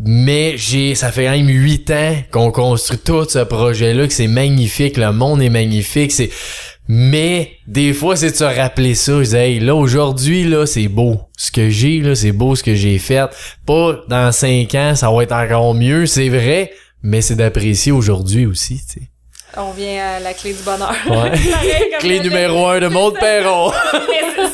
Mais 0.00 0.56
j'ai 0.58 0.94
ça 0.94 1.10
fait 1.10 1.24
quand 1.24 1.30
même 1.30 1.48
8 1.48 1.90
ans 1.90 2.16
qu'on 2.30 2.52
construit 2.52 2.98
tout 2.98 3.24
ce 3.26 3.38
projet 3.44 3.94
là 3.94 4.06
que 4.06 4.12
c'est 4.12 4.28
magnifique, 4.28 4.98
le 4.98 5.10
monde 5.10 5.40
est 5.40 5.48
magnifique, 5.48 6.12
c'est 6.12 6.30
mais 6.86 7.52
des 7.66 7.94
fois 7.94 8.16
c'est 8.16 8.32
de 8.32 8.36
se 8.36 8.44
rappeler 8.44 8.94
ça, 8.94 9.22
je 9.22 9.36
hey, 9.36 9.60
là 9.60 9.74
aujourd'hui 9.74 10.44
là, 10.44 10.66
c'est 10.66 10.88
beau. 10.88 11.20
Ce 11.36 11.50
que 11.50 11.70
j'ai 11.70 12.00
là, 12.00 12.14
c'est 12.14 12.32
beau 12.32 12.56
ce 12.56 12.62
que 12.62 12.74
j'ai 12.74 12.98
fait. 12.98 13.28
Pas 13.66 14.00
dans 14.08 14.32
5 14.32 14.74
ans, 14.74 14.94
ça 14.94 15.10
va 15.10 15.22
être 15.22 15.32
encore 15.32 15.74
mieux, 15.74 16.04
c'est 16.06 16.28
vrai, 16.28 16.72
mais 17.02 17.22
c'est 17.22 17.36
d'apprécier 17.36 17.92
aujourd'hui 17.92 18.44
aussi, 18.46 18.76
tu 18.86 19.00
sais. 19.00 19.08
On 19.60 19.70
vient 19.72 20.16
à 20.16 20.20
la 20.20 20.34
clé 20.34 20.52
du 20.52 20.62
bonheur. 20.62 20.92
Ouais. 21.06 21.32
Clé 21.98 22.20
numéro 22.20 22.66
un 22.68 22.78
de 22.78 22.88
Maud 22.88 23.18
Perron. 23.20 23.72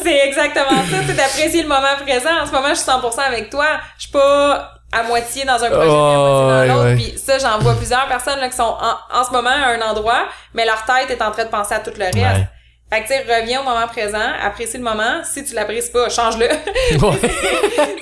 C'est- 0.03 0.27
exactement 0.27 0.71
ça, 0.91 0.97
c'est 1.07 1.15
d'apprécier 1.17 1.63
le 1.63 1.69
moment 1.69 1.95
présent. 2.03 2.31
En 2.43 2.47
ce 2.47 2.53
moment, 2.53 2.69
je 2.71 2.75
suis 2.75 2.85
100% 2.91 3.21
avec 3.27 3.51
toi. 3.51 3.67
Je 3.99 4.03
suis 4.05 4.13
pas 4.13 4.71
à 4.93 5.03
moitié 5.03 5.45
dans 5.45 5.55
un 5.63 5.71
projet, 5.71 5.71
puis 5.71 5.81
à 5.81 5.89
Oh, 5.89 6.43
moitié 6.47 6.69
dans 6.69 6.75
l'autre. 6.75 6.85
ouais. 6.89 6.95
Puis 6.97 7.15
ça, 7.19 7.39
j'en 7.39 7.59
vois 7.59 7.75
plusieurs 7.75 8.07
personnes 8.07 8.39
là, 8.41 8.49
qui 8.49 8.57
sont 8.57 8.63
en, 8.63 9.19
en 9.21 9.25
ce 9.25 9.31
moment 9.31 9.51
à 9.51 9.71
un 9.71 9.81
endroit, 9.83 10.27
mais 10.55 10.65
leur 10.65 10.85
tête 10.85 11.11
est 11.11 11.23
en 11.23 11.31
train 11.33 11.45
de 11.45 11.51
penser 11.51 11.75
à 11.75 11.81
tout 11.81 11.91
le 11.97 12.05
reste. 12.05 12.17
Ouais. 12.17 12.47
Fait 12.93 13.03
que 13.03 13.09
tu 13.09 13.15
sais, 13.15 13.25
reviens 13.41 13.61
au 13.61 13.65
moment 13.65 13.87
présent, 13.89 14.19
apprécie 14.43 14.77
le 14.77 14.85
moment. 14.85 15.23
Si 15.25 15.45
tu 15.45 15.55
l'apprécies 15.55 15.91
pas, 15.91 16.09
change-le. 16.11 16.47
Ouais. 16.47 17.21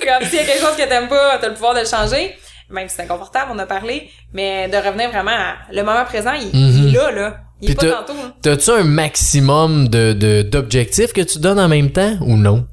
Comme 0.05 0.27
s'il 0.29 0.35
y 0.35 0.39
a 0.39 0.43
quelque 0.45 0.59
chose 0.61 0.75
que 0.77 0.83
t'aimes 0.87 1.07
pas, 1.07 1.37
t'as 1.39 1.47
le 1.47 1.53
pouvoir 1.53 1.73
de 1.73 1.79
le 1.79 1.85
changer. 1.85 2.37
Même 2.69 2.89
si 2.89 2.95
c'est 2.95 3.03
inconfortable, 3.03 3.51
on 3.53 3.59
a 3.59 3.65
parlé. 3.65 4.09
Mais 4.33 4.67
de 4.69 4.77
revenir 4.77 5.09
vraiment 5.09 5.31
à 5.31 5.55
le 5.71 5.83
moment 5.83 6.05
présent, 6.05 6.33
il, 6.33 6.49
il 6.53 6.89
est 6.89 6.91
là, 6.97 7.11
là. 7.11 7.37
Il 7.61 7.71
est 7.71 7.75
Puis 7.75 7.87
pas 7.89 7.97
tantôt. 8.03 8.13
là. 8.13 8.33
T'as-tu 8.41 8.69
un 8.71 8.83
maximum 8.83 9.87
de, 9.87 10.13
de, 10.13 10.41
d'objectifs 10.41 11.13
que 11.13 11.21
tu 11.21 11.39
donnes 11.39 11.59
en 11.59 11.67
même 11.69 11.91
temps 11.91 12.17
ou 12.21 12.35
non? 12.35 12.67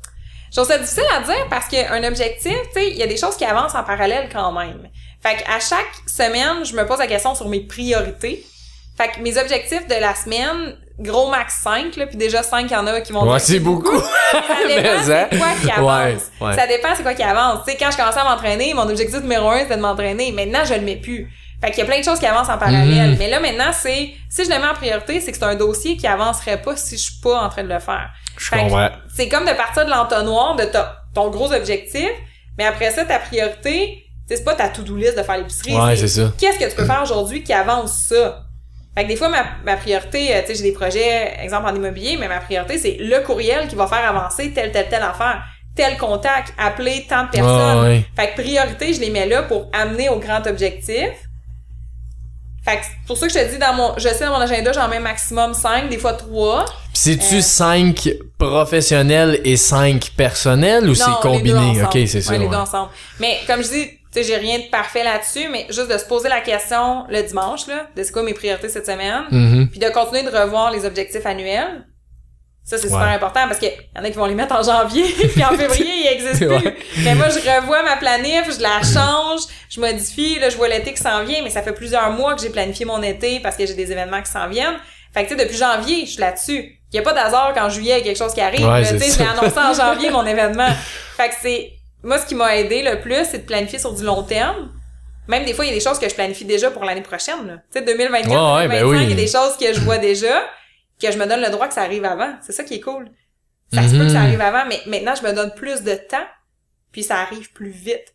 Je 0.50 0.56
trouve 0.56 0.66
ça 0.68 0.78
difficile 0.78 1.04
à 1.16 1.20
dire 1.20 1.46
parce 1.48 1.68
qu'un 1.68 2.02
objectif, 2.02 2.56
tu 2.74 2.80
sais, 2.80 2.90
il 2.90 2.96
y 2.96 3.02
a 3.02 3.06
des 3.06 3.16
choses 3.16 3.36
qui 3.36 3.44
avancent 3.44 3.74
en 3.76 3.84
parallèle 3.84 4.28
quand 4.32 4.50
même. 4.52 4.88
Fait 5.22 5.36
qu'à 5.36 5.60
chaque 5.60 5.94
semaine, 6.08 6.64
je 6.64 6.74
me 6.74 6.84
pose 6.86 6.98
la 6.98 7.06
question 7.06 7.34
sur 7.36 7.48
mes 7.48 7.60
priorités. 7.60 8.44
Fait 8.96 9.08
que 9.08 9.20
mes 9.20 9.38
objectifs 9.38 9.86
de 9.86 9.94
la 9.94 10.14
semaine, 10.16 10.76
gros 11.00 11.30
max 11.30 11.60
5, 11.62 11.96
là, 11.96 12.06
puis 12.06 12.16
déjà 12.16 12.42
5, 12.42 12.66
il 12.70 12.72
y 12.72 12.76
en 12.76 12.86
a 12.86 13.00
qui 13.00 13.12
vont 13.12 13.28
Ouais, 13.30 13.38
c'est 13.38 13.58
beaucoup. 13.58 13.98
Ça 14.32 14.38
dépend 14.68 14.88
hein? 14.88 15.26
c'est 15.30 15.38
quoi 15.38 15.48
qui 15.62 15.70
avance. 15.70 15.82
Ouais, 16.40 16.46
ouais. 16.46 16.54
Ça 16.54 16.66
dépend 16.66 16.88
c'est 16.96 17.02
quoi 17.02 17.14
qui 17.14 17.22
avance. 17.22 17.60
Tu 17.66 17.72
sais, 17.72 17.76
quand 17.78 17.90
je 17.90 17.96
commençais 17.96 18.20
à 18.20 18.24
m'entraîner, 18.24 18.72
mon 18.74 18.88
objectif 18.88 19.20
numéro 19.20 19.48
un, 19.50 19.60
c'était 19.60 19.76
de 19.76 19.82
m'entraîner. 19.82 20.30
Maintenant, 20.32 20.64
je 20.64 20.74
le 20.74 20.80
mets 20.82 20.96
plus. 20.96 21.28
Fait 21.62 21.70
qu'il 21.70 21.80
y 21.80 21.82
a 21.82 21.84
plein 21.84 21.98
de 21.98 22.04
choses 22.04 22.18
qui 22.18 22.26
avancent 22.26 22.48
en 22.48 22.56
parallèle. 22.58 23.10
Mhm. 23.10 23.16
Mais 23.18 23.28
là, 23.28 23.38
maintenant, 23.40 23.70
c'est, 23.72 24.10
si 24.30 24.44
je 24.44 24.50
le 24.50 24.58
mets 24.58 24.66
en 24.68 24.74
priorité, 24.74 25.20
c'est 25.20 25.30
que 25.32 25.36
c'est 25.36 25.44
un 25.44 25.56
dossier 25.56 25.96
qui 25.96 26.06
avancerait 26.06 26.62
pas 26.62 26.74
si 26.76 26.96
je 26.96 27.02
suis 27.02 27.20
pas 27.22 27.38
en 27.42 27.48
train 27.50 27.64
de 27.64 27.68
le 27.68 27.78
faire. 27.80 28.08
Je 28.38 28.50
comprends. 28.50 28.88
C'est 29.14 29.28
comme 29.28 29.44
de 29.44 29.52
partir 29.52 29.84
de 29.84 29.90
l'entonnoir 29.90 30.56
de 30.56 30.64
ta- 30.64 31.02
ton 31.14 31.28
gros 31.28 31.52
objectif, 31.52 32.08
mais 32.56 32.64
après 32.66 32.90
ça, 32.90 33.04
ta 33.04 33.18
priorité, 33.18 34.04
c'est 34.26 34.44
pas 34.44 34.54
ta 34.54 34.68
to-do 34.68 34.96
list 34.96 35.18
de 35.18 35.22
faire 35.22 35.36
l'épicerie. 35.38 35.76
Ouais, 35.76 35.96
c'est 35.96 36.08
ça. 36.08 36.32
Qu'est-ce 36.38 36.58
que 36.58 36.70
tu 36.70 36.76
peux 36.76 36.84
faire 36.86 37.02
aujourd'hui 37.02 37.42
qui 37.42 37.52
avance 37.52 38.06
ça? 38.08 38.44
Fait 38.96 39.04
que 39.04 39.08
des 39.08 39.16
fois, 39.16 39.28
ma, 39.28 39.44
ma 39.64 39.76
priorité, 39.76 40.34
euh, 40.34 40.40
tu 40.40 40.48
sais, 40.48 40.54
j'ai 40.56 40.62
des 40.64 40.72
projets, 40.72 41.36
exemple 41.42 41.68
en 41.68 41.74
immobilier, 41.74 42.16
mais 42.18 42.26
ma 42.28 42.38
priorité, 42.40 42.76
c'est 42.76 42.96
le 42.98 43.20
courriel 43.20 43.68
qui 43.68 43.76
va 43.76 43.86
faire 43.86 44.08
avancer 44.08 44.50
telle, 44.52 44.72
telle, 44.72 44.88
telle 44.88 45.02
affaire. 45.02 45.42
Tel 45.76 45.96
contact, 45.96 46.52
appeler 46.58 47.06
tant 47.08 47.24
de 47.24 47.28
personnes. 47.30 48.02
Fait 48.16 48.30
que 48.34 48.42
priorité, 48.42 48.92
je 48.92 49.00
les 49.00 49.10
mets 49.10 49.26
là 49.26 49.42
pour 49.44 49.68
amener 49.72 50.08
au 50.08 50.18
grand 50.18 50.44
objectif. 50.48 51.08
Fait 52.64 52.76
que 52.76 52.82
pour 53.06 53.16
ça 53.16 53.28
que 53.28 53.32
je 53.32 53.38
te 53.38 53.50
dis, 53.52 53.58
dans 53.58 53.72
mon, 53.72 53.94
je 53.96 54.08
sais 54.08 54.24
dans 54.26 54.32
mon 54.32 54.40
agenda, 54.40 54.72
j'en 54.72 54.88
mets 54.88 54.98
maximum 55.00 55.54
5, 55.54 55.88
des 55.88 55.96
fois 55.96 56.12
3. 56.14 56.64
Pis 56.66 56.72
c'est-tu 56.92 57.36
Euh. 57.36 57.40
5 57.40 58.08
professionnels 58.36 59.40
et 59.44 59.56
5 59.56 60.10
personnels 60.16 60.88
ou 60.90 60.94
c'est 60.94 61.06
les 61.08 61.16
combiné? 61.22 61.82
Ok, 61.84 61.92
c'est 62.06 62.20
ça. 62.20 62.32
Ouais, 62.32 62.38
les 62.38 62.44
ouais. 62.46 62.50
deux 62.50 62.56
ensemble. 62.56 62.90
Mais 63.20 63.38
comme 63.46 63.62
je 63.62 63.68
dis, 63.68 63.90
tu 64.12 64.18
sais, 64.20 64.24
j'ai 64.24 64.36
rien 64.36 64.58
de 64.58 64.64
parfait 64.70 65.04
là-dessus, 65.04 65.48
mais 65.50 65.66
juste 65.68 65.88
de 65.90 65.96
se 65.98 66.04
poser 66.04 66.28
la 66.28 66.40
question 66.40 67.04
le 67.08 67.22
dimanche, 67.22 67.66
là, 67.68 67.86
de 67.96 68.02
c'est 68.02 68.12
quoi 68.12 68.22
mes 68.22 68.34
priorités 68.34 68.68
cette 68.68 68.86
semaine, 68.86 69.24
Mhm. 69.30 69.68
puis 69.70 69.78
de 69.78 69.88
continuer 69.90 70.22
de 70.22 70.30
revoir 70.36 70.70
les 70.70 70.84
objectifs 70.84 71.24
annuels. 71.26 71.86
Ça, 72.62 72.76
c'est 72.78 72.88
super 72.88 73.08
important 73.08 73.40
parce 73.48 73.58
que 73.58 73.66
y 73.66 73.98
en 73.98 74.04
a 74.04 74.10
qui 74.10 74.16
vont 74.16 74.26
les 74.26 74.34
mettre 74.34 74.54
en 74.54 74.62
janvier, 74.62 75.04
puis 75.34 75.42
en 75.44 75.56
février, 75.56 75.92
ils 76.04 76.06
existent 76.08 76.46
plus. 76.58 76.66
Ouais. 76.68 76.76
Mais 77.04 77.14
moi, 77.14 77.28
je 77.28 77.38
revois 77.38 77.82
ma 77.82 77.96
planif, 77.96 78.44
je 78.56 78.60
la 78.62 78.80
change, 78.82 79.40
je 79.68 79.80
modifie, 79.80 80.38
là, 80.38 80.50
je 80.50 80.56
vois 80.56 80.68
l'été 80.68 80.92
qui 80.92 81.02
s'en 81.02 81.24
vient, 81.24 81.42
mais 81.42 81.50
ça 81.50 81.62
fait 81.62 81.72
plusieurs 81.72 82.10
mois 82.12 82.34
que 82.34 82.42
j'ai 82.42 82.50
planifié 82.50 82.84
mon 82.84 83.02
été 83.02 83.40
parce 83.40 83.56
que 83.56 83.66
j'ai 83.66 83.74
des 83.74 83.90
événements 83.90 84.22
qui 84.22 84.30
s'en 84.30 84.48
viennent. 84.48 84.76
Fait 85.12 85.24
que, 85.24 85.30
tu 85.30 85.36
sais, 85.36 85.44
depuis 85.44 85.56
janvier, 85.56 86.02
je 86.06 86.10
suis 86.12 86.20
là-dessus. 86.20 86.76
Il 86.92 86.96
y 86.96 86.98
a 87.00 87.02
pas 87.02 87.12
d'hasard 87.12 87.52
qu'en 87.54 87.68
juillet, 87.68 87.94
il 87.94 87.98
y 87.98 88.00
a 88.02 88.04
quelque 88.04 88.18
chose 88.18 88.34
qui 88.34 88.40
arrive. 88.40 88.64
Ouais, 88.68 88.82
tu 88.82 88.98
sais, 88.98 89.10
je 89.14 89.18
l'ai 89.18 89.28
annoncé 89.28 89.58
en 89.58 89.74
janvier, 89.74 90.10
mon 90.10 90.24
événement. 90.24 90.68
Fait 91.16 91.28
que 91.30 91.34
c'est, 91.42 91.72
moi, 92.02 92.18
ce 92.18 92.26
qui 92.26 92.34
m'a 92.34 92.56
aidé 92.56 92.82
le 92.82 93.00
plus, 93.00 93.24
c'est 93.30 93.38
de 93.38 93.46
planifier 93.46 93.78
sur 93.78 93.92
du 93.94 94.04
long 94.04 94.22
terme. 94.22 94.72
Même 95.28 95.44
des 95.44 95.54
fois, 95.54 95.64
il 95.64 95.68
y 95.68 95.70
a 95.70 95.74
des 95.74 95.80
choses 95.84 95.98
que 95.98 96.08
je 96.08 96.14
planifie 96.14 96.44
déjà 96.44 96.70
pour 96.70 96.84
l'année 96.84 97.02
prochaine, 97.02 97.46
là. 97.46 97.54
Tu 97.72 97.78
sais, 97.78 97.84
2024, 97.84 98.28
Ouais, 98.30 98.68
ouais, 98.68 98.68
2025, 98.68 98.68
ben 98.68 98.84
oui. 98.84 99.04
il 99.04 99.10
y 99.10 99.12
a 99.12 99.16
des 99.16 99.26
choses 99.30 99.56
que 99.56 99.72
je 99.72 99.80
vois 99.80 99.98
déjà, 99.98 100.42
que 101.00 101.10
je 101.12 101.18
me 101.18 101.26
donne 101.26 101.40
le 101.40 101.50
droit 101.50 101.68
que 101.68 101.74
ça 101.74 101.82
arrive 101.82 102.04
avant. 102.04 102.34
C'est 102.42 102.52
ça 102.52 102.64
qui 102.64 102.74
est 102.74 102.80
cool. 102.80 103.08
Ça 103.72 103.82
se 103.86 103.90
peut 103.94 103.98
que 104.04 104.08
ça 104.08 104.18
Mhm. 104.20 104.26
arrive 104.26 104.40
avant, 104.40 104.64
mais 104.68 104.80
maintenant, 104.86 105.14
je 105.14 105.22
me 105.26 105.32
donne 105.32 105.52
plus 105.54 105.82
de 105.82 105.94
temps, 105.94 106.26
puis 106.90 107.04
ça 107.04 107.18
arrive 107.20 107.52
plus 107.52 107.70
vite. 107.70 108.14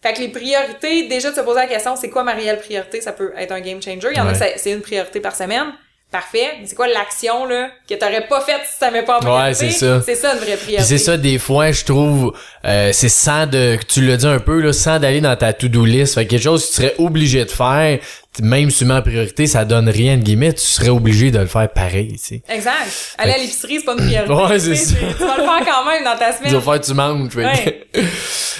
Fait 0.00 0.12
que 0.12 0.20
les 0.20 0.28
priorités, 0.28 1.08
déjà 1.08 1.30
de 1.30 1.36
se 1.36 1.40
poser 1.40 1.60
la 1.60 1.66
question, 1.66 1.96
c'est 1.96 2.10
quoi 2.10 2.22
ma 2.24 2.32
réelle 2.34 2.58
priorité? 2.58 3.00
Ça 3.00 3.12
peut 3.12 3.32
être 3.36 3.52
un 3.52 3.60
game 3.60 3.80
changer. 3.82 4.08
Il 4.12 4.16
y 4.16 4.20
en 4.20 4.26
a, 4.28 4.32
Ouais. 4.38 4.54
c'est 4.56 4.70
une 4.72 4.80
priorité 4.82 5.20
par 5.20 5.34
semaine. 5.34 5.72
Parfait. 6.12 6.58
Mais 6.60 6.66
c'est 6.66 6.74
quoi 6.74 6.86
l'action, 6.88 7.46
là, 7.46 7.70
que 7.88 7.94
t'aurais 7.94 8.26
pas 8.28 8.40
faite 8.42 8.60
si 8.70 8.78
ça 8.78 8.90
met 8.90 9.02
pas 9.02 9.16
en 9.16 9.20
priorité? 9.20 9.48
Ouais, 9.48 9.54
c'est 9.54 9.70
ça. 9.70 10.02
C'est 10.04 10.14
ça, 10.14 10.34
une 10.34 10.40
vraie 10.40 10.56
priorité. 10.58 10.82
c'est 10.84 10.98
ça, 10.98 11.16
des 11.16 11.38
fois, 11.38 11.72
je 11.72 11.84
trouve, 11.84 12.34
euh, 12.66 12.90
c'est 12.92 13.08
sans 13.08 13.46
de, 13.46 13.78
tu 13.88 14.02
l'as 14.06 14.18
dit 14.18 14.26
un 14.26 14.38
peu, 14.38 14.60
là, 14.60 14.72
sans 14.74 14.98
d'aller 14.98 15.22
dans 15.22 15.34
ta 15.36 15.52
to-do 15.54 15.84
list. 15.86 16.14
Fait 16.14 16.26
que 16.26 16.30
quelque 16.32 16.42
chose 16.42 16.62
que 16.64 16.68
tu 16.68 16.74
serais 16.74 16.94
obligé 16.98 17.42
de 17.46 17.50
faire, 17.50 17.98
même 18.42 18.70
si 18.70 18.78
tu 18.78 18.84
mets 18.84 18.94
en 18.94 19.00
priorité, 19.02 19.46
ça 19.46 19.64
donne 19.64 19.88
rien 19.88 20.16
de 20.18 20.22
guillemets, 20.22 20.52
tu 20.52 20.60
serais 20.66 20.90
obligé 20.90 21.30
de 21.30 21.38
le 21.38 21.46
faire 21.46 21.68
pareil, 21.70 22.12
tu 22.12 22.18
sais. 22.18 22.42
Exact. 22.48 23.14
Aller 23.18 23.32
à 23.32 23.38
l'épicerie, 23.38 23.78
c'est 23.78 23.84
pas 23.86 23.92
une 23.92 24.06
priorité. 24.06 24.32
Ouais, 24.32 24.58
c'est 24.58 24.70
Tu 24.70 24.76
ça. 24.76 24.94
Tu 25.18 25.24
vas 25.24 25.36
le 25.38 25.42
faire 25.44 25.62
quand 25.66 25.84
même 25.90 26.04
dans 26.04 26.16
ta 26.18 26.30
Tu 26.32 26.38
semaine. 26.38 26.54
vas 26.58 26.72
faire, 26.72 26.80
tu 26.82 26.92
manges. 26.94 27.30
fait 27.30 27.44
Ouais. 27.44 27.84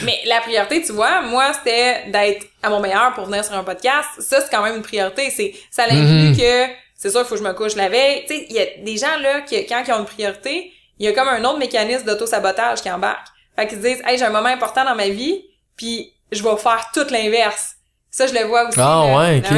Mais 0.05 0.14
la 0.26 0.40
priorité, 0.40 0.82
tu 0.82 0.92
vois, 0.92 1.20
moi, 1.22 1.53
c'était 1.53 2.11
d'être 2.11 2.46
à 2.62 2.70
mon 2.70 2.80
meilleur 2.80 3.12
pour 3.14 3.26
venir 3.26 3.44
sur 3.44 3.55
un 3.55 3.62
podcast. 3.64 4.09
Ça, 4.20 4.40
c'est 4.40 4.50
quand 4.50 4.62
même 4.62 4.76
une 4.76 4.82
priorité. 4.82 5.30
C'est, 5.34 5.53
ça 5.70 5.84
inclut 5.84 6.30
Mhm. 6.30 6.36
que 6.36 6.72
c'est 7.03 7.11
sûr 7.11 7.26
faut 7.26 7.34
que 7.34 7.40
je 7.40 7.44
me 7.44 7.53
couche 7.53 7.74
la 7.74 7.88
veille. 7.88 8.24
Tu 8.28 8.36
sais, 8.36 8.46
il 8.48 8.55
y 8.55 8.61
a 8.61 8.64
des 8.80 8.96
gens, 8.96 9.18
là, 9.20 9.40
qui, 9.40 9.66
quand 9.66 9.82
ils 9.84 9.92
ont 9.92 9.98
une 9.98 10.05
priorité, 10.05 10.72
il 11.00 11.07
y 11.07 11.09
a 11.09 11.12
comme 11.12 11.26
un 11.26 11.42
autre 11.44 11.59
mécanisme 11.59 12.07
d'auto-sabotage 12.07 12.80
qui 12.80 12.88
embarque. 12.92 13.26
Fait 13.57 13.66
qu'ils 13.66 13.78
se 13.78 13.82
disent, 13.82 14.03
hey, 14.07 14.16
j'ai 14.16 14.24
un 14.24 14.30
moment 14.30 14.50
important 14.50 14.84
dans 14.84 14.94
ma 14.94 15.09
vie, 15.09 15.44
puis 15.76 16.12
je 16.30 16.40
vais 16.44 16.57
faire 16.59 16.90
tout 16.94 17.05
l'inverse. 17.11 17.74
Ça, 18.09 18.28
je 18.28 18.34
le 18.34 18.44
vois 18.44 18.68
aussi. 18.68 18.78
Ah, 18.78 19.05
là. 19.05 19.16
ouais, 19.18 19.38
ok. 19.38 19.48
Tu 19.48 19.53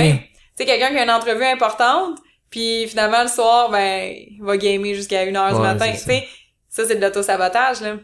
sais, 0.57 0.65
quelqu'un 0.65 0.89
qui 0.89 0.97
a 0.97 1.03
une 1.03 1.11
entrevue 1.11 1.45
importante, 1.45 2.17
puis 2.49 2.87
finalement, 2.89 3.23
le 3.23 3.29
soir, 3.29 3.69
ben, 3.69 4.15
il 4.17 4.41
va 4.41 4.57
gamer 4.57 4.95
jusqu'à 4.95 5.21
1 5.21 5.37
heure 5.37 5.51
du 5.51 5.57
Ouais, 5.57 5.61
matin. 5.61 5.93
Tu 5.93 5.99
sais, 5.99 6.27
ça, 6.71 6.87
c'est 6.87 6.97
de 6.97 7.03
l'auto-sabotage, 7.03 7.83
là. 7.83 7.97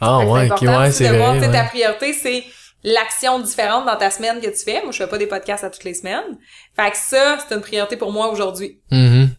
Ah 0.00 0.20
ouais, 0.20 0.48
ok, 0.48 0.60
ouais, 0.62 0.92
c'est 0.92 1.08
de 1.08 1.16
voir, 1.16 1.34
vrai. 1.34 1.40
tu 1.40 1.46
sais, 1.46 1.50
ta 1.50 1.62
ouais. 1.62 1.68
priorité, 1.68 2.12
c'est 2.12 2.44
l'action 2.84 3.38
différente 3.40 3.86
dans 3.86 3.96
ta 3.96 4.10
semaine 4.10 4.40
que 4.40 4.46
tu 4.48 4.64
fais. 4.64 4.82
Moi, 4.82 4.92
je 4.92 4.98
fais 4.98 5.06
pas 5.06 5.18
des 5.18 5.26
podcasts 5.26 5.64
à 5.64 5.70
toutes 5.70 5.84
les 5.84 5.94
semaines. 5.94 6.38
Fait 6.76 6.90
que 6.90 6.96
ça, 6.96 7.38
c'est 7.46 7.54
une 7.54 7.60
priorité 7.60 7.96
pour 7.96 8.12
moi 8.12 8.28
aujourd'hui. 8.28 8.80
Mhm. 8.90 9.30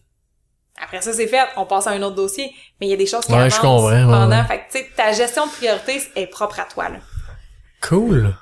Après 0.82 1.02
ça, 1.02 1.12
c'est 1.12 1.26
fait, 1.26 1.46
on 1.56 1.66
passe 1.66 1.86
à 1.86 1.90
un 1.90 2.02
autre 2.02 2.16
dossier. 2.16 2.50
Mais 2.80 2.86
il 2.86 2.90
y 2.90 2.94
a 2.94 2.96
des 2.96 3.06
choses 3.06 3.24
qui 3.26 3.32
Ouais, 3.32 3.38
avancent 3.38 3.54
je 3.56 3.60
comprends, 3.60 3.84
ouais, 3.86 4.02
pendant. 4.02 4.30
ouais. 4.40 4.44
Fait 4.46 4.58
que, 4.60 4.72
tu 4.72 4.78
sais, 4.78 4.90
ta 4.96 5.12
gestion 5.12 5.46
de 5.46 5.50
priorité 5.52 6.02
est 6.16 6.26
propre 6.26 6.58
à 6.60 6.64
toi, 6.64 6.88
là. 6.88 6.98
Cool. 7.82 8.34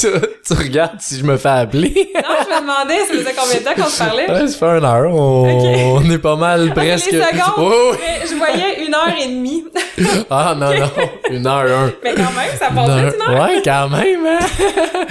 Tu, 0.00 0.06
tu 0.46 0.52
regardes 0.54 1.00
si 1.00 1.18
je 1.18 1.24
me 1.24 1.36
fais 1.36 1.48
appeler. 1.48 2.10
Non, 2.14 2.20
je 2.42 2.54
me 2.54 2.60
demandais, 2.60 2.98
ça 3.00 3.14
faisait 3.14 3.34
combien 3.36 3.58
de 3.60 3.64
temps 3.64 3.82
qu'on 3.82 3.90
se 3.90 3.98
parlait? 3.98 4.30
Ouais, 4.30 4.48
ça 4.48 4.58
fait 4.58 4.78
une 4.78 4.84
heure. 4.84 5.14
On, 5.14 5.96
on 5.96 6.10
est 6.10 6.18
pas 6.18 6.36
mal 6.36 6.72
presque. 6.74 7.10
Les 7.10 7.20
secondes, 7.20 7.96
mais 7.98 8.26
je 8.28 8.34
voyais 8.34 8.84
une 8.86 8.94
heure 8.94 9.14
et 9.20 9.26
demie. 9.28 9.64
Ah 10.30 10.54
non, 10.56 10.72
non. 10.78 10.90
Une 11.30 11.46
heure, 11.46 11.78
un. 11.78 11.92
mais 12.04 12.14
quand 12.14 12.22
même, 12.22 12.56
ça 12.58 12.68
passe 12.70 12.88
vite, 13.04 13.14
une 13.16 13.34
heure. 13.34 13.42
Ouais, 13.48 13.62
quand 13.64 13.88
même. 13.88 14.26
hein. 14.26 15.06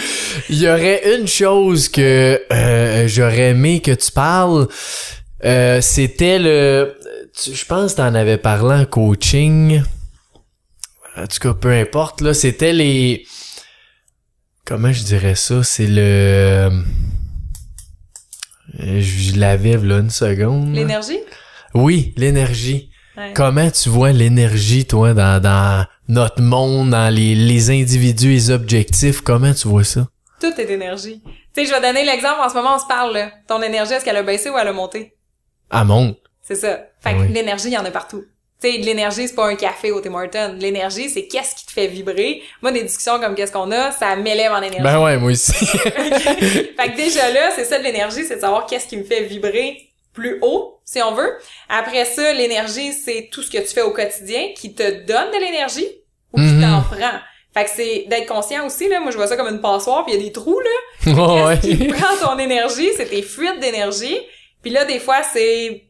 Il 0.49 0.59
y 0.61 0.69
aurait 0.69 1.17
une 1.17 1.27
chose 1.27 1.89
que 1.89 2.39
euh, 2.53 3.07
j'aurais 3.07 3.49
aimé 3.49 3.81
que 3.81 3.91
tu 3.91 4.11
parles. 4.11 4.67
Euh, 5.43 5.81
C'était 5.81 6.39
le... 6.39 6.95
tu- 7.37 7.53
Je 7.53 7.65
pense 7.65 7.91
que 7.93 7.97
t'en 7.97 8.15
avais 8.15 8.37
parlé 8.37 8.75
en 8.81 8.85
coaching. 8.85 9.81
En 11.17 11.27
tout 11.27 11.39
cas, 11.41 11.53
peu 11.53 11.71
importe. 11.71 12.21
là 12.21 12.33
C'était 12.33 12.71
les... 12.73 13.25
Comment 14.67 14.91
je 14.91 15.03
dirais 15.03 15.35
ça? 15.35 15.63
C'est 15.63 15.87
le... 15.87 16.01
euh, 16.01 16.69
Je 18.99 19.39
l'avais 19.39 19.77
là 19.77 19.99
une 19.99 20.09
seconde. 20.09 20.75
L'énergie? 20.75 21.19
Oui, 21.73 22.13
l'énergie. 22.17 22.89
Ouais. 23.15 23.31
Comment 23.33 23.71
tu 23.71 23.89
vois 23.89 24.11
l'énergie, 24.11 24.85
toi, 24.85 25.13
dans, 25.13 25.41
dans 25.41 25.85
notre 26.09 26.41
monde, 26.41 26.89
dans 26.91 27.13
les, 27.13 27.33
les 27.33 27.69
individus, 27.71 28.29
les 28.29 28.51
objectifs? 28.51 29.21
Comment 29.21 29.53
tu 29.53 29.67
vois 29.69 29.83
ça? 29.85 30.07
Tout 30.41 30.53
est 30.59 30.69
énergie. 30.69 31.21
Tu 31.25 31.31
sais, 31.55 31.65
je 31.65 31.71
vais 31.71 31.81
donner 31.81 32.05
l'exemple, 32.05 32.39
en 32.43 32.49
ce 32.49 32.53
moment, 32.53 32.75
on 32.75 32.79
se 32.79 32.85
parle, 32.87 33.13
là. 33.13 33.31
Ton 33.47 33.61
énergie, 33.61 33.93
est-ce 33.93 34.05
qu'elle 34.05 34.17
a 34.17 34.23
baissé 34.23 34.49
ou 34.49 34.57
elle 34.57 34.67
a 34.67 34.73
monté? 34.73 35.15
À 35.69 35.83
monte. 35.83 36.17
C'est 36.43 36.55
ça. 36.55 36.79
Fait 37.01 37.13
que 37.15 37.21
Oui. 37.21 37.27
l'énergie, 37.33 37.69
il 37.69 37.73
y 37.73 37.77
en 37.77 37.85
a 37.85 37.91
partout. 37.91 38.23
Tu 38.61 38.71
sais, 38.71 38.77
de 38.79 38.85
l'énergie, 38.85 39.27
c'est 39.27 39.35
pas 39.35 39.47
un 39.47 39.55
café 39.55 39.91
au 39.91 40.01
Tim 40.01 40.15
Hortons. 40.15 40.55
L'énergie, 40.59 41.09
c'est 41.09 41.27
qu'est-ce 41.27 41.53
qui 41.55 41.65
te 41.67 41.71
fait 41.71 41.85
vibrer. 41.87 42.41
Moi, 42.63 42.71
des 42.71 42.81
discussions 42.81 43.19
comme 43.19 43.35
qu'est-ce 43.35 43.51
qu'on 43.51 43.71
a, 43.71 43.91
ça 43.91 44.15
m'élève 44.15 44.51
en 44.51 44.57
énergie. 44.61 44.81
Ben 44.81 44.99
ouais, 45.03 45.17
moi 45.17 45.31
aussi. 45.31 45.53
fait 45.67 46.73
que 46.75 46.95
déjà 46.95 47.29
là, 47.31 47.51
c'est 47.55 47.65
ça 47.65 47.77
de 47.77 47.83
l'énergie, 47.83 48.23
c'est 48.25 48.37
de 48.37 48.41
savoir 48.41 48.65
qu'est-ce 48.65 48.87
qui 48.87 48.97
me 48.97 49.03
fait 49.03 49.23
vibrer 49.23 49.89
plus 50.13 50.39
haut, 50.41 50.79
si 50.83 50.99
on 51.03 51.13
veut. 51.13 51.31
Après 51.69 52.05
ça, 52.05 52.33
l'énergie, 52.33 52.93
c'est 52.93 53.29
tout 53.31 53.43
ce 53.43 53.51
que 53.51 53.59
tu 53.59 53.67
fais 53.67 53.83
au 53.83 53.91
quotidien 53.91 54.49
qui 54.55 54.73
te 54.73 55.05
donne 55.05 55.29
de 55.31 55.39
l'énergie 55.39 55.87
ou 56.33 56.37
qui 56.37 56.43
Mhm. 56.45 56.61
t'en 56.61 56.81
prend. 56.81 57.19
Fait 57.53 57.63
que 57.65 57.69
c'est 57.75 58.05
d'être 58.07 58.27
conscient 58.27 58.65
aussi, 58.65 58.87
là. 58.89 58.99
Moi, 58.99 59.11
je 59.11 59.17
vois 59.17 59.27
ça 59.27 59.35
comme 59.37 59.47
une 59.53 59.61
passoire, 59.61 60.03
puis 60.05 60.13
il 60.15 60.19
y 60.19 60.21
a 60.21 60.25
des 60.25 60.31
trous, 60.31 60.59
là. 60.59 61.11
ouais. 61.45 61.59
Qu'est-ce 61.61 61.75
qui 61.75 61.87
prend 61.89 62.15
ton 62.33 62.39
énergie? 62.39 62.89
C'est 62.97 63.05
tes 63.05 63.21
fuites 63.21 63.59
d'énergie. 63.59 64.17
Puis 64.63 64.71
là, 64.71 64.85
des 64.85 64.99
fois, 64.99 65.21
c'est 65.31 65.83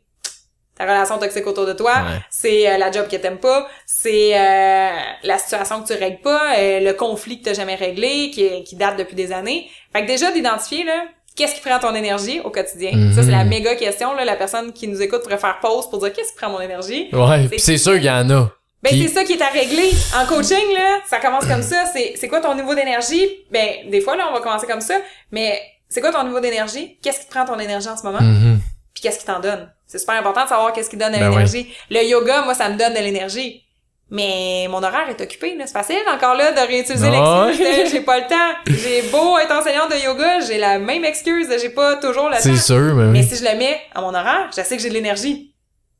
ta 0.78 0.84
relation 0.86 1.18
toxique 1.18 1.48
autour 1.48 1.66
de 1.66 1.74
toi, 1.74 1.92
Ouais. 1.94 2.20
c'est 2.30 2.70
euh, 2.70 2.78
la 2.78 2.92
job 2.92 3.08
que 3.10 3.16
t'aimes 3.16 3.40
pas, 3.40 3.68
c'est 3.86 4.38
euh, 4.38 4.90
la 5.24 5.38
situation 5.38 5.82
que 5.82 5.88
tu 5.88 5.94
règles 6.00 6.22
pas, 6.22 6.56
euh, 6.58 6.80
le 6.82 6.94
conflit 6.94 7.40
que 7.40 7.46
t'as 7.46 7.54
jamais 7.54 7.76
réglé, 7.76 8.32
qui, 8.32 8.64
qui 8.64 8.76
date 8.76 8.98
depuis 8.98 9.16
des 9.16 9.32
années. 9.32 9.70
Fait 9.94 10.04
que 10.04 10.08
déjà 10.08 10.32
d'identifier 10.32 10.84
là, 10.84 11.06
qu'est-ce 11.36 11.56
qui 11.56 11.62
prend 11.62 11.80
ton 11.80 11.94
énergie 11.96 12.40
au 12.44 12.50
quotidien? 12.52 12.92
Mhm. 12.94 13.14
Ça 13.14 13.24
c'est 13.24 13.32
la 13.32 13.44
méga 13.44 13.76
question 13.76 14.14
là, 14.14 14.26
la 14.26 14.36
personne 14.36 14.72
qui 14.74 14.88
nous 14.88 15.02
écoute 15.02 15.24
pourrait 15.24 15.38
faire 15.38 15.60
pause 15.62 15.90
pour 15.90 16.00
dire 16.00 16.14
qu'est-ce 16.14 16.32
qui 16.32 16.38
prend 16.38 16.50
mon 16.50 16.62
énergie? 16.62 17.10
Ouais, 17.14 17.48
pis 17.48 17.60
c'est 17.60 17.78
sûr 17.78 17.94
qu'il 17.94 18.06
y 18.06 18.10
en 18.10 18.30
a. 18.30 18.50
Ben 18.84 18.92
c'est 18.92 19.08
ça 19.08 19.24
qui 19.24 19.34
est 19.34 19.42
à 19.42 19.48
régler. 19.50 19.90
En 20.16 20.26
coaching 20.28 20.74
là, 20.74 21.00
ça 21.10 21.18
commence 21.20 21.46
comme 21.46 21.64
ça, 21.64 21.86
c'est 21.92 22.14
c'est 22.16 22.28
quoi 22.28 22.42
ton 22.42 22.54
niveau 22.54 22.76
d'énergie? 22.76 23.28
Ben 23.52 23.90
des 23.90 24.02
fois 24.02 24.16
là, 24.16 24.28
on 24.30 24.34
va 24.34 24.40
commencer 24.40 24.68
comme 24.68 24.82
ça, 24.82 24.96
mais 25.32 25.60
c'est 25.90 26.00
quoi 26.02 26.12
ton 26.12 26.24
niveau 26.24 26.40
d'énergie? 26.40 26.98
Qu'est-ce 27.02 27.22
qui 27.22 27.26
prend 27.28 27.44
ton 27.46 27.58
énergie 27.60 27.88
en 27.88 27.98
ce 27.98 28.04
moment? 28.04 28.22
Mhm. 28.22 28.60
Puis 29.00 29.02
qu'est-ce 29.04 29.20
qui 29.20 29.26
t'en 29.26 29.40
donne. 29.40 29.72
C'est 29.86 30.00
super 30.00 30.16
important 30.16 30.44
de 30.44 30.50
savoir 30.50 30.74
qu'est-ce 30.74 30.90
qui 30.90 30.98
donne 30.98 31.14
de 31.14 31.20
Ben 31.20 31.30
l'énergie. 31.30 31.72
Le 31.92 32.04
yoga, 32.04 32.42
moi, 32.42 32.56
ça 32.56 32.68
me 32.68 32.78
donne 32.78 32.94
de 32.96 33.00
l'énergie. 33.00 33.64
Mais 34.10 34.66
mon 34.70 34.82
horaire 34.82 35.08
est 35.10 35.22
occupé. 35.22 35.56
C'est 35.60 35.72
facile 35.72 36.00
encore 36.12 36.34
là 36.34 36.52
de 36.52 36.60
réutiliser 36.68 37.10
Ouais. 37.10 37.52
l'excuse 37.54 37.92
j'ai 37.92 38.02
pas 38.02 38.20
le 38.20 38.26
temps. 38.28 38.54
J'ai 38.66 39.04
beau 39.12 39.38
être 39.38 39.52
enseignante 39.52 39.92
de 39.92 39.98
yoga, 40.04 40.40
j'ai 40.40 40.58
la 40.58 40.80
même 40.80 41.04
excuse 41.06 41.48
j'ai 41.62 41.70
pas 41.70 41.98
toujours 41.98 42.30
le 42.30 42.38
C'est 42.40 42.50
temps. 42.52 42.56
sûr, 42.58 42.96
mais 42.96 43.04
Mais 43.12 43.20
oui. 43.20 43.28
si 43.28 43.36
je 43.36 43.44
le 43.48 43.56
mets 43.58 43.80
à 43.94 44.02
mon 44.02 44.14
horaire, 44.16 44.50
je 44.56 44.62
sais 44.64 44.78
que 44.78 44.82
j'ai 44.82 44.90
de 44.90 44.94
l'énergie. 44.96 45.54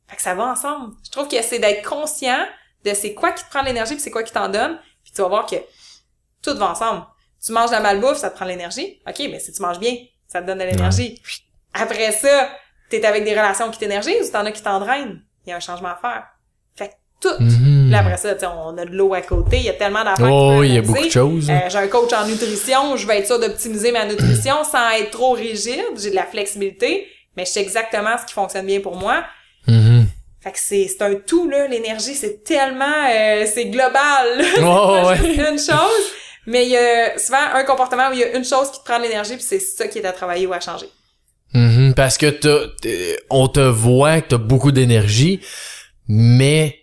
Fait 0.08 0.16
que 0.16 0.22
ça 0.24 0.34
va 0.34 0.46
ensemble. 0.46 0.94
Je 1.06 1.12
trouve 1.12 1.28
que 1.28 1.40
c'est 1.44 1.60
d'être 1.60 1.88
conscient 1.88 2.46
de 2.84 2.94
c'est 2.96 3.14
quoi 3.14 3.32
qui 3.34 3.44
te 3.44 3.50
prend 3.50 3.62
de 3.62 3.68
l'énergie 3.68 3.94
puis 3.94 4.02
c'est 4.02 4.10
quoi 4.12 4.24
qui 4.24 4.32
t'en 4.34 4.48
donne. 4.50 4.80
Puis 5.04 5.12
tu 5.14 5.22
vas 5.22 5.28
voir 5.28 5.46
que 5.46 5.58
tout 6.42 6.58
va 6.58 6.66
ensemble. 6.72 7.04
Tu 7.46 7.52
manges 7.52 7.68
de 7.70 7.76
la 7.76 7.82
malbouffe, 7.82 8.18
ça 8.18 8.30
te 8.32 8.36
prend 8.36 8.46
de 8.46 8.52
l'énergie. 8.52 9.00
OK, 9.08 9.20
mais 9.30 9.40
si 9.40 9.52
tu 9.54 9.62
manges 9.62 9.80
bien, 9.80 9.94
ça 10.28 10.42
te 10.42 10.48
donne 10.48 10.58
de 10.60 10.64
l'énergie. 10.64 11.22
Après 11.74 12.12
ça, 12.14 12.50
t'es 12.90 13.06
avec 13.06 13.24
des 13.24 13.32
relations 13.32 13.70
qui 13.72 13.80
t'énergisent 13.80 14.30
ou 14.30 14.32
t'en 14.32 14.46
as 14.46 14.52
qui 14.52 14.62
t'en 14.62 14.80
drainent. 14.80 15.22
Il 15.46 15.50
y 15.50 15.54
a 15.54 15.56
un 15.58 15.60
changement 15.62 15.90
à 15.90 15.96
faire. 16.02 16.24
Fait 16.76 16.90
que 16.90 16.94
tout. 17.22 17.42
Mhm. 17.44 17.90
Là, 17.90 18.00
après 18.00 18.18
ça, 18.18 18.36
on 18.66 18.78
a 18.78 18.86
de 18.86 18.92
l'eau 18.96 19.14
à 19.14 19.22
côté. 19.22 19.58
Il 19.58 19.64
y 19.64 19.70
a 19.70 19.74
tellement 19.74 20.04
d'affaires. 20.04 20.32
Oh, 20.32 20.62
il 20.64 20.74
y 20.74 20.78
a 20.78 20.82
beaucoup 20.82 21.04
de 21.06 21.10
choses. 21.10 21.50
Euh, 21.50 21.54
j'ai 21.70 21.78
un 21.78 21.88
coach 21.88 22.12
en 22.14 22.26
nutrition, 22.28 22.96
je 22.98 23.08
vais 23.08 23.20
être 23.20 23.28
sûre 23.28 23.40
d'optimiser 23.40 23.92
ma 23.92 24.06
nutrition 24.06 24.64
sans 24.72 24.90
être 24.92 25.12
trop 25.12 25.32
rigide. 25.32 25.84
J'ai 25.98 26.12
de 26.12 26.16
la 26.16 26.26
flexibilité, 26.26 27.08
mais 27.36 27.46
je 27.46 27.52
sais 27.52 27.62
exactement 27.62 28.18
ce 28.20 28.26
qui 28.26 28.34
fonctionne 28.34 28.66
bien 28.66 28.82
pour 28.82 28.96
moi. 28.96 29.24
Mhm. 29.68 30.06
Fait 30.42 30.52
que 30.52 30.60
c'est 30.60 30.88
c'est 30.88 31.02
un 31.02 31.16
tout 31.16 31.50
là, 31.50 31.68
l'énergie 31.68 32.14
c'est 32.14 32.44
tellement 32.44 32.86
euh, 33.10 33.46
c'est 33.52 33.66
global. 33.66 34.28
C'est 34.56 34.62
Oh, 34.64 35.00
pas 35.02 35.08
ouais. 35.14 35.36
une 35.36 35.58
chose, 35.58 36.06
mais 36.46 36.66
il 36.66 36.70
y 36.72 36.78
a 36.78 37.18
souvent 37.18 37.40
un 37.56 37.64
comportement 37.64 38.10
où 38.10 38.14
il 38.14 38.20
y 38.20 38.24
a 38.24 38.36
une 38.38 38.46
chose 38.46 38.72
qui 38.72 38.80
te 38.80 38.86
prend 38.86 38.98
de 39.00 39.04
l'énergie 39.04 39.34
puis 39.34 39.44
c'est 39.44 39.60
ça 39.60 39.88
qui 39.88 39.98
est 40.00 40.06
à 40.06 40.12
travailler 40.14 40.46
ou 40.46 40.54
à 40.54 40.60
changer. 40.60 40.88
Mhm, 41.54 41.94
Parce 41.96 42.18
que 42.18 42.30
t'as- 42.30 42.68
on 43.30 43.48
te 43.48 43.60
voit 43.60 44.22
que 44.22 44.30
t'as 44.30 44.38
beaucoup 44.38 44.72
d'énergie, 44.72 45.40
mais 46.08 46.78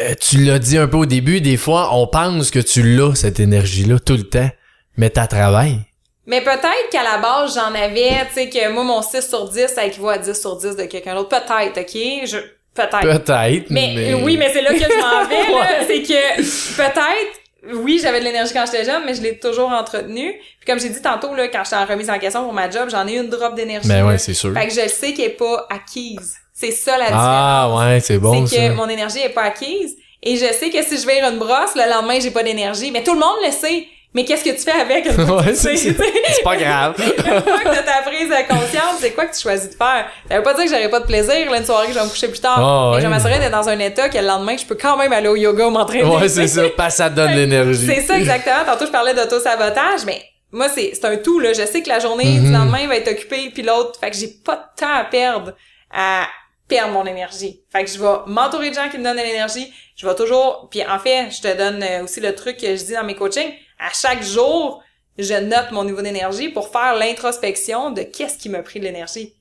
euh, 0.00 0.14
tu 0.20 0.38
l'as 0.44 0.58
dit 0.58 0.78
un 0.78 0.86
peu 0.86 0.96
au 0.98 1.06
début, 1.06 1.40
des 1.40 1.56
fois, 1.56 1.94
on 1.94 2.06
pense 2.06 2.50
que 2.50 2.58
tu 2.58 2.82
l'as, 2.96 3.14
cette 3.14 3.40
énergie-là, 3.40 3.98
tout 3.98 4.14
le 4.16 4.24
temps, 4.24 4.50
mais 4.96 5.10
t'as 5.10 5.26
travail. 5.26 5.78
Mais 6.26 6.40
peut-être 6.40 6.88
qu'à 6.90 7.02
la 7.02 7.18
base, 7.18 7.54
j'en 7.56 7.74
avais, 7.74 8.10
tu 8.28 8.34
sais, 8.34 8.48
que 8.48 8.72
moi, 8.72 8.84
mon 8.84 9.02
6 9.02 9.28
sur 9.28 9.48
10, 9.48 9.66
ça 9.68 9.84
équivaut 9.84 10.08
à 10.10 10.18
10 10.18 10.40
sur 10.40 10.56
10 10.56 10.76
de 10.76 10.84
quelqu'un 10.84 11.14
d'autre. 11.16 11.28
Peut-être, 11.30 11.78
OK? 11.80 12.26
Je, 12.28 12.36
peut-être. 12.74 13.00
Peut-être, 13.00 13.70
Mais, 13.70 13.92
mais... 13.94 14.14
oui, 14.14 14.36
mais 14.36 14.50
c'est 14.52 14.62
là 14.62 14.72
que 14.72 14.78
je 14.78 15.00
m'en 15.00 15.26
vais, 15.28 15.50
là. 15.50 15.80
Ouais. 15.80 15.86
C'est 15.86 16.02
que 16.02 16.76
peut-être, 16.76 17.40
oui, 17.64 18.00
j'avais 18.02 18.18
de 18.18 18.24
l'énergie 18.24 18.52
quand 18.52 18.64
j'étais 18.66 18.84
jeune, 18.84 19.02
mais 19.06 19.14
je 19.14 19.22
l'ai 19.22 19.38
toujours 19.38 19.70
entretenue. 19.70 20.34
Puis 20.58 20.66
comme 20.66 20.80
j'ai 20.80 20.88
dit 20.88 21.00
tantôt, 21.00 21.34
là, 21.34 21.48
quand 21.48 21.62
j'étais 21.64 21.76
en 21.76 21.86
remise 21.86 22.10
en 22.10 22.18
question 22.18 22.44
pour 22.44 22.52
ma 22.52 22.68
job, 22.68 22.88
j'en 22.90 23.06
ai 23.06 23.14
eu 23.14 23.20
une 23.20 23.28
drop 23.28 23.54
d'énergie. 23.54 23.88
Ben 23.88 23.98
là. 23.98 24.06
ouais, 24.06 24.18
c'est 24.18 24.34
sûr. 24.34 24.52
Fait 24.52 24.66
que 24.66 24.74
je 24.74 24.88
sais 24.88 25.12
qu'elle 25.12 25.26
est 25.26 25.36
pas 25.36 25.66
acquise. 25.70 26.36
C'est 26.52 26.72
ça 26.72 26.98
la 26.98 27.06
différence. 27.06 27.24
Ah, 27.24 27.74
ouais, 27.76 28.00
c'est 28.00 28.18
bon, 28.18 28.46
c'est 28.46 28.56
que 28.56 28.62
ça. 28.68 28.74
mon 28.74 28.88
énergie 28.88 29.20
est 29.20 29.30
pas 29.30 29.42
acquise. 29.42 29.96
Et 30.22 30.36
je 30.36 30.46
sais 30.52 30.70
que 30.70 30.82
si 30.82 30.98
je 30.98 31.06
vire 31.06 31.28
une 31.28 31.38
brosse, 31.38 31.74
le 31.74 31.88
lendemain, 31.90 32.18
j'ai 32.20 32.30
pas 32.30 32.42
d'énergie. 32.42 32.90
Mais 32.90 33.02
tout 33.02 33.14
le 33.14 33.20
monde 33.20 33.36
le 33.44 33.50
sait. 33.50 33.86
Mais 34.14 34.24
qu'est-ce 34.26 34.44
que 34.44 34.50
tu 34.50 34.58
fais 34.58 34.72
avec? 34.78 35.06
Ouais, 35.18 35.54
c'est 35.54 36.42
pas 36.44 36.56
grave. 36.56 36.94
Une 36.98 37.22
fois 37.22 37.58
que 37.60 37.74
t'as 37.74 37.82
ta 37.82 38.02
prise 38.02 38.28
de 38.28 38.46
conscience, 38.48 38.96
c'est 39.00 39.12
quoi 39.12 39.24
que 39.26 39.34
tu 39.34 39.40
choisis 39.40 39.70
de 39.70 39.74
faire? 39.74 40.06
Ça 40.28 40.36
veut 40.36 40.42
pas 40.42 40.52
dire 40.54 40.64
que 40.64 40.70
j'aurais 40.70 40.90
pas 40.90 41.00
de 41.00 41.06
plaisir, 41.06 41.50
là, 41.50 41.56
une 41.58 41.64
soirée 41.64 41.86
que 41.86 41.94
je 41.94 41.98
vais 41.98 42.04
me 42.04 42.10
coucher 42.10 42.28
plus 42.28 42.40
tard. 42.40 42.58
Ah, 42.58 42.88
mais 42.90 42.96
ouais. 42.96 43.02
je 43.02 43.06
m'assurerais 43.08 43.38
d'être 43.38 43.52
dans 43.52 43.68
un 43.68 43.78
état 43.78 44.08
que 44.10 44.18
le 44.18 44.26
lendemain, 44.26 44.56
je 44.56 44.66
peux 44.66 44.74
quand 44.74 44.96
même 44.98 45.12
aller 45.14 45.28
au 45.28 45.36
yoga 45.36 45.66
ou 45.66 45.70
m'entraîner. 45.70 46.04
ouais, 46.04 46.28
c'est 46.28 46.46
ça. 46.48 46.68
Pas 46.76 46.90
ça 46.90 47.08
donne 47.08 47.32
l'énergie. 47.34 47.86
C'est 47.86 48.02
ça, 48.02 48.18
exactement. 48.18 48.64
Tantôt, 48.66 48.84
je 48.86 48.90
parlais 48.90 49.14
d'auto-sabotage, 49.14 50.04
mais 50.04 50.22
moi, 50.50 50.68
c'est, 50.68 50.92
c'est 50.94 51.06
un 51.06 51.16
tout, 51.16 51.38
là. 51.40 51.54
Je 51.54 51.64
sais 51.64 51.82
que 51.82 51.88
la 51.88 51.98
journée 51.98 52.24
Mhm. 52.38 52.44
du 52.46 52.52
lendemain 52.52 52.86
va 52.86 52.96
être 52.96 53.10
occupée, 53.10 53.50
puis 53.54 53.62
l'autre, 53.62 53.98
fait 53.98 54.10
que 54.10 54.16
j'ai 54.18 54.28
pas 54.28 54.56
de 54.56 54.80
temps 54.80 54.92
à 54.94 55.04
perdre 55.04 55.52
à 55.94 56.26
perdre 56.68 56.92
mon 56.92 57.04
énergie. 57.06 57.60
Fait 57.72 57.84
que 57.84 57.90
je 57.90 57.98
vais 57.98 58.08
m'entourer 58.26 58.70
de 58.70 58.74
gens 58.74 58.88
qui 58.90 58.98
me 58.98 59.04
donnent 59.04 59.16
de 59.16 59.22
l'énergie. 59.22 59.72
Je 59.96 60.06
vais 60.06 60.14
toujours... 60.14 60.68
Puis 60.70 60.82
en 60.86 60.98
fait, 60.98 61.28
je 61.30 61.40
te 61.42 61.56
donne 61.56 61.82
euh, 61.82 62.04
aussi 62.04 62.20
le 62.20 62.34
truc 62.34 62.56
que 62.56 62.76
je 62.76 62.82
dis 62.84 62.92
dans 62.94 63.04
mes 63.04 63.14
coachings. 63.14 63.52
À 63.84 63.92
chaque 63.92 64.22
jour, 64.22 64.82
je 65.18 65.34
note 65.34 65.72
mon 65.72 65.84
niveau 65.84 66.02
d'énergie 66.02 66.48
pour 66.48 66.70
faire 66.70 66.94
l'introspection 66.94 67.90
de 67.90 68.02
qu'est-ce 68.02 68.38
qui 68.38 68.48
m'a 68.48 68.60
pris 68.62 68.78
de 68.80 68.84
l'énergie. 68.84 69.34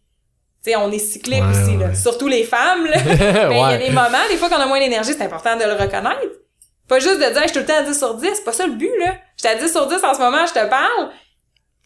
Tu 0.64 0.72
sais, 0.72 0.76
on 0.76 0.92
est 0.92 1.00
cyclique 1.00 1.42
Ouais, 1.42 1.50
aussi, 1.50 1.78
là. 1.78 1.94
Surtout 1.96 2.28
les 2.28 2.44
femmes, 2.44 2.86
là. 2.86 2.98
Mais 3.50 3.56
il 3.56 3.72
y 3.72 3.74
a 3.74 3.78
des 3.78 3.90
moments, 3.90 4.28
des 4.30 4.38
fois 4.38 4.50
qu'on 4.50 4.58
a 4.58 4.66
moins 4.68 4.80
d'énergie, 4.80 5.14
c'est 5.14 5.24
important 5.24 5.56
de 5.56 5.64
le 5.64 5.74
reconnaître. 5.74 6.22
Pas 6.88 7.00
juste 7.00 7.20
de 7.20 7.32
dire, 7.32 7.42
je 7.44 7.48
suis 7.48 7.54
tout 7.54 7.60
le 7.60 7.66
temps 7.66 7.78
à 7.78 7.84
10 7.84 7.98
sur 7.98 8.14
10. 8.16 8.30
C'est 8.36 8.44
pas 8.44 8.52
ça 8.52 8.68
le 8.68 8.74
but, 8.74 8.92
là. 9.00 9.16
J'étais 9.38 9.50
à 9.50 9.56
10 9.56 9.72
sur 9.72 9.88
10 9.88 10.04
en 10.04 10.14
ce 10.14 10.20
moment, 10.20 10.46
je 10.46 10.54
te 10.54 10.70
parle. 10.70 11.10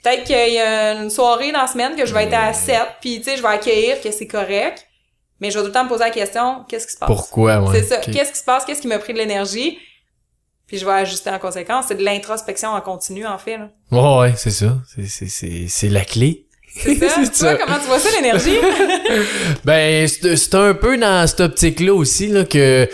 Peut-être 0.04 0.24
qu'il 0.24 0.54
y 0.54 0.60
a 0.60 0.94
une 0.94 1.10
soirée 1.10 1.52
dans 1.52 1.62
la 1.62 1.68
semaine 1.68 1.96
que 1.96 2.06
je 2.06 2.14
vais 2.14 2.24
être 2.26 2.34
à 2.34 2.54
7, 2.54 2.80
puis 3.02 3.20
tu 3.20 3.26
sais, 3.26 3.38
je 3.38 3.42
vais 3.42 3.50
accueillir 3.50 4.02
que 4.02 4.12
c'est 4.12 4.28
correct. 4.28 4.86
Mais 5.40 5.52
je 5.52 5.58
vais 5.58 5.62
tout 5.62 5.68
le 5.68 5.74
temps 5.74 5.84
me 5.84 5.90
poser 5.90 6.06
la 6.06 6.12
question, 6.12 6.64
qu'est-ce 6.68 6.88
qui 6.88 6.94
se 6.94 6.98
passe? 6.98 7.08
Pourquoi, 7.08 7.60
ouais. 7.60 7.80
C'est 7.80 7.84
ça. 7.84 7.98
Qu'est-ce 7.98 8.32
qui 8.32 8.40
se 8.40 8.44
passe? 8.44 8.66
Qu'est-ce 8.66 8.82
qui 8.82 8.88
m'a 8.88 9.00
pris 9.00 9.14
de 9.14 9.18
l'énergie? 9.18 9.78
Puis 10.68 10.78
je 10.80 10.86
vais 10.86 10.92
ajuster 10.92 11.30
en 11.30 11.40
conséquence. 11.40 11.86
C'est 11.88 11.96
de 11.96 12.04
l'introspection 12.04 12.70
en 12.70 12.82
continu, 12.82 13.26
en 13.28 13.38
fait, 13.38 13.58
là. 13.58 13.70
Ouais, 13.92 14.18
ouais, 14.20 14.34
c'est 14.38 14.52
ça. 14.52 14.78
C'est- 14.96 15.08
C'est, 15.08 15.28
c'est, 15.28 15.66
c'est 15.68 15.90
la 15.90 16.04
clé. 16.04 16.46
C'est 16.78 16.96
ça? 16.96 17.16
Toi, 17.16 17.26
ça. 17.32 17.56
comment 17.56 17.78
tu 17.80 17.86
vois 17.86 18.00
ça, 18.00 18.10
l'énergie? 18.16 18.58
Ben, 19.64 20.08
c'est 20.08 20.36
c'est 20.36 20.56
un 20.56 20.74
peu 20.74 20.98
dans 20.98 21.26
cette 21.28 21.40
optique-là 21.40 21.94
aussi, 21.94 22.28
là, 22.28 22.44
que 22.46 22.90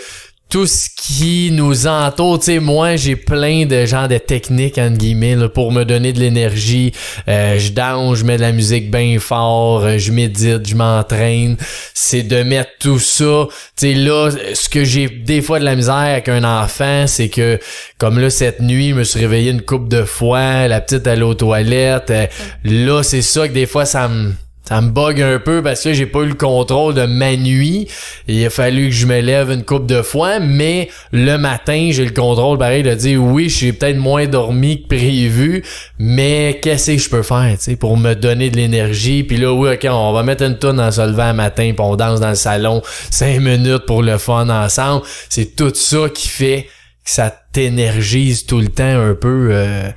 tout 0.52 0.66
ce 0.66 0.90
qui 0.94 1.50
nous 1.50 1.86
entoure, 1.86 2.38
tu 2.38 2.44
sais, 2.44 2.58
moi, 2.58 2.96
j'ai 2.96 3.16
plein 3.16 3.64
de 3.64 3.86
genres 3.86 4.06
de 4.06 4.18
techniques, 4.18 4.76
entre 4.76 4.98
guillemets, 4.98 5.48
pour 5.48 5.72
me 5.72 5.84
donner 5.84 6.12
de 6.12 6.20
l'énergie. 6.20 6.92
Euh, 7.26 7.58
je 7.58 7.72
danse, 7.72 8.18
je 8.18 8.24
mets 8.26 8.36
de 8.36 8.42
la 8.42 8.52
musique 8.52 8.90
bien 8.90 9.18
fort, 9.18 9.82
euh, 9.82 9.96
je 9.96 10.12
médite, 10.12 10.68
je 10.68 10.74
m'entraîne. 10.74 11.56
C'est 11.94 12.22
de 12.22 12.42
mettre 12.42 12.70
tout 12.78 12.98
ça. 12.98 13.46
Tu 13.48 13.54
sais, 13.76 13.94
là, 13.94 14.28
ce 14.52 14.68
que 14.68 14.84
j'ai 14.84 15.08
des 15.08 15.40
fois 15.40 15.58
de 15.58 15.64
la 15.64 15.74
misère 15.74 15.94
avec 15.94 16.28
un 16.28 16.44
enfant, 16.44 17.06
c'est 17.06 17.30
que, 17.30 17.58
comme 17.96 18.18
là, 18.18 18.28
cette 18.28 18.60
nuit, 18.60 18.90
je 18.90 18.94
me 18.96 19.04
suis 19.04 19.20
réveillé 19.20 19.52
une 19.52 19.62
coupe 19.62 19.88
de 19.88 20.04
fois, 20.04 20.68
la 20.68 20.82
petite 20.82 21.06
allait 21.06 21.22
aux 21.22 21.32
toilettes. 21.32 22.10
Euh, 22.10 22.26
là, 22.64 23.02
c'est 23.02 23.22
ça 23.22 23.48
que 23.48 23.54
des 23.54 23.64
fois, 23.64 23.86
ça 23.86 24.06
me 24.06 24.34
ça 24.64 24.80
me 24.80 24.90
bug 24.90 25.20
un 25.20 25.38
peu 25.40 25.60
parce 25.60 25.82
que 25.82 25.92
j'ai 25.92 26.06
pas 26.06 26.20
eu 26.20 26.28
le 26.28 26.34
contrôle 26.34 26.94
de 26.94 27.04
ma 27.04 27.36
nuit. 27.36 27.88
Il 28.28 28.44
a 28.46 28.50
fallu 28.50 28.88
que 28.88 28.94
je 28.94 29.06
me 29.06 29.20
lève 29.20 29.50
une 29.50 29.64
coupe 29.64 29.86
de 29.86 30.02
fois, 30.02 30.38
mais 30.38 30.88
le 31.10 31.36
matin, 31.36 31.88
j'ai 31.90 32.04
le 32.04 32.12
contrôle 32.12 32.58
pareil 32.58 32.82
de 32.82 32.94
dire 32.94 33.22
oui, 33.22 33.50
suis 33.50 33.72
peut-être 33.72 33.96
moins 33.96 34.26
dormi 34.26 34.82
que 34.82 34.88
prévu, 34.88 35.64
mais 35.98 36.60
qu'est-ce 36.62 36.92
que 36.92 36.98
je 36.98 37.10
peux 37.10 37.22
faire, 37.22 37.56
tu 37.62 37.76
pour 37.76 37.96
me 37.96 38.14
donner 38.14 38.50
de 38.50 38.56
l'énergie? 38.56 39.24
Puis 39.24 39.36
là, 39.36 39.52
oui, 39.52 39.70
ok, 39.74 39.86
on 39.90 40.12
va 40.12 40.22
mettre 40.22 40.44
une 40.44 40.58
tonne 40.58 40.80
en 40.80 40.92
se 40.92 41.00
levant 41.00 41.34
matin, 41.34 41.72
puis 41.74 41.84
on 41.84 41.96
danse 41.96 42.20
dans 42.20 42.30
le 42.30 42.34
salon 42.34 42.82
cinq 43.10 43.40
minutes 43.40 43.86
pour 43.86 44.02
le 44.02 44.18
fun 44.18 44.48
ensemble. 44.48 45.04
C'est 45.28 45.56
tout 45.56 45.74
ça 45.74 46.08
qui 46.14 46.28
fait 46.28 46.68
que 47.04 47.10
ça 47.10 47.34
t'énergise 47.52 48.46
tout 48.46 48.60
le 48.60 48.68
temps 48.68 48.84
un 48.84 49.14
peu. 49.14 49.48
Euh... 49.50 49.90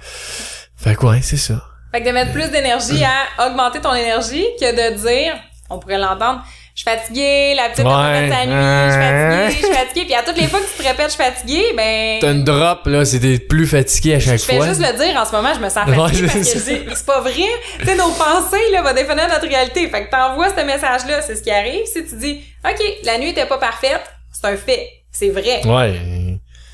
Fait 0.75 0.95
quoi, 0.95 1.17
c'est 1.21 1.37
ça. 1.37 1.64
Fait 1.95 2.01
que 2.01 2.07
de 2.07 2.11
mettre 2.11 2.33
plus 2.33 2.49
d'énergie 2.49 3.05
à 3.05 3.47
augmenter 3.47 3.79
ton 3.79 3.93
énergie 3.93 4.45
que 4.59 4.69
de 4.69 4.97
dire, 4.97 5.33
on 5.69 5.79
pourrait 5.79 5.97
l'entendre, 5.97 6.43
je 6.75 6.81
suis 6.81 6.91
fatiguée, 6.91 7.55
la 7.55 7.69
petite 7.69 7.85
ouais. 7.85 8.29
sa 8.29 8.45
nuit, 8.45 8.85
je 8.85 8.91
suis 8.91 8.99
fatiguée, 8.99 9.45
je 9.47 9.65
suis 9.65 9.73
fatiguée. 9.73 10.03
Puis 10.03 10.13
à 10.13 10.23
toutes 10.23 10.37
les 10.37 10.47
fois 10.47 10.59
que 10.59 10.65
tu 10.65 10.83
te 10.83 10.85
répètes 10.85 11.05
je 11.05 11.13
suis 11.13 11.23
fatiguée, 11.23 11.73
ben. 11.73 12.19
T'as 12.19 12.33
une 12.33 12.43
drop, 12.43 12.85
là, 12.87 13.05
c'était 13.05 13.39
plus 13.39 13.65
fatigué 13.65 14.15
à 14.15 14.19
chaque 14.19 14.41
fois. 14.41 14.55
Je 14.55 14.59
fais 14.59 14.67
juste 14.67 14.81
le 14.81 15.05
dire 15.05 15.17
en 15.17 15.23
ce 15.23 15.31
moment, 15.31 15.53
je 15.53 15.61
me 15.61 15.69
sens 15.69 15.85
fatiguée 15.85 16.27
parce 16.27 16.53
que 16.53 16.59
c'est 16.59 17.05
pas 17.05 17.21
vrai. 17.21 17.31
Tu 17.79 17.85
sais, 17.85 17.95
nos 17.95 18.09
pensées, 18.09 18.71
là, 18.73 18.81
vont 18.81 18.93
définir 18.93 19.29
notre 19.29 19.47
réalité. 19.47 19.87
Fait 19.87 20.05
que 20.05 20.11
t'envoies 20.11 20.49
ce 20.49 20.65
message-là, 20.65 21.21
c'est 21.21 21.37
ce 21.37 21.43
qui 21.43 21.51
arrive. 21.51 21.85
Si 21.85 22.05
tu 22.05 22.17
dis, 22.17 22.43
OK, 22.65 22.83
la 23.05 23.19
nuit 23.19 23.29
était 23.29 23.45
pas 23.45 23.57
parfaite, 23.57 24.03
c'est 24.33 24.49
un 24.49 24.57
fait. 24.57 24.89
C'est 25.13 25.29
vrai. 25.29 25.65
Ouais. 25.65 25.93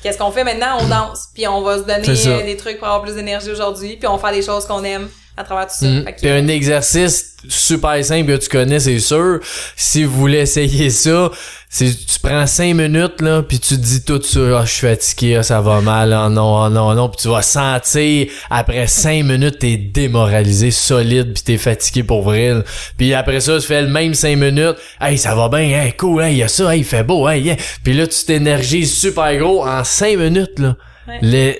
Qu'est-ce 0.02 0.18
qu'on 0.18 0.32
fait 0.32 0.44
maintenant? 0.44 0.78
On 0.80 0.88
danse, 0.88 1.28
puis 1.32 1.46
on 1.46 1.62
va 1.62 1.78
se 1.78 1.82
donner 1.82 2.08
euh, 2.08 2.42
des 2.42 2.56
trucs 2.56 2.78
pour 2.78 2.88
avoir 2.88 3.02
plus 3.02 3.14
d'énergie 3.14 3.50
aujourd'hui, 3.50 3.96
puis 3.96 4.08
on 4.08 4.16
va 4.16 4.18
faire 4.18 4.36
des 4.36 4.44
choses 4.44 4.66
qu'on 4.66 4.82
aime 4.82 5.08
à 5.42 5.44
travers 5.44 5.66
tout 5.66 5.74
ça. 5.74 5.86
Mm. 5.86 6.04
Puis 6.20 6.30
un 6.30 6.48
exercice 6.48 7.36
super 7.48 8.04
simple 8.04 8.32
que 8.32 8.42
tu 8.42 8.48
connais, 8.48 8.80
c'est 8.80 8.98
sûr. 8.98 9.40
Si 9.76 10.04
vous 10.04 10.16
voulez 10.16 10.38
essayer 10.38 10.90
ça, 10.90 11.30
c'est 11.68 11.90
tu 11.90 12.18
prends 12.20 12.46
cinq 12.46 12.74
minutes 12.74 13.20
là, 13.20 13.42
puis 13.42 13.58
tu 13.58 13.76
te 13.76 13.80
dis 13.80 14.04
tout 14.04 14.22
ça, 14.22 14.40
ah, 14.58 14.64
je 14.64 14.70
suis 14.70 14.86
fatigué, 14.86 15.36
ah, 15.36 15.42
ça 15.42 15.60
va 15.60 15.80
mal, 15.80 16.12
oh 16.12 16.28
non, 16.28 16.64
oh 16.64 16.68
non, 16.68 16.94
non, 16.94 17.08
puis 17.08 17.22
tu 17.22 17.28
vas 17.28 17.42
sentir 17.42 18.28
après 18.50 18.86
cinq 18.86 19.24
minutes 19.24 19.58
t'es 19.58 19.76
démoralisé, 19.76 20.70
solide, 20.70 21.32
puis 21.32 21.42
t'es 21.42 21.56
fatigué 21.56 22.02
pour 22.02 22.22
vrai. 22.22 22.54
Puis 22.96 23.14
après 23.14 23.40
ça, 23.40 23.58
tu 23.58 23.66
fais 23.66 23.82
le 23.82 23.88
même 23.88 24.14
cinq 24.14 24.36
minutes, 24.36 24.76
hey 25.00 25.18
ça 25.18 25.34
va 25.34 25.48
bien, 25.48 25.82
hey 25.82 25.92
cool, 25.94 26.22
hey 26.22 26.36
y 26.36 26.42
a 26.42 26.48
ça, 26.48 26.74
hey 26.74 26.80
il 26.80 26.84
fait 26.84 27.04
beau, 27.04 27.28
hey, 27.28 27.42
yeah. 27.42 27.56
puis 27.82 27.94
là 27.94 28.06
tu 28.06 28.24
t'énergises 28.24 28.94
super 28.94 29.36
gros 29.36 29.66
en 29.66 29.82
cinq 29.82 30.18
minutes 30.18 30.58
là, 30.58 30.76
les 31.22 31.58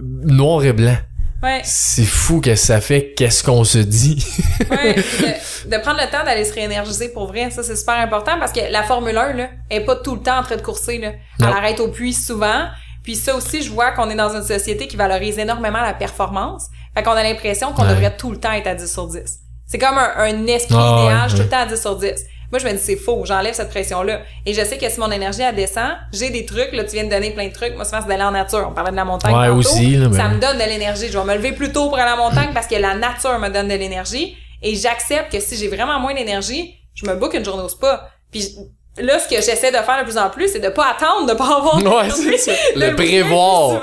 noir 0.00 0.64
et 0.64 0.72
blanc. 0.72 0.96
Ouais. 1.42 1.62
C'est 1.64 2.04
fou 2.04 2.40
que 2.40 2.54
ça 2.54 2.80
fait 2.80 3.14
qu'est-ce 3.14 3.42
qu'on 3.42 3.64
se 3.64 3.78
dit. 3.78 4.26
ouais, 4.70 4.94
de, 5.66 5.82
prendre 5.82 5.98
le 6.00 6.10
temps 6.10 6.22
d'aller 6.24 6.44
se 6.44 6.52
réénergiser 6.52 7.08
pour 7.08 7.28
vrai, 7.28 7.50
ça 7.50 7.62
c'est 7.62 7.76
super 7.76 7.98
important 7.98 8.38
parce 8.38 8.52
que 8.52 8.60
la 8.70 8.82
Formule 8.82 9.16
1 9.16 9.32
là, 9.32 9.48
est 9.70 9.80
pas 9.80 9.96
tout 9.96 10.16
le 10.16 10.20
temps 10.20 10.38
en 10.38 10.42
train 10.42 10.56
de 10.56 10.62
courser 10.62 10.98
là. 10.98 11.12
Elle 11.38 11.46
arrête 11.46 11.80
au 11.80 11.88
puits 11.88 12.12
souvent. 12.12 12.66
Puis 13.02 13.16
ça 13.16 13.34
aussi, 13.34 13.62
je 13.62 13.70
vois 13.70 13.92
qu'on 13.92 14.10
est 14.10 14.14
dans 14.14 14.36
une 14.36 14.42
société 14.42 14.86
qui 14.86 14.96
valorise 14.96 15.38
énormément 15.38 15.80
la 15.80 15.94
performance. 15.94 16.66
Fait 16.94 17.02
qu'on 17.02 17.12
a 17.12 17.22
l'impression 17.22 17.72
qu'on 17.72 17.86
devrait 17.86 18.14
tout 18.16 18.30
le 18.30 18.38
temps 18.38 18.52
être 18.52 18.66
à 18.66 18.74
10 18.74 18.92
sur 18.92 19.06
10. 19.06 19.22
C'est 19.66 19.78
comme 19.78 19.96
un, 19.96 20.46
esprit 20.46 20.74
ah, 20.76 20.98
idéal, 20.98 21.30
tout 21.30 21.38
le 21.38 21.48
temps 21.48 21.60
à 21.60 21.66
10 21.66 21.80
sur 21.80 21.96
10. 21.96 22.12
Moi, 22.50 22.58
je 22.58 22.66
me 22.66 22.72
dis, 22.72 22.78
c'est 22.78 22.96
faux. 22.96 23.22
J'enlève 23.24 23.54
cette 23.54 23.70
pression-là. 23.70 24.20
Et 24.44 24.54
je 24.54 24.64
sais 24.64 24.76
que 24.76 24.88
si 24.88 24.98
mon 24.98 25.10
énergie, 25.10 25.42
elle 25.42 25.54
descend, 25.54 25.92
j'ai 26.12 26.30
des 26.30 26.44
trucs. 26.44 26.72
Là, 26.72 26.84
tu 26.84 26.92
viens 26.92 27.04
de 27.04 27.10
donner 27.10 27.30
plein 27.30 27.48
de 27.48 27.52
trucs. 27.52 27.74
Moi, 27.76 27.84
souvent, 27.84 28.00
c'est 28.02 28.08
d'aller 28.08 28.24
en 28.24 28.32
nature. 28.32 28.66
On 28.68 28.74
parlait 28.74 28.90
de 28.90 28.96
la 28.96 29.04
montagne. 29.04 29.34
Ouais, 29.34 29.48
aussi. 29.48 29.98
Ça 30.14 30.28
me 30.28 30.40
donne 30.40 30.58
de 30.58 30.64
l'énergie. 30.64 31.08
Je 31.10 31.18
vais 31.18 31.24
me 31.24 31.34
lever 31.34 31.52
plus 31.52 31.72
tôt 31.72 31.88
pour 31.88 31.98
aller 31.98 32.10
à 32.10 32.16
la 32.16 32.16
montagne 32.16 32.50
parce 32.52 32.66
que 32.66 32.74
la 32.74 32.94
nature 32.94 33.38
me 33.38 33.48
donne 33.48 33.68
de 33.68 33.74
l'énergie. 33.74 34.36
Et 34.62 34.74
j'accepte 34.74 35.32
que 35.32 35.40
si 35.40 35.56
j'ai 35.56 35.68
vraiment 35.68 35.98
moins 36.00 36.14
d'énergie, 36.14 36.74
je 36.94 37.06
me 37.06 37.14
book 37.14 37.34
une 37.34 37.44
journée 37.44 37.62
au 37.62 37.68
spa. 37.68 38.10
Puis 38.30 38.56
là, 38.98 39.18
ce 39.18 39.28
que 39.28 39.36
j'essaie 39.36 39.70
de 39.70 39.76
faire 39.76 39.98
de 40.00 40.04
plus 40.04 40.18
en 40.18 40.30
plus, 40.30 40.48
c'est 40.48 40.60
de 40.60 40.68
pas 40.68 40.90
attendre 40.90 41.26
de 41.26 41.34
pas 41.34 41.56
avoir 41.56 41.76
ouais, 41.76 42.10
c'est 42.10 42.36
ça. 42.36 42.52
Le, 42.74 42.94
prévoir. 42.94 43.80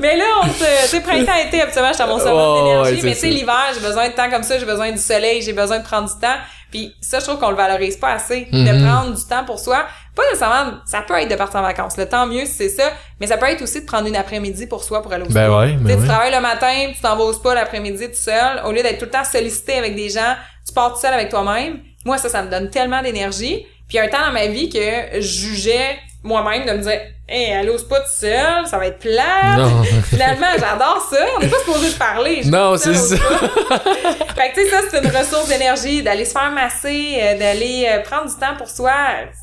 mais 0.00 0.16
là, 0.16 0.24
on 0.42 0.48
tu 0.48 0.64
sais, 0.86 1.00
printemps-été, 1.00 1.62
absolument, 1.62 1.92
je 1.96 2.02
à 2.02 2.06
mon 2.06 2.18
sommet 2.18 2.62
d'énergie. 2.62 3.00
mais 3.04 3.14
tu 3.14 3.20
sais, 3.20 3.28
l'hiver, 3.28 3.66
j'ai 3.74 3.86
besoin 3.86 4.08
de 4.08 4.14
temps 4.14 4.30
comme 4.30 4.42
ça, 4.42 4.58
j'ai 4.58 4.66
besoin 4.66 4.90
du 4.90 4.98
soleil, 4.98 5.42
j'ai 5.42 5.52
besoin 5.52 5.78
de 5.78 5.84
prendre 5.84 6.08
du 6.08 6.20
temps. 6.20 6.36
Puis 6.70 6.94
ça, 7.00 7.18
je 7.18 7.24
trouve 7.24 7.38
qu'on 7.38 7.50
le 7.50 7.56
valorise 7.56 7.96
pas 7.96 8.12
assez, 8.12 8.46
de 8.52 8.72
mhm. 8.72 8.86
prendre 8.86 9.16
du 9.16 9.24
temps 9.24 9.44
pour 9.44 9.58
soi. 9.58 9.86
Pas 10.14 10.22
nécessairement, 10.24 10.78
ça 10.84 11.02
peut 11.02 11.14
être 11.14 11.30
de 11.30 11.36
partir 11.36 11.60
en 11.60 11.62
vacances. 11.62 11.96
Le 11.96 12.06
temps 12.06 12.26
mieux, 12.26 12.44
c'est 12.44 12.68
ça. 12.68 12.90
Mais 13.20 13.26
ça 13.26 13.38
peut 13.38 13.46
être 13.46 13.62
aussi 13.62 13.80
de 13.80 13.86
prendre 13.86 14.06
une 14.06 14.16
après-midi 14.16 14.66
pour 14.66 14.84
soi 14.84 15.00
pour 15.02 15.12
aller 15.12 15.24
au 15.24 15.28
ben. 15.28 15.50
Ouais, 15.50 15.72
ben 15.74 16.00
Tu 16.00 16.06
travailles 16.06 16.34
le 16.34 16.40
matin, 16.40 16.90
tu 16.94 17.00
t'en 17.00 17.16
vas 17.16 17.24
au 17.24 17.32
spa 17.32 17.54
l'après-midi 17.54 18.08
tout 18.08 18.16
seul. 18.16 18.62
Au 18.66 18.72
lieu 18.72 18.82
d'être 18.82 18.98
tout 18.98 19.06
le 19.06 19.10
temps 19.10 19.24
sollicité 19.24 19.74
avec 19.74 19.94
des 19.94 20.10
gens, 20.10 20.34
tu 20.66 20.74
pars 20.74 20.92
tout 20.92 21.00
seul 21.00 21.14
avec 21.14 21.30
toi-même. 21.30 21.80
Moi, 22.04 22.18
ça, 22.18 22.28
ça 22.28 22.42
me 22.42 22.50
donne 22.50 22.68
tellement 22.68 23.02
d'énergie. 23.02 23.64
Puis 23.88 23.98
un 23.98 24.08
temps 24.08 24.26
dans 24.26 24.32
ma 24.32 24.46
vie 24.46 24.68
que 24.68 24.78
je 25.14 25.20
jugeais 25.20 25.98
moi-même 26.28 26.66
de 26.66 26.72
me 26.72 26.82
dire 26.82 27.00
Hey, 27.30 27.50
elle 27.50 27.68
ose 27.68 27.86
pas 27.86 28.00
tout 28.00 28.10
seul, 28.10 28.66
ça 28.66 28.78
va 28.78 28.86
être 28.86 29.00
plat. 29.00 29.68
Finalement, 30.08 30.46
j'adore 30.58 31.06
ça. 31.10 31.18
On 31.36 31.40
n'est 31.40 31.48
pas 31.48 31.58
supposé 31.58 31.90
de 31.90 31.98
parler. 31.98 32.40
Non, 32.46 32.76
c'est 32.78 32.94
ça. 32.94 33.16
fait 33.16 34.50
que 34.50 34.54
tu 34.54 34.64
sais, 34.64 34.70
ça, 34.70 34.78
c'est 34.90 35.04
une 35.04 35.14
ressource 35.14 35.48
d'énergie, 35.48 36.02
d'aller 36.02 36.24
se 36.24 36.32
faire 36.32 36.50
masser, 36.50 37.18
euh, 37.20 37.38
d'aller 37.38 37.86
euh, 37.90 38.00
prendre 38.00 38.26
du 38.30 38.34
temps 38.34 38.56
pour 38.56 38.68
soi. 38.68 38.92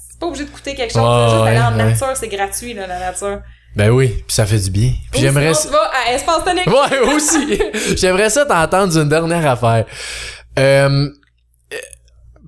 C'est 0.10 0.20
pas 0.20 0.26
obligé 0.26 0.45
de 0.45 0.49
coûter 0.49 0.74
quelque 0.74 0.94
chose. 0.94 1.03
Oh, 1.06 1.30
juste 1.30 1.48
aller 1.48 1.60
en 1.60 1.72
nature, 1.72 2.14
c'est 2.16 2.28
gratuit, 2.28 2.74
là, 2.74 2.88
la 2.88 2.99
nature. 2.99 3.41
Ben 3.76 3.90
oui, 3.90 4.07
puis 4.07 4.34
ça 4.34 4.45
fait 4.45 4.57
du 4.57 4.72
bien. 4.72 4.91
Puis 5.12 5.22
j'aimerais 5.22 5.53
ça. 5.53 5.70
à 6.07 6.14
Espace 6.14 6.44
Tonique. 6.44 6.66
Ouais, 6.66 7.14
aussi. 7.14 7.60
j'aimerais 7.98 8.30
ça 8.32 8.45
t'entendre 8.45 8.98
une 8.98 9.10
dernière 9.10 9.45
affaire. 9.48 9.86
Euh, 10.57 11.10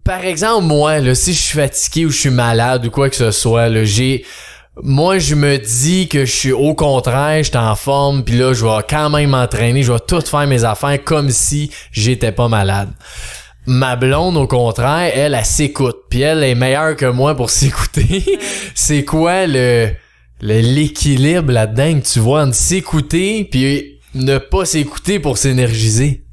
par 0.07 0.23
exemple, 0.23 0.63
moi, 0.63 0.99
là, 0.99 1.13
si 1.13 1.33
je 1.33 1.41
suis 1.41 1.59
fatigué 1.59 2.05
ou 2.05 2.09
je 2.09 2.17
suis 2.17 2.29
malade 2.29 2.85
ou 2.85 2.89
quoi 2.89 3.09
que 3.09 3.15
ce 3.17 3.29
soit, 3.29 3.67
là, 3.67 3.83
j'ai 3.83 4.23
moi 4.81 5.19
je 5.19 5.35
me 5.35 5.57
dis 5.57 6.07
que 6.07 6.23
je 6.23 6.31
suis 6.31 6.51
au 6.53 6.75
contraire, 6.75 7.43
je 7.43 7.49
suis 7.49 7.57
en 7.57 7.75
forme, 7.75 8.23
puis 8.23 8.37
là 8.37 8.53
je 8.53 8.63
vais 8.63 8.83
quand 8.87 9.09
même 9.09 9.31
m'entraîner, 9.31 9.83
je 9.83 9.91
vais 9.91 9.99
tout 9.99 10.21
faire 10.21 10.47
mes 10.47 10.63
affaires 10.63 11.03
comme 11.03 11.29
si 11.29 11.71
j'étais 11.91 12.31
pas 12.31 12.47
malade. 12.47 12.89
Ma 13.65 13.95
blonde 13.95 14.37
au 14.37 14.47
contraire, 14.47 15.11
elle, 15.13 15.33
elle, 15.33 15.45
s'écoute, 15.45 15.97
puis 16.09 16.21
elle 16.21 16.43
est 16.43 16.55
meilleure 16.55 16.95
que 16.95 17.07
moi 17.07 17.35
pour 17.35 17.49
s'écouter. 17.59 18.23
C'est 18.75 19.03
quoi 19.03 19.45
le 19.45 19.89
l'équilibre 20.39 21.51
là-dedans 21.51 21.99
tu 21.99 22.19
vois 22.19 22.43
entre 22.43 22.55
s'écouter 22.55 23.45
puis 23.51 23.99
ne 24.13 24.37
pas 24.37 24.63
s'écouter 24.63 25.19
pour 25.19 25.37
s'énergiser? 25.37 26.26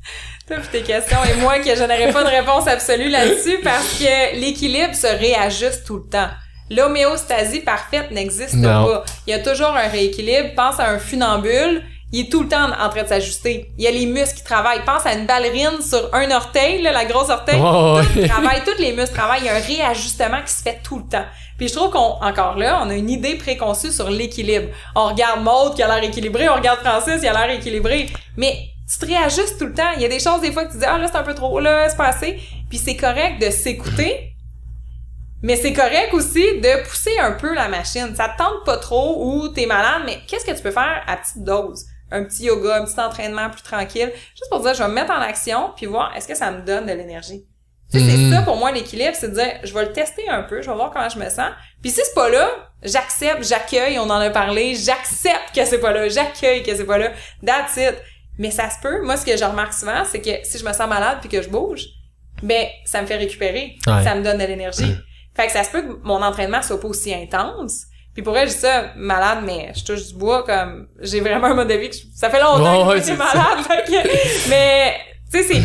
Toutes 0.46 0.70
tes 0.70 0.82
questions? 0.82 1.18
Et 1.24 1.40
moi 1.40 1.58
que 1.60 1.74
je 1.74 1.82
n'aurais 1.82 2.12
pas 2.12 2.22
de 2.22 2.28
réponse 2.28 2.66
absolue 2.68 3.08
là-dessus 3.08 3.60
parce 3.64 3.98
que 3.98 4.38
l'équilibre 4.38 4.94
se 4.94 5.06
réajuste 5.06 5.86
tout 5.86 5.96
le 5.96 6.10
temps. 6.10 6.28
L'homéostasie 6.70 7.60
parfaite 7.60 8.10
n'existe 8.10 8.62
pas. 8.62 9.04
Il 9.26 9.30
y 9.30 9.32
a 9.34 9.38
toujours 9.38 9.70
un 9.70 9.88
rééquilibre. 9.88 10.54
Pense 10.54 10.78
à 10.80 10.90
un 10.90 10.98
funambule. 10.98 11.82
Il 12.12 12.26
est 12.26 12.30
tout 12.30 12.42
le 12.42 12.48
temps 12.48 12.70
en 12.78 12.88
train 12.90 13.02
de 13.02 13.08
s'ajuster. 13.08 13.72
Il 13.78 13.84
y 13.84 13.86
a 13.86 13.90
les 13.90 14.04
muscles 14.04 14.36
qui 14.36 14.44
travaillent. 14.44 14.84
Pense 14.84 15.06
à 15.06 15.14
une 15.14 15.26
ballerine 15.26 15.80
sur 15.82 16.14
un 16.14 16.30
orteil, 16.30 16.82
la 16.82 17.04
grosse 17.06 17.30
orteil. 17.30 17.56
tout 17.56 18.28
travaille, 18.28 18.62
tous 18.64 18.80
les 18.80 18.92
muscles 18.92 19.14
travaillent. 19.14 19.40
Il 19.40 19.46
y 19.46 19.48
a 19.48 19.56
un 19.56 19.60
réajustement 19.60 20.42
qui 20.46 20.52
se 20.52 20.62
fait 20.62 20.78
tout 20.84 20.98
le 20.98 21.08
temps. 21.08 21.24
Puis 21.56 21.68
je 21.68 21.74
trouve 21.74 21.90
qu'on, 21.90 22.18
encore 22.20 22.56
là, 22.56 22.80
on 22.84 22.90
a 22.90 22.94
une 22.94 23.10
idée 23.10 23.36
préconçue 23.36 23.92
sur 23.92 24.10
l'équilibre. 24.10 24.68
On 24.94 25.06
regarde 25.06 25.42
Maude 25.42 25.74
qui 25.74 25.82
a 25.82 25.88
l'air 25.88 26.04
équilibré, 26.04 26.48
on 26.48 26.54
regarde 26.54 26.80
Francis 26.80 27.20
qui 27.20 27.26
a 27.26 27.32
l'air 27.32 27.50
équilibré. 27.56 28.10
Mais 28.36 28.73
tu 28.90 28.98
te 28.98 29.06
réajustes 29.06 29.58
tout 29.58 29.66
le 29.66 29.74
temps. 29.74 29.90
Il 29.96 30.02
y 30.02 30.04
a 30.04 30.08
des 30.08 30.20
choses 30.20 30.40
des 30.40 30.52
fois 30.52 30.64
que 30.64 30.72
tu 30.72 30.78
dis 30.78 30.84
ah 30.86 30.98
là 30.98 31.08
c'est 31.08 31.16
un 31.16 31.22
peu 31.22 31.34
trop 31.34 31.60
là 31.60 31.88
c'est 31.88 31.96
pas 31.96 32.08
assez. 32.08 32.38
Puis 32.68 32.78
c'est 32.78 32.96
correct 32.96 33.40
de 33.40 33.50
s'écouter. 33.50 34.30
Mais 35.42 35.56
c'est 35.56 35.74
correct 35.74 36.14
aussi 36.14 36.58
de 36.60 36.88
pousser 36.88 37.18
un 37.18 37.32
peu 37.32 37.54
la 37.54 37.68
machine. 37.68 38.14
Ça 38.16 38.30
te 38.30 38.38
tente 38.38 38.64
pas 38.64 38.78
trop 38.78 39.26
ou 39.26 39.48
t'es 39.48 39.66
malade, 39.66 40.02
mais 40.06 40.20
qu'est-ce 40.26 40.46
que 40.46 40.52
tu 40.52 40.62
peux 40.62 40.70
faire 40.70 41.02
à 41.06 41.18
petite 41.18 41.44
dose? 41.44 41.84
Un 42.10 42.24
petit 42.24 42.44
yoga, 42.44 42.76
un 42.76 42.84
petit 42.86 42.98
entraînement 42.98 43.50
plus 43.50 43.62
tranquille. 43.62 44.10
Juste 44.30 44.48
pour 44.50 44.60
dire, 44.60 44.72
je 44.72 44.82
vais 44.82 44.88
me 44.88 44.94
mettre 44.94 45.12
en 45.12 45.20
action 45.20 45.72
puis 45.76 45.84
voir 45.84 46.16
est-ce 46.16 46.26
que 46.26 46.34
ça 46.34 46.50
me 46.50 46.62
donne 46.62 46.86
de 46.86 46.92
l'énergie? 46.92 47.44
C'est 47.90 48.00
mm-hmm. 48.00 48.32
ça 48.32 48.42
pour 48.42 48.56
moi 48.56 48.72
l'équilibre, 48.72 49.14
c'est 49.14 49.28
de 49.28 49.34
dire 49.34 49.52
je 49.62 49.72
vais 49.72 49.84
le 49.84 49.92
tester 49.92 50.28
un 50.28 50.42
peu, 50.42 50.62
je 50.62 50.70
vais 50.70 50.74
voir 50.74 50.90
comment 50.90 51.08
je 51.08 51.18
me 51.18 51.28
sens. 51.28 51.50
Puis 51.82 51.90
si 51.90 52.00
c'est 52.02 52.14
pas 52.14 52.28
là, 52.30 52.50
j'accepte, 52.82 53.44
j'accueille, 53.44 53.98
on 53.98 54.10
en 54.10 54.20
a 54.20 54.30
parlé, 54.30 54.74
j'accepte 54.74 55.54
que 55.54 55.64
c'est 55.64 55.78
pas 55.78 55.92
là, 55.92 56.08
j'accueille 56.08 56.62
que 56.62 56.74
c'est 56.74 56.86
pas 56.86 56.98
là. 56.98 57.10
That's 57.44 57.76
it. 57.76 57.96
Mais 58.38 58.50
ça 58.50 58.68
se 58.70 58.76
peut. 58.82 59.02
Moi, 59.02 59.16
ce 59.16 59.24
que 59.24 59.36
je 59.36 59.44
remarque 59.44 59.72
souvent, 59.72 60.04
c'est 60.04 60.20
que 60.20 60.30
si 60.44 60.58
je 60.58 60.64
me 60.64 60.72
sens 60.72 60.88
malade 60.88 61.18
puis 61.20 61.28
que 61.28 61.40
je 61.42 61.48
bouge, 61.48 61.84
ben, 62.42 62.66
ça 62.84 63.00
me 63.00 63.06
fait 63.06 63.16
récupérer. 63.16 63.76
Ça 64.04 64.14
me 64.14 64.22
donne 64.24 64.38
de 64.38 64.44
l'énergie. 64.44 64.82
Fait 65.36 65.46
que 65.46 65.52
ça 65.52 65.64
se 65.64 65.70
peut 65.70 65.82
que 65.82 65.98
mon 66.02 66.22
entraînement 66.22 66.62
soit 66.62 66.80
pas 66.80 66.88
aussi 66.88 67.12
intense. 67.14 67.84
Puis 68.12 68.22
pour 68.22 68.36
elle, 68.38 68.48
je 68.48 68.54
dis 68.54 68.60
ça, 68.60 68.92
malade, 68.96 69.40
mais 69.44 69.72
je 69.74 69.84
touche 69.84 70.06
du 70.08 70.14
bois, 70.14 70.44
comme, 70.44 70.86
j'ai 71.00 71.20
vraiment 71.20 71.48
un 71.48 71.54
mode 71.54 71.68
de 71.68 71.74
vie 71.74 71.90
que 71.90 71.96
je- 71.96 72.02
ça 72.14 72.30
fait 72.30 72.40
longtemps 72.40 72.58
que 72.92 72.98
je 72.98 73.02
suis 73.04 73.12
malade, 73.34 73.64
fait 73.66 73.84
que- 73.90 74.48
mais, 74.50 74.94
tu 75.32 75.42
sais, 75.42 75.44
c'est, 75.54 75.62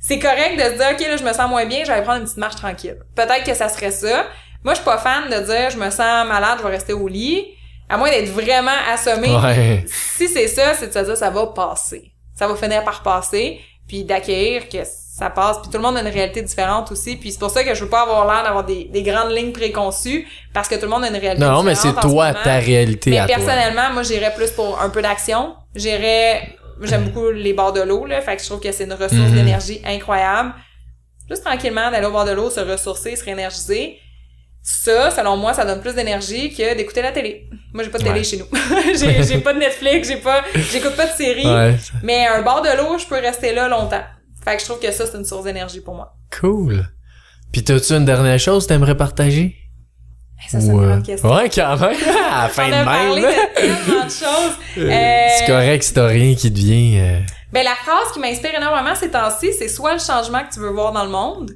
c'est 0.00 0.18
correct 0.20 0.56
de 0.56 0.62
se 0.62 0.76
dire, 0.76 0.86
OK, 0.92 1.00
là, 1.00 1.16
je 1.16 1.24
me 1.24 1.32
sens 1.32 1.48
moins 1.50 1.66
bien, 1.66 1.82
je 1.84 1.90
vais 1.90 2.00
prendre 2.02 2.18
une 2.18 2.24
petite 2.24 2.36
marche 2.38 2.54
tranquille. 2.56 2.96
Peut-être 3.16 3.42
que 3.44 3.54
ça 3.54 3.68
serait 3.68 3.90
ça. 3.90 4.26
Moi, 4.62 4.74
je 4.74 4.78
suis 4.80 4.84
pas 4.84 4.98
fan 4.98 5.24
de 5.28 5.44
dire, 5.44 5.70
je 5.70 5.78
me 5.78 5.90
sens 5.90 6.26
malade, 6.28 6.58
je 6.58 6.62
vais 6.64 6.70
rester 6.70 6.92
au 6.92 7.08
lit. 7.08 7.46
À 7.90 7.96
moins 7.98 8.08
d'être 8.10 8.30
vraiment 8.30 8.70
assommé. 8.92 9.28
Ouais. 9.36 9.84
Si 10.16 10.28
c'est 10.28 10.48
ça, 10.48 10.74
c'est 10.74 10.86
de 10.88 10.92
se 10.92 10.98
dire, 11.00 11.16
ça 11.16 11.28
va 11.30 11.46
passer. 11.48 12.12
Ça 12.38 12.46
va 12.48 12.54
finir 12.56 12.84
par 12.84 13.02
passer. 13.02 13.60
Puis 13.88 14.04
d'accueillir 14.04 14.68
que 14.68 14.78
ça 14.84 15.28
passe. 15.30 15.58
Puis 15.60 15.70
tout 15.70 15.76
le 15.78 15.82
monde 15.82 15.96
a 15.96 16.00
une 16.00 16.06
réalité 16.08 16.40
différente 16.42 16.92
aussi. 16.92 17.16
Puis 17.16 17.32
c'est 17.32 17.40
pour 17.40 17.50
ça 17.50 17.64
que 17.64 17.74
je 17.74 17.82
veux 17.82 17.90
pas 17.90 18.02
avoir 18.02 18.24
l'air 18.32 18.44
d'avoir 18.44 18.64
des, 18.64 18.84
des 18.84 19.02
grandes 19.02 19.32
lignes 19.32 19.52
préconçues. 19.52 20.26
Parce 20.54 20.68
que 20.68 20.76
tout 20.76 20.82
le 20.82 20.88
monde 20.88 21.02
a 21.04 21.08
une 21.08 21.16
réalité 21.16 21.44
Non, 21.44 21.62
mais 21.64 21.74
différente. 21.74 21.96
c'est 22.02 22.08
toi, 22.08 22.32
ta 22.32 22.58
réalité 22.58 23.10
Mais 23.10 23.18
à 23.18 23.26
toi. 23.26 23.34
personnellement, 23.36 23.90
moi, 23.92 24.04
j'irais 24.04 24.32
plus 24.34 24.50
pour 24.52 24.80
un 24.80 24.88
peu 24.88 25.02
d'action. 25.02 25.54
J'irais, 25.74 26.56
j'aime 26.82 27.06
beaucoup 27.08 27.30
les 27.30 27.52
bords 27.52 27.72
de 27.72 27.80
l'eau, 27.82 28.06
là. 28.06 28.20
Fait 28.20 28.36
que 28.36 28.42
je 28.42 28.46
trouve 28.48 28.60
que 28.60 28.70
c'est 28.70 28.84
une 28.84 28.92
ressource 28.92 29.14
Mhm. 29.14 29.34
d'énergie 29.34 29.82
incroyable. 29.84 30.52
Juste 31.28 31.44
tranquillement, 31.44 31.90
d'aller 31.90 32.06
au 32.06 32.12
bord 32.12 32.24
de 32.24 32.32
l'eau, 32.32 32.50
se 32.50 32.60
ressourcer, 32.60 33.16
se 33.16 33.24
réénergiser. 33.24 33.98
Ça, 34.62 35.10
selon 35.10 35.36
moi, 35.36 35.54
ça 35.54 35.64
donne 35.64 35.80
plus 35.80 35.94
d'énergie 35.94 36.54
que 36.54 36.74
d'écouter 36.76 37.00
la 37.02 37.12
télé. 37.12 37.48
Moi, 37.72 37.82
j'ai 37.82 37.90
pas 37.90 37.98
de 37.98 38.04
télé 38.04 38.18
Ouais. 38.18 38.24
chez 38.24 38.36
nous. 38.36 38.46
j'ai, 39.26 39.38
pas 39.38 39.54
de 39.54 39.58
Netflix, 39.58 40.08
j'ai 40.08 40.16
pas, 40.18 40.42
j'écoute 40.70 40.96
pas 40.96 41.06
de 41.06 41.12
séries. 41.12 41.46
Ouais. 41.46 41.76
Mais 42.02 42.26
un 42.26 42.42
bord 42.42 42.60
de 42.62 42.68
l'eau, 42.76 42.98
je 42.98 43.06
peux 43.06 43.18
rester 43.18 43.52
là 43.54 43.68
longtemps. 43.68 44.02
Fait 44.44 44.56
que 44.56 44.60
je 44.62 44.66
trouve 44.66 44.78
que 44.80 44.90
ça, 44.92 45.06
c'est 45.06 45.16
une 45.16 45.24
source 45.24 45.44
d'énergie 45.44 45.80
pour 45.80 45.94
moi. 45.94 46.12
Cool. 46.40 46.86
Puis 47.52 47.64
t'as-tu 47.64 47.92
une 47.94 48.04
dernière 48.04 48.38
chose 48.38 48.64
que 48.64 48.68
t'aimerais 48.68 48.96
partager? 48.96 49.56
Ça, 50.48 50.60
c'est 50.60 50.66
une 50.68 50.74
Ouais. 50.80 50.86
grande 50.86 51.04
question. 51.06 51.34
Ouais, 51.34 51.50
quand 51.50 51.76
même. 51.78 51.96
À 52.32 52.42
la 52.44 52.48
fin 52.48 52.64
On 52.66 52.68
de 52.80 52.84
parlé 52.84 53.22
même. 53.22 53.30
de 53.32 53.54
tellement 53.60 54.04
de 54.04 54.10
choses. 54.10 54.54
Euh, 54.78 54.90
Euh, 54.90 55.26
C'est 55.38 55.46
correct 55.46 55.82
si 55.82 55.92
t'as 55.94 56.06
rien 56.06 56.34
qui 56.34 56.50
te 56.52 56.58
vient. 56.58 57.02
euh, 57.02 57.20
Ben, 57.52 57.64
la 57.64 57.74
phrase 57.74 58.12
qui 58.14 58.20
m'inspire 58.20 58.54
énormément 58.56 58.94
ces 58.94 59.10
temps-ci, 59.10 59.52
c'est 59.58 59.68
soit 59.68 59.92
le 59.94 59.98
changement 59.98 60.42
que 60.44 60.52
tu 60.54 60.60
veux 60.60 60.70
voir 60.70 60.92
dans 60.92 61.04
le 61.04 61.10
monde. 61.10 61.50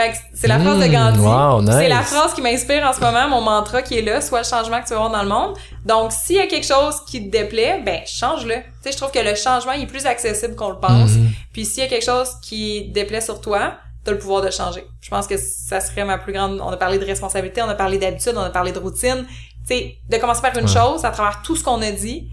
Fait 0.00 0.12
que 0.12 0.16
c'est 0.34 0.48
la 0.48 0.58
phrase 0.58 0.78
de 0.78 0.86
Mm, 0.86 0.92
Gandhi. 0.92 1.18
wow, 1.20 1.62
nice. 1.62 1.74
C'est 1.74 1.88
la 1.88 2.02
phrase 2.02 2.32
qui 2.34 2.40
m'inspire 2.42 2.84
en 2.86 2.92
ce 2.92 3.00
moment, 3.00 3.28
mon 3.28 3.40
mantra 3.40 3.82
qui 3.82 3.98
est 3.98 4.02
là, 4.02 4.20
soit 4.20 4.38
le 4.40 4.46
changement 4.46 4.80
que 4.80 4.86
tu 4.86 4.92
veux 4.92 4.98
voir 4.98 5.10
dans 5.10 5.22
le 5.22 5.28
monde. 5.28 5.56
Donc, 5.84 6.12
s'il 6.12 6.36
y 6.36 6.40
a 6.40 6.46
quelque 6.46 6.66
chose 6.66 7.04
qui 7.06 7.24
te 7.26 7.30
déplaît, 7.30 7.82
ben, 7.84 8.00
change-le. 8.06 8.54
Tu 8.54 8.62
sais, 8.82 8.92
je 8.92 8.96
trouve 8.96 9.10
que 9.10 9.18
le 9.18 9.34
changement 9.34 9.72
il 9.72 9.82
est 9.82 9.86
plus 9.86 10.06
accessible 10.06 10.54
qu'on 10.56 10.70
le 10.70 10.78
pense. 10.78 11.10
mhm. 11.12 11.30
Puis 11.52 11.64
s'il 11.64 11.82
y 11.82 11.86
a 11.86 11.88
quelque 11.88 12.04
chose 12.04 12.30
qui 12.42 12.86
te 12.88 12.94
déplaît 12.94 13.20
sur 13.20 13.40
toi, 13.40 13.74
t'as 14.04 14.12
le 14.12 14.18
pouvoir 14.18 14.40
de 14.42 14.50
changer. 14.50 14.84
Je 15.02 15.10
pense 15.10 15.26
que 15.26 15.36
ça 15.36 15.80
serait 15.80 16.04
ma 16.04 16.16
plus 16.18 16.32
grande... 16.32 16.60
On 16.62 16.70
a 16.70 16.76
parlé 16.78 16.98
de 16.98 17.04
responsabilité, 17.04 17.60
on 17.62 17.68
a 17.68 17.74
parlé 17.74 17.98
d'habitude, 17.98 18.32
on 18.36 18.40
a 18.40 18.50
parlé 18.50 18.72
de 18.72 18.78
routine. 18.78 19.26
Tu 19.68 19.74
sais, 19.76 19.96
de 20.08 20.16
commencer 20.16 20.40
par 20.40 20.56
une 20.56 20.64
Ouais. 20.64 20.72
chose 20.72 21.04
à 21.04 21.10
travers 21.10 21.42
tout 21.42 21.54
ce 21.56 21.62
qu'on 21.62 21.82
a 21.82 21.90
dit, 21.90 22.28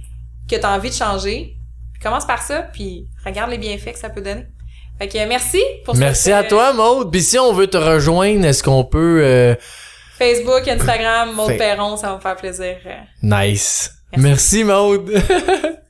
que 0.50 0.56
t'as 0.56 0.74
envie 0.76 0.90
de 0.90 0.96
changer. 0.96 1.56
Puis 1.92 2.02
commence 2.02 2.26
par 2.26 2.42
ça, 2.42 2.62
puis 2.62 3.08
regarde 3.26 3.50
les 3.52 3.58
bienfaits 3.58 3.92
que 3.94 4.00
ça 4.00 4.10
peut 4.10 4.22
donner. 4.22 4.46
Fait 5.00 5.08
que 5.08 5.28
merci 5.28 5.62
pour 5.86 5.96
Merci 5.96 6.24
cette, 6.24 6.34
à 6.34 6.44
toi, 6.44 6.74
Maude. 6.74 7.12
Puis 7.12 7.22
si 7.22 7.38
on 7.38 7.54
veut 7.54 7.68
te 7.68 7.78
rejoindre, 7.78 8.46
est-ce 8.46 8.64
qu'on 8.64 8.84
peut... 8.84 9.22
euh, 9.24 9.56
Facebook, 10.18 10.68
Instagram, 10.68 11.34
Maud 11.36 11.48
Fait- 11.52 11.58
Perron, 11.58 11.96
ça 11.98 12.08
va 12.10 12.16
me 12.16 12.20
faire 12.22 12.36
plaisir. 12.36 12.76
Nice. 13.22 13.92
Merci. 14.12 14.28
Merci, 14.28 14.64
Maude. 14.64 15.12